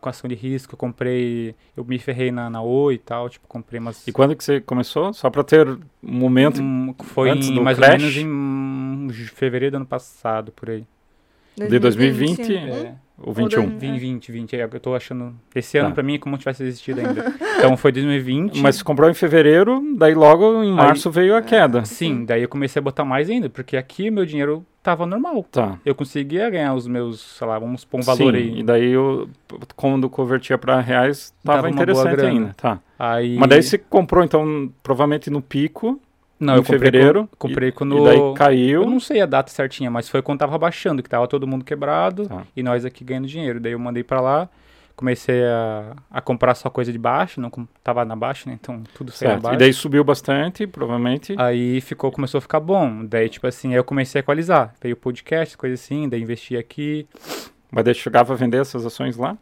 com 0.00 0.08
ação 0.08 0.28
de 0.28 0.34
risco 0.34 0.74
eu 0.74 0.78
comprei, 0.78 1.54
eu 1.76 1.84
me 1.84 1.98
ferrei 1.98 2.30
na, 2.30 2.50
na 2.50 2.60
Oi 2.62 2.94
e 2.94 2.98
tal, 2.98 3.28
tipo, 3.28 3.48
comprei 3.48 3.80
umas... 3.80 4.06
E 4.06 4.12
quando 4.12 4.36
que 4.36 4.44
você 4.44 4.60
começou? 4.60 5.12
Só 5.14 5.30
para 5.30 5.42
ter 5.42 5.66
um 5.68 5.78
momento. 6.02 6.60
Hum, 6.62 6.94
foi 7.02 7.30
antes 7.30 7.48
em, 7.48 7.54
do 7.54 7.62
mais 7.62 7.78
crash? 7.78 7.92
ou 7.94 7.98
menos 7.98 8.16
em 8.16 9.26
fevereiro 9.28 9.72
do 9.72 9.76
ano 9.78 9.86
passado, 9.86 10.52
por 10.52 10.70
aí. 10.70 10.84
De 11.56 11.78
2020? 11.78 12.56
É. 12.56 12.94
O 13.22 13.28
Ou 13.28 13.34
21. 13.34 13.60
dois- 13.60 13.70
2020, 13.72 14.32
20, 14.32 14.56
é, 14.56 14.64
eu 14.64 14.80
tô 14.80 14.94
achando... 14.94 15.34
Esse 15.54 15.76
ano 15.76 15.90
Tá. 15.90 15.96
pra 15.96 16.02
mim 16.02 16.14
é 16.14 16.18
como 16.18 16.36
se 16.36 16.40
tivesse 16.40 16.62
existido 16.62 17.00
ainda. 17.06 17.34
então 17.58 17.76
foi 17.76 17.92
2020... 17.92 18.60
Mas 18.62 18.76
você 18.76 18.84
comprou 18.84 19.10
em 19.10 19.14
fevereiro, 19.14 19.82
daí 19.98 20.14
logo 20.14 20.62
em 20.64 20.72
março 20.72 21.10
veio 21.10 21.36
a 21.36 21.42
queda. 21.42 21.84
Sim, 21.84 22.24
daí 22.24 22.40
eu 22.42 22.48
comecei 22.48 22.80
a 22.80 22.82
botar 22.82 23.04
mais 23.04 23.28
ainda, 23.28 23.50
porque 23.50 23.76
aqui 23.76 24.10
meu 24.10 24.24
dinheiro 24.24 24.64
tava 24.82 25.04
normal. 25.04 25.44
Tá. 25.52 25.78
eu 25.84 25.94
conseguia 25.94 26.48
ganhar 26.48 26.72
os 26.72 26.86
meus, 26.86 27.20
sei 27.36 27.46
lá, 27.46 27.58
vamos 27.58 27.84
pôr 27.84 28.00
um 28.00 28.02
valor 28.02 28.32
Sim, 28.32 28.38
aí. 28.38 28.60
E 28.60 28.62
daí 28.62 28.90
eu, 28.90 29.28
quando 29.76 30.08
convertia 30.08 30.56
para 30.56 30.80
reais, 30.80 31.34
Tava 31.44 31.58
tava 31.58 31.68
uma 31.68 31.74
boa 31.74 31.82
interessante 32.00 32.24
ainda. 32.26 32.54
Tá. 32.56 32.80
Aí... 32.98 33.36
Mas 33.36 33.48
daí 33.50 33.62
você 33.62 33.76
comprou 33.76 34.24
então 34.24 34.72
provavelmente 34.82 35.28
no 35.28 35.42
pico, 35.42 36.00
não, 36.40 36.56
eu 36.56 36.62
comprei 36.62 36.78
fevereiro, 36.78 37.28
com- 37.38 37.48
comprei 37.48 37.70
quando 37.70 37.98
e 37.98 38.04
daí 38.04 38.34
caiu. 38.34 38.82
eu 38.82 38.90
não 38.90 38.98
sei 38.98 39.20
a 39.20 39.26
data 39.26 39.50
certinha, 39.50 39.90
mas 39.90 40.08
foi 40.08 40.22
quando 40.22 40.38
tava 40.40 40.56
baixando, 40.58 41.02
que 41.02 41.08
tava 41.08 41.28
todo 41.28 41.46
mundo 41.46 41.64
quebrado 41.64 42.26
Tá. 42.26 42.42
e 42.56 42.62
nós 42.62 42.84
aqui 42.84 43.04
ganhando 43.04 43.26
dinheiro. 43.28 43.60
Daí 43.60 43.72
eu 43.72 43.78
mandei 43.78 44.02
pra 44.02 44.20
lá, 44.20 44.48
comecei 44.96 45.42
a, 45.44 45.94
a 46.10 46.20
comprar 46.20 46.54
só 46.54 46.68
coisa 46.68 46.92
de 46.92 46.98
baixo, 46.98 47.40
não 47.40 47.50
tava 47.82 48.04
na 48.04 48.14
baixa, 48.16 48.48
né? 48.50 48.58
Então 48.60 48.82
tudo 48.94 49.10
saiu. 49.12 49.38
E 49.52 49.56
daí 49.56 49.72
subiu 49.72 50.02
bastante, 50.04 50.66
provavelmente. 50.66 51.34
Aí 51.38 51.80
ficou, 51.80 52.10
começou 52.12 52.38
a 52.38 52.42
ficar 52.42 52.60
bom. 52.60 53.04
Daí, 53.06 53.28
tipo 53.28 53.46
assim, 53.46 53.70
aí 53.70 53.76
eu 53.76 53.84
comecei 53.84 54.18
a 54.18 54.20
equalizar. 54.20 54.74
Veio 54.82 54.96
podcast, 54.96 55.56
coisa 55.56 55.74
assim, 55.74 56.08
daí 56.08 56.20
investi 56.22 56.56
aqui. 56.56 57.06
Mas 57.70 57.84
daí 57.84 57.94
chegava 57.94 58.32
a 58.32 58.36
vender 58.36 58.60
essas 58.60 58.84
ações 58.84 59.16
lá? 59.16 59.38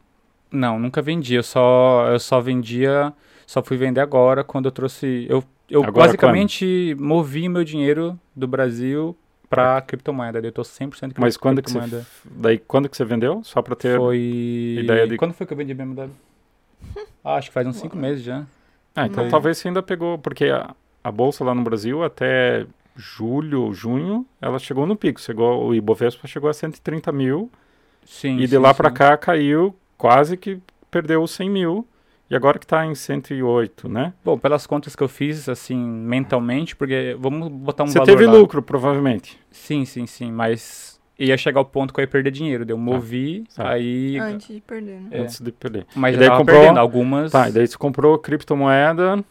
Não, 0.51 0.79
nunca 0.79 1.03
vendi. 1.03 1.35
Eu 1.35 1.43
só, 1.43 2.07
eu 2.11 2.19
só 2.21 2.41
vendia, 2.41 3.13
só 3.47 3.63
fui 3.63 3.77
vender 3.77 4.01
agora 4.01 4.45
quando 4.45 4.67
eu 4.67 4.71
trouxe. 4.73 5.27
Eu, 5.29 5.43
eu 5.71 5.83
Agora 5.85 6.07
basicamente 6.07 6.97
movi 6.99 7.49
meu 7.49 7.65
dinheiro 7.65 8.19
do 8.35 8.47
Brasil 8.49 9.17
pra 9.51 9.81
criptomoeda. 9.81 10.41
Daí 10.41 10.49
Eu 10.49 10.53
tô 10.53 10.63
100% 10.63 11.15
Mas 11.19 11.37
quando 11.37 11.63
que 11.63 11.71
você, 11.71 11.79
criptomoeda. 11.79 12.07
daí 12.25 12.59
quando 12.59 12.89
que 12.89 12.97
você 12.97 13.05
vendeu? 13.05 13.43
Só 13.45 13.63
para 13.63 13.75
ter 13.77 13.97
Foi. 13.97 14.79
ideia 14.83 15.07
de- 15.07 15.17
Quando 15.17 15.33
foi 15.33 15.47
que 15.47 15.53
eu 15.53 15.57
vendi 15.57 15.75
BMW? 15.75 16.11
Ah, 17.25 17.35
acho 17.35 17.49
que 17.49 17.55
faz 17.55 17.67
uns 17.67 17.77
5 17.77 17.97
meses 17.97 18.23
já. 18.25 18.47
Ah, 18.97 19.07
então 19.07 19.29
talvez 19.29 19.59
você 19.59 19.69
ainda 19.69 19.83
pegou, 19.83 20.19
porque 20.19 20.47
a, 20.47 20.75
a 21.05 21.11
bolsa 21.13 21.45
lá 21.45 21.55
no 21.55 21.63
Brasil 21.63 22.03
até 22.03 22.65
julho, 22.97 23.73
junho, 23.75 24.25
ela 24.41 24.59
chegou 24.59 24.87
no 24.87 24.97
pico. 24.97 25.21
Chegou, 25.21 25.67
o 25.69 25.75
Ibovespa 25.75 26.27
chegou 26.27 26.49
a 26.49 26.55
130 26.55 27.13
mil 27.13 27.51
Sim. 28.07 28.37
e 28.39 28.43
de 28.43 28.49
sim, 28.49 28.57
lá 28.59 28.73
para 28.73 28.91
cá 28.91 29.17
caiu, 29.17 29.75
quase 29.99 30.37
que 30.37 30.59
perdeu 30.91 31.23
os 31.23 31.33
100 31.33 31.51
mil. 31.51 31.87
E 32.31 32.37
agora 32.37 32.59
que 32.59 32.65
está 32.67 32.85
em 32.85 32.95
108, 32.95 33.89
né? 33.89 34.13
Bom, 34.25 34.37
pelas 34.39 34.67
contas 34.67 34.95
que 34.95 35.03
eu 35.03 35.09
fiz, 35.09 35.49
assim, 35.49 35.77
mentalmente, 35.79 36.77
porque 36.77 37.17
vamos 37.19 37.49
botar 37.49 37.85
um 37.85 37.87
você 37.87 37.99
valor 37.99 38.07
teve 38.13 38.27
lá. 38.27 38.33
lucro, 38.33 38.61
provavelmente. 38.63 39.39
Sim, 39.51 39.85
sim, 39.87 40.07
sim, 40.07 40.31
mas 40.31 41.01
ia 41.19 41.37
chegar 41.39 41.61
ao 41.61 41.65
ponto 41.65 41.93
que 41.95 42.01
eu 42.01 42.03
ia 42.03 42.09
perder 42.09 42.31
dinheiro. 42.31 42.67
Eu 42.69 42.77
movi, 42.77 43.45
certo. 43.49 43.67
aí. 43.69 44.19
Antes 44.19 44.49
de 44.55 44.61
perder, 44.61 45.01
né? 45.01 45.09
É. 45.11 45.21
Antes 45.23 45.41
de 45.41 45.51
perder. 45.53 45.87
Mas 45.97 46.17
E 46.17 46.19
daí 46.19 46.29
comprou- 46.29 46.59
perdendo 46.61 46.79
algumas. 46.81 47.33
Tá, 47.33 47.49
e 47.49 47.53
daí 47.53 47.67
você 47.67 47.79
comprou 47.79 48.19
criptomoeda. 48.19 49.25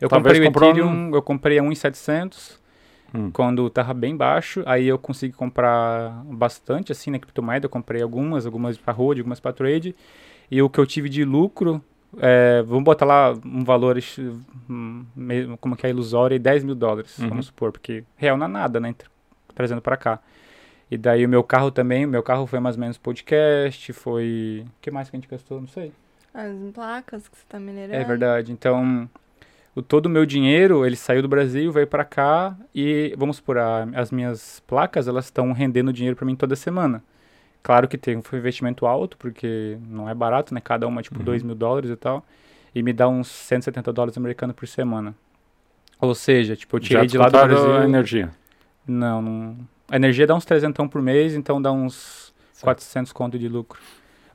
Eu 0.00 0.10
comprei 0.10 0.40
o 0.40 0.44
comprou 0.44 0.70
Ethereum, 0.70 1.10
eu 1.14 1.22
comprei 1.22 1.58
a 1.58 1.62
1.700 1.62 2.60
Hum. 3.14 3.30
quando 3.30 3.68
tava 3.70 3.94
bem 3.94 4.16
baixo. 4.16 4.62
Aí 4.66 4.86
eu 4.88 4.98
consegui 4.98 5.32
comprar 5.34 6.22
bastante, 6.26 6.92
assim, 6.92 7.10
na 7.10 7.18
criptomoeda. 7.18 7.64
Eu 7.66 7.70
comprei 7.70 8.02
algumas, 8.02 8.44
algumas 8.46 8.76
pra 8.76 8.92
road, 8.92 9.20
algumas 9.20 9.40
pra 9.40 9.52
trade. 9.52 9.94
E 10.50 10.60
o 10.60 10.68
que 10.68 10.78
eu 10.78 10.86
tive 10.86 11.08
de 11.08 11.24
lucro, 11.24 11.82
é, 12.18 12.62
vamos 12.62 12.84
botar 12.84 13.04
lá 13.06 13.32
um 13.44 13.64
valor, 13.64 13.98
hum, 14.68 15.04
mesmo, 15.16 15.56
como 15.58 15.76
que 15.76 15.86
é 15.86 15.90
ilusório, 15.90 16.38
10 16.38 16.64
mil 16.64 16.74
dólares, 16.74 17.18
Uhum. 17.18 17.28
vamos 17.28 17.46
supor. 17.46 17.72
Porque 17.72 18.04
real 18.16 18.36
não 18.36 18.46
é 18.46 18.48
nada, 18.48 18.78
né? 18.80 18.92
tra- 18.96 19.08
Trazendo 19.54 19.82
pra 19.82 19.96
cá. 19.96 20.18
E 20.90 20.96
daí 20.98 21.24
o 21.24 21.28
meu 21.28 21.42
carro 21.42 21.70
também, 21.70 22.04
o 22.04 22.08
meu 22.08 22.22
carro 22.22 22.46
foi 22.46 22.60
mais 22.60 22.76
ou 22.76 22.80
menos 22.80 22.98
podcast, 22.98 23.92
foi... 23.92 24.64
O 24.66 24.70
que 24.80 24.90
mais 24.90 25.08
que 25.08 25.16
a 25.16 25.18
gente 25.18 25.28
gastou? 25.28 25.60
Não 25.60 25.68
sei. 25.68 25.92
As 26.34 26.52
placas 26.72 27.28
que 27.28 27.36
você 27.36 27.44
tá 27.48 27.58
minerando. 27.60 27.94
É 27.94 28.04
verdade. 28.04 28.52
Então, 28.52 29.08
o, 29.74 29.80
todo 29.82 30.06
o 30.06 30.10
meu 30.10 30.24
dinheiro, 30.26 30.84
ele 30.86 30.96
saiu 30.96 31.22
do 31.22 31.28
Brasil, 31.28 31.70
veio 31.72 31.86
pra 31.86 32.04
cá 32.04 32.56
e, 32.74 33.14
vamos 33.16 33.36
supor, 33.36 33.58
a- 33.58 33.86
as 33.94 34.10
minhas 34.10 34.60
placas, 34.66 35.08
elas 35.08 35.26
estão 35.26 35.52
rendendo 35.52 35.92
dinheiro 35.92 36.16
pra 36.16 36.26
mim 36.26 36.36
toda 36.36 36.54
semana. 36.56 37.02
Claro 37.62 37.86
que 37.86 37.96
tem 37.96 38.16
um 38.16 38.36
investimento 38.36 38.86
alto, 38.86 39.16
porque 39.16 39.78
não 39.88 40.08
é 40.08 40.14
barato, 40.14 40.52
né? 40.52 40.60
Cada 40.60 40.86
uma, 40.86 41.02
tipo, 41.02 41.18
Uhum. 41.18 41.24
2 41.24 41.42
mil 41.42 41.54
dólares 41.54 41.90
e 41.90 41.96
tal. 41.96 42.24
E 42.74 42.82
me 42.82 42.92
dá 42.92 43.08
uns 43.08 43.28
170 43.28 43.92
dólares 43.92 44.16
americanos 44.16 44.56
por 44.56 44.66
semana. 44.66 45.14
Ou 46.00 46.14
seja, 46.14 46.56
tipo, 46.56 46.76
eu 46.76 46.80
tirei 46.80 47.06
de 47.06 47.16
lá 47.16 47.26
do 47.28 47.32
Brasil... 47.32 47.76
a 47.76 47.84
energia. 47.84 48.30
Não, 48.86 49.22
não... 49.22 49.56
A 49.88 49.96
energia 49.96 50.26
dá 50.26 50.34
uns 50.34 50.44
300 50.44 50.88
por 50.88 51.00
mês, 51.00 51.34
então 51.34 51.62
dá 51.62 51.70
uns 51.70 52.32
Certo. 52.52 52.64
400 52.64 53.12
conto 53.12 53.38
de 53.38 53.48
lucro. 53.48 53.80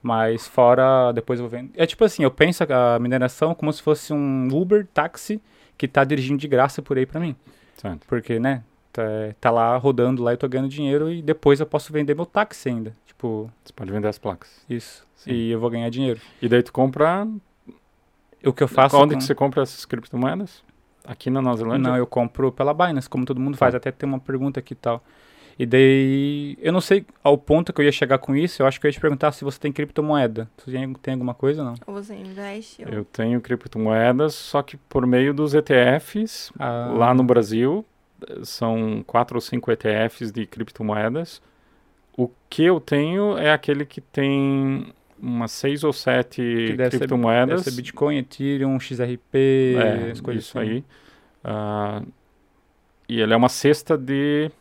Mas 0.01 0.47
fora, 0.47 1.11
depois 1.11 1.39
eu 1.39 1.49
vou 1.49 1.59
vendo. 1.59 1.71
É 1.75 1.85
tipo 1.85 2.05
assim, 2.05 2.23
eu 2.23 2.31
penso 2.31 2.63
a 2.71 2.99
mineração 2.99 3.53
como 3.53 3.73
se 3.73 3.81
fosse 3.81 4.13
um 4.13 4.47
Uber 4.53 4.87
táxi 4.93 5.41
que 5.77 5.87
tá 5.87 6.03
dirigindo 6.03 6.39
de 6.39 6.47
graça 6.47 6.81
por 6.81 6.97
aí 6.97 7.05
pra 7.05 7.19
mim. 7.19 7.35
Certo. 7.75 8.05
Porque, 8.07 8.39
né, 8.39 8.63
tá, 8.97 9.35
tá 9.39 9.51
lá 9.51 9.77
rodando 9.77 10.23
lá, 10.23 10.33
eu 10.33 10.37
tô 10.37 10.47
ganhando 10.49 10.69
dinheiro 10.69 11.11
e 11.11 11.21
depois 11.21 11.59
eu 11.59 11.65
posso 11.65 11.91
vender 11.93 12.15
meu 12.15 12.25
táxi 12.25 12.69
ainda. 12.69 12.93
Tipo, 13.05 13.49
Você 13.63 13.71
pode 13.73 13.91
vender 13.91 14.07
as 14.07 14.17
placas. 14.17 14.49
isso. 14.69 15.05
Sim. 15.15 15.31
E 15.31 15.51
eu 15.51 15.59
vou 15.59 15.69
ganhar 15.69 15.89
dinheiro. 15.89 16.19
E 16.41 16.47
daí 16.47 16.61
tu 16.63 16.71
compra. 16.71 17.27
O 18.45 18.53
que 18.53 18.63
eu 18.63 18.67
faço. 18.67 18.95
Onde 18.97 19.13
com- 19.13 19.19
que 19.19 19.23
você 19.25 19.33
compra 19.35 19.63
essas 19.63 19.83
criptomoedas? 19.85 20.63
Aqui 21.05 21.29
na 21.29 21.41
Nova 21.41 21.57
Zelândia? 21.57 21.89
Não, 21.89 21.97
eu 21.97 22.05
compro 22.05 22.51
pela 22.51 22.73
Binance, 22.73 23.09
como 23.09 23.25
todo 23.25 23.39
mundo 23.39 23.57
faz. 23.57 23.71
Tá. 23.71 23.77
Até 23.77 23.91
tem 23.91 24.07
uma 24.07 24.19
pergunta 24.19 24.59
aqui 24.59 24.73
e 24.73 24.75
tal. 24.75 25.03
E 25.57 25.65
daí, 25.65 26.55
eu 26.61 26.71
não 26.71 26.79
sei 26.81 27.03
ao 27.23 27.35
ponto 27.35 27.73
que 27.73 27.81
eu 27.81 27.85
ia 27.85 27.91
chegar 27.91 28.19
com 28.19 28.35
isso, 28.35 28.61
eu 28.61 28.67
acho 28.67 28.79
que 28.79 28.85
eu 28.85 28.89
ia 28.89 28.93
te 28.93 28.99
perguntar 28.99 29.31
se 29.31 29.43
você 29.43 29.57
tem 29.59 29.71
criptomoeda. 29.71 30.47
Você 30.57 30.71
tem, 30.71 30.93
tem 30.93 31.13
alguma 31.15 31.33
coisa 31.33 31.63
ou 31.63 31.69
não? 31.69 31.75
Ou 31.87 31.93
você 31.95 32.13
investe. 32.13 32.83
ou- 32.85 32.91
Eu 32.93 33.03
tenho 33.05 33.41
criptomoedas, 33.41 34.35
só 34.35 34.61
que 34.61 34.77
por 34.77 35.07
meio 35.07 35.33
dos 35.33 35.55
ETFs, 35.55 36.51
Ah, 36.59 36.93
lá 36.95 37.13
no 37.13 37.23
Brasil, 37.23 37.83
são 38.43 39.03
quatro 39.05 39.35
ou 39.37 39.41
cinco 39.41 39.71
ETFs 39.71 40.31
de 40.31 40.45
criptomoedas. 40.45 41.41
O 42.17 42.29
que 42.49 42.63
eu 42.63 42.79
tenho 42.79 43.37
é 43.37 43.51
aquele 43.51 43.85
que 43.85 44.01
tem 44.01 44.91
umas 45.19 45.51
seis 45.51 45.83
ou 45.83 45.93
sete 45.93 46.41
que 46.41 46.73
deve 46.75 46.91
ser- 46.91 46.97
criptomoedas. 46.99 47.63
Deve 47.63 47.71
ser 47.71 47.81
Bitcoin, 47.81 48.17
Ethereum, 48.17 48.79
XRP, 48.79 49.75
É, 49.77 50.11
as 50.11 50.21
coisas 50.21 50.43
isso 50.45 50.57
assim. 50.59 50.69
aí. 50.69 50.83
Ah, 51.43 52.01
e 53.07 53.19
ele 53.21 53.33
é 53.33 53.37
uma 53.37 53.49
cesta 53.49 53.97
de 53.97 54.51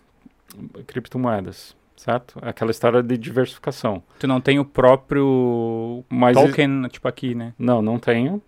criptomoedas, 0.86 1.74
certo? 1.96 2.38
Aquela 2.42 2.70
história 2.70 3.02
de 3.02 3.16
diversificação. 3.18 4.02
Tu 4.18 4.26
não 4.26 4.40
tem 4.40 4.58
o 4.58 4.64
próprio 4.64 6.04
Mas 6.08 6.34
token, 6.36 6.88
tipo 6.88 7.08
aqui, 7.08 7.34
né? 7.34 7.52
Não, 7.58 7.80
não 7.82 7.98
tenho. 7.98 8.40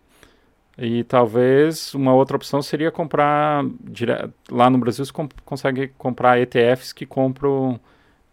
E 0.79 1.03
talvez 1.03 1.93
uma 1.93 2.15
outra 2.15 2.37
opção 2.37 2.63
seria 2.63 2.91
comprar 2.93 3.65
dire... 3.83 4.13
lá 4.49 4.71
no 4.71 4.79
Brasil 4.79 5.05
você 5.05 5.13
comp 5.13 5.33
consegue 5.45 5.89
comprar 5.99 6.39
ETFs 6.39 6.93
que 6.93 7.05
compram 7.05 7.81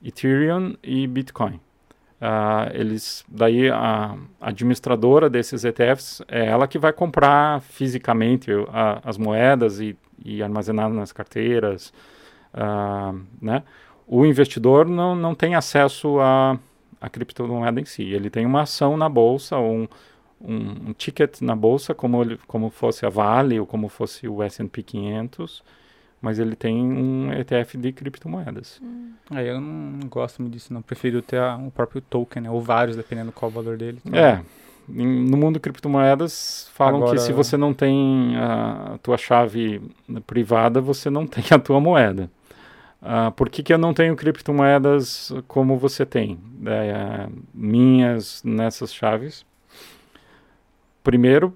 Ethereum 0.03 0.75
e 0.83 1.07
Bitcoin. 1.07 1.59
Uh, 2.21 2.71
eles 2.73 3.25
daí 3.27 3.69
a 3.69 4.15
administradora 4.39 5.29
desses 5.29 5.65
ETFs 5.65 6.21
é 6.27 6.45
ela 6.45 6.67
que 6.67 6.77
vai 6.77 6.93
comprar 6.93 7.61
fisicamente 7.61 8.51
a, 8.71 9.01
as 9.03 9.17
moedas 9.17 9.79
e, 9.79 9.97
e 10.23 10.41
armazenar 10.41 10.89
nas 10.89 11.11
carteiras, 11.11 11.91
uh, 12.53 13.19
né? 13.41 13.63
O 14.07 14.23
investidor 14.23 14.87
não, 14.87 15.15
não 15.15 15.33
tem 15.33 15.55
acesso 15.55 16.19
a, 16.19 16.59
a 17.01 17.09
criptomoeda 17.09 17.81
em 17.81 17.85
si. 17.85 18.03
Ele 18.03 18.29
tem 18.29 18.45
uma 18.45 18.61
ação 18.61 18.95
na 18.95 19.09
bolsa 19.09 19.57
ou 19.57 19.71
um, 19.79 19.87
um, 20.41 20.89
um, 20.89 20.93
ticket 20.93 21.41
na 21.41 21.55
bolsa, 21.55 21.93
como, 21.93 22.21
ele, 22.21 22.39
como 22.47 22.69
fosse 22.69 23.05
a 23.05 23.09
Vale 23.09 23.59
ou 23.59 23.65
como 23.65 23.89
fosse 23.89 24.27
o 24.27 24.43
S&P 24.43 24.83
500, 24.83 25.63
mas 26.21 26.39
ele 26.39 26.55
tem 26.55 26.75
um 26.75 27.31
ETF 27.33 27.77
de 27.77 27.91
criptomoedas. 27.91 28.79
Hum. 28.81 29.13
É, 29.31 29.49
eu 29.49 29.59
não 29.59 30.07
gosto 30.07 30.41
muito 30.41 30.53
disso, 30.53 30.73
não. 30.73 30.81
Prefiro 30.81 31.21
ter 31.21 31.39
a, 31.39 31.55
o 31.57 31.71
próprio 31.71 32.01
token, 32.01 32.43
né? 32.43 32.49
ou 32.49 32.61
vários, 32.61 32.95
dependendo 32.95 33.31
qual 33.31 33.49
o 33.49 33.53
valor 33.53 33.77
dele. 33.77 33.99
Então... 34.05 34.19
É, 34.19 34.41
no 34.87 35.37
mundo 35.37 35.55
de 35.55 35.59
criptomoedas 35.59 36.69
falam 36.73 36.97
Agora... 36.97 37.15
que 37.15 37.21
se 37.21 37.33
você 37.33 37.57
não 37.57 37.73
tem 37.73 38.35
a 38.37 38.99
tua 39.01 39.17
chave 39.17 39.81
privada, 40.27 40.79
você 40.79 41.09
não 41.09 41.25
tem 41.27 41.43
a 41.51 41.59
tua 41.59 41.79
moeda. 41.79 42.29
Uh, 43.01 43.31
por 43.33 43.49
que, 43.49 43.61
que 43.61 43.71
eu 43.71 43.77
não 43.77 43.93
tenho 43.93 44.15
criptomoedas 44.15 45.31
como 45.47 45.77
você 45.77 46.05
tem? 46.05 46.39
É, 46.65 47.27
minhas 47.53 48.41
nessas 48.43 48.93
chaves. 48.93 49.45
Primeiro, 51.05 51.55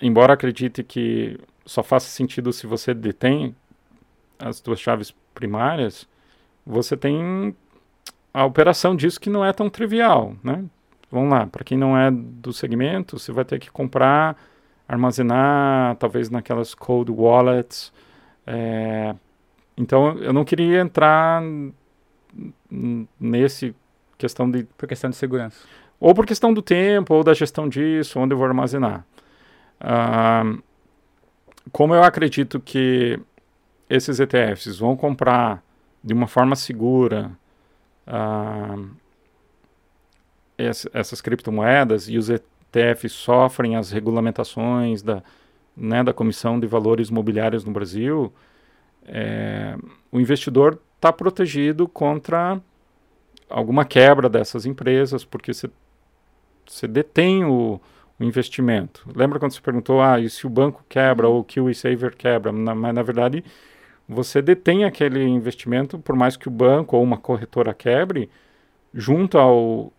embora 0.00 0.32
acredite 0.32 0.82
que 0.82 1.38
só 1.66 1.82
faça 1.82 2.08
sentido 2.08 2.50
se 2.50 2.66
você 2.66 2.94
detém 2.94 3.54
as 4.38 4.58
duas 4.58 4.80
chaves 4.80 5.14
primárias, 5.34 6.08
você 6.64 6.96
tem 6.96 7.54
a 8.32 8.42
operação 8.46 8.96
disso 8.96 9.20
que 9.20 9.28
não 9.28 9.44
é 9.44 9.52
tão 9.52 9.68
trivial, 9.68 10.34
né? 10.42 10.64
Vamos 11.10 11.30
lá, 11.30 11.46
para 11.46 11.62
quem 11.62 11.76
não 11.76 11.94
é 11.94 12.10
do 12.10 12.54
segmento, 12.54 13.18
você 13.18 13.30
vai 13.32 13.44
ter 13.44 13.60
que 13.60 13.70
comprar, 13.70 14.34
armazenar, 14.88 15.96
talvez 15.96 16.30
naquelas 16.30 16.74
cold 16.74 17.12
wallets, 17.12 17.92
é, 18.46 19.14
então 19.76 20.16
eu 20.20 20.32
não 20.32 20.42
queria 20.42 20.80
entrar 20.80 21.42
nesse 23.20 23.76
questão 24.16 24.50
de 24.50 24.64
por 24.78 24.88
questão 24.88 25.10
de 25.10 25.16
segurança 25.16 25.66
ou 26.04 26.14
por 26.14 26.26
questão 26.26 26.52
do 26.52 26.60
tempo 26.60 27.14
ou 27.14 27.24
da 27.24 27.32
gestão 27.32 27.66
disso, 27.66 28.20
onde 28.20 28.34
eu 28.34 28.36
vou 28.36 28.46
armazenar. 28.46 29.06
Uh, 29.80 30.62
como 31.72 31.94
eu 31.94 32.02
acredito 32.02 32.60
que 32.60 33.18
esses 33.88 34.20
ETFs 34.20 34.78
vão 34.78 34.98
comprar 34.98 35.64
de 36.02 36.12
uma 36.12 36.26
forma 36.26 36.56
segura 36.56 37.30
uh, 38.06 38.86
essas 40.92 41.22
criptomoedas 41.22 42.06
e 42.06 42.18
os 42.18 42.28
ETFs 42.28 43.12
sofrem 43.12 43.76
as 43.76 43.90
regulamentações 43.90 45.02
da, 45.02 45.22
né, 45.74 46.04
da 46.04 46.12
Comissão 46.12 46.60
de 46.60 46.66
Valores 46.66 47.08
Mobiliários 47.08 47.64
no 47.64 47.72
Brasil, 47.72 48.30
é, 49.06 49.74
o 50.12 50.20
investidor 50.20 50.78
está 50.96 51.10
protegido 51.10 51.88
contra 51.88 52.60
alguma 53.48 53.86
quebra 53.86 54.28
dessas 54.28 54.66
empresas, 54.66 55.24
porque 55.24 55.54
você 55.54 55.70
detém 56.88 57.44
o, 57.44 57.80
o, 58.18 58.24
investimento. 58.24 59.08
Lembra 59.14 59.38
quando 59.38 59.52
você 59.52 59.60
perguntou, 59.60 60.00
ah, 60.00 60.20
e 60.20 60.28
se 60.28 60.46
o 60.46 60.50
banco 60.50 60.84
quebra 60.88 61.28
ou 61.28 61.40
o 61.40 61.44
KiwiSaver 61.44 62.16
quebra? 62.16 62.52
Na, 62.52 62.74
mas, 62.74 62.94
na 62.94 63.02
verdade, 63.02 63.44
você 64.08 64.42
detém 64.42 64.84
aquele 64.84 65.22
investimento, 65.22 65.98
por 65.98 66.16
mais 66.16 66.36
que 66.36 66.48
o 66.48 66.50
banco 66.50 66.96
ou 66.96 67.02
uma 67.02 67.16
corretora 67.16 67.72
quebre, 67.72 68.30
junto 68.92 69.38
ao 69.38 69.92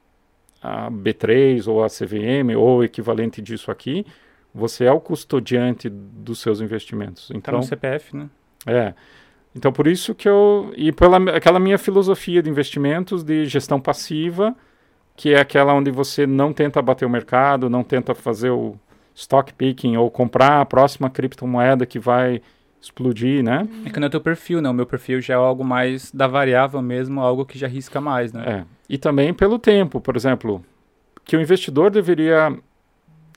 a 0.61 0.89
B3 0.89 1.67
ou 1.67 1.83
a 1.83 1.87
CVM 1.87 2.57
ou 2.57 2.79
o 2.79 2.83
equivalente 2.83 3.39
disso 3.39 3.69
aqui, 3.69 4.05
você 4.53 4.85
é 4.85 4.91
o 4.91 4.99
custodiante 4.99 5.89
dos 5.89 6.39
seus 6.39 6.59
investimentos. 6.59 7.29
Então, 7.29 7.53
tá 7.53 7.57
no 7.57 7.63
CPF, 7.63 8.15
né? 8.15 8.29
É. 8.65 8.93
Então, 9.55 9.71
por 9.71 9.85
isso 9.85 10.15
que 10.15 10.27
eu. 10.27 10.73
E 10.75 10.91
pela 10.91 11.17
aquela 11.35 11.59
minha 11.59 11.77
filosofia 11.77 12.41
de 12.41 12.49
investimentos 12.49 13.23
de 13.23 13.45
gestão 13.45 13.79
passiva, 13.79 14.55
que 15.15 15.33
é 15.33 15.39
aquela 15.39 15.73
onde 15.73 15.91
você 15.91 16.27
não 16.27 16.51
tenta 16.51 16.81
bater 16.81 17.05
o 17.05 17.09
mercado, 17.09 17.69
não 17.69 17.83
tenta 17.83 18.13
fazer 18.13 18.49
o 18.49 18.75
stock 19.13 19.53
picking 19.53 19.95
ou 19.95 20.11
comprar 20.11 20.61
a 20.61 20.65
próxima 20.65 21.09
criptomoeda 21.09 21.85
que 21.85 21.97
vai 21.97 22.41
explodir, 22.81 23.43
né? 23.43 23.67
É 23.85 23.89
que 23.89 23.99
não 23.99 24.07
é 24.07 24.09
teu 24.09 24.21
perfil, 24.21 24.61
não. 24.61 24.71
O 24.71 24.73
meu 24.73 24.85
perfil 24.85 25.21
já 25.21 25.33
é 25.33 25.37
algo 25.37 25.63
mais 25.63 26.11
da 26.11 26.27
variável 26.27 26.81
mesmo, 26.81 27.21
algo 27.21 27.45
que 27.45 27.57
já 27.57 27.67
risca 27.67 27.99
mais, 27.99 28.31
né? 28.31 28.43
É. 28.45 28.65
E 28.89 28.97
também 28.97 29.33
pelo 29.33 29.57
tempo, 29.57 29.99
por 29.99 30.15
exemplo, 30.15 30.63
que 31.23 31.35
o 31.35 31.41
investidor 31.41 31.89
deveria, 31.89 32.55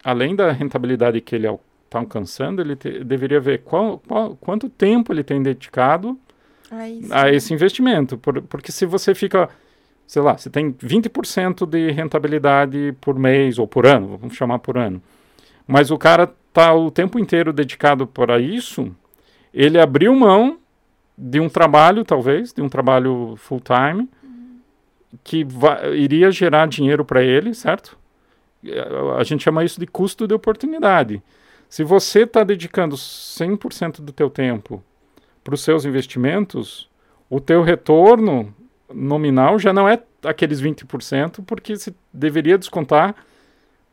além 0.05 0.37
da 0.37 0.53
rentabilidade 0.53 1.21
que 1.21 1.35
ele 1.35 1.49
está 1.85 1.99
alcançando, 1.99 2.61
ele 2.61 2.77
te, 2.77 3.03
deveria 3.03 3.41
ver 3.41 3.63
qual, 3.63 3.99
qual, 4.07 4.37
quanto 4.37 4.69
tempo 4.69 5.13
ele 5.13 5.25
tem 5.25 5.43
dedicado 5.43 6.19
a 7.11 7.31
esse 7.33 7.55
investimento. 7.55 8.19
Por, 8.19 8.43
porque 8.43 8.71
se 8.71 8.85
você 8.85 9.15
fica, 9.15 9.49
sei 10.09 10.23
lá, 10.23 10.39
você 10.39 10.49
tem 10.49 10.73
20% 10.73 11.67
de 11.67 11.91
rentabilidade 11.91 12.97
por 12.99 13.19
mês 13.19 13.59
ou 13.59 13.69
por 13.69 13.87
ano, 13.87 14.17
vamos 14.17 14.35
chamar 14.35 14.59
por 14.59 14.79
ano, 14.79 15.03
mas 15.67 15.91
o 15.91 15.99
cara 15.99 16.33
está 16.49 16.73
o 16.73 16.91
tempo 16.91 17.19
inteiro 17.19 17.53
dedicado 17.53 18.07
para 18.07 18.41
isso, 18.41 18.91
ele 19.53 19.79
abriu 19.79 20.15
mão 20.17 20.59
de 21.17 21.39
um 21.39 21.49
trabalho, 21.49 22.05
talvez, 22.07 22.55
de 22.55 22.63
um 22.63 22.71
trabalho 22.71 23.35
full-time, 23.37 24.09
que 25.23 25.47
iria 25.95 26.31
gerar 26.31 26.67
dinheiro 26.69 27.05
para 27.05 27.23
ele, 27.23 27.53
certo? 27.53 27.99
A 29.19 29.25
gente 29.25 29.45
chama 29.45 29.63
isso 29.63 29.79
de 29.79 29.87
custo 29.87 30.27
de 30.27 30.33
oportunidade. 30.33 31.23
Se 31.69 31.85
você 31.85 32.23
está 32.23 32.43
dedicando 32.45 32.97
100% 32.97 34.01
do 34.01 34.13
teu 34.13 34.31
tempo 34.31 34.83
para 35.45 35.55
os 35.55 35.61
seus 35.61 35.85
investimentos, 35.85 36.89
o 37.29 37.41
teu 37.41 37.63
retorno 37.63 38.55
nominal 38.93 39.59
já 39.59 39.73
não 39.73 39.89
é 39.89 40.01
aqueles 40.25 40.61
20%, 40.61 41.45
porque 41.45 41.77
você 41.77 41.95
deveria 42.13 42.59
descontar 42.59 43.15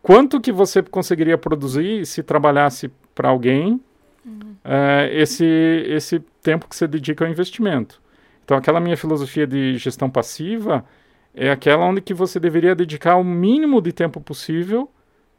quanto 0.01 0.39
que 0.39 0.51
você 0.51 0.81
conseguiria 0.81 1.37
produzir 1.37 2.05
se 2.05 2.23
trabalhasse 2.23 2.91
para 3.13 3.29
alguém 3.29 3.79
uhum. 4.25 4.55
é, 4.63 5.09
esse, 5.13 5.45
esse 5.87 6.19
tempo 6.41 6.67
que 6.67 6.75
você 6.75 6.87
dedica 6.87 7.25
ao 7.25 7.31
investimento. 7.31 8.01
Então, 8.43 8.55
aquela 8.55 8.79
minha 8.79 8.95
filosofia 8.95 9.47
de 9.47 9.77
gestão 9.77 10.09
passiva 10.09 10.85
é 11.33 11.51
aquela 11.51 11.85
onde 11.85 12.01
que 12.01 12.13
você 12.13 12.39
deveria 12.39 12.75
dedicar 12.75 13.15
o 13.15 13.23
mínimo 13.23 13.81
de 13.81 13.91
tempo 13.91 14.21
possível 14.21 14.89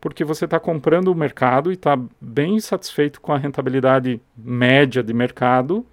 porque 0.01 0.25
você 0.25 0.45
está 0.45 0.61
comprando 0.61 1.09
o 1.09 1.15
mercado 1.15 1.71
e 1.71 1.75
está 1.75 1.99
bem 2.21 2.61
satisfeito 2.61 3.21
com 3.21 3.33
a 3.33 3.39
rentabilidade 3.39 4.21
média 4.37 5.03
de 5.03 5.13
mercado 5.13 5.87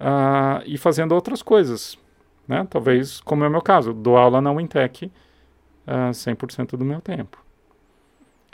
uh, 0.00 0.62
e 0.66 0.76
fazendo 0.76 1.16
outras 1.16 1.42
coisas. 1.42 1.98
Né? 2.46 2.66
Talvez, 2.68 3.20
como 3.20 3.44
é 3.44 3.48
o 3.48 3.50
meu 3.50 3.62
caso, 3.62 3.92
dou 3.92 4.16
aula 4.16 4.40
na 4.40 4.52
Wintec 4.52 5.06
uh, 5.86 6.10
100% 6.10 6.76
do 6.76 6.84
meu 6.84 7.00
tempo. 7.00 7.42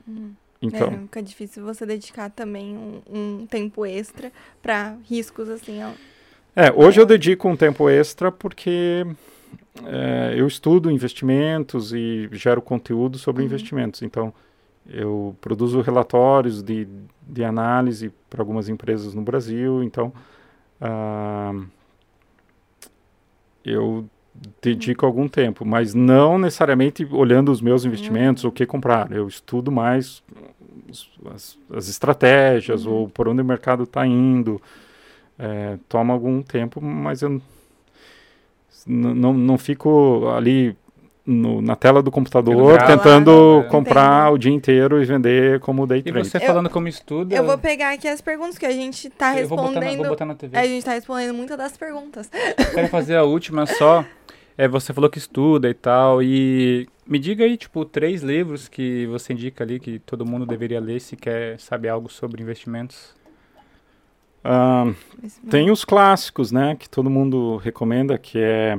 Hum. 0.08 0.32
Então, 0.62 0.88
é, 0.88 0.98
fica 0.98 1.22
difícil 1.22 1.64
você 1.64 1.86
dedicar 1.86 2.30
também 2.30 2.76
um, 2.76 3.02
um 3.08 3.46
tempo 3.46 3.86
extra 3.86 4.30
para 4.62 4.96
riscos 5.08 5.48
assim. 5.48 5.80
É, 6.54 6.70
hoje 6.74 7.00
eu 7.00 7.06
dedico 7.06 7.48
um 7.48 7.56
tempo 7.56 7.88
extra 7.88 8.30
porque 8.30 9.06
é, 9.86 10.34
eu 10.36 10.46
estudo 10.46 10.90
investimentos 10.90 11.94
e 11.94 12.28
gero 12.32 12.60
conteúdo 12.60 13.16
sobre 13.16 13.42
uhum. 13.42 13.46
investimentos. 13.46 14.02
Então, 14.02 14.34
eu 14.86 15.36
produzo 15.40 15.80
relatórios 15.80 16.62
de, 16.62 16.86
de 17.22 17.44
análise 17.44 18.12
para 18.28 18.42
algumas 18.42 18.68
empresas 18.68 19.14
no 19.14 19.22
Brasil, 19.22 19.82
então 19.82 20.12
uh, 20.80 21.66
eu 23.65 24.05
dedico 24.62 25.05
algum 25.05 25.28
tempo, 25.28 25.65
mas 25.65 25.95
não 25.95 26.39
necessariamente 26.39 27.07
olhando 27.11 27.51
os 27.51 27.61
meus 27.61 27.85
investimentos, 27.85 28.45
uhum. 28.45 28.51
o 28.51 28.53
que 28.53 28.65
comprar. 28.65 29.11
Eu 29.12 29.28
estudo 29.28 29.70
mais 29.70 30.23
as, 31.32 31.59
as 31.73 31.89
estratégias 31.89 32.87
uhum. 32.87 32.93
ou 32.93 33.09
por 33.09 33.28
onde 33.28 33.43
o 33.43 33.45
mercado 33.45 33.85
está 33.85 34.07
indo. 34.07 34.61
É, 35.39 35.78
toma 35.89 36.12
algum 36.12 36.43
tempo, 36.43 36.81
mas 36.82 37.23
eu 37.23 37.41
não, 38.87 39.32
não 39.32 39.59
fico 39.59 40.28
ali 40.37 40.77
no, 41.26 41.60
na 41.60 41.76
tela 41.76 42.02
do 42.02 42.10
computador 42.10 42.78
tentando 42.86 43.64
comprar 43.70 44.22
Entendi. 44.22 44.34
o 44.34 44.38
dia 44.38 44.52
inteiro 44.52 45.02
e 45.02 45.05
vender 45.05 45.60
como 45.60 45.86
day 45.86 46.02
trade. 46.02 46.18
E 46.18 46.24
você 46.24 46.40
falando 46.40 46.70
como 46.70 46.88
estuda... 46.88 47.34
Eu 47.34 47.44
vou 47.44 47.59
pegar 47.59 47.92
aqui 47.92 48.09
as 48.09 48.20
perguntas 48.20 48.59
que 48.59 48.66
a 48.66 48.72
gente 48.72 49.09
está 49.09 49.30
respondendo. 49.30 49.59
Vou 49.59 49.74
botar 49.74 49.80
na, 49.80 49.97
vou 49.97 50.09
botar 50.09 50.24
na 50.24 50.34
TV. 50.34 50.56
A 50.56 50.64
gente 50.64 50.78
está 50.78 50.92
respondendo 50.92 51.34
muitas 51.34 51.56
das 51.56 51.76
perguntas. 51.76 52.30
Quero 52.74 52.88
fazer 52.88 53.16
a 53.16 53.24
última 53.24 53.66
só. 53.66 54.05
É, 54.56 54.68
você 54.68 54.92
falou 54.92 55.09
que 55.09 55.18
estuda 55.18 55.70
e 55.70 55.74
tal, 55.74 56.22
e 56.22 56.86
me 57.06 57.18
diga 57.18 57.44
aí, 57.44 57.56
tipo, 57.56 57.82
três 57.82 58.22
livros 58.22 58.68
que 58.68 59.06
você 59.06 59.32
indica 59.32 59.64
ali 59.64 59.80
que 59.80 59.98
todo 60.01 60.26
mundo 60.26 60.44
deveria 60.44 60.78
ler 60.78 61.01
se 61.01 61.16
quer 61.16 61.59
saber 61.59 61.88
algo 61.88 62.10
sobre 62.10 62.42
investimentos. 62.42 63.14
Ah, 64.44 64.92
tem 65.51 65.70
os 65.70 65.82
clássicos, 65.82 66.52
né, 66.52 66.76
que 66.78 66.90
todo 66.90 67.09
mundo 67.09 67.56
recomenda, 67.56 68.18
que 68.18 68.38
é 68.38 68.78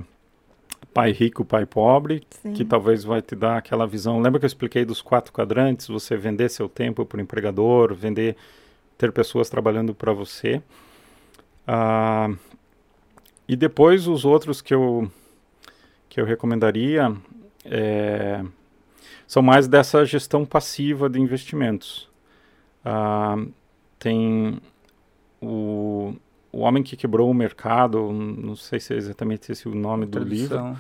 Pai 0.94 1.12
Rico, 1.12 1.46
Pai 1.46 1.66
Pobre, 1.66 2.24
Sim. 2.42 2.54
que 2.54 2.66
talvez 2.66 3.04
vai 3.04 3.22
te 3.22 3.36
dar 3.36 3.58
aquela 3.58 3.88
visão. 3.88 4.20
Lembra 4.20 4.40
que 4.40 4.46
eu 4.46 4.48
expliquei 4.48 4.84
dos 4.84 5.02
quatro 5.02 5.32
quadrantes? 5.32 5.88
Você 5.88 6.18
vender 6.18 6.50
seu 6.50 6.68
tempo 6.68 7.06
para 7.06 7.18
o 7.18 7.22
empregador, 7.22 7.94
vender, 7.94 8.36
ter 8.98 9.12
pessoas 9.12 9.50
trabalhando 9.50 9.94
para 9.94 10.12
você. 10.12 10.62
Ah, 11.66 12.30
e 13.48 13.56
depois 13.56 14.08
os 14.08 14.26
outros 14.26 14.62
que 14.62 14.74
eu 14.74 15.10
que 16.10 16.20
eu 16.20 16.26
recomendaria 16.26 17.16
é, 17.64 18.44
são 19.26 19.42
mais 19.42 19.66
dessa 19.66 20.06
gestão 20.06 20.46
passiva 20.46 21.10
de 21.10 21.20
investimentos. 21.22 22.10
Ah, 22.84 23.38
tem 23.98 24.60
o, 25.42 26.14
o 26.52 26.60
Homem 26.60 26.84
que 26.84 26.96
Quebrou 26.96 27.30
o 27.30 27.34
Mercado, 27.34 28.12
não 28.12 28.56
sei 28.56 28.80
se 28.80 28.94
é 28.94 28.98
exatamente 28.98 29.52
esse 29.52 29.68
o 29.68 29.76
nome 29.76 30.06
do 30.06 30.20
livro, 30.20 30.78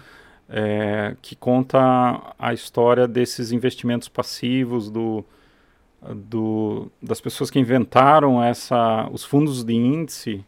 é, 0.49 1.15
que 1.21 1.35
conta 1.35 2.33
a 2.37 2.53
história 2.53 3.07
desses 3.07 3.51
investimentos 3.51 4.09
passivos, 4.09 4.89
do, 4.89 5.23
do, 6.13 6.91
das 7.01 7.21
pessoas 7.21 7.49
que 7.49 7.59
inventaram 7.59 8.43
essa, 8.43 9.07
os 9.11 9.23
fundos 9.23 9.63
de 9.63 9.73
índice, 9.73 10.43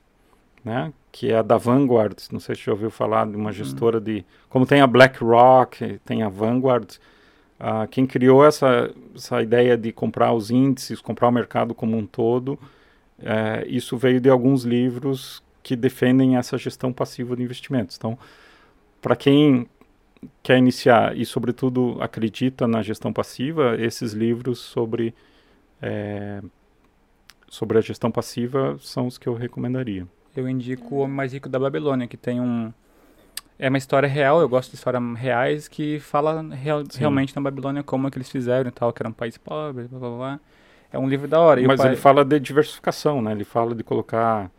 né, 0.64 0.92
que 1.12 1.32
é 1.32 1.38
a 1.38 1.42
da 1.42 1.58
Vanguard, 1.58 2.18
não 2.32 2.40
sei 2.40 2.56
se 2.56 2.64
já 2.64 2.72
ouviu 2.72 2.90
falar 2.90 3.28
de 3.28 3.36
uma 3.36 3.52
gestora 3.52 4.02
de... 4.02 4.26
Como 4.50 4.66
tem 4.66 4.82
a 4.82 4.88
BlackRock, 4.88 6.00
tem 6.06 6.24
a 6.24 6.30
Vanguard, 6.30 6.98
ah, 7.60 7.88
quem 7.88 8.06
criou 8.06 8.46
essa, 8.46 8.92
essa 9.16 9.42
ideia 9.42 9.78
de 9.78 9.92
comprar 9.94 10.34
os 10.34 10.52
índices, 10.52 11.00
comprar 11.00 11.30
o 11.30 11.32
mercado 11.32 11.74
como 11.74 11.96
um 11.96 12.06
todo, 12.06 12.60
é, 13.24 13.66
isso 13.68 13.98
veio 13.98 14.20
de 14.20 14.30
alguns 14.30 14.64
livros 14.64 15.42
que 15.62 15.76
defendem 15.76 16.36
essa 16.38 16.58
gestão 16.58 16.92
passiva 16.92 17.36
de 17.36 17.44
investimentos. 17.44 17.96
Então, 17.98 18.18
para 19.02 19.16
quem 19.16 19.68
quer 20.42 20.58
iniciar 20.58 21.18
e, 21.18 21.26
sobretudo, 21.26 21.98
acredita 22.02 22.68
na 22.68 22.82
gestão 22.82 23.12
passiva, 23.12 23.76
esses 23.80 24.14
livros 24.14 24.60
sobre, 24.60 25.14
é, 25.82 26.42
sobre 27.50 27.78
a 27.78 27.82
gestão 27.82 28.12
passiva 28.12 28.78
são 28.80 29.08
os 29.08 29.18
que 29.18 29.28
eu 29.28 29.34
recomendaria. 29.34 30.08
Eu 30.36 30.48
indico 30.50 30.96
O 30.96 30.98
Homem 31.00 31.16
Mais 31.16 31.34
Rico 31.34 31.48
da 31.48 31.60
Babilônia, 31.60 32.08
que 32.08 32.18
tem 32.18 32.42
um... 32.42 32.74
É 33.60 33.70
uma 33.70 33.78
história 33.78 34.10
real, 34.10 34.42
eu 34.42 34.50
gosto 34.50 34.72
de 34.72 34.76
histórias 34.76 35.02
reais, 35.18 35.68
que 35.68 36.00
fala 36.00 36.42
real- 36.56 36.84
realmente 36.98 37.36
na 37.36 37.42
Babilônia 37.42 37.84
como 37.84 38.08
é 38.08 38.12
que 38.12 38.18
eles 38.18 38.30
fizeram 38.30 38.68
e 38.68 38.72
tal, 38.72 38.92
que 38.92 39.02
era 39.02 39.08
um 39.08 39.14
país 39.14 39.38
pobre, 39.38 39.88
blá 39.88 40.00
blá 40.00 40.10
blá. 40.10 40.40
É 40.94 41.00
um 41.00 41.10
livro 41.10 41.28
da 41.28 41.42
hora. 41.42 41.60
E 41.62 41.68
Mas 41.68 41.78
pai- 41.78 41.88
ele 41.90 41.98
fala 41.98 42.24
de 42.24 42.40
diversificação, 42.40 43.22
né? 43.22 43.32
Ele 43.32 43.44
fala 43.44 43.76
de 43.76 43.84
colocar 43.84 44.52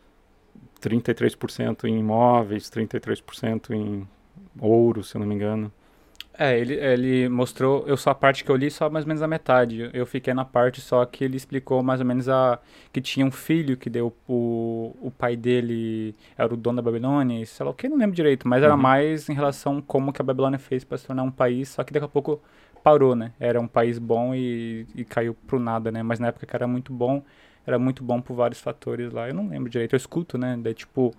33% 0.81 1.85
em 1.87 1.99
imóveis, 1.99 2.69
33% 2.69 3.73
em 3.73 4.07
ouro, 4.59 5.03
se 5.03 5.15
eu 5.15 5.21
não 5.21 5.27
me 5.27 5.35
engano. 5.35 5.71
É, 6.37 6.59
ele, 6.59 6.73
ele 6.73 7.29
mostrou, 7.29 7.85
eu 7.87 7.95
só 7.95 8.09
a 8.09 8.15
parte 8.15 8.43
que 8.43 8.51
eu 8.51 8.57
li, 8.57 8.69
só 8.69 8.89
mais 8.89 9.05
ou 9.05 9.07
menos 9.07 9.21
a 9.23 9.27
metade. 9.27 9.89
Eu 9.93 10.05
fiquei 10.05 10.33
na 10.33 10.43
parte 10.43 10.81
só 10.81 11.05
que 11.05 11.23
ele 11.23 11.37
explicou 11.37 11.81
mais 11.81 12.01
ou 12.01 12.05
menos 12.05 12.27
a 12.27 12.59
que 12.91 12.99
tinha 12.99 13.25
um 13.25 13.31
filho 13.31 13.77
que 13.77 13.89
deu 13.89 14.13
o, 14.27 14.93
o 15.01 15.09
pai 15.11 15.37
dele 15.37 16.13
era 16.37 16.53
o 16.53 16.57
dono 16.57 16.75
da 16.77 16.81
Babilônia, 16.81 17.45
sei 17.45 17.65
lá 17.65 17.71
o 17.71 17.73
que, 17.73 17.87
não 17.87 17.95
lembro 17.97 18.13
direito, 18.15 18.47
mas 18.49 18.61
era 18.63 18.75
Uhum. 18.75 18.81
mais 18.81 19.29
em 19.29 19.33
relação 19.33 19.81
como 19.81 20.11
que 20.11 20.21
a 20.21 20.25
Babilônia 20.25 20.59
fez 20.59 20.83
para 20.83 20.97
se 20.97 21.07
tornar 21.07 21.23
um 21.23 21.31
país, 21.31 21.69
só 21.69 21.85
que 21.85 21.93
daqui 21.93 22.05
a 22.05 22.09
pouco 22.09 22.41
parou, 22.85 23.15
né? 23.15 23.31
Era 23.39 23.59
um 23.59 23.67
país 23.67 23.97
bom 23.97 24.35
e, 24.35 24.85
e 24.93 25.03
caiu 25.03 25.33
pro 25.47 25.59
nada, 25.59 25.91
né? 25.91 26.03
Mas 26.03 26.19
na 26.19 26.27
época 26.27 26.45
que 26.45 26.55
era 26.55 26.67
muito 26.67 26.93
bom, 26.93 27.23
era 27.65 27.79
muito 27.79 28.03
bom 28.03 28.21
por 28.21 28.35
vários 28.35 28.61
fatores 28.61 29.11
lá. 29.11 29.27
Eu 29.27 29.33
não 29.33 29.47
lembro 29.49 29.71
direito, 29.71 29.93
eu 29.93 29.97
escuto, 29.97 30.37
né? 30.37 30.55
Daí, 30.61 30.75
tipo, 30.75 31.11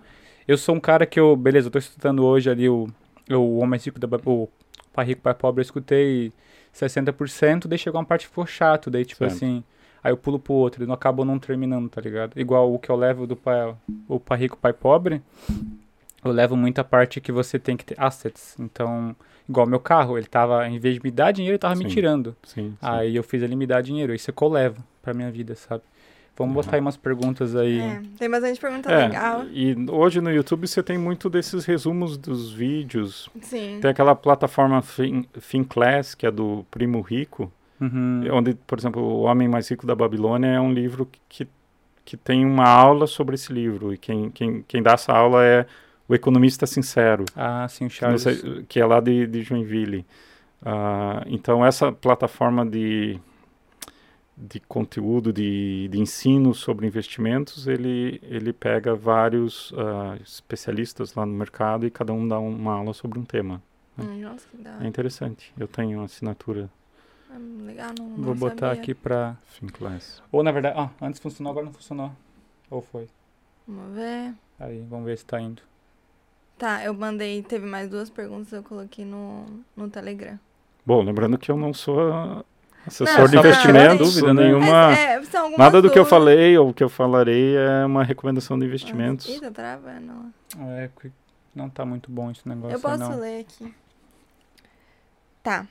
eu 0.47 0.57
sou 0.57 0.73
um 0.73 0.79
cara 0.79 1.05
que 1.05 1.19
eu, 1.19 1.35
beleza, 1.35 1.67
eu 1.67 1.71
tô 1.71 1.77
estudando 1.77 2.23
hoje 2.23 2.49
ali 2.49 2.69
o, 2.69 2.87
o 3.29 3.57
Homem 3.57 3.77
Rico 3.77 3.99
da 3.99 4.07
o 4.25 4.47
Pai 4.93 5.05
Rico, 5.07 5.21
Pai 5.21 5.33
Pobre, 5.33 5.59
eu 5.59 5.63
escutei 5.63 6.31
60%, 6.73 7.67
daí 7.67 7.77
chegou 7.77 7.99
uma 7.99 8.07
parte 8.07 8.21
que 8.21 8.29
ficou 8.29 8.47
chato, 8.47 8.89
daí 8.89 9.03
tipo 9.03 9.25
assim, 9.25 9.61
aí 10.01 10.13
eu 10.13 10.17
pulo 10.17 10.39
pro 10.39 10.53
outro, 10.53 10.81
ele 10.81 10.87
não 10.87 10.95
acabou 10.95 11.25
não 11.25 11.37
terminando, 11.37 11.89
tá 11.89 11.99
ligado? 11.99 12.39
Igual 12.39 12.73
o 12.73 12.79
que 12.79 12.89
eu 12.89 12.95
levo 12.95 13.27
do 13.27 13.35
pai, 13.35 13.75
o 14.07 14.21
Pai 14.21 14.37
Rico, 14.39 14.57
Pai 14.57 14.71
Pobre, 14.71 15.21
eu 16.23 16.31
levo 16.31 16.55
muita 16.55 16.81
parte 16.81 17.19
que 17.19 17.31
você 17.31 17.59
tem 17.59 17.75
que 17.75 17.83
ter 17.83 17.99
assets, 17.99 18.55
então, 18.57 19.13
igual 19.47 19.65
meu 19.67 19.79
carro, 19.79 20.17
ele 20.17 20.27
tava, 20.27 20.67
em 20.67 20.79
vez 20.79 20.95
de 20.95 21.01
me 21.03 21.11
dar 21.11 21.31
dinheiro, 21.31 21.53
ele 21.53 21.59
tava 21.59 21.75
me 21.75 21.83
Sim. 21.83 21.89
tirando. 21.89 22.35
Sim, 22.43 22.69
sim. 22.71 22.75
Aí 22.81 23.15
eu 23.15 23.23
fiz 23.23 23.41
ele 23.41 23.55
me 23.55 23.65
dar 23.67 23.81
dinheiro, 23.81 24.13
isso 24.13 24.29
é 24.29 24.33
que 24.33 24.41
eu 24.41 24.47
levo 24.49 24.83
pra 25.01 25.13
minha 25.13 25.31
vida, 25.31 25.55
sabe? 25.55 25.83
Vamos 26.37 26.53
botar 26.53 26.75
aí 26.75 26.79
umas 26.81 26.95
perguntas 26.95 27.55
aí. 27.55 27.79
É, 27.79 28.01
tem 28.19 28.29
bastante 28.29 28.59
pergunta 28.59 28.91
É, 28.91 29.07
legal. 29.07 29.45
e 29.51 29.75
hoje 29.89 30.21
no 30.21 30.31
YouTube 30.31 30.67
você 30.67 30.83
tem 30.83 30.95
muito 30.95 31.31
desses 31.31 31.65
resumos 31.65 32.15
dos 32.15 32.51
vídeos. 32.51 33.27
Sim. 33.41 33.79
Tem 33.81 33.89
aquela 33.89 34.13
plataforma 34.15 34.79
Fin- 34.83 35.25
FinClass, 35.39 36.13
que 36.13 36.27
é 36.27 36.31
do 36.31 36.63
Primo 36.69 37.01
Rico, 37.01 37.51
Uhum. 37.81 38.21
onde, 38.33 38.53
por 38.53 38.77
exemplo, 38.77 39.01
O 39.01 39.21
Homem 39.23 39.47
Mais 39.47 39.67
Rico 39.67 39.87
da 39.87 39.95
Babilônia 39.95 40.47
é 40.47 40.59
um 40.61 40.71
livro 40.71 41.07
que, 41.27 41.47
que 42.05 42.15
tem 42.15 42.45
uma 42.45 42.67
aula 42.69 43.07
sobre 43.07 43.33
esse 43.33 43.51
livro. 43.51 43.91
E 43.91 43.97
quem, 43.97 44.29
quem, 44.29 44.63
quem 44.67 44.83
dá 44.83 44.91
essa 44.93 45.13
aula 45.13 45.43
é 45.43 45.65
o 46.07 46.15
economista 46.15 46.65
sincero, 46.65 47.25
Ah, 47.35 47.67
sim, 47.67 47.89
Charles. 47.89 48.21
sei, 48.21 48.63
que 48.67 48.79
é 48.79 48.85
lá 48.85 48.99
de, 48.99 49.27
de 49.27 49.41
Joinville. 49.41 50.05
Ah, 50.65 51.23
então, 51.27 51.65
essa 51.65 51.91
plataforma 51.91 52.65
de, 52.65 53.19
de 54.35 54.59
conteúdo, 54.61 55.31
de, 55.33 55.87
de 55.89 55.99
ensino 55.99 56.53
sobre 56.53 56.85
investimentos, 56.87 57.67
ele, 57.67 58.19
ele 58.23 58.53
pega 58.53 58.95
vários 58.95 59.73
ah, 59.77 60.17
especialistas 60.23 61.13
lá 61.13 61.25
no 61.25 61.33
mercado 61.33 61.85
e 61.85 61.91
cada 61.91 62.13
um 62.13 62.27
dá 62.27 62.39
uma 62.39 62.73
aula 62.73 62.93
sobre 62.93 63.19
um 63.19 63.23
tema. 63.25 63.61
Hum, 63.99 64.21
nossa, 64.21 64.47
que 64.49 64.57
da 64.57 64.77
É 64.83 64.87
interessante. 64.87 65.51
Eu 65.57 65.67
tenho 65.67 65.97
uma 65.99 66.05
assinatura 66.05 66.69
Hum, 67.29 67.65
Legal, 67.65 67.89
não, 67.99 68.09
Vou 68.15 68.25
não 68.27 68.35
botar 68.35 68.67
sabia. 68.67 68.81
aqui 68.81 68.93
pra... 68.93 69.35
FinClass. 69.45 70.21
Ou 70.31 70.41
na 70.43 70.51
verdade, 70.51 70.75
ah, 70.79 70.89
antes 71.01 71.19
funcionou, 71.19 71.51
agora 71.51 71.65
não 71.65 71.73
funcionou. 71.73 72.11
Ou 72.69 72.81
foi? 72.81 73.07
Vamos 73.67 73.95
ver. 73.95 74.33
Aí, 74.59 74.83
vamos 74.89 75.05
ver 75.05 75.17
se 75.17 75.25
tá 75.25 75.39
indo. 75.41 75.61
Tá, 76.57 76.83
eu 76.83 76.93
mandei, 76.93 77.43
teve 77.43 77.65
mais 77.65 77.89
duas 77.89 78.09
perguntas, 78.09 78.51
eu 78.51 78.63
coloquei 78.63 79.05
no, 79.05 79.45
no 79.75 79.89
Telegram. 79.89 80.39
Bom, 80.85 81.03
lembrando 81.03 81.37
que 81.37 81.51
eu 81.51 81.57
não 81.57 81.73
sou 81.73 82.09
Não, 82.09 82.45
assessor 82.85 83.27
de 83.27 83.35
só 83.35 83.41
pra 83.41 83.49
investimentos, 83.49 84.15
dúvida, 84.15 84.33
né? 84.33 84.43
nenhuma... 84.45 84.93
É, 84.97 85.21
Nada 85.57 85.81
do 85.81 85.91
que 85.91 85.99
eu 85.99 86.05
falei 86.05 86.57
ou 86.57 86.73
que 86.73 86.83
eu 86.83 86.89
falarei 86.89 87.55
é 87.55 87.85
uma 87.85 88.03
recomendação 88.03 88.57
de 88.57 88.65
investimentos. 88.65 89.27
Ih, 89.27 89.39
tá 89.39 89.51
travando. 89.51 90.33
É, 90.59 90.89
não 91.53 91.69
tá 91.69 91.85
muito 91.85 92.09
bom 92.09 92.31
esse 92.31 92.47
negócio 92.47 92.71
Eu 92.73 92.77
aí, 92.77 92.81
posso 92.81 93.11
não. 93.11 93.19
ler 93.19 93.41
aqui. 93.41 93.73
Tá. 95.43 95.67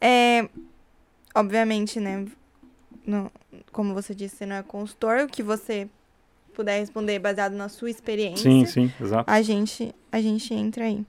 É, 0.00 0.48
obviamente, 1.34 1.98
né? 1.98 2.26
no- 3.06 3.30
como 3.72 3.94
você 3.94 4.14
disse, 4.14 4.36
você 4.36 4.46
não 4.46 4.56
é 4.56 4.62
consultor. 4.62 5.20
O 5.24 5.26
que 5.28 5.42
você 5.42 5.88
puder 6.60 6.78
responder 6.78 7.18
baseado 7.18 7.54
na 7.54 7.68
sua 7.68 7.90
experiência. 7.90 8.50
Sim, 8.50 8.66
sim, 8.66 8.92
exato. 9.00 9.30
A 9.30 9.40
gente, 9.40 9.94
a 10.12 10.20
gente 10.20 10.52
entra 10.52 10.84
aí. 10.84 11.04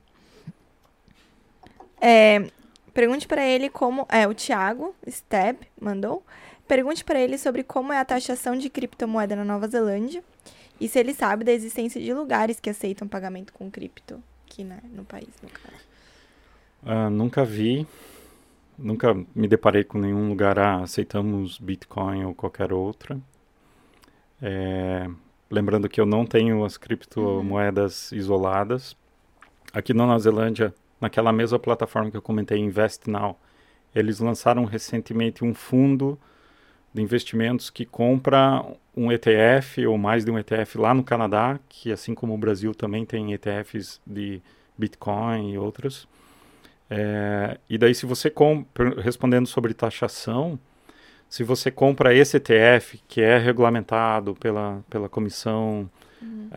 É, 2.00 2.50
pergunte 2.94 3.28
pra 3.28 3.46
ele 3.46 3.70
como. 3.70 4.08
É, 4.10 4.26
o 4.28 4.34
Thiago 4.34 4.96
Steb 5.10 5.58
mandou. 5.80 6.24
Pergunte 6.68 7.04
pra 7.04 7.20
ele 7.20 7.38
sobre 7.38 7.64
como 7.64 7.92
é 7.92 8.00
a 8.00 8.06
taxação 8.06 8.56
de 8.56 8.70
criptomoeda 8.70 9.36
na 9.36 9.44
Nova 9.44 9.68
Zelândia 9.68 10.24
e 10.80 10.88
se 10.88 10.98
ele 10.98 11.14
sabe 11.14 11.44
da 11.44 11.52
existência 11.52 12.00
de 12.00 12.14
lugares 12.14 12.62
que 12.62 12.70
aceitam 12.70 13.08
pagamento 13.10 13.52
com 13.52 13.70
cripto 13.70 14.24
aqui 14.46 14.64
né, 14.64 14.80
no 14.94 15.04
país, 15.04 15.30
no 15.44 15.50
caso. 15.50 15.84
Ah, 16.84 17.10
nunca 17.10 17.44
vi, 17.44 17.86
nunca 18.78 19.14
me 19.36 19.50
deparei 19.50 19.84
com 19.84 20.00
nenhum 20.00 20.30
lugar, 20.30 20.58
ah, 20.58 20.82
aceitamos 20.82 21.60
Bitcoin 21.60 22.24
ou 22.24 22.34
qualquer 22.34 22.72
outra. 22.72 23.20
É, 24.42 25.08
lembrando 25.52 25.90
que 25.90 26.00
eu 26.00 26.06
não 26.06 26.26
tenho 26.26 26.64
as 26.64 26.78
criptomoedas 26.78 28.12
isoladas. 28.14 28.96
Aqui 29.74 29.94
na 29.94 30.06
Nova 30.06 30.20
Zelândia, 30.20 30.74
naquela 31.00 31.32
mesma 31.34 31.60
plataforma 31.60 32.10
que 32.10 32.18
eu 32.18 32.22
comentei, 32.22 32.58
InvestNow, 32.58 33.38
eles 33.94 34.20
lançaram 34.20 34.64
recentemente 34.64 35.44
um 35.44 35.54
fundo 35.54 36.18
de 36.94 37.02
investimentos 37.02 37.70
que 37.70 37.86
compra 37.86 38.66
um 38.96 39.12
ETF 39.12 39.86
ou 39.86 39.98
mais 39.98 40.24
de 40.26 40.32
um 40.32 40.40
ETF 40.40 40.78
lá 40.78 40.94
no 40.94 41.04
Canadá, 41.04 41.60
que 41.68 41.92
assim 41.92 42.16
como 42.16 42.34
o 42.34 42.38
Brasil 42.38 42.74
também 42.74 43.06
tem 43.06 43.34
ETFs 43.34 44.02
de 44.08 44.42
Bitcoin 44.78 45.52
e 45.52 45.58
outros. 45.58 46.08
É, 46.90 47.58
e 47.70 47.78
daí, 47.78 47.96
se 47.96 48.06
você 48.06 48.30
compra, 48.30 49.02
respondendo 49.02 49.48
sobre 49.48 49.74
taxação, 49.74 50.60
se 51.32 51.44
você 51.44 51.72
compra 51.72 52.14
esse 52.14 52.36
ETF, 52.36 53.02
que 53.08 53.22
é 53.22 53.38
regulamentado 53.38 54.36
pela, 54.36 54.84
pela 54.90 55.08
comissão 55.08 55.90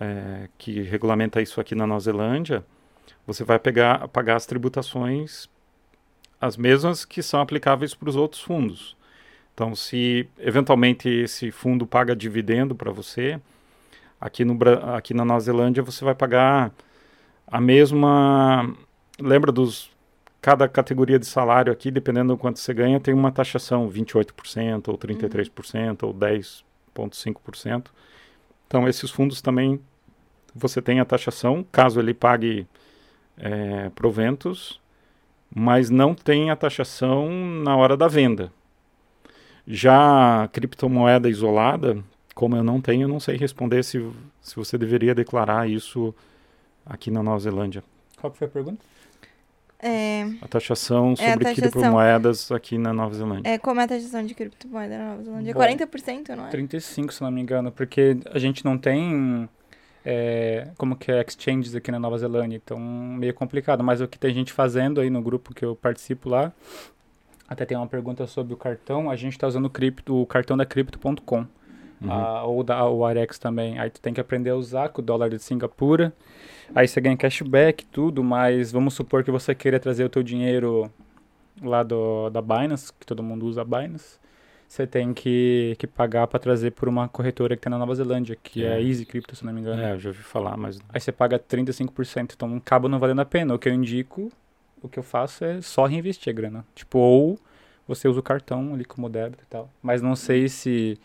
é, 0.00 0.48
que 0.58 0.82
regulamenta 0.82 1.40
isso 1.40 1.60
aqui 1.60 1.76
na 1.76 1.86
Nova 1.86 2.00
Zelândia, 2.00 2.64
você 3.24 3.44
vai 3.44 3.58
pegar, 3.58 4.08
pagar 4.08 4.34
as 4.34 4.44
tributações 4.44 5.48
as 6.40 6.56
mesmas 6.56 7.04
que 7.04 7.22
são 7.22 7.40
aplicáveis 7.40 7.94
para 7.94 8.08
os 8.08 8.16
outros 8.16 8.42
fundos. 8.42 8.96
Então, 9.54 9.76
se 9.76 10.28
eventualmente 10.38 11.08
esse 11.08 11.52
fundo 11.52 11.86
paga 11.86 12.14
dividendo 12.14 12.74
para 12.74 12.90
você, 12.90 13.40
aqui, 14.20 14.44
no, 14.44 14.58
aqui 14.94 15.14
na 15.14 15.24
Nova 15.24 15.40
Zelândia 15.40 15.84
você 15.84 16.04
vai 16.04 16.16
pagar 16.16 16.72
a 17.46 17.60
mesma. 17.60 18.74
Lembra 19.20 19.52
dos. 19.52 19.93
Cada 20.44 20.68
categoria 20.68 21.18
de 21.18 21.24
salário 21.24 21.72
aqui, 21.72 21.90
dependendo 21.90 22.34
do 22.34 22.38
quanto 22.38 22.58
você 22.58 22.74
ganha, 22.74 23.00
tem 23.00 23.14
uma 23.14 23.32
taxação, 23.32 23.88
28%, 23.88 24.88
ou 24.88 24.98
33%, 24.98 26.02
uhum. 26.02 26.08
ou 26.08 26.14
10,5%. 26.14 27.86
Então, 28.66 28.86
esses 28.86 29.10
fundos 29.10 29.40
também 29.40 29.80
você 30.54 30.82
tem 30.82 31.00
a 31.00 31.04
taxação, 31.06 31.64
caso 31.72 31.98
ele 31.98 32.12
pague 32.12 32.66
é, 33.38 33.88
proventos, 33.94 34.78
mas 35.48 35.88
não 35.88 36.14
tem 36.14 36.50
a 36.50 36.56
taxação 36.56 37.30
na 37.30 37.74
hora 37.74 37.96
da 37.96 38.06
venda. 38.06 38.52
Já 39.66 40.46
criptomoeda 40.52 41.26
isolada, 41.26 42.04
como 42.34 42.54
eu 42.54 42.62
não 42.62 42.82
tenho, 42.82 43.04
eu 43.04 43.08
não 43.08 43.18
sei 43.18 43.38
responder 43.38 43.82
se, 43.82 44.06
se 44.42 44.56
você 44.56 44.76
deveria 44.76 45.14
declarar 45.14 45.70
isso 45.70 46.14
aqui 46.84 47.10
na 47.10 47.22
Nova 47.22 47.38
Zelândia. 47.38 47.82
Qual 48.20 48.30
foi 48.30 48.46
a 48.46 48.50
pergunta? 48.50 48.93
É, 49.86 50.22
a 50.40 50.48
taxação 50.48 51.14
sobre 51.14 51.30
é 51.30 51.32
a 51.34 51.38
taxação. 51.38 51.70
criptomoedas 51.70 52.50
aqui 52.50 52.78
na 52.78 52.90
Nova 52.90 53.14
Zelândia. 53.14 53.50
É, 53.50 53.58
como 53.58 53.82
é 53.82 53.84
a 53.84 53.88
taxação 53.88 54.24
de 54.24 54.34
criptomoeda 54.34 54.96
na 54.96 55.10
Nova 55.10 55.22
Zelândia? 55.22 55.52
Bom, 55.52 55.60
40%, 55.60 56.28
não 56.30 56.46
é? 56.46 56.50
35%, 56.50 57.10
se 57.10 57.22
não 57.22 57.30
me 57.30 57.42
engano, 57.42 57.70
porque 57.70 58.16
a 58.32 58.38
gente 58.38 58.64
não 58.64 58.78
tem 58.78 59.46
é, 60.02 60.68
como 60.78 60.96
que 60.96 61.12
é 61.12 61.22
exchanges 61.22 61.74
aqui 61.74 61.90
na 61.90 61.98
Nova 61.98 62.16
Zelândia, 62.16 62.56
então 62.56 62.78
meio 62.78 63.34
complicado. 63.34 63.84
Mas 63.84 64.00
o 64.00 64.08
que 64.08 64.18
tem 64.18 64.32
gente 64.32 64.54
fazendo 64.54 65.02
aí 65.02 65.10
no 65.10 65.20
grupo 65.20 65.52
que 65.52 65.62
eu 65.62 65.76
participo 65.76 66.30
lá, 66.30 66.50
até 67.46 67.66
tem 67.66 67.76
uma 67.76 67.86
pergunta 67.86 68.26
sobre 68.26 68.54
o 68.54 68.56
cartão, 68.56 69.10
a 69.10 69.16
gente 69.16 69.32
está 69.32 69.46
usando 69.46 69.66
o, 69.66 69.70
cripto, 69.70 70.16
o 70.16 70.24
cartão 70.24 70.56
da 70.56 70.64
Crypto.com. 70.64 71.40
Uhum. 72.00 72.10
Ah, 72.10 72.42
ou 72.44 72.62
da, 72.62 72.88
o 72.88 73.04
Arex 73.04 73.38
também. 73.38 73.78
Aí 73.78 73.90
tu 73.90 74.00
tem 74.00 74.14
que 74.14 74.20
aprender 74.20 74.48
a 74.48 74.56
usar 74.56 74.88
com 74.88 75.02
o 75.02 75.04
dólar 75.04 75.28
de 75.28 75.38
Singapura. 75.38 76.10
Aí 76.74 76.86
você 76.86 77.00
ganha 77.00 77.16
cashback, 77.16 77.84
tudo, 77.86 78.22
mas 78.22 78.70
vamos 78.70 78.94
supor 78.94 79.24
que 79.24 79.30
você 79.30 79.54
queira 79.54 79.80
trazer 79.80 80.04
o 80.04 80.08
teu 80.08 80.22
dinheiro 80.22 80.90
lá 81.60 81.82
do, 81.82 82.30
da 82.30 82.40
Binance, 82.40 82.92
que 82.92 83.06
todo 83.06 83.22
mundo 83.22 83.46
usa 83.46 83.62
a 83.62 83.64
Binance 83.64 84.18
você 84.74 84.86
tem 84.86 85.14
que, 85.14 85.76
que 85.78 85.86
pagar 85.86 86.26
para 86.26 86.38
trazer 86.40 86.72
por 86.72 86.88
uma 86.88 87.08
corretora 87.08 87.54
que 87.54 87.62
tem 87.62 87.70
na 87.70 87.78
Nova 87.78 87.94
Zelândia, 87.94 88.36
que 88.42 88.64
é, 88.64 88.80
é 88.80 88.82
Easy 88.82 89.06
Crypto, 89.06 89.36
se 89.36 89.44
não 89.44 89.52
me 89.52 89.60
engano. 89.60 89.80
É, 89.80 89.92
eu 89.92 90.00
já 90.00 90.08
ouvi 90.10 90.22
falar, 90.22 90.56
mas... 90.56 90.80
Aí 90.88 91.00
você 91.00 91.12
paga 91.12 91.38
35%, 91.38 92.32
então 92.34 92.56
acaba 92.56 92.88
não 92.88 92.98
valendo 92.98 93.20
a 93.20 93.24
pena. 93.24 93.54
O 93.54 93.58
que 93.58 93.68
eu 93.68 93.72
indico, 93.72 94.32
o 94.82 94.88
que 94.88 94.98
eu 94.98 95.02
faço 95.02 95.44
é 95.44 95.60
só 95.62 95.86
reinvestir 95.86 96.30
a 96.32 96.34
grana. 96.34 96.64
Tipo, 96.74 96.98
ou 96.98 97.38
você 97.86 98.08
usa 98.08 98.20
o 98.20 98.22
cartão 98.22 98.74
ali 98.74 98.84
como 98.84 99.08
débito 99.08 99.44
e 99.44 99.46
tal. 99.46 99.70
Mas 99.82 100.00
não 100.00 100.16
sei 100.16 100.48
se 100.48 100.98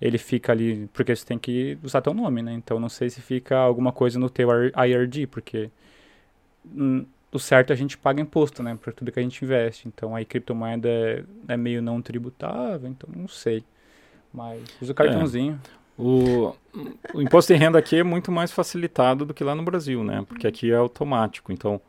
ele 0.00 0.18
fica 0.18 0.52
ali, 0.52 0.88
porque 0.92 1.14
você 1.14 1.24
tem 1.24 1.38
que 1.38 1.78
usar 1.82 2.02
teu 2.02 2.12
nome, 2.12 2.42
né? 2.42 2.52
Então 2.52 2.78
não 2.78 2.88
sei 2.88 3.08
se 3.08 3.20
fica 3.20 3.56
alguma 3.56 3.92
coisa 3.92 4.18
no 4.18 4.28
teu 4.28 4.48
IRD, 4.86 5.26
porque 5.26 5.70
hum, 6.66 7.06
o 7.32 7.38
certo 7.38 7.70
é 7.70 7.72
a 7.72 7.76
gente 7.76 7.96
paga 7.96 8.20
imposto, 8.20 8.62
né, 8.62 8.78
por 8.80 8.92
tudo 8.92 9.12
que 9.12 9.18
a 9.18 9.22
gente 9.22 9.42
investe. 9.44 9.88
Então 9.88 10.14
aí 10.14 10.24
criptomoeda 10.24 10.88
é, 10.88 11.24
é 11.48 11.56
meio 11.56 11.80
não 11.80 12.02
tributável, 12.02 12.88
então 12.88 13.08
não 13.14 13.28
sei. 13.28 13.64
Mas 14.32 14.62
usa 14.80 14.92
o 14.92 14.94
cartãozinho. 14.94 15.58
É. 15.72 15.76
O, 15.98 16.54
o 17.14 17.22
imposto 17.22 17.52
de 17.54 17.58
renda 17.58 17.78
aqui 17.78 17.96
é 17.96 18.02
muito 18.02 18.30
mais 18.30 18.52
facilitado 18.52 19.24
do 19.24 19.32
que 19.32 19.42
lá 19.42 19.54
no 19.54 19.62
Brasil, 19.62 20.04
né? 20.04 20.24
Porque 20.28 20.46
aqui 20.46 20.70
é 20.70 20.76
automático. 20.76 21.50
Então, 21.52 21.80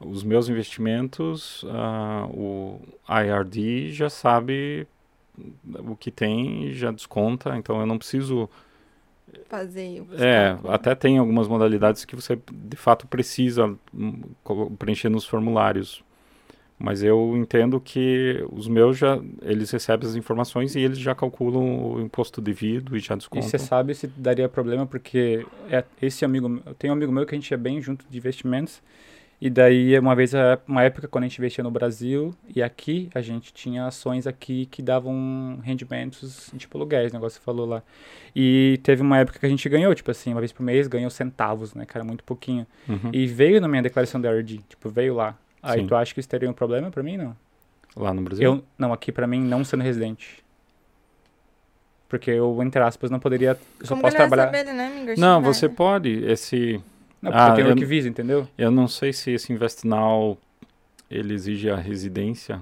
os 0.00 0.24
meus 0.24 0.48
investimentos, 0.48 1.62
uh, 1.64 2.26
o 2.32 2.80
IRD 3.08 3.92
já 3.92 4.08
sabe 4.08 4.86
o 5.86 5.94
que 5.94 6.10
tem 6.10 6.64
e 6.66 6.74
já 6.74 6.90
desconta. 6.90 7.56
Então, 7.56 7.80
eu 7.80 7.86
não 7.86 7.98
preciso 7.98 8.48
fazer. 9.48 10.02
É, 10.18 10.56
até 10.68 10.94
tem 10.94 11.18
algumas 11.18 11.46
modalidades 11.46 12.04
que 12.04 12.16
você 12.16 12.38
de 12.50 12.76
fato 12.76 13.06
precisa 13.06 13.76
hum, 13.94 14.22
preencher 14.78 15.08
nos 15.08 15.26
formulários. 15.26 16.02
Mas 16.82 17.02
eu 17.02 17.36
entendo 17.36 17.78
que 17.78 18.42
os 18.50 18.66
meus 18.66 18.96
já, 18.96 19.20
eles 19.42 19.70
recebem 19.70 20.08
as 20.08 20.16
informações 20.16 20.74
e 20.74 20.80
eles 20.80 20.98
já 20.98 21.14
calculam 21.14 21.92
o 21.92 22.00
imposto 22.00 22.40
devido 22.40 22.96
e 22.96 23.00
já 23.00 23.14
descontam. 23.14 23.46
E 23.46 23.50
você 23.50 23.58
sabe 23.58 23.94
se 23.94 24.06
daria 24.06 24.48
problema, 24.48 24.86
porque 24.86 25.44
é, 25.68 25.84
esse 26.00 26.24
amigo, 26.24 26.62
eu 26.64 26.74
tenho 26.74 26.94
um 26.94 26.96
amigo 26.96 27.12
meu 27.12 27.26
que 27.26 27.34
a 27.34 27.38
gente 27.38 27.52
é 27.52 27.56
bem 27.58 27.82
junto 27.82 28.06
de 28.08 28.16
investimentos, 28.16 28.82
e 29.40 29.48
daí, 29.48 29.98
uma 29.98 30.14
vez, 30.14 30.32
uma 30.68 30.82
época, 30.82 31.08
quando 31.08 31.24
a 31.24 31.26
gente 31.26 31.38
investia 31.38 31.64
no 31.64 31.70
Brasil 31.70 32.34
e 32.54 32.62
aqui, 32.62 33.08
a 33.14 33.22
gente 33.22 33.54
tinha 33.54 33.86
ações 33.86 34.26
aqui 34.26 34.66
que 34.66 34.82
davam 34.82 35.58
rendimentos, 35.62 36.52
tipo 36.58 36.76
aluguéis, 36.76 37.10
negócio 37.10 37.38
que 37.38 37.44
você 37.44 37.46
falou 37.46 37.66
lá. 37.66 37.82
E 38.36 38.78
teve 38.82 39.00
uma 39.00 39.18
época 39.18 39.38
que 39.38 39.46
a 39.46 39.48
gente 39.48 39.66
ganhou, 39.66 39.94
tipo 39.94 40.10
assim, 40.10 40.32
uma 40.32 40.40
vez 40.40 40.52
por 40.52 40.62
mês, 40.62 40.86
ganhou 40.86 41.08
centavos, 41.08 41.72
né, 41.72 41.86
cara, 41.86 42.04
muito 42.04 42.22
pouquinho. 42.22 42.66
Uhum. 42.86 43.10
E 43.14 43.26
veio 43.26 43.62
na 43.62 43.66
minha 43.66 43.82
declaração 43.82 44.20
da 44.20 44.30
RD, 44.30 44.60
tipo, 44.68 44.90
veio 44.90 45.14
lá. 45.14 45.34
Aí 45.62 45.80
Sim. 45.80 45.86
tu 45.86 45.94
acha 45.94 46.12
que 46.12 46.20
isso 46.20 46.28
teria 46.28 46.48
um 46.48 46.52
problema 46.52 46.90
pra 46.90 47.02
mim, 47.02 47.16
não? 47.16 47.34
Lá 47.96 48.12
no 48.12 48.20
Brasil? 48.20 48.44
Eu, 48.44 48.64
não, 48.78 48.92
aqui 48.92 49.10
pra 49.10 49.26
mim, 49.26 49.40
não 49.40 49.64
sendo 49.64 49.82
residente. 49.82 50.44
Porque 52.10 52.30
eu, 52.30 52.62
entre 52.62 52.82
aspas, 52.82 53.10
não 53.10 53.18
poderia. 53.18 53.56
Eu 53.78 53.86
só 53.86 53.94
Como 53.94 54.02
posso 54.02 54.16
trabalhar. 54.16 54.46
Saber, 54.46 54.64
né, 54.64 55.14
não, 55.16 55.40
você 55.40 55.68
pode. 55.68 56.24
Esse 56.24 56.82
não, 57.22 57.30
porque 57.30 57.50
ah, 57.50 57.54
tem 57.54 57.64
work 57.64 57.84
visa, 57.84 58.08
entendeu? 58.08 58.48
Eu 58.56 58.70
não 58.70 58.88
sei 58.88 59.12
se 59.12 59.30
esse 59.30 59.52
InvestNow, 59.52 60.38
ele 61.10 61.34
exige 61.34 61.68
a 61.68 61.76
residência. 61.76 62.60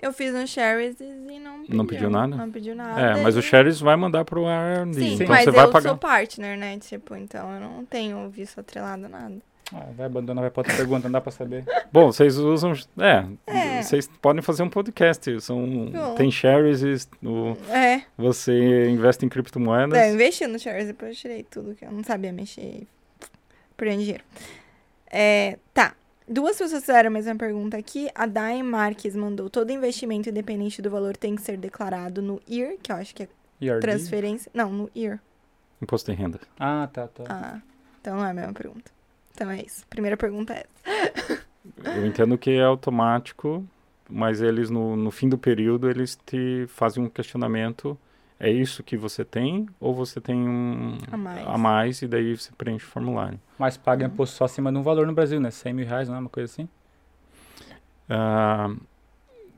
Eu 0.00 0.12
fiz 0.12 0.32
no 0.32 0.46
Sharys 0.46 1.00
e 1.00 1.04
não 1.04 1.60
pediu. 1.62 1.76
Não 1.76 1.86
pediu 1.86 2.10
nada? 2.10 2.36
Não 2.36 2.50
pediu 2.50 2.74
nada. 2.76 3.00
É, 3.00 3.22
mas 3.22 3.36
o 3.36 3.42
Sharys 3.42 3.80
vai 3.80 3.96
mandar 3.96 4.24
pro 4.24 4.46
R&D. 4.46 4.94
Sim, 4.94 5.14
então 5.14 5.26
mas 5.28 5.44
você 5.44 5.48
eu 5.48 5.54
vai 5.54 5.66
pagar. 5.68 5.88
sou 5.88 5.98
partner, 5.98 6.58
né? 6.58 6.78
Tipo, 6.78 7.16
então 7.16 7.52
eu 7.54 7.60
não 7.60 7.84
tenho 7.84 8.28
visto 8.28 8.60
atrelado 8.60 9.08
nada. 9.08 9.36
Ah, 9.72 9.86
vai 9.96 10.06
abandonar, 10.06 10.42
vai 10.42 10.50
pra 10.50 10.60
outra 10.60 10.76
pergunta, 10.76 11.08
não 11.08 11.12
dá 11.12 11.20
pra 11.22 11.32
saber. 11.32 11.64
Bom, 11.90 12.12
vocês 12.12 12.36
usam. 12.36 12.74
É, 12.98 13.24
é. 13.46 13.82
vocês 13.82 14.06
podem 14.20 14.42
fazer 14.42 14.62
um 14.62 14.68
podcast. 14.68 15.40
São, 15.40 15.90
tem 16.16 16.30
shares 16.30 16.82
e 16.82 17.26
o, 17.26 17.56
é. 17.70 18.02
você 18.16 18.90
investe 18.90 19.24
em 19.24 19.28
criptomoedas. 19.28 19.98
É, 19.98 20.10
eu 20.10 20.14
investi 20.14 20.46
no 20.46 20.58
shares, 20.58 20.86
depois 20.86 21.12
eu 21.12 21.16
tirei 21.16 21.42
tudo 21.42 21.74
que 21.74 21.84
eu 21.84 21.90
não 21.90 22.04
sabia 22.04 22.30
mexer 22.30 22.86
por 23.76 23.88
dinheiro. 23.88 24.24
É, 25.10 25.58
tá. 25.72 25.94
Duas 26.26 26.56
pessoas 26.56 26.80
fizeram 26.82 27.08
a 27.08 27.12
mesma 27.12 27.36
pergunta 27.36 27.76
aqui. 27.76 28.08
A 28.14 28.26
Dai 28.26 28.62
Marques 28.62 29.14
mandou: 29.14 29.50
todo 29.50 29.70
investimento 29.70 30.28
independente 30.28 30.80
do 30.80 30.90
valor 30.90 31.16
tem 31.16 31.36
que 31.36 31.42
ser 31.42 31.56
declarado 31.56 32.22
no 32.22 32.40
IR, 32.48 32.78
que 32.82 32.90
eu 32.90 32.96
acho 32.96 33.14
que 33.14 33.24
é 33.24 33.28
ERD? 33.60 33.80
transferência. 33.80 34.50
Não, 34.54 34.70
no 34.72 34.90
IR. 34.94 35.20
Imposto 35.80 36.10
de 36.10 36.16
renda. 36.16 36.40
Ah, 36.58 36.88
tá, 36.92 37.08
tá. 37.08 37.24
Ah, 37.28 37.60
então 38.00 38.16
não 38.16 38.24
é 38.24 38.30
a 38.30 38.34
mesma 38.34 38.52
pergunta. 38.52 38.90
Então 39.34 39.50
é 39.50 39.60
isso. 39.62 39.86
Primeira 39.88 40.16
pergunta 40.16 40.54
é 40.54 40.64
essa. 40.64 41.42
eu 41.96 42.06
entendo 42.06 42.38
que 42.38 42.50
é 42.50 42.62
automático, 42.62 43.64
mas 44.08 44.40
eles 44.40 44.70
no, 44.70 44.96
no 44.96 45.10
fim 45.10 45.28
do 45.28 45.36
período 45.36 45.90
eles 45.90 46.18
te 46.26 46.66
fazem 46.68 47.02
um 47.02 47.08
questionamento 47.08 47.98
é 48.38 48.50
isso 48.50 48.82
que 48.82 48.96
você 48.96 49.24
tem 49.24 49.68
ou 49.78 49.94
você 49.94 50.20
tem 50.20 50.36
um 50.36 50.98
a 51.10 51.16
mais, 51.16 51.46
a 51.46 51.58
mais 51.58 52.02
e 52.02 52.08
daí 52.08 52.36
você 52.36 52.50
preenche 52.56 52.84
o 52.84 52.88
formulário. 52.88 53.40
Mas 53.58 53.76
paga 53.76 54.06
imposto 54.06 54.36
só 54.36 54.44
acima 54.44 54.72
de 54.72 54.78
um 54.78 54.82
valor 54.82 55.06
no 55.06 55.12
Brasil, 55.12 55.40
né? 55.40 55.50
100 55.50 55.72
mil 55.72 55.86
reais, 55.86 56.08
não 56.08 56.16
é 56.16 56.18
uma 56.18 56.30
coisa 56.30 56.52
assim? 56.52 56.68
Uh, 58.08 58.80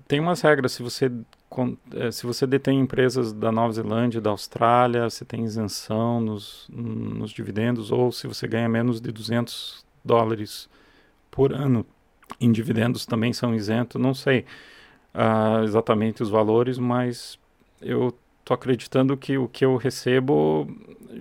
tem 0.07 0.21
umas 0.21 0.41
regras. 0.41 0.73
Se 0.73 0.83
você, 0.83 1.11
eh, 1.95 2.11
se 2.13 2.27
você 2.27 2.47
detém 2.47 2.81
empresas 2.81 3.33
da 3.33 3.51
Nova 3.51 3.73
Zelândia, 3.73 4.21
da 4.21 4.31
Austrália, 4.31 5.09
você 5.09 5.25
tem 5.25 5.45
isenção 5.45 6.21
nos, 6.21 6.69
nos 6.71 7.31
dividendos 7.31 7.91
ou 7.91 8.13
se 8.13 8.27
você 8.27 8.47
ganha 8.47 8.69
menos 8.69 9.01
de 9.01 9.11
200 9.11 9.85
dólares 10.05 10.69
por 11.31 11.53
ano 11.53 11.85
em 12.41 12.53
dividendos 12.53 13.05
também 13.05 13.33
são 13.33 13.55
isentos. 13.55 14.01
Não 14.01 14.15
sei 14.15 14.45
uh, 15.15 15.65
exatamente 15.65 16.23
os 16.23 16.31
valores, 16.31 16.79
mas 16.79 17.39
eu 17.81 18.17
tô 18.47 18.55
acreditando 18.55 19.17
que 19.17 19.37
o 19.37 19.49
que 19.49 19.65
eu 19.65 19.77
recebo 19.77 20.69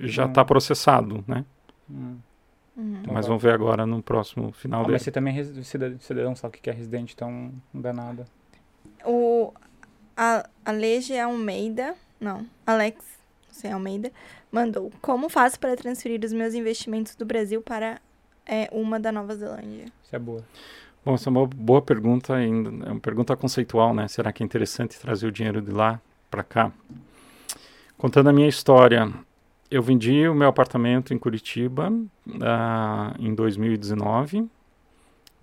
já 0.02 0.26
está 0.26 0.44
hum. 0.44 0.46
processado, 0.46 1.26
né? 1.28 1.44
Hum. 1.90 2.18
Uhum. 2.78 3.00
Então 3.02 3.14
mas 3.14 3.26
vamos 3.26 3.42
ver 3.42 3.54
agora 3.54 3.86
no 3.86 4.02
próximo 4.04 4.52
final 4.52 4.82
ah, 4.82 4.84
dele. 4.84 4.94
Mas 4.94 5.02
você 5.02 5.12
também 5.12 5.38
é 5.38 5.44
cidadão, 5.64 6.36
sabe 6.36 6.58
o 6.58 6.62
que 6.62 6.70
é 6.70 6.74
residente, 6.74 7.14
então 7.16 7.52
não 7.74 7.82
dá 7.82 7.92
nada. 7.92 8.26
O, 9.04 9.52
a, 10.16 10.48
a 10.64 10.72
Lege 10.72 11.18
Almeida, 11.18 11.96
não, 12.20 12.46
Alex, 12.68 13.04
sei, 13.50 13.72
Almeida, 13.72 14.12
mandou, 14.52 14.92
como 15.02 15.28
faço 15.28 15.60
para 15.60 15.76
transferir 15.76 16.24
os 16.24 16.34
meus 16.34 16.54
investimentos 16.54 17.16
do 17.16 17.26
Brasil 17.26 17.62
para 17.62 18.00
é, 18.46 18.70
uma 18.72 19.00
da 19.00 19.12
Nova 19.12 19.36
Zelândia? 19.36 19.86
Isso 20.04 20.16
é 20.16 20.20
boa. 20.20 20.44
Bom, 21.04 21.16
essa 21.16 21.30
é 21.30 21.32
uma 21.32 21.48
boa 21.48 21.82
pergunta 21.82 22.36
ainda, 22.36 22.88
é 22.88 22.92
uma 22.92 23.00
pergunta 23.00 23.36
conceitual, 23.36 23.94
né? 23.94 24.08
Será 24.10 24.32
que 24.34 24.44
é 24.44 24.46
interessante 24.46 25.00
trazer 25.00 25.28
o 25.28 25.32
dinheiro 25.32 25.62
de 25.62 25.72
lá 25.72 26.00
para 26.30 26.44
cá? 26.44 26.72
Contando 27.98 28.30
a 28.30 28.34
minha 28.34 28.48
história, 28.48 29.12
eu 29.72 29.82
vendi 29.82 30.28
o 30.28 30.36
meu 30.36 30.48
apartamento 30.48 31.14
em 31.14 31.18
Curitiba 31.18 31.90
uh, 31.90 33.16
em 33.20 33.34
2019 33.34 34.50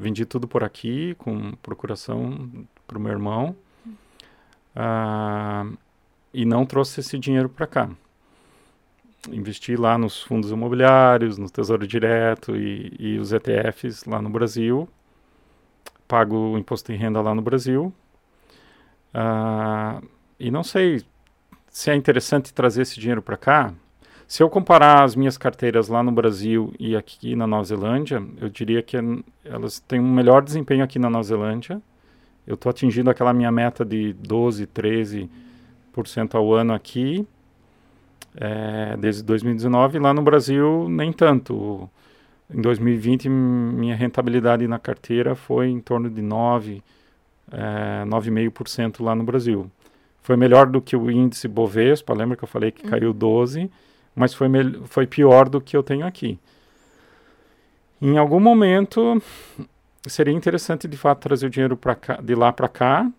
Vendi 0.02 0.24
tudo 0.24 0.48
por 0.48 0.64
aqui, 0.64 1.14
com 1.16 1.52
procuração 1.62 2.66
para 2.88 2.98
o 2.98 3.00
meu 3.00 3.12
irmão. 3.12 3.54
Ah, 4.74 5.64
e 6.34 6.44
não 6.44 6.66
trouxe 6.66 6.98
esse 6.98 7.16
dinheiro 7.18 7.48
para 7.48 7.68
cá. 7.68 7.88
Investi 9.30 9.76
lá 9.76 9.96
nos 9.96 10.20
fundos 10.20 10.50
imobiliários, 10.50 11.38
no 11.38 11.48
Tesouro 11.48 11.86
Direto 11.86 12.56
e, 12.56 12.92
e 12.98 13.18
os 13.18 13.32
ETFs 13.32 14.04
lá 14.04 14.20
no 14.20 14.28
Brasil. 14.28 14.88
Pago 16.08 16.36
o 16.36 16.58
imposto 16.58 16.90
de 16.90 16.98
renda 16.98 17.20
lá 17.20 17.32
no 17.32 17.42
Brasil. 17.42 17.94
Ah, 19.14 20.02
e 20.36 20.50
não 20.50 20.64
sei 20.64 21.04
se 21.72 21.90
é 21.90 21.94
interessante 21.94 22.52
trazer 22.52 22.82
esse 22.82 23.00
dinheiro 23.00 23.22
para 23.22 23.36
cá. 23.36 23.72
Se 24.28 24.42
eu 24.42 24.50
comparar 24.50 25.02
as 25.02 25.16
minhas 25.16 25.38
carteiras 25.38 25.88
lá 25.88 26.02
no 26.02 26.12
Brasil 26.12 26.72
e 26.78 26.94
aqui 26.94 27.34
na 27.34 27.46
Nova 27.46 27.64
Zelândia, 27.64 28.22
eu 28.40 28.50
diria 28.50 28.82
que 28.82 28.96
elas 29.42 29.80
têm 29.80 29.98
um 29.98 30.12
melhor 30.12 30.42
desempenho 30.42 30.84
aqui 30.84 30.98
na 30.98 31.08
Nova 31.08 31.24
Zelândia. 31.24 31.80
Eu 32.46 32.54
estou 32.54 32.68
atingindo 32.68 33.08
aquela 33.08 33.32
minha 33.32 33.50
meta 33.50 33.86
de 33.86 34.12
12, 34.12 34.66
13% 34.66 35.28
ao 36.34 36.52
ano 36.52 36.74
aqui, 36.74 37.26
é, 38.36 38.94
desde 38.98 39.22
2019. 39.22 39.98
Lá 39.98 40.12
no 40.12 40.22
Brasil, 40.22 40.88
nem 40.90 41.10
tanto. 41.10 41.88
Em 42.50 42.60
2020, 42.60 43.30
minha 43.30 43.96
rentabilidade 43.96 44.68
na 44.68 44.78
carteira 44.78 45.34
foi 45.34 45.68
em 45.68 45.80
torno 45.80 46.10
de 46.10 46.20
9%, 46.20 46.82
é, 47.50 48.04
9,5% 48.04 49.02
lá 49.02 49.14
no 49.14 49.24
Brasil. 49.24 49.70
Foi 50.22 50.36
melhor 50.36 50.66
do 50.66 50.80
que 50.80 50.96
o 50.96 51.10
índice 51.10 51.48
Bovespa, 51.48 52.14
lembra 52.14 52.36
que 52.36 52.44
eu 52.44 52.48
falei 52.48 52.70
que 52.70 52.84
uhum. 52.84 52.90
caiu 52.90 53.14
12%, 53.14 53.68
mas 54.14 54.32
foi, 54.32 54.48
foi 54.84 55.06
pior 55.06 55.48
do 55.48 55.60
que 55.60 55.76
eu 55.76 55.82
tenho 55.82 56.06
aqui. 56.06 56.38
Em 58.00 58.18
algum 58.18 58.40
momento, 58.40 59.22
seria 60.06 60.32
interessante 60.32 60.86
de 60.86 60.96
fato 60.96 61.20
trazer 61.20 61.46
o 61.46 61.50
dinheiro 61.50 61.76
cá, 61.76 62.20
de 62.22 62.34
lá 62.34 62.52
para 62.52 62.68
cá, 62.68 63.10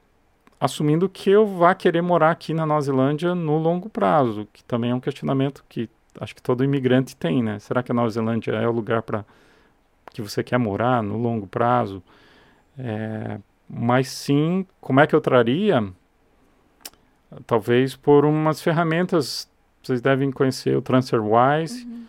assumindo 0.59 1.09
que 1.09 1.29
eu 1.29 1.45
vá 1.45 1.75
querer 1.75 2.01
morar 2.01 2.31
aqui 2.31 2.53
na 2.53 2.65
Nova 2.65 2.81
Zelândia 2.81 3.35
no 3.35 3.57
longo 3.57 3.89
prazo, 3.89 4.47
que 4.53 4.63
também 4.63 4.91
é 4.91 4.95
um 4.95 4.99
questionamento 4.99 5.63
que 5.67 5.89
acho 6.19 6.35
que 6.35 6.41
todo 6.41 6.63
imigrante 6.63 7.15
tem, 7.15 7.41
né? 7.41 7.59
Será 7.59 7.81
que 7.81 7.91
a 7.91 7.95
Nova 7.95 8.09
Zelândia 8.09 8.51
é 8.51 8.67
o 8.67 8.71
lugar 8.71 9.01
para 9.01 9.25
que 10.11 10.21
você 10.21 10.43
quer 10.43 10.57
morar 10.57 11.01
no 11.01 11.17
longo 11.17 11.47
prazo? 11.47 12.03
É, 12.77 13.39
mas 13.69 14.09
sim, 14.09 14.65
como 14.79 14.99
é 14.99 15.07
que 15.07 15.15
eu 15.15 15.21
traria? 15.21 15.83
Talvez 17.45 17.95
por 17.95 18.25
umas 18.25 18.61
ferramentas, 18.61 19.47
vocês 19.81 20.01
devem 20.01 20.31
conhecer 20.31 20.75
o 20.75 20.81
TransferWise, 20.81 21.85
uhum. 21.85 22.05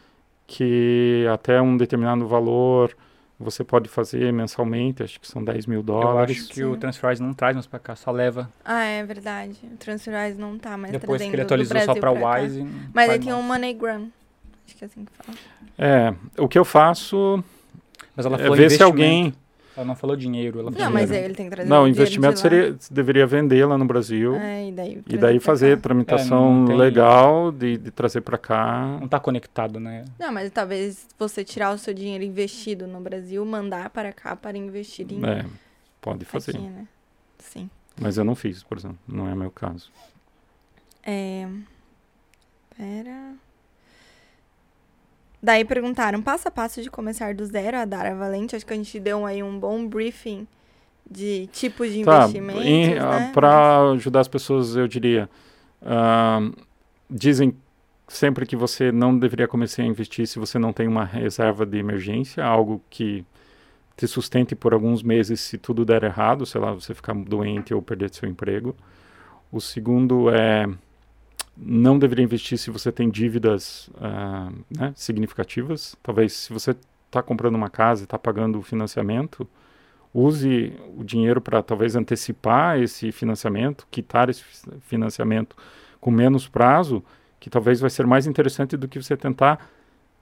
que 0.46 1.26
até 1.32 1.60
um 1.60 1.76
determinado 1.76 2.26
valor 2.26 2.96
você 3.38 3.64
pode 3.64 3.88
fazer 3.88 4.32
mensalmente, 4.32 5.02
acho 5.02 5.20
que 5.20 5.26
são 5.26 5.42
10 5.42 5.66
mil 5.66 5.82
dólares. 5.82 6.36
Eu 6.36 6.42
acho 6.42 6.48
que 6.51 6.56
Sim. 6.56 6.64
o 6.64 6.76
TransferWise 6.76 7.22
não 7.22 7.34
traz 7.34 7.55
mais 7.55 7.66
para 7.66 7.78
cá, 7.78 7.96
só 7.96 8.10
leva. 8.10 8.48
Ah, 8.64 8.84
é 8.84 9.05
verdade. 9.05 9.59
O 9.64 9.76
TransferWise 9.76 10.38
não 10.38 10.59
tá 10.59 10.76
mais 10.76 10.92
Depois 10.92 11.20
que 11.20 11.28
ele 11.28 11.42
atualizou 11.42 11.80
só 11.80 11.94
para 11.94 12.12
Wise. 12.12 12.66
Mas 12.92 13.10
aí 13.10 13.18
tem 13.18 13.32
um 13.32 13.42
MoneyGram. 13.42 14.09
Acho 14.66 14.76
que 14.76 14.84
é 14.84 14.86
assim 14.86 15.05
que 15.05 15.12
fala. 15.12 15.38
É, 15.76 16.14
o 16.38 16.48
que 16.48 16.59
eu 16.59 16.64
faço 16.64 17.42
Mas 18.14 18.24
ela 18.24 18.40
é 18.40 18.51
ver 18.51 18.70
se 18.70 18.82
alguém 18.82 19.34
ela 19.76 19.86
não 19.86 19.96
falou 19.96 20.16
dinheiro, 20.16 20.60
ela 20.60 20.70
falou 20.70 20.86
Não, 20.86 20.92
mas 20.92 21.10
ele 21.10 21.34
tem 21.34 21.46
que 21.46 21.55
trazer 21.55 21.68
Não, 21.68 21.86
investimento 21.86 22.38
seria 22.38 22.76
deveria 22.90 23.26
vender 23.26 23.64
lá 23.66 23.76
no 23.76 23.84
Brasil. 23.84 24.34
É, 24.36 24.68
e 24.68 24.72
daí, 24.72 25.02
e 25.09 25.16
daí 25.16 25.40
fazer 25.40 25.80
tramitação 25.80 26.66
é, 26.70 26.74
legal 26.74 27.51
de, 27.51 27.76
de 27.76 27.90
trazer 27.90 28.20
para 28.20 28.38
cá. 28.38 28.98
Não 29.01 29.09
tá 29.09 29.18
conectado, 29.18 29.80
né? 29.80 30.05
Não, 30.18 30.32
mas 30.32 30.51
talvez 30.51 31.06
você 31.18 31.44
tirar 31.44 31.72
o 31.72 31.78
seu 31.78 31.92
dinheiro 31.92 32.24
investido 32.24 32.86
no 32.86 33.01
Brasil, 33.01 33.44
mandar 33.44 33.90
para 33.90 34.12
cá 34.12 34.36
para 34.36 34.56
investir 34.56 35.06
em 35.10 35.24
É, 35.24 35.44
pode 36.01 36.24
fazer. 36.24 36.52
Aqui, 36.52 36.66
né? 36.66 36.86
Sim. 37.38 37.68
Mas 38.01 38.16
eu 38.16 38.24
não 38.24 38.34
fiz, 38.34 38.62
por 38.62 38.78
exemplo, 38.78 38.98
não 39.06 39.28
é 39.28 39.34
meu 39.34 39.51
caso. 39.51 39.90
É 41.02 41.46
Pera. 42.76 43.34
Daí 45.45 45.62
perguntaram 45.62 46.23
passo 46.23 46.49
a 46.49 46.51
passo 46.51 46.81
de 46.81 46.91
começar 46.91 47.35
do 47.35 47.45
zero 47.45 47.77
a 47.77 47.85
dar 47.85 48.07
a 48.07 48.15
Valente. 48.15 48.57
Acho 48.57 48.65
que 48.65 48.73
a 48.73 48.77
gente 48.77 48.99
deu 48.99 49.27
aí 49.27 49.43
um 49.43 49.59
bom 49.59 49.87
briefing 49.87 50.49
de 51.09 51.51
tipos 51.53 51.93
de 51.93 52.03
tá, 52.03 52.21
investimentos. 52.21 52.65
Né? 52.65 53.31
Para 53.35 53.91
ajudar 53.91 54.21
as 54.21 54.29
pessoas, 54.29 54.75
eu 54.75 54.89
diria. 54.89 55.29
Uh, 55.83 56.51
dizem 57.11 57.55
sempre 58.09 58.47
que 58.47 58.57
você 58.57 58.91
não 58.91 59.19
deveria 59.19 59.47
começar 59.47 59.83
a 59.83 59.85
investir 59.85 60.27
se 60.27 60.39
você 60.39 60.59
não 60.59 60.73
tem 60.73 60.89
uma 60.89 61.05
reserva 61.05 61.66
de 61.66 61.77
emergência, 61.77 62.43
algo 62.43 62.81
que 62.89 63.23
te 63.99 64.07
sustente 64.07 64.55
por 64.55 64.73
alguns 64.73 65.03
meses 65.03 65.43
se 65.43 65.59
tudo 65.59 65.85
der 65.85 66.05
errado, 66.05 66.47
sei 66.47 66.59
lá, 66.59 66.73
você 66.73 66.95
ficar 66.95 67.15
doente 67.15 67.75
ou 67.75 67.83
perder 67.83 68.09
seu 68.15 68.27
emprego. 68.27 68.75
O 69.53 69.61
segundo 69.61 70.31
é 70.31 70.66
não 71.56 71.98
deveria 71.98 72.24
investir 72.24 72.59
se 72.59 72.70
você 72.70 72.90
tem 72.90 73.09
dívidas 73.09 73.89
uh, 73.94 74.52
né, 74.76 74.93
significativas. 74.97 75.97
Talvez 76.02 76.32
se 76.32 76.52
você 76.52 76.74
está 77.06 77.22
comprando 77.22 77.55
uma 77.55 77.70
casa 77.70 78.02
e 78.02 78.05
está 78.05 78.18
pagando 78.18 78.59
o 78.59 78.62
financiamento, 78.62 79.48
use 80.12 80.72
o 80.97 81.05
dinheiro 81.05 81.40
para 81.40 81.62
talvez 81.62 81.94
antecipar 81.94 82.81
esse 82.81 83.12
financiamento, 83.12 83.86
quitar 83.90 84.28
esse 84.28 84.43
financiamento 84.81 85.56
com 86.01 86.10
menos 86.10 86.48
prazo, 86.48 87.02
que 87.39 87.48
talvez 87.48 87.81
vai 87.81 87.90
ser 87.90 88.06
mais 88.06 88.26
interessante 88.26 88.76
do 88.76 88.89
que 88.89 89.01
você 89.01 89.16
tentar 89.16 89.70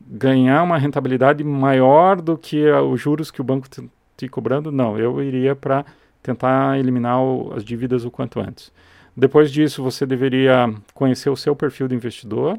ganhar 0.00 0.62
uma 0.62 0.78
rentabilidade 0.78 1.44
maior 1.44 2.20
do 2.20 2.36
que 2.36 2.70
os 2.70 3.00
juros 3.00 3.30
que 3.30 3.40
o 3.40 3.44
banco 3.44 3.66
está 3.70 3.82
te 4.16 4.28
cobrando. 4.28 4.72
Não, 4.72 4.98
eu 4.98 5.22
iria 5.22 5.54
para 5.54 5.84
tentar 6.22 6.78
eliminar 6.78 7.20
o, 7.20 7.52
as 7.54 7.64
dívidas 7.64 8.04
o 8.04 8.10
quanto 8.10 8.40
antes. 8.40 8.72
Depois 9.16 9.51
disso, 9.51 9.82
você 9.82 10.06
deveria 10.06 10.72
conhecer 10.94 11.28
o 11.30 11.36
seu 11.36 11.55
perfil 11.55 11.86
de 11.86 11.94
investidor, 11.94 12.59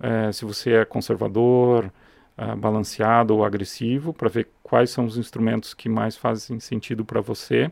é, 0.00 0.32
se 0.32 0.44
você 0.44 0.72
é 0.72 0.84
conservador, 0.84 1.90
é, 2.36 2.54
balanceado 2.56 3.34
ou 3.34 3.44
agressivo, 3.44 4.12
para 4.12 4.28
ver 4.28 4.48
quais 4.62 4.90
são 4.90 5.06
os 5.06 5.16
instrumentos 5.16 5.72
que 5.72 5.88
mais 5.88 6.16
fazem 6.16 6.58
sentido 6.60 7.04
para 7.04 7.20
você, 7.20 7.70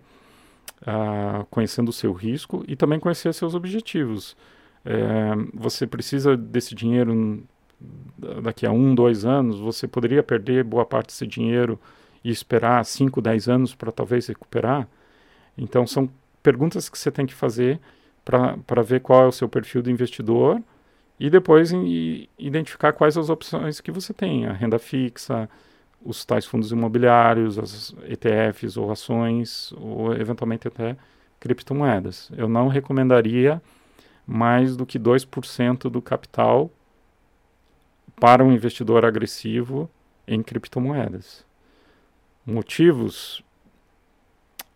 uh, 0.82 1.44
conhecendo 1.50 1.88
o 1.88 1.92
seu 1.92 2.12
risco 2.12 2.64
e 2.68 2.76
também 2.76 3.00
conhecer 3.00 3.32
seus 3.34 3.54
objetivos. 3.54 4.36
É, 4.84 5.32
você 5.52 5.86
precisa 5.86 6.36
desse 6.36 6.74
dinheiro 6.74 7.42
daqui 8.42 8.66
a 8.66 8.70
um, 8.70 8.94
dois 8.94 9.24
anos, 9.24 9.58
você 9.58 9.88
poderia 9.88 10.22
perder 10.22 10.62
boa 10.64 10.84
parte 10.86 11.08
desse 11.08 11.26
dinheiro 11.26 11.78
e 12.22 12.30
esperar 12.30 12.84
5, 12.84 13.20
10 13.20 13.48
anos 13.48 13.74
para 13.74 13.92
talvez 13.92 14.26
recuperar. 14.26 14.88
Então, 15.58 15.86
são 15.86 16.08
perguntas 16.42 16.88
que 16.88 16.98
você 16.98 17.10
tem 17.10 17.26
que 17.26 17.34
fazer 17.34 17.80
para 18.24 18.82
ver 18.82 19.00
qual 19.00 19.24
é 19.24 19.26
o 19.26 19.32
seu 19.32 19.48
perfil 19.48 19.82
do 19.82 19.90
investidor 19.90 20.62
e 21.18 21.30
depois 21.30 21.72
em, 21.72 22.28
identificar 22.38 22.92
quais 22.92 23.16
as 23.16 23.28
opções 23.28 23.80
que 23.80 23.92
você 23.92 24.12
tem, 24.12 24.46
a 24.46 24.52
renda 24.52 24.78
fixa, 24.78 25.48
os 26.04 26.24
tais 26.24 26.44
fundos 26.44 26.72
imobiliários, 26.72 27.58
as 27.58 27.94
ETFs 28.04 28.76
ou 28.76 28.90
ações, 28.90 29.72
ou 29.76 30.12
eventualmente 30.14 30.68
até 30.68 30.96
criptomoedas. 31.40 32.30
Eu 32.36 32.48
não 32.48 32.68
recomendaria 32.68 33.62
mais 34.26 34.76
do 34.76 34.86
que 34.86 34.98
2% 34.98 35.90
do 35.90 36.00
capital 36.02 36.70
para 38.16 38.44
um 38.44 38.52
investidor 38.52 39.04
agressivo 39.04 39.90
em 40.26 40.42
criptomoedas. 40.42 41.44
Motivos? 42.46 43.42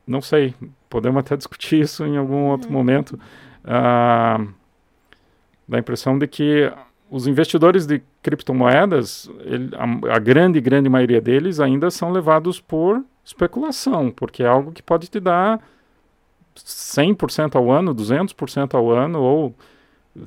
Não 0.06 0.20
sei, 0.20 0.54
podemos 0.88 1.20
até 1.20 1.36
discutir 1.36 1.80
isso 1.80 2.04
em 2.04 2.16
algum 2.16 2.46
outro 2.46 2.68
uhum. 2.68 2.76
momento. 2.76 3.18
Ah, 3.64 4.44
dá 5.66 5.76
a 5.76 5.80
impressão 5.80 6.18
de 6.18 6.26
que 6.26 6.72
os 7.10 7.26
investidores 7.26 7.86
de 7.86 8.02
criptomoedas, 8.22 9.30
ele, 9.40 9.70
a, 9.76 10.16
a, 10.16 10.18
grande, 10.18 10.60
grande 10.60 10.88
maioria 10.88 11.20
deles 11.20 11.60
ainda 11.60 11.90
são 11.90 12.10
levados 12.10 12.60
por 12.60 13.02
especulação, 13.24 14.10
porque 14.10 14.42
é 14.42 14.46
algo 14.46 14.72
que 14.72 14.82
pode 14.82 15.08
te 15.08 15.20
dar 15.20 15.60
100% 16.56 17.56
ao 17.56 17.70
ano, 17.70 17.94
200% 17.94 18.74
ao 18.74 18.90
ano 18.90 19.20
ou 19.20 19.54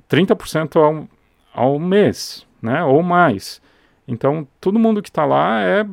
30% 0.10 0.76
ao, 0.76 1.08
ao 1.54 1.80
mês, 1.80 2.46
né, 2.62 2.84
ou 2.84 3.04
mais. 3.04 3.62
Então, 4.08 4.48
todo 4.60 4.80
mundo 4.80 5.02
que 5.02 5.10
está 5.10 5.26
lá 5.26 5.62
é 5.62 5.86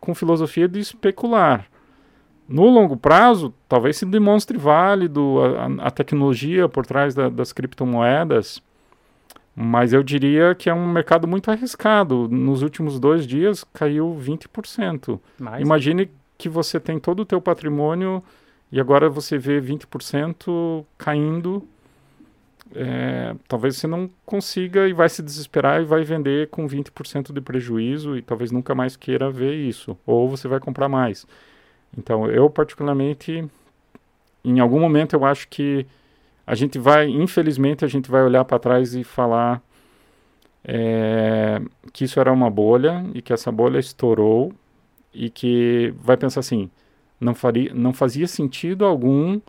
com 0.00 0.14
filosofia 0.14 0.68
de 0.68 0.78
especular. 0.80 1.66
No 2.48 2.64
longo 2.64 2.96
prazo, 2.96 3.52
talvez 3.68 3.98
se 3.98 4.06
demonstre 4.06 4.56
válido 4.56 5.36
a, 5.40 5.88
a 5.88 5.90
tecnologia 5.90 6.66
por 6.66 6.86
trás 6.86 7.14
da, 7.14 7.28
das 7.28 7.52
criptomoedas, 7.52 8.62
mas 9.54 9.92
eu 9.92 10.02
diria 10.02 10.54
que 10.54 10.70
é 10.70 10.74
um 10.74 10.88
mercado 10.88 11.28
muito 11.28 11.50
arriscado. 11.50 12.26
Nos 12.30 12.62
últimos 12.62 12.98
dois 12.98 13.26
dias 13.26 13.64
caiu 13.64 14.16
20%. 14.18 15.20
Mais? 15.38 15.60
Imagine 15.60 16.08
que 16.38 16.48
você 16.48 16.80
tem 16.80 16.98
todo 16.98 17.20
o 17.20 17.24
teu 17.26 17.40
patrimônio 17.40 18.22
e 18.72 18.80
agora 18.80 19.10
você 19.10 19.36
vê 19.36 19.60
20% 19.60 20.84
caindo. 20.96 21.66
É, 22.74 23.34
talvez 23.48 23.76
você 23.76 23.86
não 23.86 24.08
consiga 24.24 24.86
e 24.86 24.92
vai 24.92 25.08
se 25.08 25.22
desesperar 25.22 25.82
e 25.82 25.84
vai 25.84 26.04
vender 26.04 26.48
com 26.48 26.68
20% 26.68 27.32
de 27.32 27.40
prejuízo 27.40 28.16
e 28.16 28.22
talvez 28.22 28.50
nunca 28.50 28.74
mais 28.74 28.96
queira 28.96 29.30
ver 29.30 29.54
isso. 29.54 29.98
Ou 30.06 30.28
você 30.28 30.46
vai 30.48 30.60
comprar 30.60 30.88
mais. 30.88 31.26
Então, 31.96 32.26
eu 32.30 32.48
particularmente, 32.50 33.44
em 34.44 34.60
algum 34.60 34.80
momento 34.80 35.14
eu 35.14 35.24
acho 35.24 35.48
que 35.48 35.86
a 36.46 36.54
gente 36.54 36.78
vai, 36.78 37.08
infelizmente, 37.08 37.84
a 37.84 37.88
gente 37.88 38.10
vai 38.10 38.22
olhar 38.22 38.44
para 38.44 38.58
trás 38.58 38.94
e 38.94 39.04
falar 39.04 39.62
é, 40.64 41.60
que 41.92 42.04
isso 42.04 42.18
era 42.18 42.32
uma 42.32 42.50
bolha 42.50 43.04
e 43.14 43.22
que 43.22 43.32
essa 43.32 43.52
bolha 43.52 43.78
estourou 43.78 44.52
e 45.12 45.30
que 45.30 45.94
vai 46.00 46.16
pensar 46.16 46.40
assim, 46.40 46.70
não, 47.20 47.34
faria, 47.34 47.72
não 47.74 47.92
fazia 47.92 48.26
sentido 48.26 48.84
algum 48.84 49.40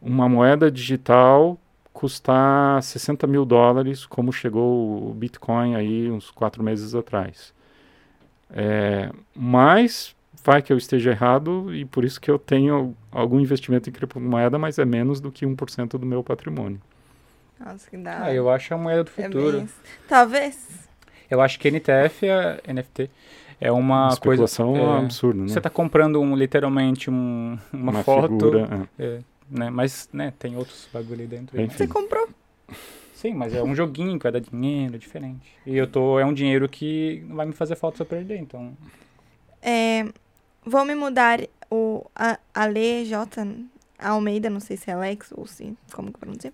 uma 0.00 0.28
moeda 0.28 0.70
digital 0.70 1.58
custar 1.92 2.82
60 2.82 3.26
mil 3.26 3.44
dólares, 3.44 4.06
como 4.06 4.32
chegou 4.32 5.10
o 5.10 5.14
Bitcoin 5.14 5.74
aí 5.74 6.10
uns 6.10 6.30
quatro 6.30 6.62
meses 6.62 6.94
atrás. 6.94 7.52
É, 8.50 9.10
mas 9.34 10.14
vai 10.44 10.62
que 10.62 10.72
eu 10.72 10.76
esteja 10.76 11.10
errado 11.10 11.74
e 11.74 11.84
por 11.84 12.04
isso 12.04 12.20
que 12.20 12.30
eu 12.30 12.38
tenho 12.38 12.94
algum 13.10 13.40
investimento 13.40 13.88
em 13.88 13.92
criptomoeda, 13.92 14.58
mas 14.58 14.78
é 14.78 14.84
menos 14.84 15.20
do 15.20 15.30
que 15.30 15.46
1% 15.46 15.98
do 15.98 16.06
meu 16.06 16.22
patrimônio. 16.22 16.80
Nossa, 17.58 17.90
que 17.90 17.96
da 17.96 18.24
Ah, 18.24 18.34
eu 18.34 18.48
acho 18.48 18.72
a 18.72 18.78
moeda 18.78 19.04
do 19.04 19.10
É 19.16 19.24
futuro. 19.24 19.58
bem- 19.58 19.68
Talvez. 20.08 20.88
Eu 21.30 21.40
acho 21.40 21.58
que 21.60 21.68
NTF, 21.68 22.26
é, 22.26 22.60
NFT, 22.66 23.10
é 23.60 23.70
uma 23.70 24.16
coisa... 24.16 24.44
especulação 24.44 24.76
é, 24.76 24.98
absurda, 25.04 25.42
né? 25.42 25.48
Você 25.48 25.58
está 25.58 25.70
comprando 25.70 26.20
um, 26.20 26.34
literalmente 26.34 27.10
um, 27.10 27.58
uma, 27.72 28.02
foto, 28.02 28.28
figura, 28.28 28.88
é. 28.98 29.04
é, 29.04 29.18
né? 29.50 29.70
Mas 29.70 30.08
né, 30.12 30.32
tem 30.38 30.56
outros 30.56 30.88
bagulho 30.92 31.20
aí 31.20 31.26
dentro. 31.26 31.58
aí, 31.58 31.66
Enfim. 31.66 31.76
Você 31.76 31.86
comprou. 31.86 32.28
Sim, 33.14 33.34
mas 33.34 33.54
é 33.54 33.62
um 33.62 33.74
joguinho 33.74 34.16
que 34.18 34.22
vai 34.22 34.32
dar 34.32 34.40
dinheiro, 34.40 34.94
é 34.94 34.98
diferente. 34.98 35.52
E 35.66 35.76
eu 35.76 35.86
tô, 35.86 36.18
é 36.18 36.24
um 36.24 36.32
dinheiro 36.32 36.66
que 36.66 37.22
não 37.28 37.36
vai 37.36 37.44
me 37.44 37.52
fazer 37.52 37.76
falta 37.76 37.98
se 37.98 38.02
eu 38.02 38.06
perder, 38.06 38.38
então... 38.38 38.72
É, 39.60 40.06
vou 40.64 40.84
me 40.84 40.94
mudar 40.94 41.40
o 41.70 42.04
Ale 42.54 43.04
J. 43.04 43.46
Almeida, 43.98 44.48
não 44.48 44.60
sei 44.60 44.76
se 44.76 44.90
é 44.90 44.94
Alex 44.94 45.32
ou 45.36 45.46
se. 45.46 45.76
Como 45.92 46.12
que 46.12 46.18
pronuncia? 46.18 46.52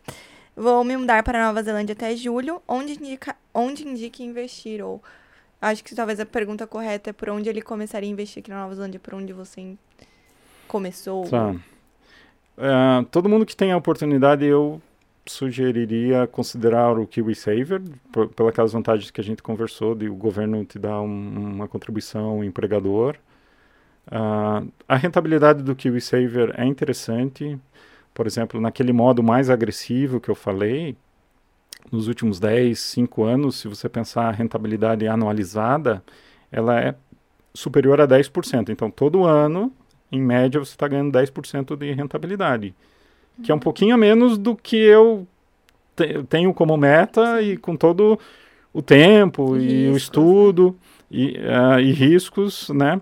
Vou 0.57 0.83
me 0.83 0.97
mudar 0.97 1.23
para 1.23 1.47
Nova 1.47 1.63
Zelândia 1.63 1.93
até 1.93 2.17
julho. 2.17 2.61
Onde 2.67 2.95
indica, 2.95 3.37
onde 3.55 3.87
indica 3.87 4.23
investir? 4.23 4.83
Ou 4.85 5.03
acho 5.61 5.85
que 5.85 5.95
talvez 5.95 6.19
a 6.19 6.27
pergunta 6.27 6.67
correta 6.67 7.11
é 7.11 7.13
por 7.13 7.29
onde 7.31 7.49
ele 7.49 7.63
começaria 7.63 8.09
a 8.09 8.13
investir 8.13 8.41
aqui 8.41 8.51
na 8.51 8.63
Nova 8.63 8.75
Zelândia, 8.75 8.99
por 8.99 9.15
onde 9.15 9.33
você 9.33 9.77
começou. 10.67 11.29
Tá. 11.29 11.55
É, 12.59 13.05
todo 13.11 13.29
mundo 13.29 13.45
que 13.47 13.55
tem 13.55 13.71
a 13.71 13.77
oportunidade, 13.77 14.45
eu 14.45 14.81
sugeriria 15.27 16.27
considerar 16.27 16.99
o 16.99 17.07
KiwiSaver, 17.07 17.83
pelas 18.55 18.73
vantagens 18.73 19.11
que 19.11 19.21
a 19.21 19.25
gente 19.25 19.43
conversou, 19.43 19.95
de 19.95 20.09
o 20.09 20.15
governo 20.15 20.65
te 20.65 20.79
dar 20.79 21.01
um- 21.01 21.55
uma 21.55 21.69
contribuição, 21.69 22.39
o 22.39 22.45
empregador. 22.45 23.17
Ah, 24.11 24.63
a 24.89 24.97
rentabilidade 24.97 25.63
do 25.63 25.75
KiwiSaver 25.75 26.55
é 26.57 26.65
interessante. 26.65 27.59
Por 28.15 28.27
exemplo, 28.27 28.61
naquele 28.61 28.93
modo 28.93 29.23
mais 29.23 29.51
agressivo 29.51 30.21
que 30.21 30.31
eu 30.31 30.35
falei, 30.35 30.97
nos 31.91 32.09
últimos 32.09 32.41
10, 32.41 32.81
5 32.81 33.25
anos, 33.25 33.57
se 33.57 33.69
você 33.69 33.89
pensar 33.89 34.29
a 34.29 34.33
rentabilidade 34.33 35.07
anualizada, 35.07 36.03
ela 36.51 36.81
é 36.81 36.95
superior 37.55 38.01
a 38.01 38.07
10%. 38.07 38.73
Então, 38.73 38.91
todo 38.91 39.25
ano, 39.25 39.73
em 40.11 40.21
média, 40.21 40.61
você 40.61 40.73
está 40.73 40.89
ganhando 40.89 41.13
10% 41.13 41.77
de 41.77 41.93
rentabilidade, 41.93 42.75
que 43.43 43.53
é 43.53 43.55
um 43.55 43.59
pouquinho 43.61 43.95
a 43.95 43.99
menos 43.99 44.39
do 44.39 44.57
que 44.57 44.77
eu 44.77 45.27
te- 45.97 46.23
tenho 46.25 46.53
como 46.55 46.77
meta 46.77 47.43
e 47.43 47.57
com 47.57 47.77
todo 47.77 48.19
o 48.73 48.83
tempo 48.83 49.57
E 49.57 49.61
e, 49.61 49.89
o 49.89 49.95
riscos, 49.95 50.03
estudo 50.03 50.77
e, 51.11 51.37
ah, 51.49 51.81
e 51.81 51.93
riscos, 51.93 52.71
né? 52.71 53.01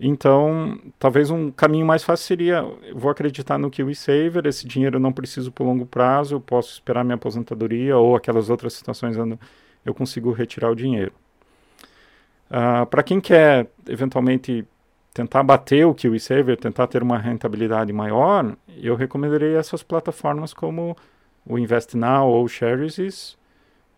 Então, 0.00 0.78
talvez 0.98 1.28
um 1.30 1.50
caminho 1.50 1.84
mais 1.84 2.04
fácil 2.04 2.24
seria, 2.26 2.62
vou 2.94 3.10
acreditar 3.10 3.58
no 3.58 3.68
KiwiSaver, 3.70 4.46
esse 4.46 4.66
dinheiro 4.66 4.96
eu 4.96 5.00
não 5.00 5.12
preciso 5.12 5.50
por 5.50 5.64
longo 5.64 5.84
prazo, 5.84 6.36
eu 6.36 6.40
posso 6.40 6.72
esperar 6.72 7.02
minha 7.04 7.16
aposentadoria 7.16 7.96
ou 7.96 8.14
aquelas 8.14 8.48
outras 8.48 8.74
situações 8.74 9.16
onde 9.18 9.36
eu 9.84 9.92
consigo 9.92 10.30
retirar 10.32 10.70
o 10.70 10.76
dinheiro. 10.76 11.12
Para 12.90 13.02
quem 13.02 13.20
quer, 13.20 13.68
eventualmente, 13.86 14.64
tentar 15.12 15.42
bater 15.42 15.84
o 15.86 15.94
KiwiSaver, 15.94 16.56
tentar 16.56 16.86
ter 16.86 17.02
uma 17.02 17.18
rentabilidade 17.18 17.92
maior, 17.92 18.56
eu 18.80 18.94
recomendaria 18.94 19.58
essas 19.58 19.82
plataformas 19.82 20.54
como 20.54 20.96
o 21.44 21.58
InvestNow 21.58 22.28
ou 22.28 22.44
o 22.44 22.48
Shares, 22.48 23.36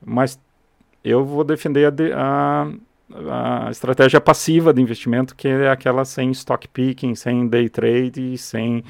mas 0.05 0.39
eu 1.05 1.25
vou 1.25 1.45
defender 1.45 1.87
a, 1.87 1.91
de- 1.91 2.13
a, 2.13 2.73
a 3.31 3.71
estratégia 3.71 4.21
passiva 4.21 4.73
de 4.73 4.81
investimento, 4.81 5.35
que 5.35 5.49
é 5.49 5.71
aquela 5.71 6.05
sem 6.05 6.31
stock 6.31 6.67
picking, 6.69 7.15
sem 7.15 7.49
day 7.49 7.69
trade 7.69 8.35
e 8.35 8.39
sem 8.39 8.85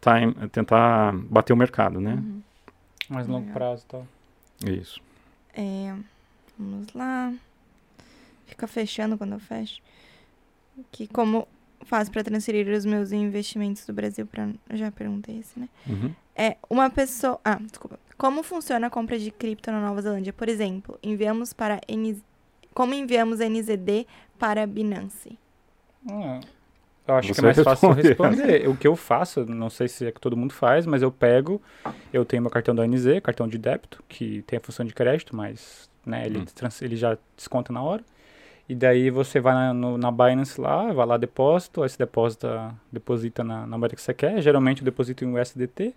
time, 0.00 0.48
tentar 0.48 1.12
bater 1.14 1.52
o 1.52 1.56
mercado, 1.56 2.00
né? 2.00 2.14
Uhum. 2.14 2.42
Mais 3.08 3.26
longo 3.26 3.46
Legal. 3.46 3.54
prazo 3.54 3.84
e 3.84 3.90
tal. 3.90 4.06
Isso. 4.66 5.00
É, 5.54 5.94
vamos 6.58 6.92
lá. 6.94 7.32
Fica 8.46 8.66
fechando 8.66 9.16
quando 9.16 9.32
eu 9.32 9.40
fecho. 9.40 9.80
Que 10.90 11.06
como 11.06 11.46
faço 11.84 12.10
para 12.10 12.22
transferir 12.22 12.68
os 12.68 12.84
meus 12.84 13.12
investimentos 13.12 13.84
do 13.86 13.92
Brasil 13.92 14.26
para. 14.26 14.50
Eu 14.68 14.76
já 14.76 14.90
perguntei 14.90 15.38
esse, 15.38 15.58
né? 15.58 15.68
Uhum. 15.86 16.14
É 16.34 16.56
uma 16.68 16.88
pessoa. 16.90 17.38
Ah, 17.44 17.58
desculpa. 17.60 17.98
Como 18.16 18.42
funciona 18.42 18.86
a 18.86 18.90
compra 18.90 19.18
de 19.18 19.30
cripto 19.30 19.70
na 19.70 19.80
Nova 19.80 20.00
Zelândia? 20.00 20.32
Por 20.32 20.48
exemplo, 20.48 20.98
enviamos 21.02 21.52
para 21.52 21.80
NZ... 21.88 22.22
como 22.74 22.94
enviamos 22.94 23.40
NZD 23.40 24.06
para 24.38 24.66
Binance? 24.66 25.38
Ah, 26.10 26.40
eu 27.06 27.14
acho 27.16 27.34
que 27.34 27.40
Você 27.40 27.40
é 27.40 27.44
mais 27.44 27.60
fácil 27.60 27.92
responde. 27.94 27.94
responder. 27.94 28.68
o 28.68 28.76
que 28.76 28.86
eu 28.88 28.96
faço, 28.96 29.46
não 29.46 29.70
sei 29.70 29.88
se 29.88 30.06
é 30.06 30.12
que 30.12 30.20
todo 30.20 30.36
mundo 30.36 30.52
faz, 30.54 30.86
mas 30.86 31.02
eu 31.02 31.12
pego, 31.12 31.62
eu 32.12 32.24
tenho 32.24 32.42
meu 32.42 32.50
cartão 32.50 32.74
da 32.74 32.84
NZ, 32.86 33.20
cartão 33.20 33.48
de 33.48 33.58
débito, 33.58 34.02
que 34.08 34.42
tem 34.42 34.58
a 34.58 34.62
função 34.62 34.86
de 34.86 34.94
crédito, 34.94 35.34
mas 35.36 35.90
né, 36.06 36.26
ele, 36.26 36.42
Hum. 36.42 36.44
trans- 36.54 36.82
ele 36.82 36.96
já 36.96 37.18
desconta 37.36 37.72
na 37.72 37.82
hora. 37.82 38.04
E 38.68 38.74
daí 38.74 39.10
você 39.10 39.40
vai 39.40 39.54
na, 39.54 39.74
no- 39.74 39.98
na 39.98 40.10
Binance 40.12 40.60
lá, 40.60 40.92
vai 40.92 41.06
lá, 41.06 41.16
depósito, 41.18 41.82
aí 41.82 41.88
você 41.90 41.98
deposita, 41.98 42.74
deposita 42.92 43.44
na, 43.44 43.66
na 43.66 43.78
moeda 43.78 43.96
que 43.96 44.02
você 44.02 44.14
quer. 44.14 44.40
Geralmente 44.42 44.80
eu 44.82 44.86
deposito 44.86 45.24
em 45.24 45.32
USDT. 45.34 45.94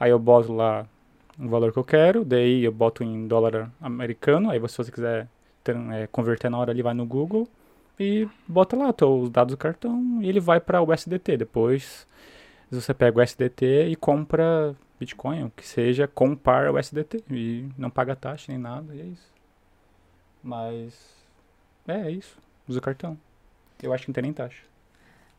Aí 0.00 0.10
eu 0.10 0.18
boto 0.18 0.52
lá 0.54 0.86
o 1.38 1.48
valor 1.48 1.72
que 1.72 1.78
eu 1.78 1.84
quero, 1.84 2.24
daí 2.24 2.64
eu 2.64 2.72
boto 2.72 3.04
em 3.04 3.26
dólar 3.28 3.70
americano. 3.80 4.50
Aí 4.50 4.58
você, 4.58 4.74
se 4.74 4.84
você 4.84 4.92
quiser 4.92 5.28
é, 5.92 6.06
converter 6.06 6.50
na 6.50 6.58
hora 6.58 6.72
ali, 6.72 6.82
vai 6.82 6.94
no 6.94 7.06
Google 7.06 7.48
e 7.98 8.28
bota 8.46 8.76
lá 8.76 8.88
os 8.88 9.30
dados 9.30 9.54
do 9.54 9.58
cartão 9.58 10.20
e 10.20 10.28
ele 10.28 10.40
vai 10.40 10.60
para 10.60 10.80
o 10.82 10.92
USDT. 10.92 11.36
Depois 11.36 12.06
você 12.70 12.92
pega 12.92 13.18
o 13.18 13.22
USDT 13.22 13.86
e 13.88 13.96
compra 13.96 14.74
Bitcoin, 14.98 15.44
o 15.44 15.50
que 15.50 15.66
seja, 15.66 16.08
com 16.08 16.34
par 16.34 16.72
USDT. 16.74 17.24
E 17.30 17.68
não 17.76 17.90
paga 17.90 18.16
taxa 18.16 18.50
nem 18.50 18.60
nada, 18.60 18.94
e 18.94 19.00
é 19.00 19.04
isso. 19.04 19.32
Mas. 20.42 21.14
É, 21.86 22.08
é 22.08 22.10
isso. 22.10 22.38
Usa 22.68 22.78
o 22.78 22.82
cartão. 22.82 23.18
Eu 23.82 23.92
acho 23.92 24.04
que 24.04 24.10
não 24.10 24.14
tem 24.14 24.22
nem 24.22 24.32
taxa. 24.32 24.62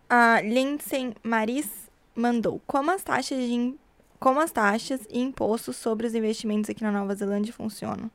A 0.10 0.42
Lindsay 0.42 1.16
Maris 1.24 1.90
mandou. 2.16 2.62
Como 2.68 2.92
as 2.92 3.04
taxas 3.04 3.40
de 3.40 3.76
como 4.20 4.40
as 4.40 4.52
taxas 4.52 5.06
e 5.10 5.20
impostos 5.20 5.76
sobre 5.76 6.08
os 6.08 6.16
investimentos 6.16 6.70
aqui 6.70 6.84
na 6.84 6.92
Nova 6.92 7.14
Zelândia 7.14 7.54
funcionam? 7.54 8.10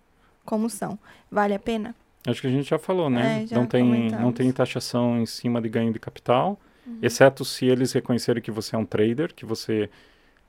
Como 0.45 0.69
são? 0.69 0.99
Vale 1.31 1.55
a 1.55 1.59
pena? 1.59 1.95
Acho 2.27 2.41
que 2.41 2.47
a 2.47 2.51
gente 2.51 2.69
já 2.69 2.79
falou, 2.79 3.09
né? 3.09 3.43
É, 3.43 3.47
já 3.47 3.57
não, 3.57 3.67
tem, 3.67 4.11
não 4.11 4.33
tem 4.33 4.53
taxação 4.53 5.19
em 5.21 5.27
cima 5.27 5.61
de 5.61 5.69
ganho 5.69 5.93
de 5.93 5.99
capital, 5.99 6.59
exceto 7.01 7.45
se 7.45 7.65
eles 7.67 7.93
reconhecerem 7.93 8.43
que 8.43 8.51
você 8.51 8.77
é 8.77 8.79
um 8.79 8.85
trader, 8.85 9.33
que 9.35 9.47
você 9.47 9.89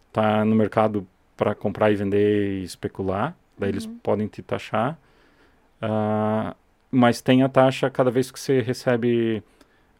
está 0.09 0.43
no 0.43 0.53
mercado 0.55 1.07
para 1.37 1.55
comprar 1.55 1.91
e 1.91 1.95
vender 1.95 2.59
e 2.59 2.63
especular. 2.63 3.35
Daí 3.57 3.69
eles 3.69 3.85
Uhum. 3.85 3.97
podem 4.03 4.27
te 4.27 4.41
taxar. 4.41 4.97
Ah, 5.81 6.55
mas 6.89 7.21
tem 7.21 7.43
a 7.43 7.49
taxa 7.49 7.89
cada 7.89 8.11
vez 8.11 8.29
que 8.31 8.39
você 8.39 8.61
recebe 8.61 9.41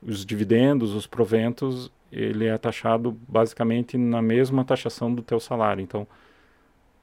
os 0.02 0.26
dividendos, 0.26 0.94
os 0.94 1.08
proventos, 1.08 1.92
ele 2.12 2.48
é 2.48 2.58
taxado 2.58 3.18
basicamente 3.28 3.98
na 3.98 4.22
mesma 4.22 4.66
taxação 4.66 5.14
do 5.14 5.22
teu 5.22 5.40
salário. 5.40 5.82
Então, 5.82 6.06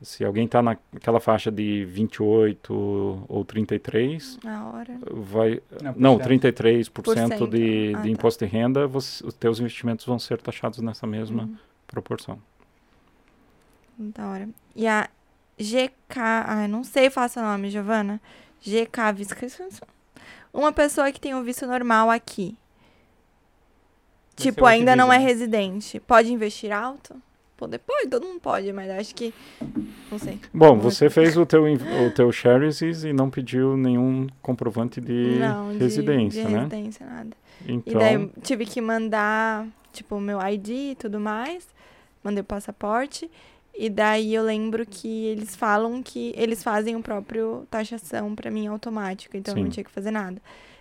se 0.00 0.24
alguém 0.24 0.44
está 0.44 0.62
naquela 0.62 1.18
faixa 1.20 1.50
de 1.50 1.84
28 1.86 3.24
ou 3.28 3.44
33, 3.44 4.38
Na 4.44 4.68
hora. 4.70 4.98
vai 5.10 5.60
Não, 5.82 5.94
não, 5.96 6.16
cento. 6.18 6.28
33% 6.28 6.90
Por 6.92 7.02
de, 7.14 7.20
cento. 7.20 7.44
Ah, 7.44 7.46
de 7.48 7.92
tá. 7.92 8.08
imposto 8.08 8.44
de 8.44 8.50
renda, 8.50 8.86
você- 8.86 9.26
os 9.26 9.34
teus 9.34 9.58
investimentos 9.58 10.04
vão 10.06 10.18
ser 10.18 10.40
taxados 10.40 10.78
nessa 10.80 11.06
mesma 11.06 11.42
Uhum. 11.44 11.56
proporção. 11.86 12.38
Da 13.98 14.28
hora. 14.28 14.48
E 14.76 14.86
a 14.86 15.08
GK. 15.58 16.20
Ai, 16.46 16.68
não 16.68 16.84
sei 16.84 17.10
falar 17.10 17.28
seu 17.28 17.42
nome, 17.42 17.68
Giovana. 17.70 18.20
GK 18.60 19.12
Viscas. 19.12 19.58
Uma 20.52 20.72
pessoa 20.72 21.10
que 21.10 21.20
tem 21.20 21.34
o 21.34 21.42
visto 21.42 21.66
normal 21.66 22.08
aqui. 22.10 22.56
Tipo, 24.36 24.64
ainda 24.66 24.94
não 24.94 25.12
é 25.12 25.18
residente. 25.18 25.98
Pode 25.98 26.32
investir 26.32 26.70
alto? 26.70 27.20
Pode, 27.58 27.76
pode, 27.80 28.08
todo 28.08 28.24
mundo 28.24 28.40
pode, 28.40 28.72
mas 28.72 28.88
acho 28.88 29.14
que. 29.14 29.34
Não 30.10 30.18
sei. 30.18 30.38
Bom, 30.54 30.78
você 30.78 31.10
fez 31.10 31.36
o 31.36 31.44
teu, 31.44 31.64
o 31.64 32.10
teu 32.14 32.30
shares 32.32 32.80
e 32.80 33.12
não 33.12 33.28
pediu 33.28 33.76
nenhum 33.76 34.26
comprovante 34.40 35.00
de 35.00 35.36
não, 35.40 35.72
de- 35.72 35.78
residência, 35.78 36.44
de 36.44 36.50
né? 36.52 36.58
residência, 36.60 37.04
nada. 37.04 37.36
E 37.66 37.72
Então, 37.72 38.00
daí 38.00 38.30
tive 38.42 38.64
que 38.64 38.80
mandar 38.80 39.66
tipo, 39.92 40.14
o 40.14 40.20
meu 40.20 40.38
ID 40.40 40.68
e 40.68 40.96
tudo 40.98 41.18
mais. 41.18 41.66
Mandei 42.22 42.40
o 42.42 42.44
passaporte. 42.44 43.28
E 43.76 43.90
daí 43.90 44.34
eu 44.34 44.42
lembro 44.44 44.86
que 44.86 45.26
eles 45.26 45.54
falam 45.56 46.02
que 46.02 46.32
eles 46.36 46.62
fazem 46.62 46.94
o 46.96 47.02
próprio 47.02 47.66
taxação 47.70 48.34
pra 48.34 48.50
mim 48.50 48.66
automático, 48.66 49.36
então 49.36 49.54
eu 49.54 49.58
não 49.58 49.66
Sim. 49.66 49.70
tinha 49.70 49.84
que 49.84 49.90
fazer 49.90 50.10
nada. 50.10 50.40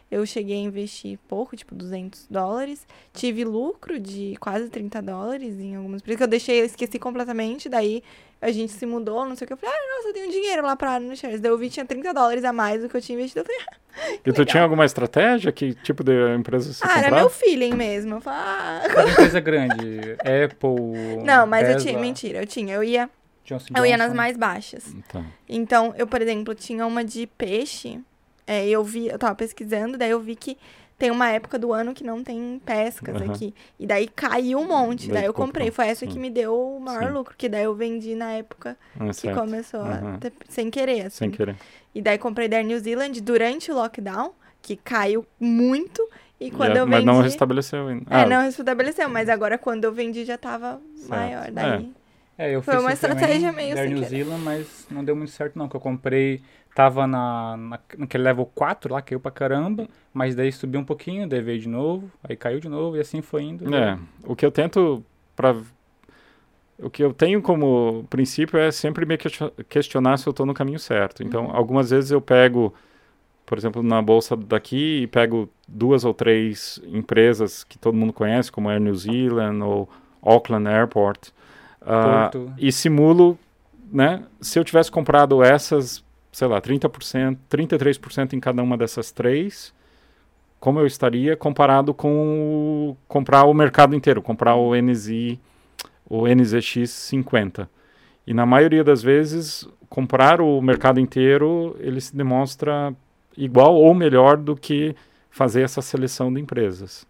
Eu 0.09 0.25
cheguei 0.25 0.55
a 0.55 0.61
investir 0.61 1.19
pouco, 1.27 1.55
tipo 1.55 1.75
200 1.75 2.27
dólares. 2.29 2.87
Tive 3.13 3.43
lucro 3.43 3.99
de 3.99 4.35
quase 4.39 4.69
30 4.69 5.01
dólares 5.01 5.59
em 5.59 5.75
algumas 5.75 6.01
empresas 6.01 6.17
que 6.17 6.23
eu 6.23 6.27
deixei, 6.27 6.61
eu 6.61 6.65
esqueci 6.65 6.97
completamente. 6.97 7.67
Daí 7.67 8.01
a 8.41 8.49
gente 8.51 8.71
se 8.71 8.85
mudou, 8.85 9.25
não 9.25 9.35
sei 9.35 9.43
o 9.43 9.47
que. 9.47 9.53
Eu 9.53 9.57
falei, 9.57 9.75
ah, 9.75 9.95
nossa, 9.97 10.09
eu 10.09 10.13
tenho 10.13 10.31
dinheiro 10.31 10.61
lá 10.61 10.75
parado 10.77 11.03
no 11.03 11.15
shares. 11.15 11.41
Daí 11.41 11.51
eu 11.51 11.57
vi 11.57 11.67
que 11.67 11.73
tinha 11.73 11.85
30 11.85 12.13
dólares 12.13 12.43
a 12.45 12.53
mais 12.53 12.81
do 12.81 12.87
que 12.87 12.95
eu 12.95 13.01
tinha 13.01 13.17
investido. 13.17 13.41
Eu 13.41 13.45
falei, 13.45 14.15
E 14.15 14.19
tu 14.19 14.29
legal. 14.39 14.45
tinha 14.45 14.63
alguma 14.63 14.85
estratégia? 14.85 15.51
Que 15.51 15.73
tipo 15.73 16.03
de 16.05 16.13
empresa 16.35 16.71
você 16.71 16.85
ah, 16.87 16.99
era 16.99 17.13
meu 17.13 17.29
feeling 17.29 17.73
mesmo. 17.73 18.15
Eu 18.15 18.21
falei, 18.21 18.39
ah. 18.39 18.81
Mas 18.95 19.11
empresa 19.11 19.39
grande, 19.41 20.17
Apple. 20.21 21.23
Não, 21.25 21.45
mas 21.45 21.67
eu 21.67 21.73
Tesla, 21.75 21.89
tinha, 21.89 21.99
mentira, 21.99 22.39
eu 22.43 22.47
tinha. 22.47 22.75
Eu 22.75 22.83
ia, 22.83 23.09
Johnson 23.43 23.73
eu 23.75 23.85
ia 23.85 23.97
nas 23.97 24.07
Johnson. 24.07 24.17
mais 24.17 24.37
baixas. 24.37 24.95
Tá. 25.11 25.21
Então, 25.49 25.93
eu, 25.97 26.07
por 26.07 26.21
exemplo, 26.21 26.55
tinha 26.55 26.85
uma 26.87 27.03
de 27.03 27.27
peixe. 27.27 27.99
É, 28.47 28.67
eu 28.67 28.83
vi, 28.83 29.07
eu 29.09 29.19
tava 29.19 29.35
pesquisando, 29.35 29.97
daí 29.97 30.09
eu 30.09 30.19
vi 30.21 30.35
que 30.35 30.57
tem 30.97 31.11
uma 31.11 31.29
época 31.29 31.59
do 31.59 31.71
ano 31.73 31.93
que 31.93 32.03
não 32.03 32.23
tem 32.23 32.59
pescas 32.65 33.15
Aham. 33.21 33.31
aqui. 33.31 33.53
E 33.79 33.85
daí 33.85 34.07
caiu 34.07 34.57
um 34.59 34.67
monte. 34.67 35.05
Daí 35.07 35.15
Daí 35.15 35.25
eu 35.25 35.33
comprou, 35.33 35.47
comprei. 35.47 35.69
Foi 35.71 35.87
essa 35.87 36.07
que 36.07 36.17
me 36.17 36.29
deu 36.31 36.55
o 36.77 36.79
maior 36.79 37.09
Sim. 37.09 37.13
lucro. 37.13 37.35
Que 37.37 37.47
daí 37.47 37.65
eu 37.65 37.75
vendi 37.75 38.15
na 38.15 38.31
época 38.31 38.75
Ah, 38.99 39.05
que 39.09 39.13
certo. 39.13 39.37
começou 39.39 39.81
a 39.81 39.89
Aham. 39.99 40.17
ter- 40.19 40.33
sem 40.49 40.71
querer, 40.71 41.01
assim. 41.01 41.17
Sem 41.17 41.29
querer. 41.31 41.55
E 41.93 42.01
daí 42.01 42.17
comprei 42.17 42.47
da 42.47 42.63
New 42.63 42.79
Zealand 42.79 43.21
durante 43.21 43.71
o 43.71 43.75
lockdown, 43.75 44.31
que 44.61 44.75
caiu 44.75 45.23
muito. 45.39 46.01
E 46.39 46.49
quando 46.49 46.77
a- 46.77 46.79
eu 46.79 46.87
mas 46.87 46.95
vendi. 47.01 47.05
não 47.05 47.21
restabeleceu 47.21 47.87
ainda. 47.89 48.05
É, 48.09 48.21
Ah, 48.23 48.25
não 48.25 48.41
restabeleceu, 48.41 49.07
mas 49.09 49.29
agora 49.29 49.57
quando 49.57 49.83
eu 49.83 49.91
vendi 49.91 50.25
já 50.25 50.37
tava 50.37 50.81
maior. 51.07 51.51
Daí. 51.51 51.91
É, 52.39 52.51
eu 52.55 52.61
Foi 52.61 52.75
fiz 52.75 52.83
uma 52.83 52.93
estratégia 52.93 53.51
meio 53.51 53.75
da 53.75 53.83
New. 53.85 54.03
Zealand, 54.03 54.41
mas 54.43 54.85
não 54.91 55.03
deu 55.03 55.15
muito 55.15 55.31
certo 55.31 55.57
não, 55.57 55.67
que 55.67 55.75
eu 55.75 55.79
comprei, 55.79 56.41
tava 56.77 57.07
na, 57.07 57.57
na, 57.57 57.79
naquele 57.97 58.23
level 58.23 58.45
4 58.53 58.93
lá, 58.93 59.01
caiu 59.01 59.19
pra 59.19 59.31
caramba, 59.31 59.87
mas 60.13 60.35
daí 60.35 60.51
subiu 60.51 60.79
um 60.79 60.83
pouquinho, 60.85 61.27
daí 61.27 61.41
veio 61.41 61.59
de 61.59 61.67
novo, 61.67 62.11
aí 62.23 62.35
caiu 62.35 62.59
de 62.59 62.69
novo 62.69 62.95
e 62.95 62.99
assim 62.99 63.19
foi 63.19 63.41
indo. 63.41 63.73
É, 63.73 63.97
o 64.23 64.35
que 64.35 64.45
eu 64.45 64.51
tento 64.51 65.03
para 65.35 65.55
o 66.79 66.87
que 66.91 67.03
eu 67.03 67.11
tenho 67.11 67.41
como 67.41 68.05
princípio 68.11 68.59
é 68.59 68.71
sempre 68.71 69.07
me 69.07 69.17
question- 69.17 69.49
questionar 69.67 70.17
se 70.17 70.27
eu 70.27 70.31
estou 70.31 70.45
no 70.45 70.53
caminho 70.53 70.77
certo. 70.77 71.23
Então, 71.23 71.45
Uhum. 71.45 71.55
algumas 71.55 71.89
vezes 71.89 72.11
eu 72.11 72.21
pego, 72.21 72.71
por 73.43 73.57
exemplo, 73.57 73.81
na 73.81 73.99
bolsa 73.99 74.37
daqui 74.37 75.01
e 75.01 75.07
pego 75.07 75.49
duas 75.67 76.05
ou 76.05 76.13
três 76.13 76.79
empresas 76.85 77.63
que 77.63 77.79
todo 77.79 77.95
mundo 77.97 78.13
conhece, 78.13 78.51
como 78.51 78.69
Air 78.69 78.79
New 78.79 78.93
Zealand 78.93 79.63
ou 79.63 79.89
Auckland 80.21 80.67
Airport, 80.69 81.29
Porto. 81.81 82.51
e 82.59 82.71
simulo, 82.71 83.39
né? 83.91 84.23
Se 84.39 84.59
eu 84.59 84.63
tivesse 84.63 84.91
comprado 84.91 85.41
essas, 85.41 86.05
sei 86.37 86.47
lá, 86.47 86.61
30%, 86.61 87.35
33% 87.49 88.33
em 88.33 88.39
cada 88.39 88.61
uma 88.61 88.77
dessas 88.77 89.11
três, 89.11 89.73
como 90.59 90.79
eu 90.79 90.85
estaria 90.85 91.35
comparado 91.35 91.95
com 91.95 92.91
o, 92.91 92.97
comprar 93.07 93.45
o 93.45 93.53
mercado 93.55 93.95
inteiro, 93.95 94.21
comprar 94.21 94.53
o 94.53 94.75
NZ, 94.75 95.39
o 96.07 96.25
NZX50. 96.25 97.67
E 98.27 98.35
na 98.35 98.45
maioria 98.45 98.83
das 98.83 99.01
vezes, 99.01 99.67
comprar 99.89 100.39
o 100.39 100.61
mercado 100.61 100.99
inteiro, 100.99 101.75
ele 101.79 101.99
se 101.99 102.15
demonstra 102.15 102.93
igual 103.35 103.73
ou 103.73 103.95
melhor 103.95 104.37
do 104.37 104.55
que 104.55 104.95
fazer 105.31 105.63
essa 105.63 105.81
seleção 105.81 106.31
de 106.31 106.39
empresas. 106.39 107.07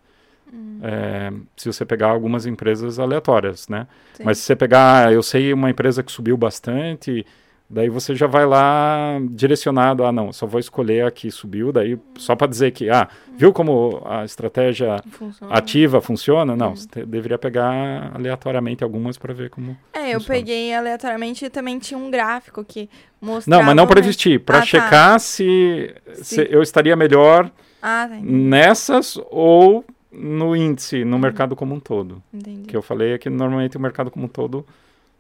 É, 0.82 1.34
se 1.58 1.70
você 1.70 1.84
pegar 1.84 2.12
algumas 2.12 2.46
empresas 2.46 2.98
aleatórias, 2.98 3.68
né? 3.68 3.88
Sim. 4.14 4.24
Mas 4.24 4.38
se 4.38 4.46
você 4.46 4.56
pegar, 4.56 5.12
eu 5.12 5.22
sei 5.22 5.52
uma 5.52 5.70
empresa 5.70 6.02
que 6.02 6.14
subiu 6.14 6.38
bastante, 6.38 7.26
daí 7.70 7.90
você 7.90 8.16
já 8.16 8.28
vai 8.28 8.46
lá 8.46 9.18
direcionado, 9.32 10.06
ah 10.06 10.12
não, 10.12 10.32
só 10.32 10.46
vou 10.48 10.60
escolher 10.60 11.06
a 11.06 11.12
que 11.12 11.30
subiu, 11.30 11.72
daí 11.72 11.98
só 12.18 12.36
para 12.36 12.48
dizer 12.48 12.72
que, 12.72 12.90
ah, 12.90 13.08
viu 13.36 13.52
como 13.52 14.02
a 14.06 14.24
estratégia 14.24 15.02
Funciona. 15.12 15.54
ativa 15.54 16.00
funciona? 16.02 16.56
Não, 16.56 16.72
Hum. 16.72 16.76
você 16.76 17.06
deveria 17.06 17.38
pegar 17.38 18.12
aleatoriamente 18.16 18.84
algumas 18.84 19.18
para 19.18 19.34
ver 19.34 19.50
como. 19.50 19.78
É, 19.94 20.10
eu 20.12 20.20
funciona. 20.20 20.40
peguei 20.40 20.74
aleatoriamente 20.74 21.46
e 21.46 21.50
também 21.50 21.78
tinha 21.80 21.98
um 21.98 22.10
gráfico 22.10 22.64
que 22.64 22.90
mostrava... 23.22 23.60
Não, 23.62 23.66
mas 23.66 23.76
não 23.76 23.86
para 23.88 24.00
investir, 24.00 24.40
para 24.40 24.58
Ah, 24.58 24.62
tá. 24.62 24.66
checar 24.66 25.20
se, 25.20 25.94
Se- 26.14 26.24
se 26.24 26.48
eu 26.50 26.62
estaria 26.62 26.96
melhor 26.96 27.52
Ah, 27.82 28.08
tá, 28.10 28.16
nessas 28.22 29.20
ou 29.30 29.84
no 30.12 30.56
índice, 30.56 31.04
no 31.06 31.20
mercado 31.20 31.56
como 31.56 31.76
um 31.76 31.80
todo. 31.80 32.24
entendi. 32.34 32.62
O 32.62 32.66
que 32.68 32.76
eu 32.78 32.82
falei 32.82 33.12
é 33.14 33.18
que 33.18 33.30
normalmente 33.30 33.78
o 33.78 33.80
mercado 33.80 34.10
como 34.10 34.26
um 34.26 34.30
todo 34.30 34.66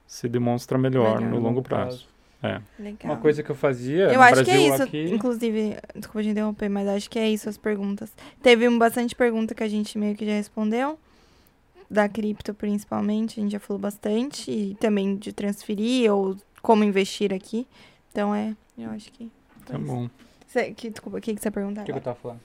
se 0.07 0.27
demonstra 0.29 0.77
melhor 0.77 1.17
Melhor. 1.19 1.31
no 1.33 1.39
longo 1.39 1.61
prazo. 1.61 2.07
É. 2.41 2.61
Legal. 2.77 3.11
Uma 3.11 3.17
coisa 3.17 3.41
que 3.41 3.49
eu 3.49 3.55
fazia 3.55 4.05
Eu 4.05 4.15
no 4.15 4.21
acho 4.21 4.35
Brasil 4.35 4.53
que 4.53 4.59
é 4.59 4.73
isso, 4.73 4.83
aqui... 4.83 5.03
inclusive, 5.05 5.77
desculpa 5.95 6.21
te 6.21 6.29
interromper, 6.29 6.69
mas 6.69 6.87
acho 6.87 7.09
que 7.09 7.17
é 7.17 7.27
isso 7.29 7.49
as 7.49 7.57
perguntas. 7.57 8.11
Teve 8.41 8.67
um 8.67 8.77
bastante 8.77 9.15
pergunta 9.15 9.55
que 9.55 9.63
a 9.63 9.67
gente 9.67 9.97
meio 9.97 10.15
que 10.15 10.25
já 10.25 10.33
respondeu, 10.33 10.99
da 11.89 12.07
cripto 12.07 12.53
principalmente, 12.53 13.39
a 13.39 13.43
gente 13.43 13.53
já 13.53 13.59
falou 13.59 13.79
bastante, 13.81 14.51
e 14.51 14.75
também 14.75 15.15
de 15.15 15.33
transferir 15.33 16.13
ou 16.13 16.35
como 16.61 16.83
investir 16.83 17.33
aqui. 17.33 17.67
Então 18.11 18.35
é, 18.35 18.55
eu 18.77 18.91
acho 18.91 19.11
que. 19.11 19.31
Tá 19.65 19.77
isso. 19.77 19.87
bom. 19.87 20.09
Cê- 20.47 20.71
que, 20.73 20.89
desculpa, 20.89 21.17
o 21.17 21.21
que, 21.21 21.33
que 21.33 21.41
você 21.41 21.51
perguntar? 21.51 21.81
O 21.81 21.85
que, 21.85 21.91
que 21.91 21.97
eu 21.97 22.03
tava 22.03 22.17
falando? 22.17 22.39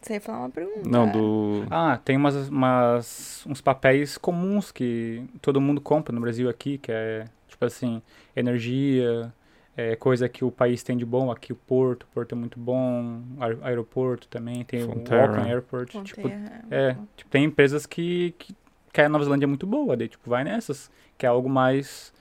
Você 0.00 0.14
ia 0.14 0.20
falar 0.20 0.40
uma 0.40 0.50
pergunta. 0.50 0.88
Não, 0.88 1.08
do. 1.08 1.64
Ah, 1.70 2.00
tem 2.04 2.16
umas, 2.16 2.48
umas, 2.48 3.44
uns 3.46 3.60
papéis 3.60 4.18
comuns 4.18 4.72
que 4.72 5.22
todo 5.40 5.60
mundo 5.60 5.80
compra 5.80 6.12
no 6.12 6.20
Brasil 6.20 6.48
aqui, 6.48 6.76
que 6.78 6.90
é, 6.90 7.24
tipo 7.62 7.66
assim, 7.66 8.02
energia, 8.34 9.32
é, 9.76 9.94
coisa 9.96 10.28
que 10.28 10.44
o 10.44 10.50
país 10.50 10.82
tem 10.82 10.96
de 10.96 11.04
bom, 11.04 11.30
aqui 11.30 11.52
o 11.52 11.56
Porto, 11.56 12.02
o 12.02 12.06
Porto 12.08 12.34
é 12.34 12.38
muito 12.38 12.58
bom, 12.58 13.22
aer- 13.40 13.58
aeroporto 13.62 14.26
também, 14.28 14.64
tem 14.64 14.80
Frontera. 14.80 15.20
o 15.20 15.24
Auckland 15.24 15.50
Airport, 15.50 16.02
tipo, 16.02 16.28
é, 16.28 16.62
é, 16.70 16.96
tipo, 17.16 17.30
tem 17.30 17.44
empresas 17.44 17.86
que, 17.86 18.34
que, 18.38 18.54
que 18.92 19.00
a 19.00 19.08
Nova 19.08 19.24
Zelândia 19.24 19.46
é 19.46 19.48
muito 19.48 19.66
boa, 19.66 19.96
daí, 19.96 20.08
tipo, 20.08 20.28
vai 20.28 20.44
nessas, 20.44 20.90
que 21.16 21.24
é 21.24 21.28
algo 21.28 21.48
mais, 21.48 22.12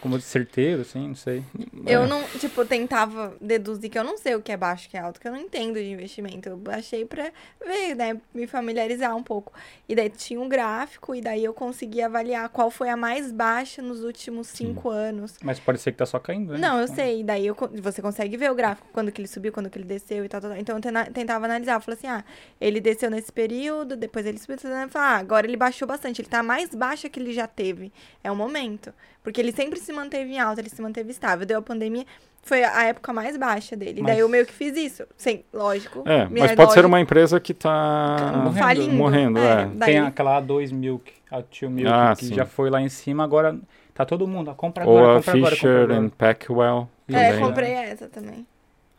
como 0.00 0.20
certeiro, 0.20 0.82
assim, 0.82 1.08
não 1.08 1.14
sei. 1.14 1.42
Eu 1.86 2.02
É. 2.04 2.06
não, 2.06 2.22
tipo, 2.38 2.64
tentava 2.64 3.34
deduzir 3.40 3.90
que 3.90 3.98
eu 3.98 4.04
não 4.04 4.16
sei 4.18 4.34
o 4.34 4.42
que 4.42 4.52
é 4.52 4.56
baixo 4.56 4.86
e 4.86 4.90
que 4.90 4.96
é 4.96 5.00
alto, 5.00 5.20
que 5.20 5.26
eu 5.28 5.32
não 5.32 5.38
entendo 5.38 5.74
de 5.74 5.90
investimento. 5.90 6.48
Eu 6.48 6.56
baixei 6.56 7.04
pra 7.04 7.30
ver, 7.64 7.94
né, 7.94 8.20
me 8.34 8.46
familiarizar 8.46 9.14
um 9.16 9.22
pouco. 9.22 9.52
E 9.88 9.94
daí 9.94 10.10
tinha 10.10 10.40
um 10.40 10.48
gráfico, 10.48 11.14
e 11.14 11.20
daí 11.20 11.44
eu 11.44 11.52
conseguia 11.54 12.06
avaliar 12.06 12.48
qual 12.48 12.70
foi 12.70 12.88
a 12.88 12.96
mais 12.96 13.30
baixa 13.32 13.80
nos 13.82 14.02
últimos 14.04 14.46
cinco 14.48 14.90
anos. 14.90 15.34
Mas 15.42 15.58
pode 15.60 15.80
ser 15.80 15.92
que 15.92 15.98
tá 15.98 16.06
só 16.06 16.18
caindo, 16.18 16.52
né? 16.52 16.58
Não, 16.58 16.78
eu 16.78 16.84
Então, 16.84 16.94
sei. 16.96 17.22
Daí 17.24 17.46
eu, 17.46 17.56
você 17.82 18.00
consegue 18.02 18.36
ver 18.36 18.50
o 18.50 18.54
gráfico, 18.54 18.88
quando 18.92 19.10
que 19.12 19.20
ele 19.20 19.28
subiu, 19.28 19.52
quando 19.52 19.68
que 19.70 19.78
ele 19.78 19.86
desceu 19.86 20.24
e 20.24 20.28
tal, 20.28 20.40
tal, 20.40 20.50
tal. 20.50 20.58
Então 20.60 20.76
eu 20.76 21.12
tentava 21.12 21.44
analisar. 21.44 21.74
Eu 21.74 21.80
falei 21.80 21.96
assim, 21.98 22.06
ah, 22.08 22.24
ele 22.60 22.80
desceu 22.80 23.10
nesse 23.10 23.32
período, 23.32 23.96
depois 23.96 24.24
ele 24.26 24.38
subiu. 24.38 24.56
ah, 24.94 25.16
agora 25.16 25.46
ele 25.46 25.56
baixou 25.56 25.86
bastante. 25.86 26.20
Ele 26.20 26.28
tá 26.28 26.42
mais 26.42 26.74
baixo 26.74 27.08
que 27.10 27.18
ele 27.20 27.32
já 27.32 27.46
teve. 27.46 27.92
É 28.22 28.30
o 28.30 28.36
momento. 28.36 28.92
Porque 29.22 29.40
ele 29.40 29.52
sempre 29.52 29.78
se 29.78 29.87
manteve 29.92 30.30
em 30.32 30.38
alta, 30.38 30.60
ele 30.60 30.68
se 30.70 30.80
manteve 30.80 31.10
estável. 31.10 31.46
Deu 31.46 31.58
a 31.58 31.62
pandemia, 31.62 32.04
foi 32.42 32.62
a 32.64 32.84
época 32.84 33.12
mais 33.12 33.36
baixa 33.36 33.76
dele. 33.76 34.00
Mas- 34.02 34.12
Daí 34.12 34.20
eu 34.20 34.28
meio 34.28 34.46
que 34.46 34.52
fiz 34.52 34.76
isso. 34.76 35.04
Sem, 35.16 35.44
lógico. 35.52 36.02
É, 36.06 36.24
mas 36.30 36.52
pode 36.52 36.56
ser 36.56 36.80
lógica- 36.80 36.86
uma 36.86 37.00
empresa 37.00 37.38
que 37.40 37.52
está 37.52 38.32
Morrendo. 38.44 38.58
falindo. 38.58 38.94
morrendo, 38.94 39.38
é. 39.38 39.66
daí- 39.74 39.92
Tem 39.92 39.98
aquela 40.00 40.40
A2 40.40 40.72
Milk, 40.72 41.12
a 41.30 41.42
Tio 41.42 41.70
Milk, 41.70 41.90
Ah, 41.92 42.14
que 42.16 42.26
sim. 42.26 42.34
já 42.34 42.44
foi 42.46 42.70
lá 42.70 42.80
em 42.80 42.88
cima, 42.88 43.22
agora 43.24 43.58
tá 43.94 44.04
todo 44.04 44.26
mundo, 44.26 44.54
compra 44.54 44.86
Ou 44.86 44.96
agora, 44.98 45.12
a 45.12 45.16
compra 45.22 45.36
agora, 45.38 45.54
Fisher 45.56 45.70
compra 45.80 45.94
agora. 45.94 46.06
and 46.06 46.08
Packwell. 46.10 46.88
É, 47.08 47.12
também. 47.12 47.32
né? 47.32 47.46
comprei 47.46 47.72
essa 47.72 48.08
também. 48.08 48.46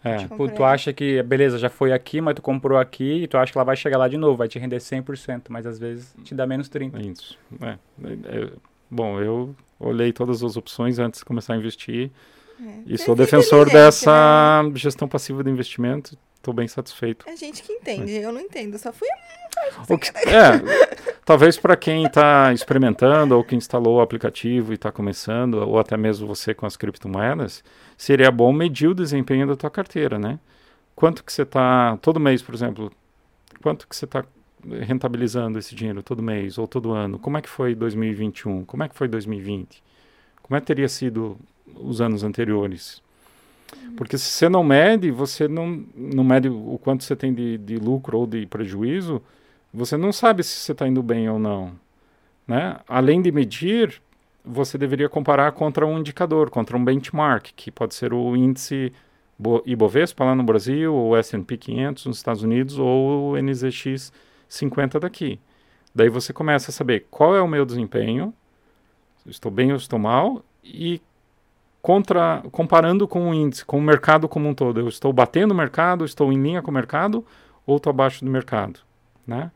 É. 0.01 0.15
Tipo, 0.17 0.47
tu 0.47 0.63
acha 0.63 0.93
que, 0.93 1.21
beleza, 1.23 1.57
já 1.57 1.69
foi 1.69 1.91
aqui, 1.91 2.21
mas 2.21 2.33
tu 2.33 2.41
comprou 2.41 2.77
aqui 2.77 3.23
e 3.23 3.27
tu 3.27 3.37
acha 3.37 3.51
que 3.51 3.57
ela 3.57 3.65
vai 3.65 3.75
chegar 3.75 3.97
lá 3.97 4.07
de 4.07 4.15
novo, 4.15 4.37
vai 4.37 4.47
te 4.47 4.57
render 4.57 4.79
100%, 4.79 5.51
mas 5.51 5.65
às 5.65 5.77
vezes 5.77 6.15
te 6.23 6.33
dá 6.33 6.47
menos 6.47 6.69
30%. 6.69 7.19
Isso. 7.19 7.37
É. 7.61 7.77
Bom, 8.89 9.19
eu 9.19 9.55
olhei 9.79 10.11
todas 10.11 10.43
as 10.43 10.57
opções 10.57 10.99
antes 10.99 11.19
de 11.19 11.25
começar 11.25 11.53
a 11.53 11.57
investir 11.57 12.11
É. 12.61 12.79
e 12.85 12.97
sou 12.97 13.13
é 13.13 13.17
defensor 13.17 13.69
dessa 13.69 14.63
gestão 14.75 15.07
passiva 15.07 15.43
de 15.43 15.49
investimento. 15.49 16.17
Estou 16.35 16.53
bem 16.53 16.67
satisfeito. 16.67 17.25
né? 17.27 17.33
É 17.33 17.35
gente 17.37 17.61
que 17.61 17.71
entende, 17.73 18.13
eu 18.13 18.31
não 18.31 18.39
entendo. 18.41 18.77
Só 18.77 18.91
fui 18.93 19.07
que- 19.99 20.09
é, 20.29 20.61
talvez 21.25 21.57
para 21.57 21.75
quem 21.75 22.05
está 22.05 22.51
experimentando 22.53 23.35
ou 23.35 23.43
que 23.43 23.55
instalou 23.55 23.97
o 23.97 24.01
aplicativo 24.01 24.71
e 24.71 24.75
está 24.75 24.91
começando, 24.91 25.55
ou 25.55 25.77
até 25.79 25.95
mesmo 25.97 26.25
você 26.27 26.53
com 26.53 26.65
as 26.65 26.77
criptomoedas, 26.77 27.63
seria 27.97 28.31
bom 28.31 28.51
medir 28.53 28.87
o 28.87 28.95
desempenho 28.95 29.45
da 29.47 29.55
tua 29.55 29.69
carteira, 29.69 30.17
né? 30.17 30.39
Quanto 30.95 31.23
que 31.23 31.31
você 31.31 31.43
está, 31.43 31.97
todo 32.01 32.19
mês, 32.19 32.41
por 32.41 32.55
exemplo, 32.55 32.91
quanto 33.61 33.87
que 33.87 33.95
você 33.95 34.05
está 34.05 34.23
rentabilizando 34.81 35.57
esse 35.59 35.75
dinheiro 35.75 36.03
todo 36.03 36.21
mês 36.21 36.57
ou 36.57 36.67
todo 36.67 36.91
ano? 36.91 37.19
Como 37.19 37.37
é 37.37 37.41
que 37.41 37.49
foi 37.49 37.75
2021? 37.75 38.65
Como 38.65 38.83
é 38.83 38.89
que 38.89 38.95
foi 38.95 39.07
2020? 39.07 39.83
Como 40.41 40.57
é 40.57 40.61
que 40.61 40.67
teria 40.67 40.89
sido 40.89 41.37
os 41.75 42.01
anos 42.01 42.23
anteriores? 42.23 43.01
Porque 43.95 44.17
se 44.17 44.25
você 44.25 44.49
não 44.49 44.63
mede, 44.63 45.11
você 45.11 45.47
não, 45.47 45.83
não 45.95 46.23
mede 46.23 46.49
o 46.49 46.79
quanto 46.81 47.03
você 47.03 47.15
tem 47.15 47.33
de, 47.33 47.57
de 47.57 47.77
lucro 47.77 48.17
ou 48.17 48.27
de 48.27 48.45
prejuízo, 48.45 49.21
você 49.73 49.95
não 49.95 50.11
sabe 50.11 50.43
se 50.43 50.55
você 50.55 50.71
está 50.71 50.87
indo 50.87 51.03
bem 51.03 51.29
ou 51.29 51.37
não. 51.37 51.73
Né? 52.47 52.77
Além 52.87 53.21
de 53.21 53.31
medir, 53.31 54.01
você 54.43 54.77
deveria 54.77 55.07
comparar 55.07 55.51
contra 55.51 55.85
um 55.85 55.99
indicador, 55.99 56.49
contra 56.49 56.75
um 56.75 56.83
benchmark, 56.83 57.51
que 57.55 57.69
pode 57.69 57.93
ser 57.93 58.13
o 58.13 58.35
índice 58.35 58.91
Ibovespa 59.65 60.25
lá 60.25 60.35
no 60.35 60.43
Brasil, 60.43 60.93
ou 60.93 61.15
S&P 61.15 61.57
500 61.57 62.05
nos 62.07 62.17
Estados 62.17 62.41
Unidos, 62.41 62.79
ou 62.79 63.33
o 63.33 63.37
NZX 63.41 64.11
50 64.49 64.99
daqui. 64.99 65.39
Daí 65.93 66.09
você 66.09 66.33
começa 66.33 66.71
a 66.71 66.73
saber 66.73 67.07
qual 67.09 67.35
é 67.35 67.41
o 67.41 67.47
meu 67.47 67.65
desempenho, 67.65 68.33
estou 69.25 69.51
bem 69.51 69.71
ou 69.71 69.77
estou 69.77 69.99
mal, 69.99 70.43
e 70.63 71.01
contra, 71.81 72.43
comparando 72.51 73.07
com 73.07 73.29
o 73.29 73.33
índice, 73.33 73.63
com 73.63 73.77
o 73.77 73.81
mercado 73.81 74.27
como 74.27 74.49
um 74.49 74.53
todo. 74.53 74.79
Eu 74.79 74.87
estou 74.87 75.13
batendo 75.13 75.51
o 75.51 75.55
mercado, 75.55 76.03
estou 76.03 76.31
em 76.33 76.41
linha 76.41 76.61
com 76.61 76.71
o 76.71 76.73
mercado, 76.73 77.25
ou 77.65 77.77
estou 77.77 77.91
abaixo 77.91 78.25
do 78.25 78.31
mercado. 78.31 78.79
Né? 79.25 79.51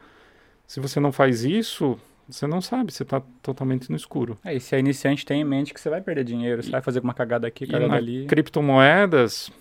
Se 0.65 0.79
você 0.79 0.99
não 0.99 1.11
faz 1.11 1.43
isso, 1.43 1.99
você 2.27 2.47
não 2.47 2.61
sabe, 2.61 2.91
você 2.91 3.03
está 3.03 3.21
totalmente 3.41 3.89
no 3.89 3.95
escuro. 3.95 4.37
É, 4.43 4.55
e 4.55 4.59
se 4.59 4.75
é 4.75 4.79
iniciante, 4.79 5.25
tem 5.25 5.41
em 5.41 5.43
mente 5.43 5.73
que 5.73 5.79
você 5.79 5.89
vai 5.89 6.01
perder 6.01 6.23
dinheiro, 6.23 6.63
você 6.63 6.69
e, 6.69 6.71
vai 6.71 6.81
fazer 6.81 6.99
uma 6.99 7.13
cagada 7.13 7.47
aqui, 7.47 7.67
cagada 7.67 7.95
ali. 7.95 8.25
Criptomoedas, 8.25 9.51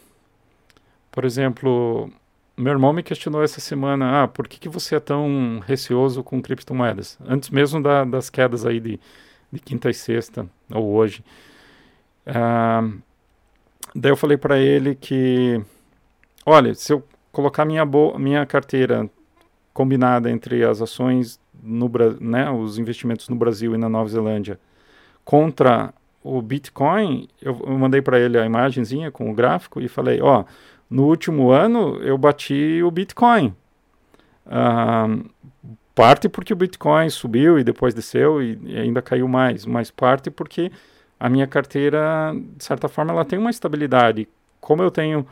por 1.11 1.25
exemplo, 1.25 2.11
meu 2.57 2.73
irmão 2.73 2.93
me 2.93 3.03
questionou 3.03 3.43
essa 3.43 3.61
semana, 3.61 4.23
ah, 4.23 4.29
por 4.29 4.47
que, 4.47 4.59
que 4.59 4.69
você 4.69 4.97
é 4.97 5.01
tão 5.01 5.61
receoso 5.67 6.23
com 6.23 6.43
criptomoedas? 6.43 7.19
Antes 7.27 7.51
mesmo 7.51 7.83
da, 7.83 8.05
das 8.05 8.29
quedas 8.29 8.67
aí 8.67 8.79
de, 8.79 9.01
de 9.51 9.61
quinta 9.61 9.89
e 9.91 9.95
sexta, 9.95 10.47
ou 10.71 10.95
hoje. 10.95 11.25
Ah, 12.27 12.89
daí 13.95 14.11
eu 14.11 14.17
falei 14.17 14.37
para 14.37 14.59
ele 14.59 14.95
que, 14.95 15.61
olha, 16.45 16.75
se 16.75 16.93
eu 16.93 17.03
colocar 17.31 17.65
minha, 17.65 17.85
minha 18.19 18.45
carteira 18.45 19.09
combinada 19.73 20.31
entre 20.31 20.65
as 20.65 20.83
ações 20.83 21.41
no 21.63 21.91
né, 22.21 22.51
os 22.51 22.79
investimentos 22.79 23.29
no 23.29 23.37
Brasil 23.37 23.75
e 23.75 23.79
na 23.79 23.89
Nova 23.89 24.09
Zelândia 24.09 24.61
contra 25.25 25.95
o 26.23 26.41
Bitcoin, 26.41 27.29
eu, 27.41 27.61
eu 27.67 27.79
mandei 27.79 28.03
para 28.03 28.19
ele 28.19 28.39
a 28.39 28.45
imagenzinha 28.45 29.11
com 29.11 29.31
o 29.31 29.35
gráfico 29.35 29.81
e 29.81 29.89
falei, 29.89 30.21
ó, 30.21 30.45
no 30.93 31.07
último 31.07 31.51
ano 31.51 31.97
eu 32.03 32.19
bati 32.19 32.83
o 32.83 32.91
Bitcoin. 32.91 33.55
Uh, 34.47 35.25
parte 35.95 36.29
porque 36.29 36.53
o 36.53 36.57
Bitcoin 36.57 37.09
subiu 37.09 37.59
e 37.59 37.65
depois 37.65 37.95
desceu 37.95 38.43
e, 38.43 38.59
e, 38.65 38.79
ainda 38.79 39.01
caiu 39.01 39.27
mais, 39.27 39.65
mas 39.65 39.91
parte 39.91 40.31
porque 40.31 40.71
a 41.19 41.31
minha 41.31 41.47
carteira, 41.47 42.35
de 42.57 42.63
certa 42.63 42.89
forma, 42.89 43.13
ela 43.13 43.25
tem 43.25 43.39
uma 43.39 43.51
estabilidade. 43.51 44.29
Como 44.61 44.83
eu 44.83 44.91
tenho 44.91 45.27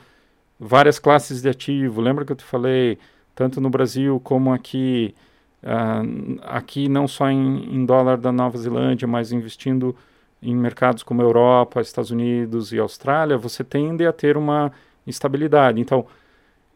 várias 0.58 0.98
classes 0.98 1.42
de 1.42 1.48
ativo, 1.48 2.00
lembra 2.00 2.24
que 2.24 2.32
eu 2.32 2.36
te 2.36 2.44
falei, 2.44 2.98
tanto 3.34 3.60
no 3.60 3.68
Brasil 3.68 4.18
como 4.20 4.52
aqui, 4.54 5.14
uh, 5.62 6.40
aqui 6.44 6.88
não 6.88 7.06
só 7.06 7.28
em, 7.28 7.74
em, 7.74 7.84
dólar 7.84 8.16
da 8.16 8.32
Nova 8.32 8.56
Zelândia, 8.56 9.06
mas 9.06 9.30
investindo 9.30 9.94
em 10.42 10.54
mercados 10.56 11.02
como 11.02 11.20
Europa, 11.20 11.82
Estados 11.82 12.10
Unidos 12.10 12.72
e 12.72 12.78
Austrália, 12.78 13.36
você 13.36 13.62
tende 13.62 14.06
a 14.06 14.12
ter 14.12 14.38
uma 14.38 14.72
estabilidade. 15.10 15.80
Então, 15.80 16.06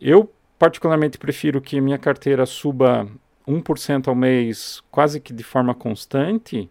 eu 0.00 0.30
particularmente 0.58 1.18
prefiro 1.18 1.60
que 1.60 1.80
minha 1.80 1.98
carteira 1.98 2.46
suba 2.46 3.08
1% 3.46 4.08
ao 4.08 4.14
mês 4.14 4.82
quase 4.90 5.20
que 5.20 5.32
de 5.32 5.42
forma 5.42 5.74
constante 5.74 6.70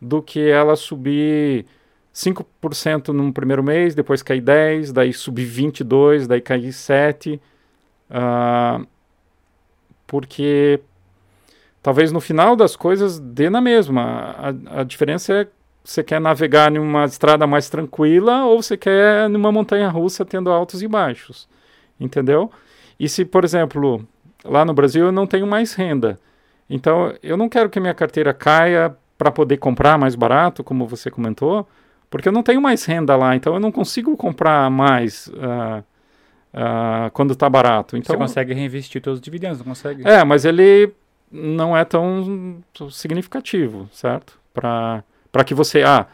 do 0.00 0.22
que 0.22 0.40
ela 0.40 0.76
subir 0.76 1.66
5% 2.14 3.08
no 3.08 3.32
primeiro 3.32 3.62
mês, 3.62 3.94
depois 3.94 4.22
cair 4.22 4.40
10, 4.40 4.92
daí 4.92 5.12
subir 5.12 5.44
22, 5.44 6.26
daí 6.26 6.40
cair 6.40 6.72
7. 6.72 7.40
Uh, 8.10 8.86
porque 10.06 10.80
talvez 11.82 12.12
no 12.12 12.20
final 12.20 12.54
das 12.54 12.76
coisas 12.76 13.18
dê 13.18 13.50
na 13.50 13.60
mesma. 13.60 14.36
A, 14.70 14.80
a 14.80 14.84
diferença 14.84 15.32
é 15.32 15.48
você 15.84 16.02
quer 16.02 16.20
navegar 16.20 16.70
numa 16.70 17.04
estrada 17.04 17.46
mais 17.46 17.68
tranquila 17.68 18.46
ou 18.46 18.62
você 18.62 18.76
quer 18.76 19.28
numa 19.28 19.52
montanha 19.52 19.88
russa 19.88 20.24
tendo 20.24 20.50
altos 20.50 20.82
e 20.82 20.88
baixos, 20.88 21.46
entendeu? 22.00 22.50
E 22.98 23.08
se, 23.08 23.24
por 23.24 23.44
exemplo, 23.44 24.02
lá 24.42 24.64
no 24.64 24.72
Brasil 24.72 25.06
eu 25.06 25.12
não 25.12 25.26
tenho 25.26 25.46
mais 25.46 25.74
renda, 25.74 26.18
então 26.70 27.14
eu 27.22 27.36
não 27.36 27.48
quero 27.48 27.68
que 27.68 27.78
minha 27.78 27.92
carteira 27.92 28.32
caia 28.32 28.96
para 29.18 29.30
poder 29.30 29.58
comprar 29.58 29.98
mais 29.98 30.14
barato, 30.14 30.64
como 30.64 30.86
você 30.86 31.10
comentou, 31.10 31.68
porque 32.08 32.28
eu 32.28 32.32
não 32.32 32.42
tenho 32.42 32.62
mais 32.62 32.84
renda 32.84 33.14
lá, 33.14 33.36
então 33.36 33.54
eu 33.54 33.60
não 33.60 33.70
consigo 33.70 34.16
comprar 34.16 34.70
mais. 34.70 35.28
Uh, 35.28 35.84
uh, 36.54 37.10
quando 37.12 37.32
está 37.32 37.50
barato. 37.50 37.96
Então, 37.96 38.14
Você 38.14 38.18
consegue 38.18 38.54
reinvestir 38.54 39.02
todos 39.02 39.18
os 39.18 39.24
dividendos, 39.24 39.58
não 39.58 39.64
consegue? 39.64 40.06
É, 40.06 40.24
mas 40.24 40.44
ele 40.44 40.92
não 41.30 41.76
é 41.76 41.84
tão 41.84 42.62
significativo, 42.90 43.88
certo? 43.92 44.38
Para 44.52 45.02
que 45.42 45.54
você... 45.54 45.82
Ah, 45.82 46.06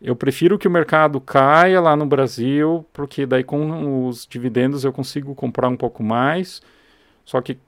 eu 0.00 0.14
prefiro 0.14 0.58
que 0.58 0.68
o 0.68 0.70
mercado 0.70 1.20
caia 1.20 1.80
lá 1.80 1.96
no 1.96 2.06
Brasil, 2.06 2.84
porque 2.92 3.24
daí 3.26 3.42
com 3.42 4.06
os 4.06 4.26
dividendos 4.26 4.84
eu 4.84 4.92
consigo 4.92 5.34
comprar 5.34 5.68
um 5.68 5.76
pouco 5.76 6.02
mais. 6.02 6.60
Só 7.24 7.40
que 7.40 7.58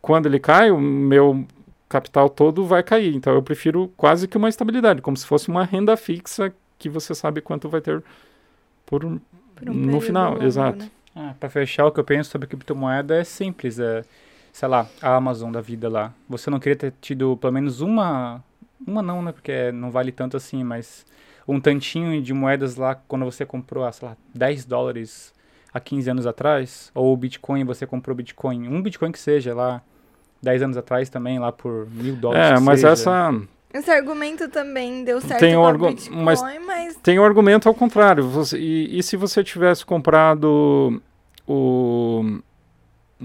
quando 0.00 0.26
ele 0.26 0.38
cai, 0.38 0.70
o 0.70 0.78
meu 0.78 1.46
capital 1.88 2.28
todo 2.28 2.64
vai 2.64 2.82
cair. 2.82 3.14
Então 3.14 3.32
eu 3.32 3.42
prefiro 3.42 3.90
quase 3.96 4.28
que 4.28 4.36
uma 4.36 4.48
estabilidade, 4.48 5.02
como 5.02 5.16
se 5.16 5.26
fosse 5.26 5.48
uma 5.48 5.64
renda 5.64 5.96
fixa 5.96 6.52
que 6.78 6.88
você 6.88 7.14
sabe 7.14 7.40
quanto 7.40 7.68
vai 7.68 7.80
ter 7.80 8.02
por, 8.84 9.00
por 9.00 9.68
um 9.68 9.72
no 9.72 10.00
final. 10.00 10.34
Longo, 10.34 10.44
exato. 10.44 10.78
Né? 10.78 10.90
Ah, 11.14 11.34
para 11.38 11.48
fechar, 11.48 11.86
o 11.86 11.92
que 11.92 12.00
eu 12.00 12.04
penso 12.04 12.30
sobre 12.30 12.48
criptomoeda 12.48 13.16
é 13.16 13.24
simples. 13.24 13.78
É, 13.78 14.02
sei 14.52 14.68
lá, 14.68 14.86
a 15.00 15.14
Amazon 15.14 15.50
da 15.50 15.60
vida 15.60 15.88
lá. 15.88 16.12
Você 16.28 16.50
não 16.50 16.58
queria 16.58 16.76
ter 16.76 16.92
tido 17.00 17.36
pelo 17.36 17.52
menos 17.52 17.80
uma. 17.80 18.42
Uma 18.86 19.02
não, 19.02 19.22
né? 19.22 19.32
Porque 19.32 19.72
não 19.72 19.90
vale 19.90 20.12
tanto 20.12 20.36
assim, 20.36 20.62
mas 20.64 21.06
um 21.46 21.60
tantinho 21.60 22.20
de 22.22 22.32
moedas 22.32 22.76
lá 22.76 22.94
quando 22.94 23.24
você 23.24 23.44
comprou, 23.44 23.84
ah, 23.84 23.92
sei 23.92 24.08
lá, 24.08 24.16
10 24.34 24.64
dólares 24.64 25.32
há 25.72 25.80
15 25.80 26.10
anos 26.10 26.26
atrás, 26.26 26.90
ou 26.94 27.12
o 27.12 27.16
Bitcoin, 27.16 27.64
você 27.64 27.86
comprou 27.86 28.16
Bitcoin, 28.16 28.68
um 28.68 28.80
Bitcoin 28.80 29.10
que 29.10 29.18
seja 29.18 29.54
lá 29.54 29.82
10 30.42 30.62
anos 30.62 30.76
atrás 30.76 31.08
também, 31.08 31.38
lá 31.38 31.50
por 31.50 31.88
mil 31.90 32.16
dólares. 32.16 32.60
É, 32.60 32.62
mas 32.62 32.80
seja. 32.80 32.92
essa 32.92 33.34
esse 33.72 33.90
argumento 33.90 34.48
também 34.48 35.02
deu 35.02 35.20
certo 35.20 35.40
tem 35.40 35.56
um 35.56 35.66
argu 35.66 35.88
Bitcoin, 35.88 36.22
mas, 36.22 36.40
mas, 36.64 36.96
tem 37.02 37.18
um 37.18 37.24
argumento 37.24 37.68
ao 37.68 37.74
contrário. 37.74 38.28
Você, 38.28 38.56
e, 38.56 38.98
e, 38.98 39.02
se 39.02 39.16
você 39.16 39.42
tivesse 39.42 39.84
comprado 39.84 41.02
o 41.44 42.38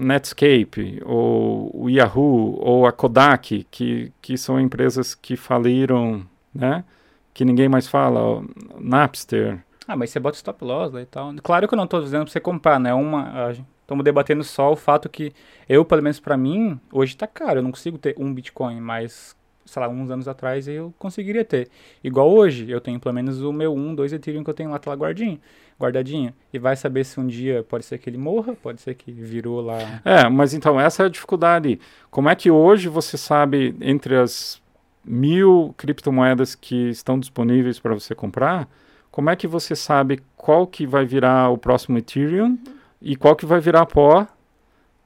Netscape, 0.00 1.00
ou 1.04 1.70
o 1.74 1.90
Yahoo, 1.90 2.58
ou 2.60 2.86
a 2.86 2.92
Kodak, 2.92 3.66
que, 3.70 4.12
que 4.20 4.38
são 4.38 4.60
empresas 4.60 5.14
que 5.14 5.36
faliram, 5.36 6.26
né? 6.54 6.84
Que 7.32 7.44
ninguém 7.44 7.68
mais 7.68 7.86
fala, 7.86 8.42
Napster. 8.78 9.62
Ah, 9.86 9.96
mas 9.96 10.10
você 10.10 10.20
bota 10.20 10.36
stop 10.36 10.64
loss 10.64 10.92
lá 10.92 11.02
e 11.02 11.06
tal. 11.06 11.34
Claro 11.42 11.68
que 11.68 11.74
eu 11.74 11.76
não 11.76 11.84
estou 11.84 12.00
dizendo 12.00 12.24
para 12.24 12.32
você 12.32 12.40
comprar, 12.40 12.78
né? 12.78 12.94
Uma, 12.94 13.52
estamos 13.82 14.04
debatendo 14.04 14.44
só 14.44 14.72
o 14.72 14.76
fato 14.76 15.08
que 15.08 15.32
eu, 15.68 15.84
pelo 15.84 16.02
menos 16.02 16.20
para 16.20 16.36
mim, 16.36 16.78
hoje 16.92 17.14
está 17.14 17.26
caro. 17.26 17.58
Eu 17.58 17.62
não 17.62 17.72
consigo 17.72 17.98
ter 17.98 18.14
um 18.18 18.32
Bitcoin, 18.32 18.80
mas 18.80 19.36
sei 19.64 19.80
lá, 19.80 19.88
uns 19.88 20.10
anos 20.10 20.26
atrás 20.26 20.66
eu 20.66 20.92
conseguiria 20.98 21.44
ter. 21.44 21.68
Igual 22.02 22.30
hoje, 22.30 22.70
eu 22.70 22.80
tenho 22.80 22.98
pelo 22.98 23.14
menos 23.14 23.42
o 23.42 23.52
meu 23.52 23.74
1, 23.74 23.94
2 23.94 24.12
Ethereum 24.14 24.44
que 24.44 24.50
eu 24.50 24.54
tenho 24.54 24.70
lá, 24.70 24.78
tá 24.78 24.90
lá 24.90 24.96
guardinho, 24.96 25.40
guardadinho. 25.78 26.34
E 26.52 26.58
vai 26.58 26.76
saber 26.76 27.04
se 27.04 27.20
um 27.20 27.26
dia 27.26 27.64
pode 27.68 27.84
ser 27.84 27.98
que 27.98 28.10
ele 28.10 28.18
morra, 28.18 28.54
pode 28.54 28.80
ser 28.80 28.94
que 28.94 29.12
virou 29.12 29.60
lá. 29.60 29.78
É, 30.04 30.28
mas 30.28 30.54
então 30.54 30.80
essa 30.80 31.02
é 31.04 31.06
a 31.06 31.08
dificuldade. 31.08 31.80
Como 32.10 32.28
é 32.28 32.34
que 32.34 32.50
hoje 32.50 32.88
você 32.88 33.16
sabe, 33.16 33.74
entre 33.80 34.16
as 34.16 34.60
mil 35.04 35.74
criptomoedas 35.76 36.54
que 36.54 36.90
estão 36.90 37.18
disponíveis 37.18 37.78
para 37.78 37.94
você 37.94 38.14
comprar, 38.14 38.68
como 39.10 39.30
é 39.30 39.36
que 39.36 39.46
você 39.46 39.74
sabe 39.74 40.20
qual 40.36 40.66
que 40.66 40.86
vai 40.86 41.04
virar 41.04 41.50
o 41.50 41.58
próximo 41.58 41.98
Ethereum 41.98 42.58
e 43.00 43.16
qual 43.16 43.34
que 43.34 43.46
vai 43.46 43.60
virar 43.60 43.86
pó 43.86 44.26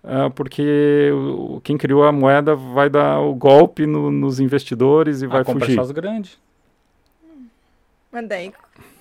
Uh, 0.04 0.30
porque 0.32 1.10
o, 1.14 1.62
quem 1.62 1.78
criou 1.78 2.04
a 2.04 2.12
moeda 2.12 2.54
vai 2.54 2.90
dar 2.90 3.20
o 3.20 3.34
golpe 3.34 3.86
no, 3.86 4.10
nos 4.10 4.38
investidores 4.38 5.22
e 5.22 5.24
ah, 5.24 5.28
vai 5.28 5.44
fugir. 5.44 5.80
os 5.80 5.90
grandes. 5.90 6.38
Mas 8.12 8.28
daí, 8.28 8.52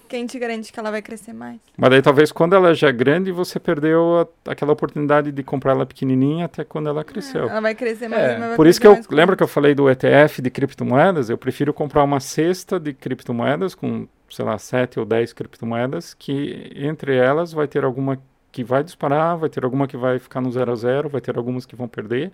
quem 0.07 0.25
te 0.25 0.39
garante 0.39 0.71
que 0.71 0.79
ela 0.79 0.89
vai 0.89 1.01
crescer 1.01 1.33
mais? 1.33 1.59
Mas 1.75 1.89
daí 1.89 2.01
talvez 2.01 2.31
quando 2.31 2.55
ela 2.55 2.73
já 2.73 2.87
é 2.87 2.91
grande, 2.93 3.33
você 3.33 3.59
perdeu 3.59 4.21
a, 4.45 4.51
aquela 4.51 4.71
oportunidade 4.71 5.29
de 5.29 5.43
comprar 5.43 5.73
ela 5.73 5.85
pequenininha 5.85 6.45
até 6.45 6.63
quando 6.63 6.87
ela 6.87 7.03
cresceu. 7.03 7.47
É, 7.47 7.49
ela 7.49 7.59
vai 7.59 7.75
crescer 7.75 8.07
mais. 8.07 8.23
É. 8.23 8.39
Vai 8.39 8.55
Por 8.55 8.65
isso 8.65 8.79
que 8.79 8.87
eu, 8.87 8.97
lembra 9.09 9.35
que 9.35 9.43
eu 9.43 9.47
falei 9.47 9.75
do 9.75 9.89
ETF 9.89 10.41
de 10.41 10.49
criptomoedas? 10.49 11.29
Eu 11.29 11.37
prefiro 11.37 11.73
comprar 11.73 12.01
uma 12.03 12.21
cesta 12.21 12.79
de 12.79 12.93
criptomoedas 12.93 13.75
com, 13.75 14.07
sei 14.29 14.45
lá, 14.45 14.57
7 14.57 15.01
ou 15.01 15.05
10 15.05 15.33
criptomoedas, 15.33 16.13
que 16.13 16.71
entre 16.77 17.13
elas 17.17 17.51
vai 17.51 17.67
ter 17.67 17.83
alguma 17.83 18.17
que 18.53 18.63
vai 18.63 18.83
disparar, 18.83 19.37
vai 19.37 19.49
ter 19.49 19.65
alguma 19.65 19.85
que 19.87 19.97
vai 19.97 20.19
ficar 20.19 20.39
no 20.39 20.49
zero 20.51 20.71
a 20.71 20.75
zero, 20.75 21.09
vai 21.09 21.19
ter 21.19 21.35
algumas 21.35 21.65
que 21.65 21.75
vão 21.75 21.87
perder, 21.87 22.31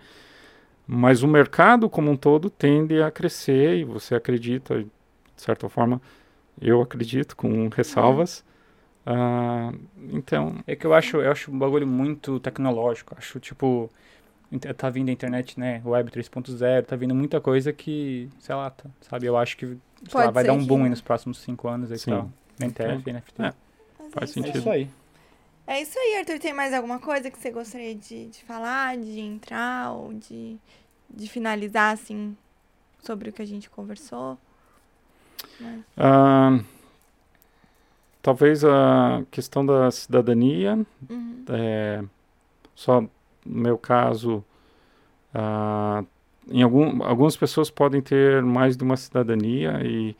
mas 0.85 1.23
o 1.23 1.27
mercado 1.27 1.89
como 1.89 2.11
um 2.11 2.17
todo 2.17 2.49
tende 2.49 3.01
a 3.01 3.09
crescer 3.09 3.77
e 3.77 3.83
você 3.83 4.13
acredita, 4.13 4.83
de 4.83 4.89
certa 5.37 5.67
forma, 5.67 5.99
eu 6.61 6.81
acredito 6.81 7.35
com 7.35 7.69
ressalvas. 7.69 8.43
Uh, 9.07 9.79
então. 10.11 10.57
É 10.67 10.75
que 10.75 10.85
eu 10.85 10.93
acho, 10.93 11.17
eu 11.17 11.31
acho 11.31 11.51
um 11.51 11.57
bagulho 11.57 11.87
muito 11.87 12.39
tecnológico. 12.39 13.15
Acho 13.17 13.39
tipo 13.39 13.89
Tá 14.75 14.89
vindo 14.89 15.09
a 15.09 15.11
internet, 15.11 15.59
né? 15.59 15.79
Web 15.85 16.09
3.0, 16.09 16.83
tá 16.83 16.95
vindo 16.95 17.13
muita 17.13 17.39
coisa 17.39 17.71
que, 17.71 18.27
sei 18.39 18.55
lá, 18.55 18.71
tá, 18.71 18.89
sabe? 19.01 19.27
Eu 19.27 19.37
acho 19.37 19.55
que 19.55 19.77
lá, 20.11 20.31
vai 20.31 20.43
dar 20.43 20.53
um 20.53 20.65
boom 20.65 20.77
que- 20.77 20.83
aí 20.85 20.89
nos 20.89 21.01
próximos 21.01 21.37
cinco 21.37 21.67
anos 21.67 21.91
e 21.91 21.99
Sim. 21.99 22.11
tal. 22.11 22.31
NTF, 22.59 23.09
NFT. 23.11 23.43
É, 23.43 23.53
faz 24.09 24.31
é 24.31 24.33
sentido. 24.33 24.55
É 24.55 24.59
isso 24.59 24.69
aí. 24.71 24.89
É 25.71 25.79
isso 25.83 25.99
aí, 25.99 26.17
Arthur. 26.17 26.39
Tem 26.39 26.51
mais 26.51 26.73
alguma 26.73 26.97
coisa 26.97 27.29
que 27.29 27.37
você 27.37 27.51
gostaria 27.51 27.93
de, 27.93 28.25
de 28.29 28.43
falar, 28.43 28.97
de 28.97 29.19
entrar 29.19 29.91
ou 29.91 30.11
de, 30.13 30.57
de 31.07 31.29
finalizar, 31.29 31.93
assim, 31.93 32.35
sobre 32.99 33.29
o 33.29 33.33
que 33.33 33.43
a 33.43 33.45
gente 33.45 33.69
conversou? 33.69 34.35
Mas- 35.59 35.81
Ah, 35.95 36.59
talvez 38.19 38.63
a 38.65 39.23
questão 39.29 39.63
da 39.63 39.91
cidadania, 39.91 40.75
Uhum. 41.07 41.43
é, 41.49 42.03
só 42.73 43.01
no 43.01 43.09
meu 43.45 43.77
caso, 43.77 44.43
ah, 45.31 46.03
em 46.49 46.63
algum, 46.63 47.03
algumas 47.03 47.37
pessoas 47.37 47.69
podem 47.69 48.01
ter 48.01 48.41
mais 48.41 48.75
de 48.75 48.83
uma 48.83 48.97
cidadania 48.97 49.79
e 49.83 50.15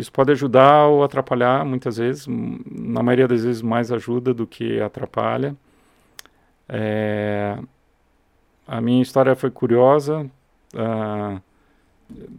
isso 0.00 0.10
pode 0.12 0.32
ajudar 0.32 0.86
ou 0.86 1.04
atrapalhar 1.04 1.64
muitas 1.64 1.96
vezes, 1.98 2.26
na 2.28 3.02
maioria 3.02 3.28
das 3.28 3.44
vezes 3.44 3.62
mais 3.62 3.92
ajuda 3.92 4.32
do 4.34 4.46
que 4.46 4.80
atrapalha. 4.80 5.54
É, 6.68 7.58
a 8.66 8.80
minha 8.80 9.02
história 9.02 9.34
foi 9.34 9.50
curiosa. 9.50 10.28
ah, 10.76 11.40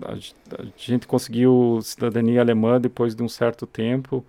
a, 0.03 0.11
a 0.13 0.65
gente 0.77 1.07
conseguiu 1.07 1.79
cidadania 1.81 2.41
alemã 2.41 2.79
depois 2.79 3.15
de 3.15 3.23
um 3.23 3.29
certo 3.29 3.65
tempo. 3.65 4.25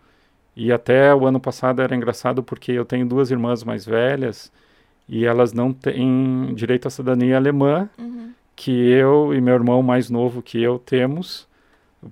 E 0.55 0.71
até 0.73 1.15
o 1.15 1.27
ano 1.27 1.41
passado 1.41 1.81
era 1.81 1.95
engraçado 1.97 2.43
porque 2.43 2.73
eu 2.73 2.85
tenho 2.85 3.07
duas 3.07 3.31
irmãs 3.31 3.65
mais 3.65 3.87
velhas 3.87 4.53
e 5.09 5.25
elas 5.25 5.53
não 5.53 5.73
têm 5.73 6.53
direito 6.55 6.87
à 6.87 6.91
cidadania 6.91 7.37
alemã, 7.37 7.89
Uhum. 7.99 8.33
que 8.55 8.71
eu 8.71 9.33
e 9.35 9.41
meu 9.41 9.55
irmão 9.55 9.83
mais 9.83 10.11
novo 10.11 10.43
que 10.43 10.63
eu 10.63 10.79
temos, 10.79 11.49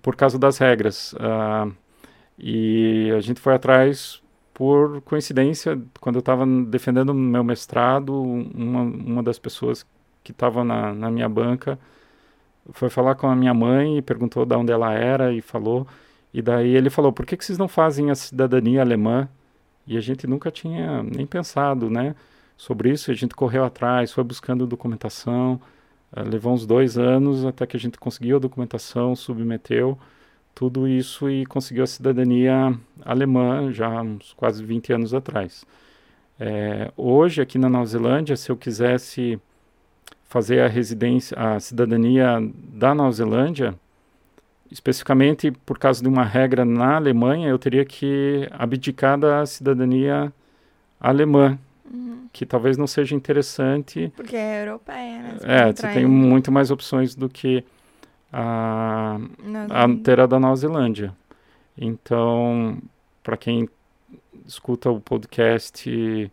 por 0.02 0.16
causa 0.16 0.38
das 0.38 0.58
regras. 0.58 1.14
Ah, 1.18 1.68
e 2.38 3.10
a 3.16 3.20
gente 3.20 3.40
foi 3.40 3.54
atrás 3.54 4.22
por 4.54 5.00
coincidência, 5.02 5.80
quando 6.00 6.16
eu 6.16 6.20
estava 6.20 6.46
defendendo 6.46 7.14
meu 7.14 7.42
mestrado, 7.42 8.22
uma, 8.22 8.82
uma 8.82 9.22
das 9.22 9.38
pessoas 9.38 9.86
que 10.22 10.32
estava 10.32 10.62
na, 10.62 10.92
na 10.94 11.10
minha 11.10 11.28
banca 11.28 11.78
foi 12.72 12.90
falar 12.90 13.14
com 13.14 13.26
a 13.26 13.34
minha 13.34 13.54
mãe 13.54 13.98
e 13.98 14.02
perguntou 14.02 14.44
de 14.44 14.54
onde 14.54 14.72
ela 14.72 14.92
era 14.92 15.32
e 15.32 15.40
falou. 15.40 15.86
E 16.32 16.42
daí 16.42 16.76
ele 16.76 16.90
falou: 16.90 17.12
por 17.12 17.26
que, 17.26 17.36
que 17.36 17.44
vocês 17.44 17.58
não 17.58 17.68
fazem 17.68 18.10
a 18.10 18.14
cidadania 18.14 18.80
alemã? 18.82 19.28
E 19.86 19.96
a 19.96 20.00
gente 20.00 20.26
nunca 20.26 20.50
tinha 20.50 21.02
nem 21.02 21.26
pensado, 21.26 21.90
né? 21.90 22.14
Sobre 22.56 22.90
isso, 22.90 23.10
a 23.10 23.14
gente 23.14 23.34
correu 23.34 23.64
atrás, 23.64 24.12
foi 24.12 24.22
buscando 24.22 24.66
documentação, 24.66 25.60
eh, 26.14 26.22
levou 26.22 26.52
uns 26.52 26.66
dois 26.66 26.98
anos 26.98 27.44
até 27.44 27.66
que 27.66 27.76
a 27.76 27.80
gente 27.80 27.98
conseguiu 27.98 28.36
a 28.36 28.40
documentação, 28.40 29.14
submeteu 29.16 29.98
tudo 30.54 30.86
isso 30.88 31.30
e 31.30 31.46
conseguiu 31.46 31.84
a 31.84 31.86
cidadania 31.86 32.78
alemã 33.02 33.72
já 33.72 34.02
uns 34.02 34.32
quase 34.34 34.64
20 34.64 34.92
anos 34.92 35.14
atrás. 35.14 35.64
Eh, 36.38 36.90
hoje, 36.96 37.40
aqui 37.42 37.58
na 37.58 37.68
Nova 37.68 37.86
Zelândia, 37.86 38.36
se 38.36 38.50
eu 38.50 38.56
quisesse 38.56 39.40
fazer 40.24 40.60
a 40.60 40.68
residência, 40.68 41.36
a 41.38 41.60
cidadania 41.60 42.38
da 42.54 42.94
Nova 42.94 43.12
Zelândia, 43.12 43.74
especificamente 44.70 45.50
por 45.50 45.78
causa 45.78 46.02
de 46.02 46.08
uma 46.08 46.24
regra 46.24 46.64
na 46.64 46.96
Alemanha, 46.96 47.48
eu 47.48 47.58
teria 47.58 47.84
que 47.84 48.48
abdicar 48.52 49.18
da 49.18 49.44
cidadania 49.44 50.32
alemã, 51.00 51.58
Uhum. 51.92 52.28
que 52.32 52.46
talvez 52.46 52.76
não 52.76 52.86
seja 52.86 53.14
interessante. 53.16 54.12
Porque 54.14 54.36
é 54.36 54.62
europeia, 54.62 55.18
né? 55.22 55.36
É, 55.42 55.64
pode 55.66 55.80
você 55.80 55.88
tem 55.92 56.04
em- 56.04 56.06
muito 56.06 56.52
mais 56.52 56.70
opções 56.70 57.14
do 57.16 57.28
que 57.28 57.64
a, 58.32 59.18
a 59.70 59.88
ter 60.04 60.20
a 60.20 60.26
da 60.26 60.38
Nova 60.38 60.54
Zelândia. 60.56 61.12
Então, 61.76 62.78
para 63.22 63.36
quem 63.36 63.68
escuta 64.46 64.90
o 64.90 65.00
podcast 65.00 65.88
e, 65.90 66.30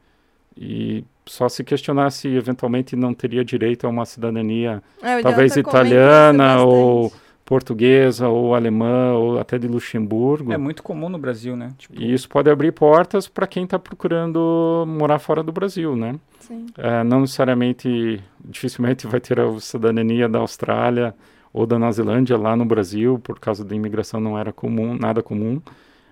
e 0.56 1.04
só 1.26 1.48
se 1.50 1.64
questionar 1.64 2.10
se 2.12 2.28
eventualmente 2.28 2.96
não 2.96 3.14
teria 3.14 3.44
direito 3.44 3.86
a 3.86 3.90
uma 3.90 4.06
cidadania 4.06 4.82
É, 5.02 5.22
talvez 5.22 5.52
isso 5.52 5.60
italiana 5.60 6.62
ou. 6.64 7.12
Portuguesa 7.48 8.28
ou 8.28 8.54
alemã 8.54 9.14
ou 9.14 9.40
até 9.40 9.58
de 9.58 9.70
Luxemburgo. 9.70 10.52
É 10.52 10.58
muito 10.58 10.84
comum 10.84 11.08
no 11.08 11.18
Brasil, 11.18 11.56
né? 11.56 11.72
Tipo, 11.78 11.98
E 11.98 12.14
isso 12.14 12.28
pode 12.28 12.50
abrir 12.50 12.74
portas 12.74 13.30
para 13.30 13.48
quem 13.48 13.64
está 13.64 13.80
procurando 13.80 14.84
morar 14.86 15.18
fora 15.18 15.42
do 15.42 15.54
Brasil, 15.54 15.96
né? 15.96 16.20
Sim. 16.42 16.66
É, 16.78 17.06
não 17.06 17.22
necessariamente, 17.22 18.22
dificilmente 18.44 19.08
vai 19.08 19.22
ter 19.22 19.40
a 19.40 19.60
cidadania 19.62 20.28
da 20.28 20.40
Austrália 20.40 21.16
ou 21.54 21.66
da 21.66 21.80
Nova 21.80 21.94
Zelândia 21.94 22.38
lá 22.38 22.54
no 22.54 22.66
Brasil, 22.66 23.18
por 23.18 23.40
causa 23.40 23.64
da 23.64 23.74
imigração 23.74 24.20
não 24.20 24.38
era 24.38 24.52
comum, 24.52 24.94
nada 24.94 25.24
comum, 25.24 25.62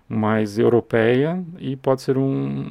mas 0.07 0.57
europeia 0.57 1.43
e 1.59 1.75
pode 1.75 2.01
ser 2.01 2.17
um, 2.17 2.65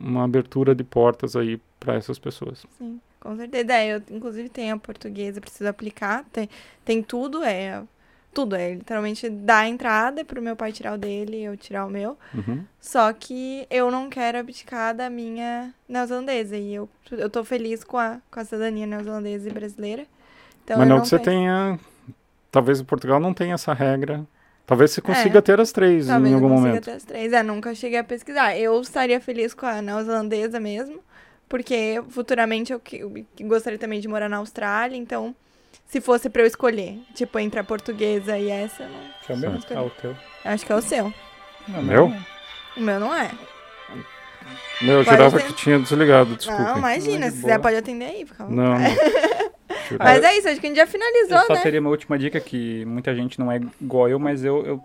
uma 0.00 0.24
abertura 0.24 0.74
de 0.74 0.82
portas 0.82 1.36
aí 1.36 1.60
para 1.78 1.96
essas 1.96 2.18
pessoas. 2.18 2.64
Sim, 2.78 2.98
com 3.20 3.36
certeza. 3.36 3.74
É, 3.74 3.94
eu 3.94 4.02
inclusive 4.10 4.48
tenho 4.48 4.74
a 4.74 4.78
portuguesa, 4.78 5.38
preciso 5.38 5.68
aplicar. 5.68 6.24
Tem, 6.32 6.48
tem 6.82 7.02
tudo, 7.02 7.44
é. 7.44 7.82
Tudo, 8.36 8.54
é 8.54 8.74
literalmente 8.74 9.30
dar 9.30 9.60
a 9.60 9.68
entrada 9.68 10.22
pro 10.22 10.42
meu 10.42 10.54
pai 10.54 10.70
tirar 10.70 10.92
o 10.92 10.98
dele 10.98 11.38
e 11.38 11.44
eu 11.44 11.56
tirar 11.56 11.86
o 11.86 11.90
meu. 11.90 12.18
Uhum. 12.34 12.62
Só 12.78 13.10
que 13.14 13.66
eu 13.70 13.90
não 13.90 14.10
quero 14.10 14.36
abdicar 14.36 14.94
da 14.94 15.08
minha 15.08 15.72
neozelandesa. 15.88 16.54
E 16.54 16.74
eu, 16.74 16.86
eu 17.12 17.30
tô 17.30 17.42
feliz 17.42 17.82
com 17.82 17.96
a, 17.96 18.18
com 18.30 18.38
a 18.38 18.44
cidadania 18.44 18.86
neozelandesa 18.86 19.48
e 19.48 19.52
brasileira. 19.52 20.04
Então, 20.62 20.76
mas 20.76 20.86
eu 20.86 20.94
não 20.94 21.00
que 21.02 21.08
você 21.08 21.18
tenha, 21.18 21.80
talvez 22.52 22.78
o 22.78 22.84
Portugal 22.84 23.18
não 23.18 23.32
tenha 23.32 23.54
essa 23.54 23.72
regra. 23.72 24.22
Talvez 24.66 24.90
você 24.90 25.00
consiga 25.00 25.40
ter 25.40 25.58
as 25.58 25.72
três 25.72 26.06
É. 26.06 26.12
Talvez 26.12 26.30
em 26.30 26.36
eu 26.36 26.42
algum 26.42 26.48
consiga 26.50 26.68
momento. 26.68 26.84
ter 26.84 26.90
as 26.90 27.04
três. 27.04 27.32
É, 27.32 27.42
nunca 27.42 27.74
cheguei 27.74 27.98
a 28.00 28.04
pesquisar. 28.04 28.54
Eu 28.58 28.78
estaria 28.82 29.18
feliz 29.18 29.54
com 29.54 29.64
a 29.64 29.80
neozelandesa 29.80 30.60
mesmo, 30.60 31.00
porque 31.48 32.02
futuramente 32.10 32.70
eu, 32.70 32.78
que- 32.80 32.98
eu 32.98 33.24
gostaria 33.48 33.78
também 33.78 33.98
de 33.98 34.08
morar 34.08 34.28
na 34.28 34.36
Austrália, 34.36 34.94
então 34.96 35.34
se 35.86 36.00
fosse 36.00 36.28
pra 36.28 36.42
eu 36.42 36.46
escolher, 36.46 36.98
tipo, 37.14 37.38
entre 37.38 37.60
a 37.60 37.64
portuguesa 37.64 38.38
e 38.38 38.48
essa, 38.50 38.82
eu 38.82 38.88
não... 38.88 39.00
que 39.24 39.32
é 39.32 39.34
o 39.34 39.38
meu? 39.38 39.50
Certo. 39.52 39.76
Ah, 39.76 39.82
o 39.82 39.90
teu. 39.90 40.10
eu 40.10 40.50
acho 40.50 40.66
que 40.66 40.72
é 40.72 40.76
o 40.76 40.82
seu. 40.82 41.12
Não, 41.68 41.82
Meu? 41.82 42.12
O 42.76 42.80
meu 42.80 43.00
não 43.00 43.14
é. 43.14 43.30
Meu, 44.82 44.98
eu 44.98 45.04
Pode 45.04 45.16
jurava 45.16 45.40
ser. 45.40 45.46
que 45.46 45.52
tinha 45.54 45.78
desligado, 45.78 46.36
desculpa. 46.36 46.62
Não, 46.62 46.78
imagina, 46.78 47.30
se 47.30 47.40
quiser 47.40 47.58
pode 47.58 47.76
atender 47.76 48.04
aí. 48.04 48.26
Fica 48.26 48.44
Não. 48.44 48.74
Mas 49.98 50.22
é 50.22 50.36
isso, 50.36 50.48
acho 50.48 50.60
que 50.60 50.66
a 50.66 50.68
gente 50.68 50.78
já 50.78 50.86
finalizou, 50.86 51.38
Eu 51.38 51.46
só 51.46 51.54
né? 51.54 51.62
teria 51.62 51.80
uma 51.80 51.90
última 51.90 52.18
dica 52.18 52.40
que 52.40 52.84
muita 52.84 53.14
gente 53.14 53.38
não 53.38 53.50
é 53.50 53.60
igual 53.80 54.08
eu, 54.08 54.18
mas 54.18 54.44
eu, 54.44 54.66
eu 54.66 54.80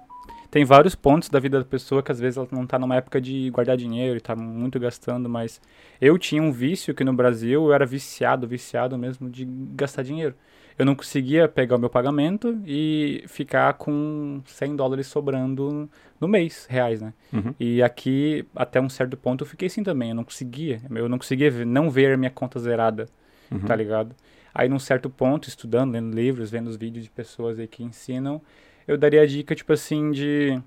tem 0.51 0.63
vários 0.63 0.93
pontos 0.93 1.27
da 1.27 1.39
vida 1.39 1.57
da 1.57 1.65
pessoa 1.65 2.03
que 2.03 2.11
às 2.11 2.19
vezes 2.19 2.37
ela 2.37 2.47
não 2.51 2.67
tá 2.67 2.77
numa 2.77 2.95
época 2.97 3.19
de 3.19 3.49
guardar 3.49 3.77
dinheiro 3.77 4.17
e 4.17 4.21
tá 4.21 4.35
muito 4.35 4.79
gastando, 4.79 5.27
mas 5.27 5.59
eu 5.99 6.17
tinha 6.19 6.41
um 6.43 6.51
vício 6.51 6.93
que 6.93 7.03
no 7.03 7.13
Brasil 7.13 7.63
eu 7.63 7.73
era 7.73 7.85
viciado, 7.85 8.45
viciado 8.47 8.97
mesmo 8.97 9.29
de 9.29 9.45
gastar 9.45 10.03
dinheiro. 10.03 10.35
Eu 10.79 10.85
não 10.85 10.95
conseguia 10.95 11.47
pegar 11.47 11.75
o 11.75 11.79
meu 11.79 11.89
pagamento 11.89 12.59
e 12.65 13.23
ficar 13.27 13.73
com 13.73 14.41
100 14.45 14.75
dólares 14.75 15.07
sobrando 15.07 15.89
no 16.19 16.27
mês, 16.27 16.65
reais, 16.69 17.01
né? 17.01 17.13
Uhum. 17.31 17.53
E 17.59 17.83
aqui, 17.83 18.45
até 18.55 18.79
um 18.81 18.89
certo 18.89 19.15
ponto, 19.17 19.43
eu 19.43 19.47
fiquei 19.47 19.67
assim 19.67 19.83
também. 19.83 20.09
Eu 20.09 20.15
não 20.15 20.23
conseguia. 20.23 20.81
Eu 20.89 21.07
não 21.09 21.17
conseguia 21.17 21.51
ver- 21.51 21.65
não 21.65 21.89
ver 21.89 22.13
a 22.13 22.17
minha 22.17 22.31
conta 22.31 22.59
zerada 22.59 23.07
Uhum. 23.51 23.59
tá 23.59 23.75
ligado? 23.75 24.15
Aí 24.53 24.67
num 24.69 24.79
certo 24.79 25.09
ponto, 25.09 25.47
estudando, 25.49 25.91
lendo 25.93 26.15
livros, 26.15 26.49
vendo 26.49 26.67
os 26.67 26.77
vídeos 26.77 27.03
de 27.03 27.09
pessoas 27.11 27.59
aí 27.59 27.67
que 27.67 27.83
ensinam, 27.83 28.41
eu 28.87 28.97
daria 28.97 29.21
a 29.21 29.25
dica, 29.25 29.53
tipo 29.53 29.71
assim, 29.73 30.11
de 30.11 30.61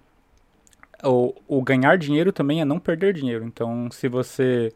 o, 1.03 1.35
o 1.47 1.63
ganhar 1.63 1.97
dinheiro 1.99 2.33
também 2.33 2.61
é 2.61 2.65
não 2.65 2.79
perder 2.79 3.13
dinheiro. 3.15 3.45
Então, 3.45 3.91
se 3.91 4.09
você 4.09 4.73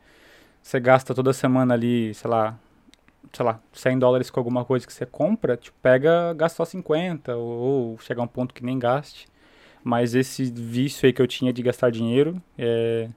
você 0.63 0.79
gasta 0.81 1.15
toda 1.15 1.33
semana 1.33 1.73
ali, 1.75 2.13
sei 2.15 2.29
lá, 2.31 2.59
sei 3.32 3.45
lá, 3.45 3.61
100 3.73 3.99
dólares 3.99 4.31
com 4.31 4.40
alguma 4.40 4.65
coisa 4.65 4.86
que 4.86 4.93
você 4.93 5.07
compra, 5.07 5.57
tipo, 5.57 5.77
pega, 5.82 6.32
gasta 6.35 6.57
só 6.57 6.65
50 6.65 7.36
ou, 7.36 7.49
ou 7.93 7.99
chegar 7.99 8.23
a 8.23 8.24
um 8.24 8.28
ponto 8.28 8.55
que 8.55 8.65
nem 8.65 8.78
gaste. 8.78 9.27
Mas 9.82 10.15
esse 10.15 10.45
vício 10.51 11.07
aí 11.07 11.12
que 11.12 11.23
eu 11.23 11.27
tinha 11.27 11.53
de 11.53 11.62
gastar 11.62 11.90
dinheiro, 11.90 12.43
é, 12.59 13.09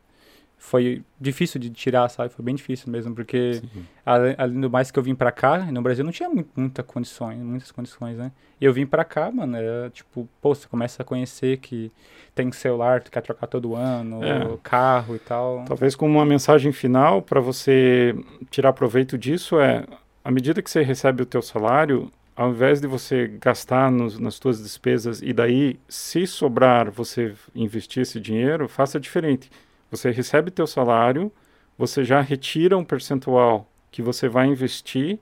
foi 0.64 1.02
difícil 1.20 1.60
de 1.60 1.72
tirar, 1.72 2.08
sabe? 2.08 2.32
Foi 2.32 2.46
bem 2.46 2.54
difícil 2.54 2.92
mesmo, 2.92 3.16
porque. 3.16 3.64
Ale- 4.06 4.36
além 4.38 4.62
do 4.62 4.70
mais 4.70 4.92
que 4.92 5.00
eu 5.00 5.02
vim 5.02 5.16
pra 5.16 5.32
cá, 5.32 5.58
no 5.72 5.82
Brasil 5.82 6.06
não 6.06 6.12
tinha 6.12 6.30
mu- 6.30 6.46
muita 6.56 6.84
condições, 6.84 7.40
muitas 7.40 7.72
condições, 7.72 8.16
né? 8.18 8.32
E 8.60 8.66
eu 8.66 8.72
vim 8.72 8.86
pra 8.86 9.04
cá, 9.04 9.32
mano, 9.32 9.58
era 9.58 9.90
tipo, 9.90 10.30
pô, 10.40 10.54
você 10.54 10.68
começa 10.68 11.02
a 11.02 11.06
conhecer 11.06 11.58
que 11.58 11.92
tem 12.36 12.52
celular, 12.52 13.02
tu 13.02 13.10
quer 13.10 13.22
trocar 13.22 13.48
todo 13.48 13.76
ano, 13.76 14.24
É. 14.24 14.58
carro 14.62 15.16
e 15.16 15.20
tal. 15.20 15.66
Talvez 15.68 15.96
como 15.96 16.14
uma 16.20 16.26
mensagem 16.26 16.72
final 16.72 17.24
para 17.24 17.40
você 17.42 18.16
tirar 18.52 18.72
proveito 18.74 19.18
disso 19.18 19.60
é, 19.60 19.84
à 20.24 20.30
medida 20.30 20.62
que 20.62 20.70
você 20.70 20.84
recebe 20.84 21.24
o 21.24 21.26
teu 21.26 21.42
salário, 21.42 22.12
ao 22.36 22.52
invés 22.52 22.80
de 22.80 22.86
você 22.86 23.28
gastar 23.42 23.92
nos, 23.92 24.20
nas 24.20 24.36
suas 24.36 24.62
despesas 24.62 25.24
e 25.24 25.34
daí, 25.34 25.80
se 25.90 26.28
sobrar, 26.28 26.92
você 26.92 27.34
investir 27.56 28.04
esse 28.04 28.20
dinheiro, 28.20 28.68
faça 28.70 29.00
diferente. 29.00 29.50
Você 29.92 30.12
recebe 30.12 30.52
teu 30.52 30.68
salário, 30.68 31.32
você 31.78 32.04
já 32.06 32.22
retira 32.22 32.78
um 32.78 32.86
percentual 32.86 33.70
que 33.92 34.02
você 34.02 34.30
vai 34.30 34.48
investir 34.48 35.20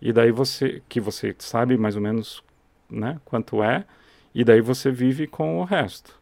E 0.00 0.12
daí 0.12 0.32
você, 0.32 0.82
que 0.88 1.00
você 1.00 1.34
sabe 1.40 1.76
mais 1.78 1.96
ou 1.96 2.02
menos, 2.02 2.42
né, 2.90 3.20
quanto 3.24 3.62
é, 3.62 3.84
e 4.34 4.44
daí 4.44 4.60
você 4.60 4.90
vive 4.92 5.26
com 5.26 5.60
o 5.60 5.64
resto. 5.64 6.20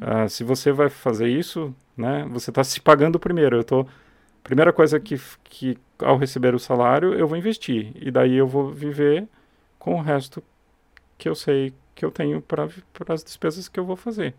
Ah, 0.00 0.28
se 0.28 0.44
você 0.44 0.72
vai 0.72 0.88
fazer 0.88 1.28
isso, 1.28 1.74
né, 1.96 2.26
você 2.30 2.50
está 2.50 2.62
se 2.64 2.80
pagando 2.80 3.18
primeiro. 3.18 3.56
Eu 3.56 3.64
tô, 3.64 3.86
primeira 4.44 4.72
coisa 4.72 5.00
que, 5.00 5.20
que 5.44 5.78
ao 6.00 6.18
receber 6.18 6.54
o 6.54 6.58
salário 6.58 7.14
eu 7.14 7.28
vou 7.28 7.38
investir 7.38 7.92
e 7.96 8.10
daí 8.10 8.36
eu 8.36 8.48
vou 8.48 8.72
viver 8.72 9.28
com 9.78 9.96
o 9.96 10.02
resto 10.02 10.42
que 11.18 11.28
eu 11.28 11.34
sei 11.34 11.74
que 11.94 12.04
eu 12.04 12.10
tenho 12.10 12.42
para 12.42 12.68
as 13.14 13.24
despesas 13.24 13.68
que 13.68 13.80
eu 13.80 13.84
vou 13.86 13.96
fazer. 13.96 14.34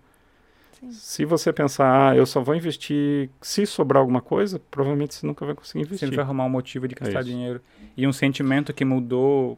Sim. 0.82 0.92
Se 0.92 1.26
você 1.26 1.52
pensar, 1.52 2.10
ah, 2.10 2.16
eu 2.16 2.26
só 2.26 2.42
vou 2.42 2.56
investir 2.56 3.30
se 3.42 3.66
sobrar 3.66 4.02
alguma 4.02 4.22
coisa, 4.22 4.62
provavelmente 4.72 5.14
você 5.14 5.28
nunca 5.28 5.46
vai 5.46 5.56
conseguir 5.56 5.80
investir. 5.80 6.08
Sempre 6.08 6.16
vai 6.18 6.26
arrumar 6.26 6.46
um 6.46 6.50
motivo 6.50 6.88
de 6.88 6.96
gastar 6.96 7.20
É 7.20 7.24
dinheiro. 7.24 7.62
E 7.96 8.08
um 8.08 8.14
sentimento 8.14 8.74
que 8.74 8.86
mudou, 8.86 9.58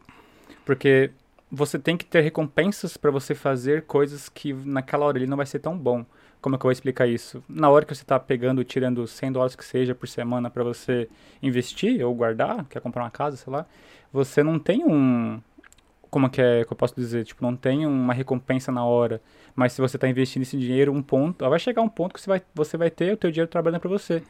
porque 0.66 1.12
você 1.52 1.78
tem 1.78 1.98
que 1.98 2.06
ter 2.06 2.22
recompensas 2.22 2.98
para 2.98 3.12
você 3.12 3.36
fazer 3.36 3.84
coisas 3.84 4.30
que 4.30 4.54
naquela 4.54 5.06
hora 5.06 5.18
ali 5.18 5.28
não 5.28 5.38
vai 5.38 5.46
ser 5.46 5.60
tão 5.60 5.78
bom. 5.78 6.06
Como 6.42 6.56
é 6.56 6.58
que 6.58 6.62
eu 6.62 6.68
vou 6.68 6.72
explicar 6.72 7.08
isso? 7.08 7.44
Na 7.48 7.70
hora 7.70 7.86
que 7.86 7.94
você 7.94 8.02
está 8.02 8.20
pegando, 8.20 8.64
tirando 8.64 9.06
100 9.06 9.32
dólares 9.32 9.56
que 9.56 9.64
seja 9.64 9.94
por 9.94 10.08
semana 10.08 10.50
para 10.50 10.64
você 10.64 11.08
investir 11.44 12.04
ou 12.04 12.16
guardar, 12.16 12.66
quer 12.66 12.82
comprar 12.82 13.04
uma 13.04 13.12
casa, 13.12 13.38
sei 13.38 13.54
lá, 13.54 13.68
você 14.12 14.42
não 14.42 14.58
tem 14.58 14.84
um 14.84 15.40
como 16.12 16.28
é 16.28 16.30
que 16.30 16.42
é 16.42 16.66
que 16.66 16.74
eu 16.74 16.78
posso 16.78 16.94
dizer, 16.94 17.24
tipo, 17.24 17.42
não 17.42 17.56
tem 17.56 17.86
uma 17.88 18.14
recompensa 18.14 18.70
na 18.70 18.84
hora, 18.84 19.22
mas 19.56 19.72
se 19.72 19.82
você 19.82 19.96
está 19.96 20.10
investindo 20.10 20.44
esse 20.44 20.58
dinheiro, 20.58 20.92
um 20.92 21.02
ponto, 21.02 21.50
vai 21.50 21.58
chegar 21.58 21.82
um 21.82 21.90
ponto 21.90 22.14
que 22.14 22.20
você 22.20 22.30
vai, 22.30 22.42
você 22.54 22.78
vai 22.78 22.92
ter 22.92 23.14
o 23.14 23.18
teu 23.18 23.32
dinheiro 23.32 23.50
trabalhando 23.50 23.80
para 23.80 23.90
você. 23.90 24.22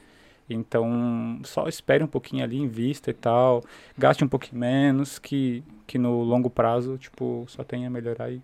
Então, 0.47 1.39
só 1.43 1.67
espere 1.67 2.03
um 2.03 2.07
pouquinho 2.07 2.43
ali, 2.43 2.57
invista 2.57 3.09
e 3.09 3.13
tal, 3.13 3.63
gaste 3.97 4.23
um 4.23 4.27
pouquinho 4.27 4.59
menos, 4.59 5.17
que, 5.17 5.63
que 5.87 5.97
no 5.97 6.21
longo 6.21 6.49
prazo, 6.49 6.97
tipo, 6.99 7.45
só 7.47 7.63
tem 7.63 7.85
a 7.85 7.89
melhorar 7.89 8.31
e, 8.31 8.41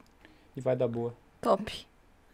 e 0.55 0.61
vai 0.61 0.76
dar 0.76 0.88
boa. 0.88 1.14
Top. 1.39 1.88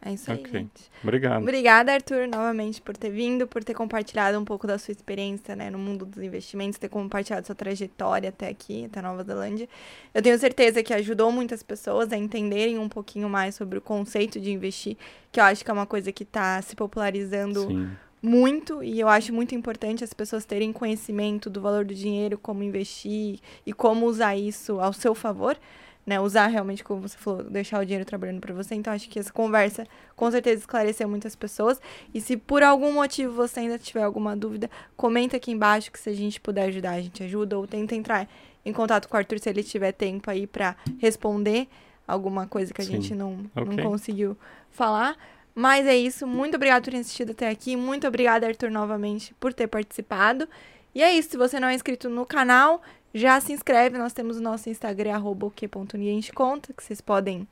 É 0.05 0.11
isso 0.11 0.29
aí, 0.29 0.39
Ok. 0.39 0.51
gente. 0.51 0.91
Obrigado. 1.01 1.41
Obrigada, 1.41 1.93
Arthur, 1.93 2.27
novamente 2.27 2.81
por 2.81 2.97
ter 2.97 3.09
vindo, 3.09 3.47
por 3.47 3.63
ter 3.63 3.73
compartilhado 3.73 4.37
um 4.37 4.43
pouco 4.43 4.67
da 4.67 4.77
sua 4.77 4.91
experiência 4.91 5.55
né, 5.55 5.69
no 5.69 5.77
mundo 5.77 6.05
dos 6.05 6.21
investimentos, 6.21 6.77
ter 6.77 6.89
compartilhado 6.89 7.45
sua 7.45 7.55
trajetória 7.55 8.27
até 8.29 8.49
aqui, 8.49 8.85
até 8.85 9.01
Nova 9.01 9.23
Zelândia. 9.23 9.67
Eu 10.13 10.21
tenho 10.21 10.37
certeza 10.37 10.83
que 10.83 10.93
ajudou 10.93 11.31
muitas 11.31 11.63
pessoas 11.63 12.11
a 12.11 12.17
entenderem 12.17 12.77
um 12.77 12.89
pouquinho 12.89 13.29
mais 13.29 13.55
sobre 13.55 13.77
o 13.77 13.81
conceito 13.81 14.41
de 14.41 14.51
investir, 14.51 14.97
que 15.31 15.39
eu 15.39 15.43
acho 15.45 15.63
que 15.63 15.71
é 15.71 15.73
uma 15.73 15.85
coisa 15.85 16.11
que 16.11 16.23
está 16.23 16.61
se 16.61 16.75
popularizando 16.75 17.61
Sim. 17.61 17.89
muito 18.21 18.83
e 18.83 18.99
eu 18.99 19.07
acho 19.07 19.33
muito 19.33 19.55
importante 19.55 20.03
as 20.03 20.13
pessoas 20.13 20.43
terem 20.43 20.73
conhecimento 20.73 21.49
do 21.49 21.61
valor 21.61 21.85
do 21.85 21.95
dinheiro, 21.95 22.37
como 22.37 22.61
investir 22.61 23.39
e 23.65 23.71
como 23.71 24.05
usar 24.05 24.35
isso 24.35 24.81
ao 24.81 24.91
seu 24.91 25.15
favor, 25.15 25.57
né? 26.05 26.19
Usar 26.19 26.47
realmente, 26.47 26.83
como 26.83 27.01
você 27.01 27.17
falou, 27.17 27.43
deixar 27.43 27.79
o 27.81 27.85
dinheiro 27.85 28.05
trabalhando 28.05 28.41
para 28.41 28.53
você. 28.53 28.75
Então 28.75 28.91
acho 28.91 29.09
que 29.09 29.19
essa 29.19 29.31
conversa 29.31 29.85
com 30.15 30.29
certeza 30.29 30.59
esclareceu 30.61 31.07
muitas 31.07 31.35
pessoas. 31.35 31.79
E 32.13 32.19
se 32.19 32.35
por 32.37 32.61
algum 32.63 32.91
motivo 32.91 33.33
você 33.33 33.61
ainda 33.61 33.77
tiver 33.79 34.03
alguma 34.03 34.35
dúvida, 34.35 34.69
comenta 34.97 35.37
aqui 35.37 35.51
embaixo 35.51 35.91
que 35.91 35.99
se 35.99 36.09
a 36.09 36.13
gente 36.13 36.39
puder 36.41 36.65
ajudar, 36.65 36.91
a 36.91 37.01
gente 37.01 37.23
ajuda 37.23 37.57
ou 37.57 37.65
tenta 37.67 37.95
entrar 37.95 38.29
em 38.65 38.71
contato 38.73 39.07
com 39.07 39.15
o 39.15 39.17
Arthur 39.17 39.39
se 39.39 39.49
ele 39.49 39.63
tiver 39.63 39.91
tempo 39.91 40.29
aí 40.29 40.47
para 40.47 40.75
responder 40.99 41.67
alguma 42.07 42.47
coisa 42.47 42.73
que 42.73 42.81
a 42.81 42.85
Sim. 42.85 42.93
gente 42.93 43.15
não, 43.15 43.37
não 43.55 43.63
Ok. 43.73 43.83
conseguiu 43.83 44.37
falar. 44.69 45.15
Mas 45.55 45.85
é 45.85 45.95
isso. 45.95 46.25
Muito 46.25 46.55
obrigado 46.55 46.83
por 46.83 46.91
ter 46.91 46.97
assistido 46.97 47.31
até 47.31 47.47
aqui. 47.49 47.75
Muito 47.75 48.07
obrigada, 48.07 48.47
Arthur, 48.47 48.71
novamente, 48.71 49.33
por 49.39 49.53
ter 49.53 49.67
participado. 49.67 50.47
E 50.95 51.01
é 51.03 51.13
isso. 51.13 51.31
Se 51.31 51.37
você 51.37 51.59
não 51.59 51.67
é 51.67 51.75
inscrito 51.75 52.09
no 52.09 52.25
canal, 52.25 52.81
já 53.13 53.39
se 53.39 53.53
inscreve. 53.53 53.97
Nós 53.97 54.13
temos 54.13 54.37
o 54.37 54.41
nosso 54.41 54.69
Instagram, 54.69 55.13
arroba 55.13 55.45
o 55.45 55.51
que 55.51 55.67
ponto 55.67 55.97
ninguém 55.97 56.19
te 56.19 56.33
conta, 56.33 56.73
que 56.73 56.83
vocês 56.83 57.01
podem 57.01 57.47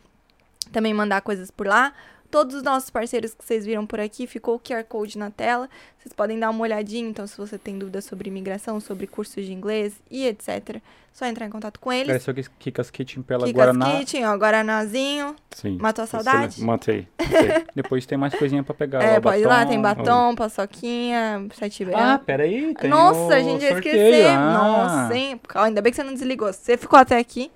também 0.72 0.94
mandar 0.94 1.22
coisas 1.22 1.52
por 1.52 1.68
lá. 1.68 1.94
Todos 2.32 2.56
os 2.56 2.64
nossos 2.64 2.90
parceiros 2.90 3.34
que 3.34 3.46
vocês 3.46 3.66
viram 3.66 3.86
por 3.86 4.00
aqui, 4.00 4.26
ficou 4.26 4.56
o 4.56 4.60
QR 4.60 4.86
Code 4.86 5.18
na 5.18 5.30
tela. 5.30 5.70
Vocês 6.00 6.14
podem 6.14 6.40
dar 6.40 6.50
uma 6.50 6.62
olhadinha. 6.62 7.08
Então, 7.08 7.28
se 7.28 7.38
você 7.38 7.58
tem 7.58 7.78
dúvidas 7.78 8.06
sobre 8.06 8.30
imigração, 8.30 8.80
sobre 8.80 9.06
cursos 9.06 9.46
de 9.46 9.52
inglês 9.52 10.02
e 10.10 10.26
etc., 10.26 10.82
só 11.14 11.26
entrar 11.26 11.46
em 11.46 11.50
contato 11.50 11.80
com 11.80 11.92
eles. 11.92 12.06
Agradecer 12.06 12.32
o 12.32 12.52
Kikas 12.58 12.90
Kitchen 12.90 13.22
pela 13.22 13.46
Kikas 13.46 13.56
Guaraná. 13.56 13.98
Kitchen, 13.98 14.26
ó, 14.26 14.34
Guaranazinho. 14.36 15.36
Sim. 15.52 15.78
Matou 15.78 16.04
a 16.04 16.08
saudade? 16.08 16.64
Matei. 16.64 17.06
matei. 17.20 17.66
Depois 17.76 18.06
tem 18.06 18.18
mais 18.18 18.34
coisinha 18.34 18.64
pra 18.64 18.74
pegar. 18.74 19.04
É, 19.04 19.18
ó, 19.18 19.22
pode 19.22 19.42
ir 19.42 19.46
lá, 19.46 19.66
tem 19.66 19.82
batom. 19.82 20.04
batom, 20.04 20.36
paçoquinha, 20.36 21.48
sete 21.54 21.86
Ah, 21.94 22.18
peraí. 22.18 22.74
Tem 22.76 22.90
Nossa, 22.90 23.36
a 23.36 23.42
gente 23.42 23.62
ia 23.62 23.74
esquecer. 23.74 24.26
Ah. 24.28 24.54
Nossa, 24.54 25.16
hein? 25.16 25.40
Ainda 25.56 25.82
bem 25.82 25.92
que 25.92 25.98
você 25.98 26.04
não 26.04 26.14
desligou. 26.14 26.52
Você 26.52 26.78
ficou 26.78 26.98
até 26.98 27.18
aqui, 27.18 27.52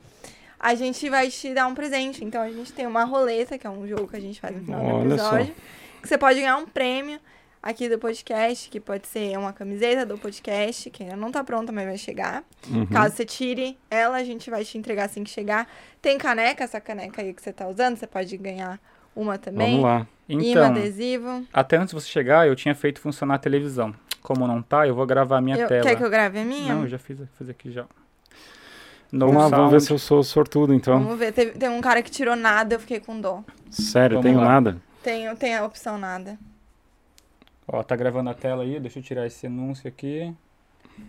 a 0.60 0.76
gente 0.76 1.10
vai 1.10 1.30
te 1.30 1.54
dar 1.54 1.68
um 1.68 1.76
presente. 1.76 2.24
Então 2.24 2.42
a 2.42 2.52
gente 2.52 2.72
tem 2.74 2.86
uma 2.88 3.04
roleta, 3.04 3.58
que 3.58 3.66
é 3.68 3.70
um 3.70 3.88
jogo 3.88 4.08
que 4.08 4.16
a 4.16 4.20
gente 4.22 4.40
faz 4.40 4.56
no 4.56 4.64
final 4.64 4.80
do 4.82 4.88
Olha 4.96 5.18
só. 5.18 5.36
episódio. 5.38 5.56
Que 6.02 6.08
você 6.08 6.18
pode 6.18 6.40
ganhar 6.40 6.58
um 6.58 6.66
prêmio 6.68 7.20
aqui 7.62 7.90
do 7.90 7.98
podcast, 7.98 8.70
que 8.70 8.80
pode 8.80 9.08
ser 9.08 9.36
uma 9.40 9.52
camiseta 9.52 10.06
do 10.06 10.18
podcast, 10.20 10.90
que 10.92 11.02
ainda 11.04 11.16
não 11.16 11.32
tá 11.32 11.44
pronta, 11.44 11.72
mas 11.72 11.86
vai 11.86 11.98
chegar. 11.98 12.44
Uhum. 12.70 12.86
Caso 12.86 13.16
você 13.16 13.26
tire 13.26 13.76
ela, 13.90 14.18
a 14.18 14.24
gente 14.24 14.50
vai 14.52 14.64
te 14.64 14.78
entregar 14.78 15.06
assim 15.06 15.24
que 15.24 15.32
chegar. 15.32 15.68
Tem 16.02 16.16
caneca, 16.18 16.64
essa 16.64 16.80
caneca 16.80 17.22
aí 17.24 17.34
que 17.34 17.42
você 17.42 17.52
tá 17.52 17.68
usando, 17.68 17.98
você 17.98 18.06
pode 18.06 18.38
ganhar 18.38 18.80
uma 19.16 19.38
também. 19.40 19.82
Vamos 19.82 19.84
lá. 19.84 20.08
Então, 20.30 20.66
adesivo. 20.66 21.46
até 21.54 21.78
antes 21.78 21.90
de 21.94 22.02
você 22.02 22.08
chegar, 22.08 22.48
eu 22.48 22.56
tinha 22.56 22.74
feito 22.76 23.00
funcionar 23.00 23.36
a 23.36 23.40
televisão. 23.40 23.94
Como 24.22 24.48
não 24.48 24.60
tá, 24.62 24.88
eu 24.88 24.94
vou 24.96 25.06
gravar 25.06 25.38
a 25.38 25.42
minha 25.42 25.56
Eu- 25.58 25.68
tela. 25.68 25.84
quer 25.84 25.96
que 25.96 26.04
eu 26.04 26.10
grave 26.10 26.40
a 26.40 26.44
minha? 26.44 26.74
Não, 26.74 26.82
eu 26.84 26.88
já 26.88 26.98
fiz, 26.98 27.20
fiz 27.38 27.50
aqui 27.50 27.72
já. 27.72 27.86
No 29.16 29.28
Vamos 29.28 29.44
lá, 29.44 29.58
vamos 29.58 29.72
ver 29.72 29.82
se 29.82 29.92
eu 29.94 29.98
sou 29.98 30.22
sortudo, 30.24 30.74
então. 30.74 31.00
Vamos 31.02 31.18
ver. 31.18 31.32
Teve, 31.32 31.52
tem 31.52 31.70
um 31.70 31.80
cara 31.80 32.02
que 32.02 32.12
tirou 32.12 32.36
nada, 32.36 32.76
eu 32.76 32.80
fiquei 32.82 33.00
com 33.00 33.20
dó. 33.22 33.44
Sério, 33.70 34.18
Vamos 34.18 34.26
tenho 34.30 34.40
lá. 34.40 34.46
nada. 34.62 34.78
Tem, 35.02 35.34
tem 35.38 35.56
a 35.56 35.64
opção 35.66 35.98
nada. 35.98 36.38
Ó, 37.68 37.82
tá 37.82 37.96
gravando 37.96 38.30
a 38.30 38.34
tela 38.34 38.64
aí, 38.64 38.78
deixa 38.80 39.00
eu 39.00 39.04
tirar 39.04 39.26
esse 39.26 39.48
anúncio 39.48 39.88
aqui. 39.88 40.34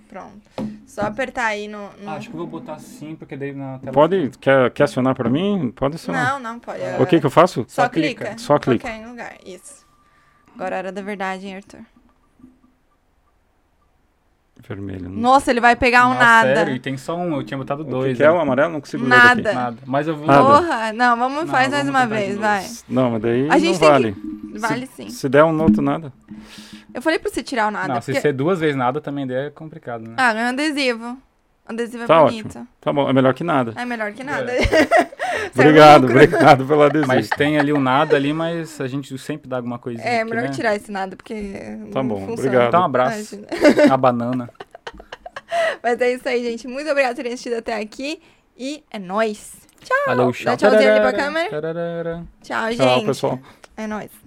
Pronto. 0.08 0.40
Só 0.86 1.02
apertar 1.02 1.46
aí 1.46 1.66
no. 1.66 1.78
no- 2.00 2.08
Ah, 2.10 2.14
acho 2.14 2.28
que 2.28 2.34
eu 2.34 2.38
vou 2.38 2.46
botar 2.46 2.74
assim, 2.74 3.16
porque 3.16 3.36
daí 3.36 3.52
na 3.52 3.78
tela... 3.80 3.92
Pode, 3.92 4.30
quer, 4.40 4.70
quer 4.70 4.84
acionar 4.84 5.14
pra 5.16 5.28
mim? 5.28 5.72
Pode 5.74 5.96
acionar. 5.96 6.34
Não, 6.34 6.38
não 6.40 6.58
pode. 6.60 6.80
É- 6.80 6.98
O 7.00 7.06
que 7.06 7.18
que 7.18 7.26
eu 7.26 7.30
faço? 7.30 7.64
Só, 7.68 7.82
Só 7.84 7.88
clica. 7.88 8.24
clica. 8.24 8.38
Só 8.38 8.58
clica. 8.58 8.88
Qualquer 8.88 9.06
lugar. 9.06 9.34
Isso. 9.44 9.84
Agora 10.54 10.76
era 10.76 10.92
da 10.92 11.02
verdade, 11.02 11.46
hein, 11.46 11.56
Arthur? 11.56 11.80
Vermelho. 14.68 15.08
Não. 15.08 15.20
Nossa, 15.20 15.50
ele 15.50 15.60
vai 15.60 15.76
pegar 15.76 16.06
um 16.06 16.10
Nossa, 16.10 16.24
nada. 16.24 16.54
sério? 16.56 16.74
E 16.74 16.78
tem 16.80 16.96
só 16.96 17.16
um, 17.16 17.36
eu 17.36 17.44
tinha 17.44 17.56
botado 17.56 17.82
O 17.82 17.84
dois. 17.84 18.12
que, 18.12 18.16
que 18.16 18.22
é 18.24 18.30
o 18.30 18.40
amarelo? 18.40 18.72
Não 18.72 18.80
consigo 18.80 19.04
ler 19.04 19.10
Nada. 19.10 19.42
daqui. 19.42 19.56
Nada. 19.56 19.76
Mas 19.86 20.08
eu 20.08 20.16
vou... 20.16 20.26
Nada. 20.26 20.42
Porra! 20.42 20.92
Não, 20.92 21.16
vamos 21.16 21.44
Não, 21.44 21.46
faz 21.46 21.70
mais 21.70 21.88
uma 21.88 22.06
vez, 22.06 22.36
vai. 22.36 22.66
Não, 22.88 23.12
mas 23.12 23.22
daí 23.22 23.48
A 23.48 23.58
gente 23.58 23.72
não 23.74 23.78
tem 23.78 23.88
vale. 23.88 24.16
Vale 24.58 24.86
sim. 24.86 25.08
Se 25.10 25.28
der 25.28 25.44
um 25.44 25.62
outro 25.62 25.80
nada. 25.82 26.12
Eu 26.92 27.02
falei 27.02 27.18
pra 27.18 27.30
você 27.30 27.42
tirar 27.42 27.68
o 27.68 27.70
nada. 27.70 27.88
Não, 27.94 28.00
se 28.00 28.06
porque... 28.06 28.20
ser 28.20 28.32
duas 28.32 28.58
vezes 28.58 28.74
nada 28.74 29.00
também 29.00 29.26
daí 29.26 29.46
é 29.46 29.50
complicado, 29.50 30.02
né? 30.02 30.14
Ah, 30.16 30.32
ganhou 30.32 30.48
um 30.48 30.52
adesivo. 30.52 31.18
Adesivo 31.68 32.04
é 32.04 32.06
Tá 32.06 32.22
bonito. 32.22 32.66
Tá 32.80 32.92
bom, 32.92 33.08
é 33.08 33.12
melhor 33.12 33.34
que 33.34 33.42
nada. 33.42 33.72
É 33.76 33.84
melhor 33.84 34.12
que 34.12 34.22
nada. 34.22 34.52
Obrigado, 35.54 36.02
lucro. 36.02 36.16
obrigado 36.16 36.64
pelo 36.66 36.82
adesivo. 36.84 37.08
Mas 37.08 37.28
tem 37.28 37.58
ali 37.58 37.72
um 37.72 37.80
nada 37.80 38.16
ali, 38.16 38.32
mas 38.32 38.80
a 38.80 38.86
gente 38.86 39.16
sempre 39.18 39.48
dá 39.48 39.56
alguma 39.56 39.78
coisinha. 39.78 40.06
É, 40.06 40.20
aqui, 40.20 40.30
melhor 40.30 40.44
né? 40.44 40.50
tirar 40.50 40.76
esse 40.76 40.90
nada, 40.90 41.16
porque. 41.16 41.34
Tá 41.92 42.02
não 42.02 42.08
bom, 42.08 42.16
funciona. 42.26 42.32
obrigado. 42.34 42.70
Dá 42.72 42.80
um 42.80 42.84
abraço. 42.84 43.34
Imagina. 43.34 43.94
A 43.94 43.96
banana. 43.96 44.50
Mas 45.82 46.00
é 46.00 46.12
isso 46.12 46.28
aí, 46.28 46.42
gente. 46.42 46.66
Muito 46.68 46.88
obrigada 46.88 47.14
por 47.14 47.16
terem 47.16 47.32
assistido 47.32 47.54
até 47.54 47.74
aqui. 47.80 48.20
E 48.56 48.82
é 48.90 48.98
nóis. 48.98 49.54
Valeu, 50.06 50.32
Dá 50.44 50.56
tchau. 50.56 50.70
tchauzinho 50.70 50.90
ali 50.90 51.00
pra 51.00 51.12
câmera. 51.12 52.24
Tchau, 52.42 52.70
Tchau, 52.74 52.94
gente. 52.94 53.06
pessoal. 53.06 53.38
É 53.76 53.86
nóis. 53.86 54.25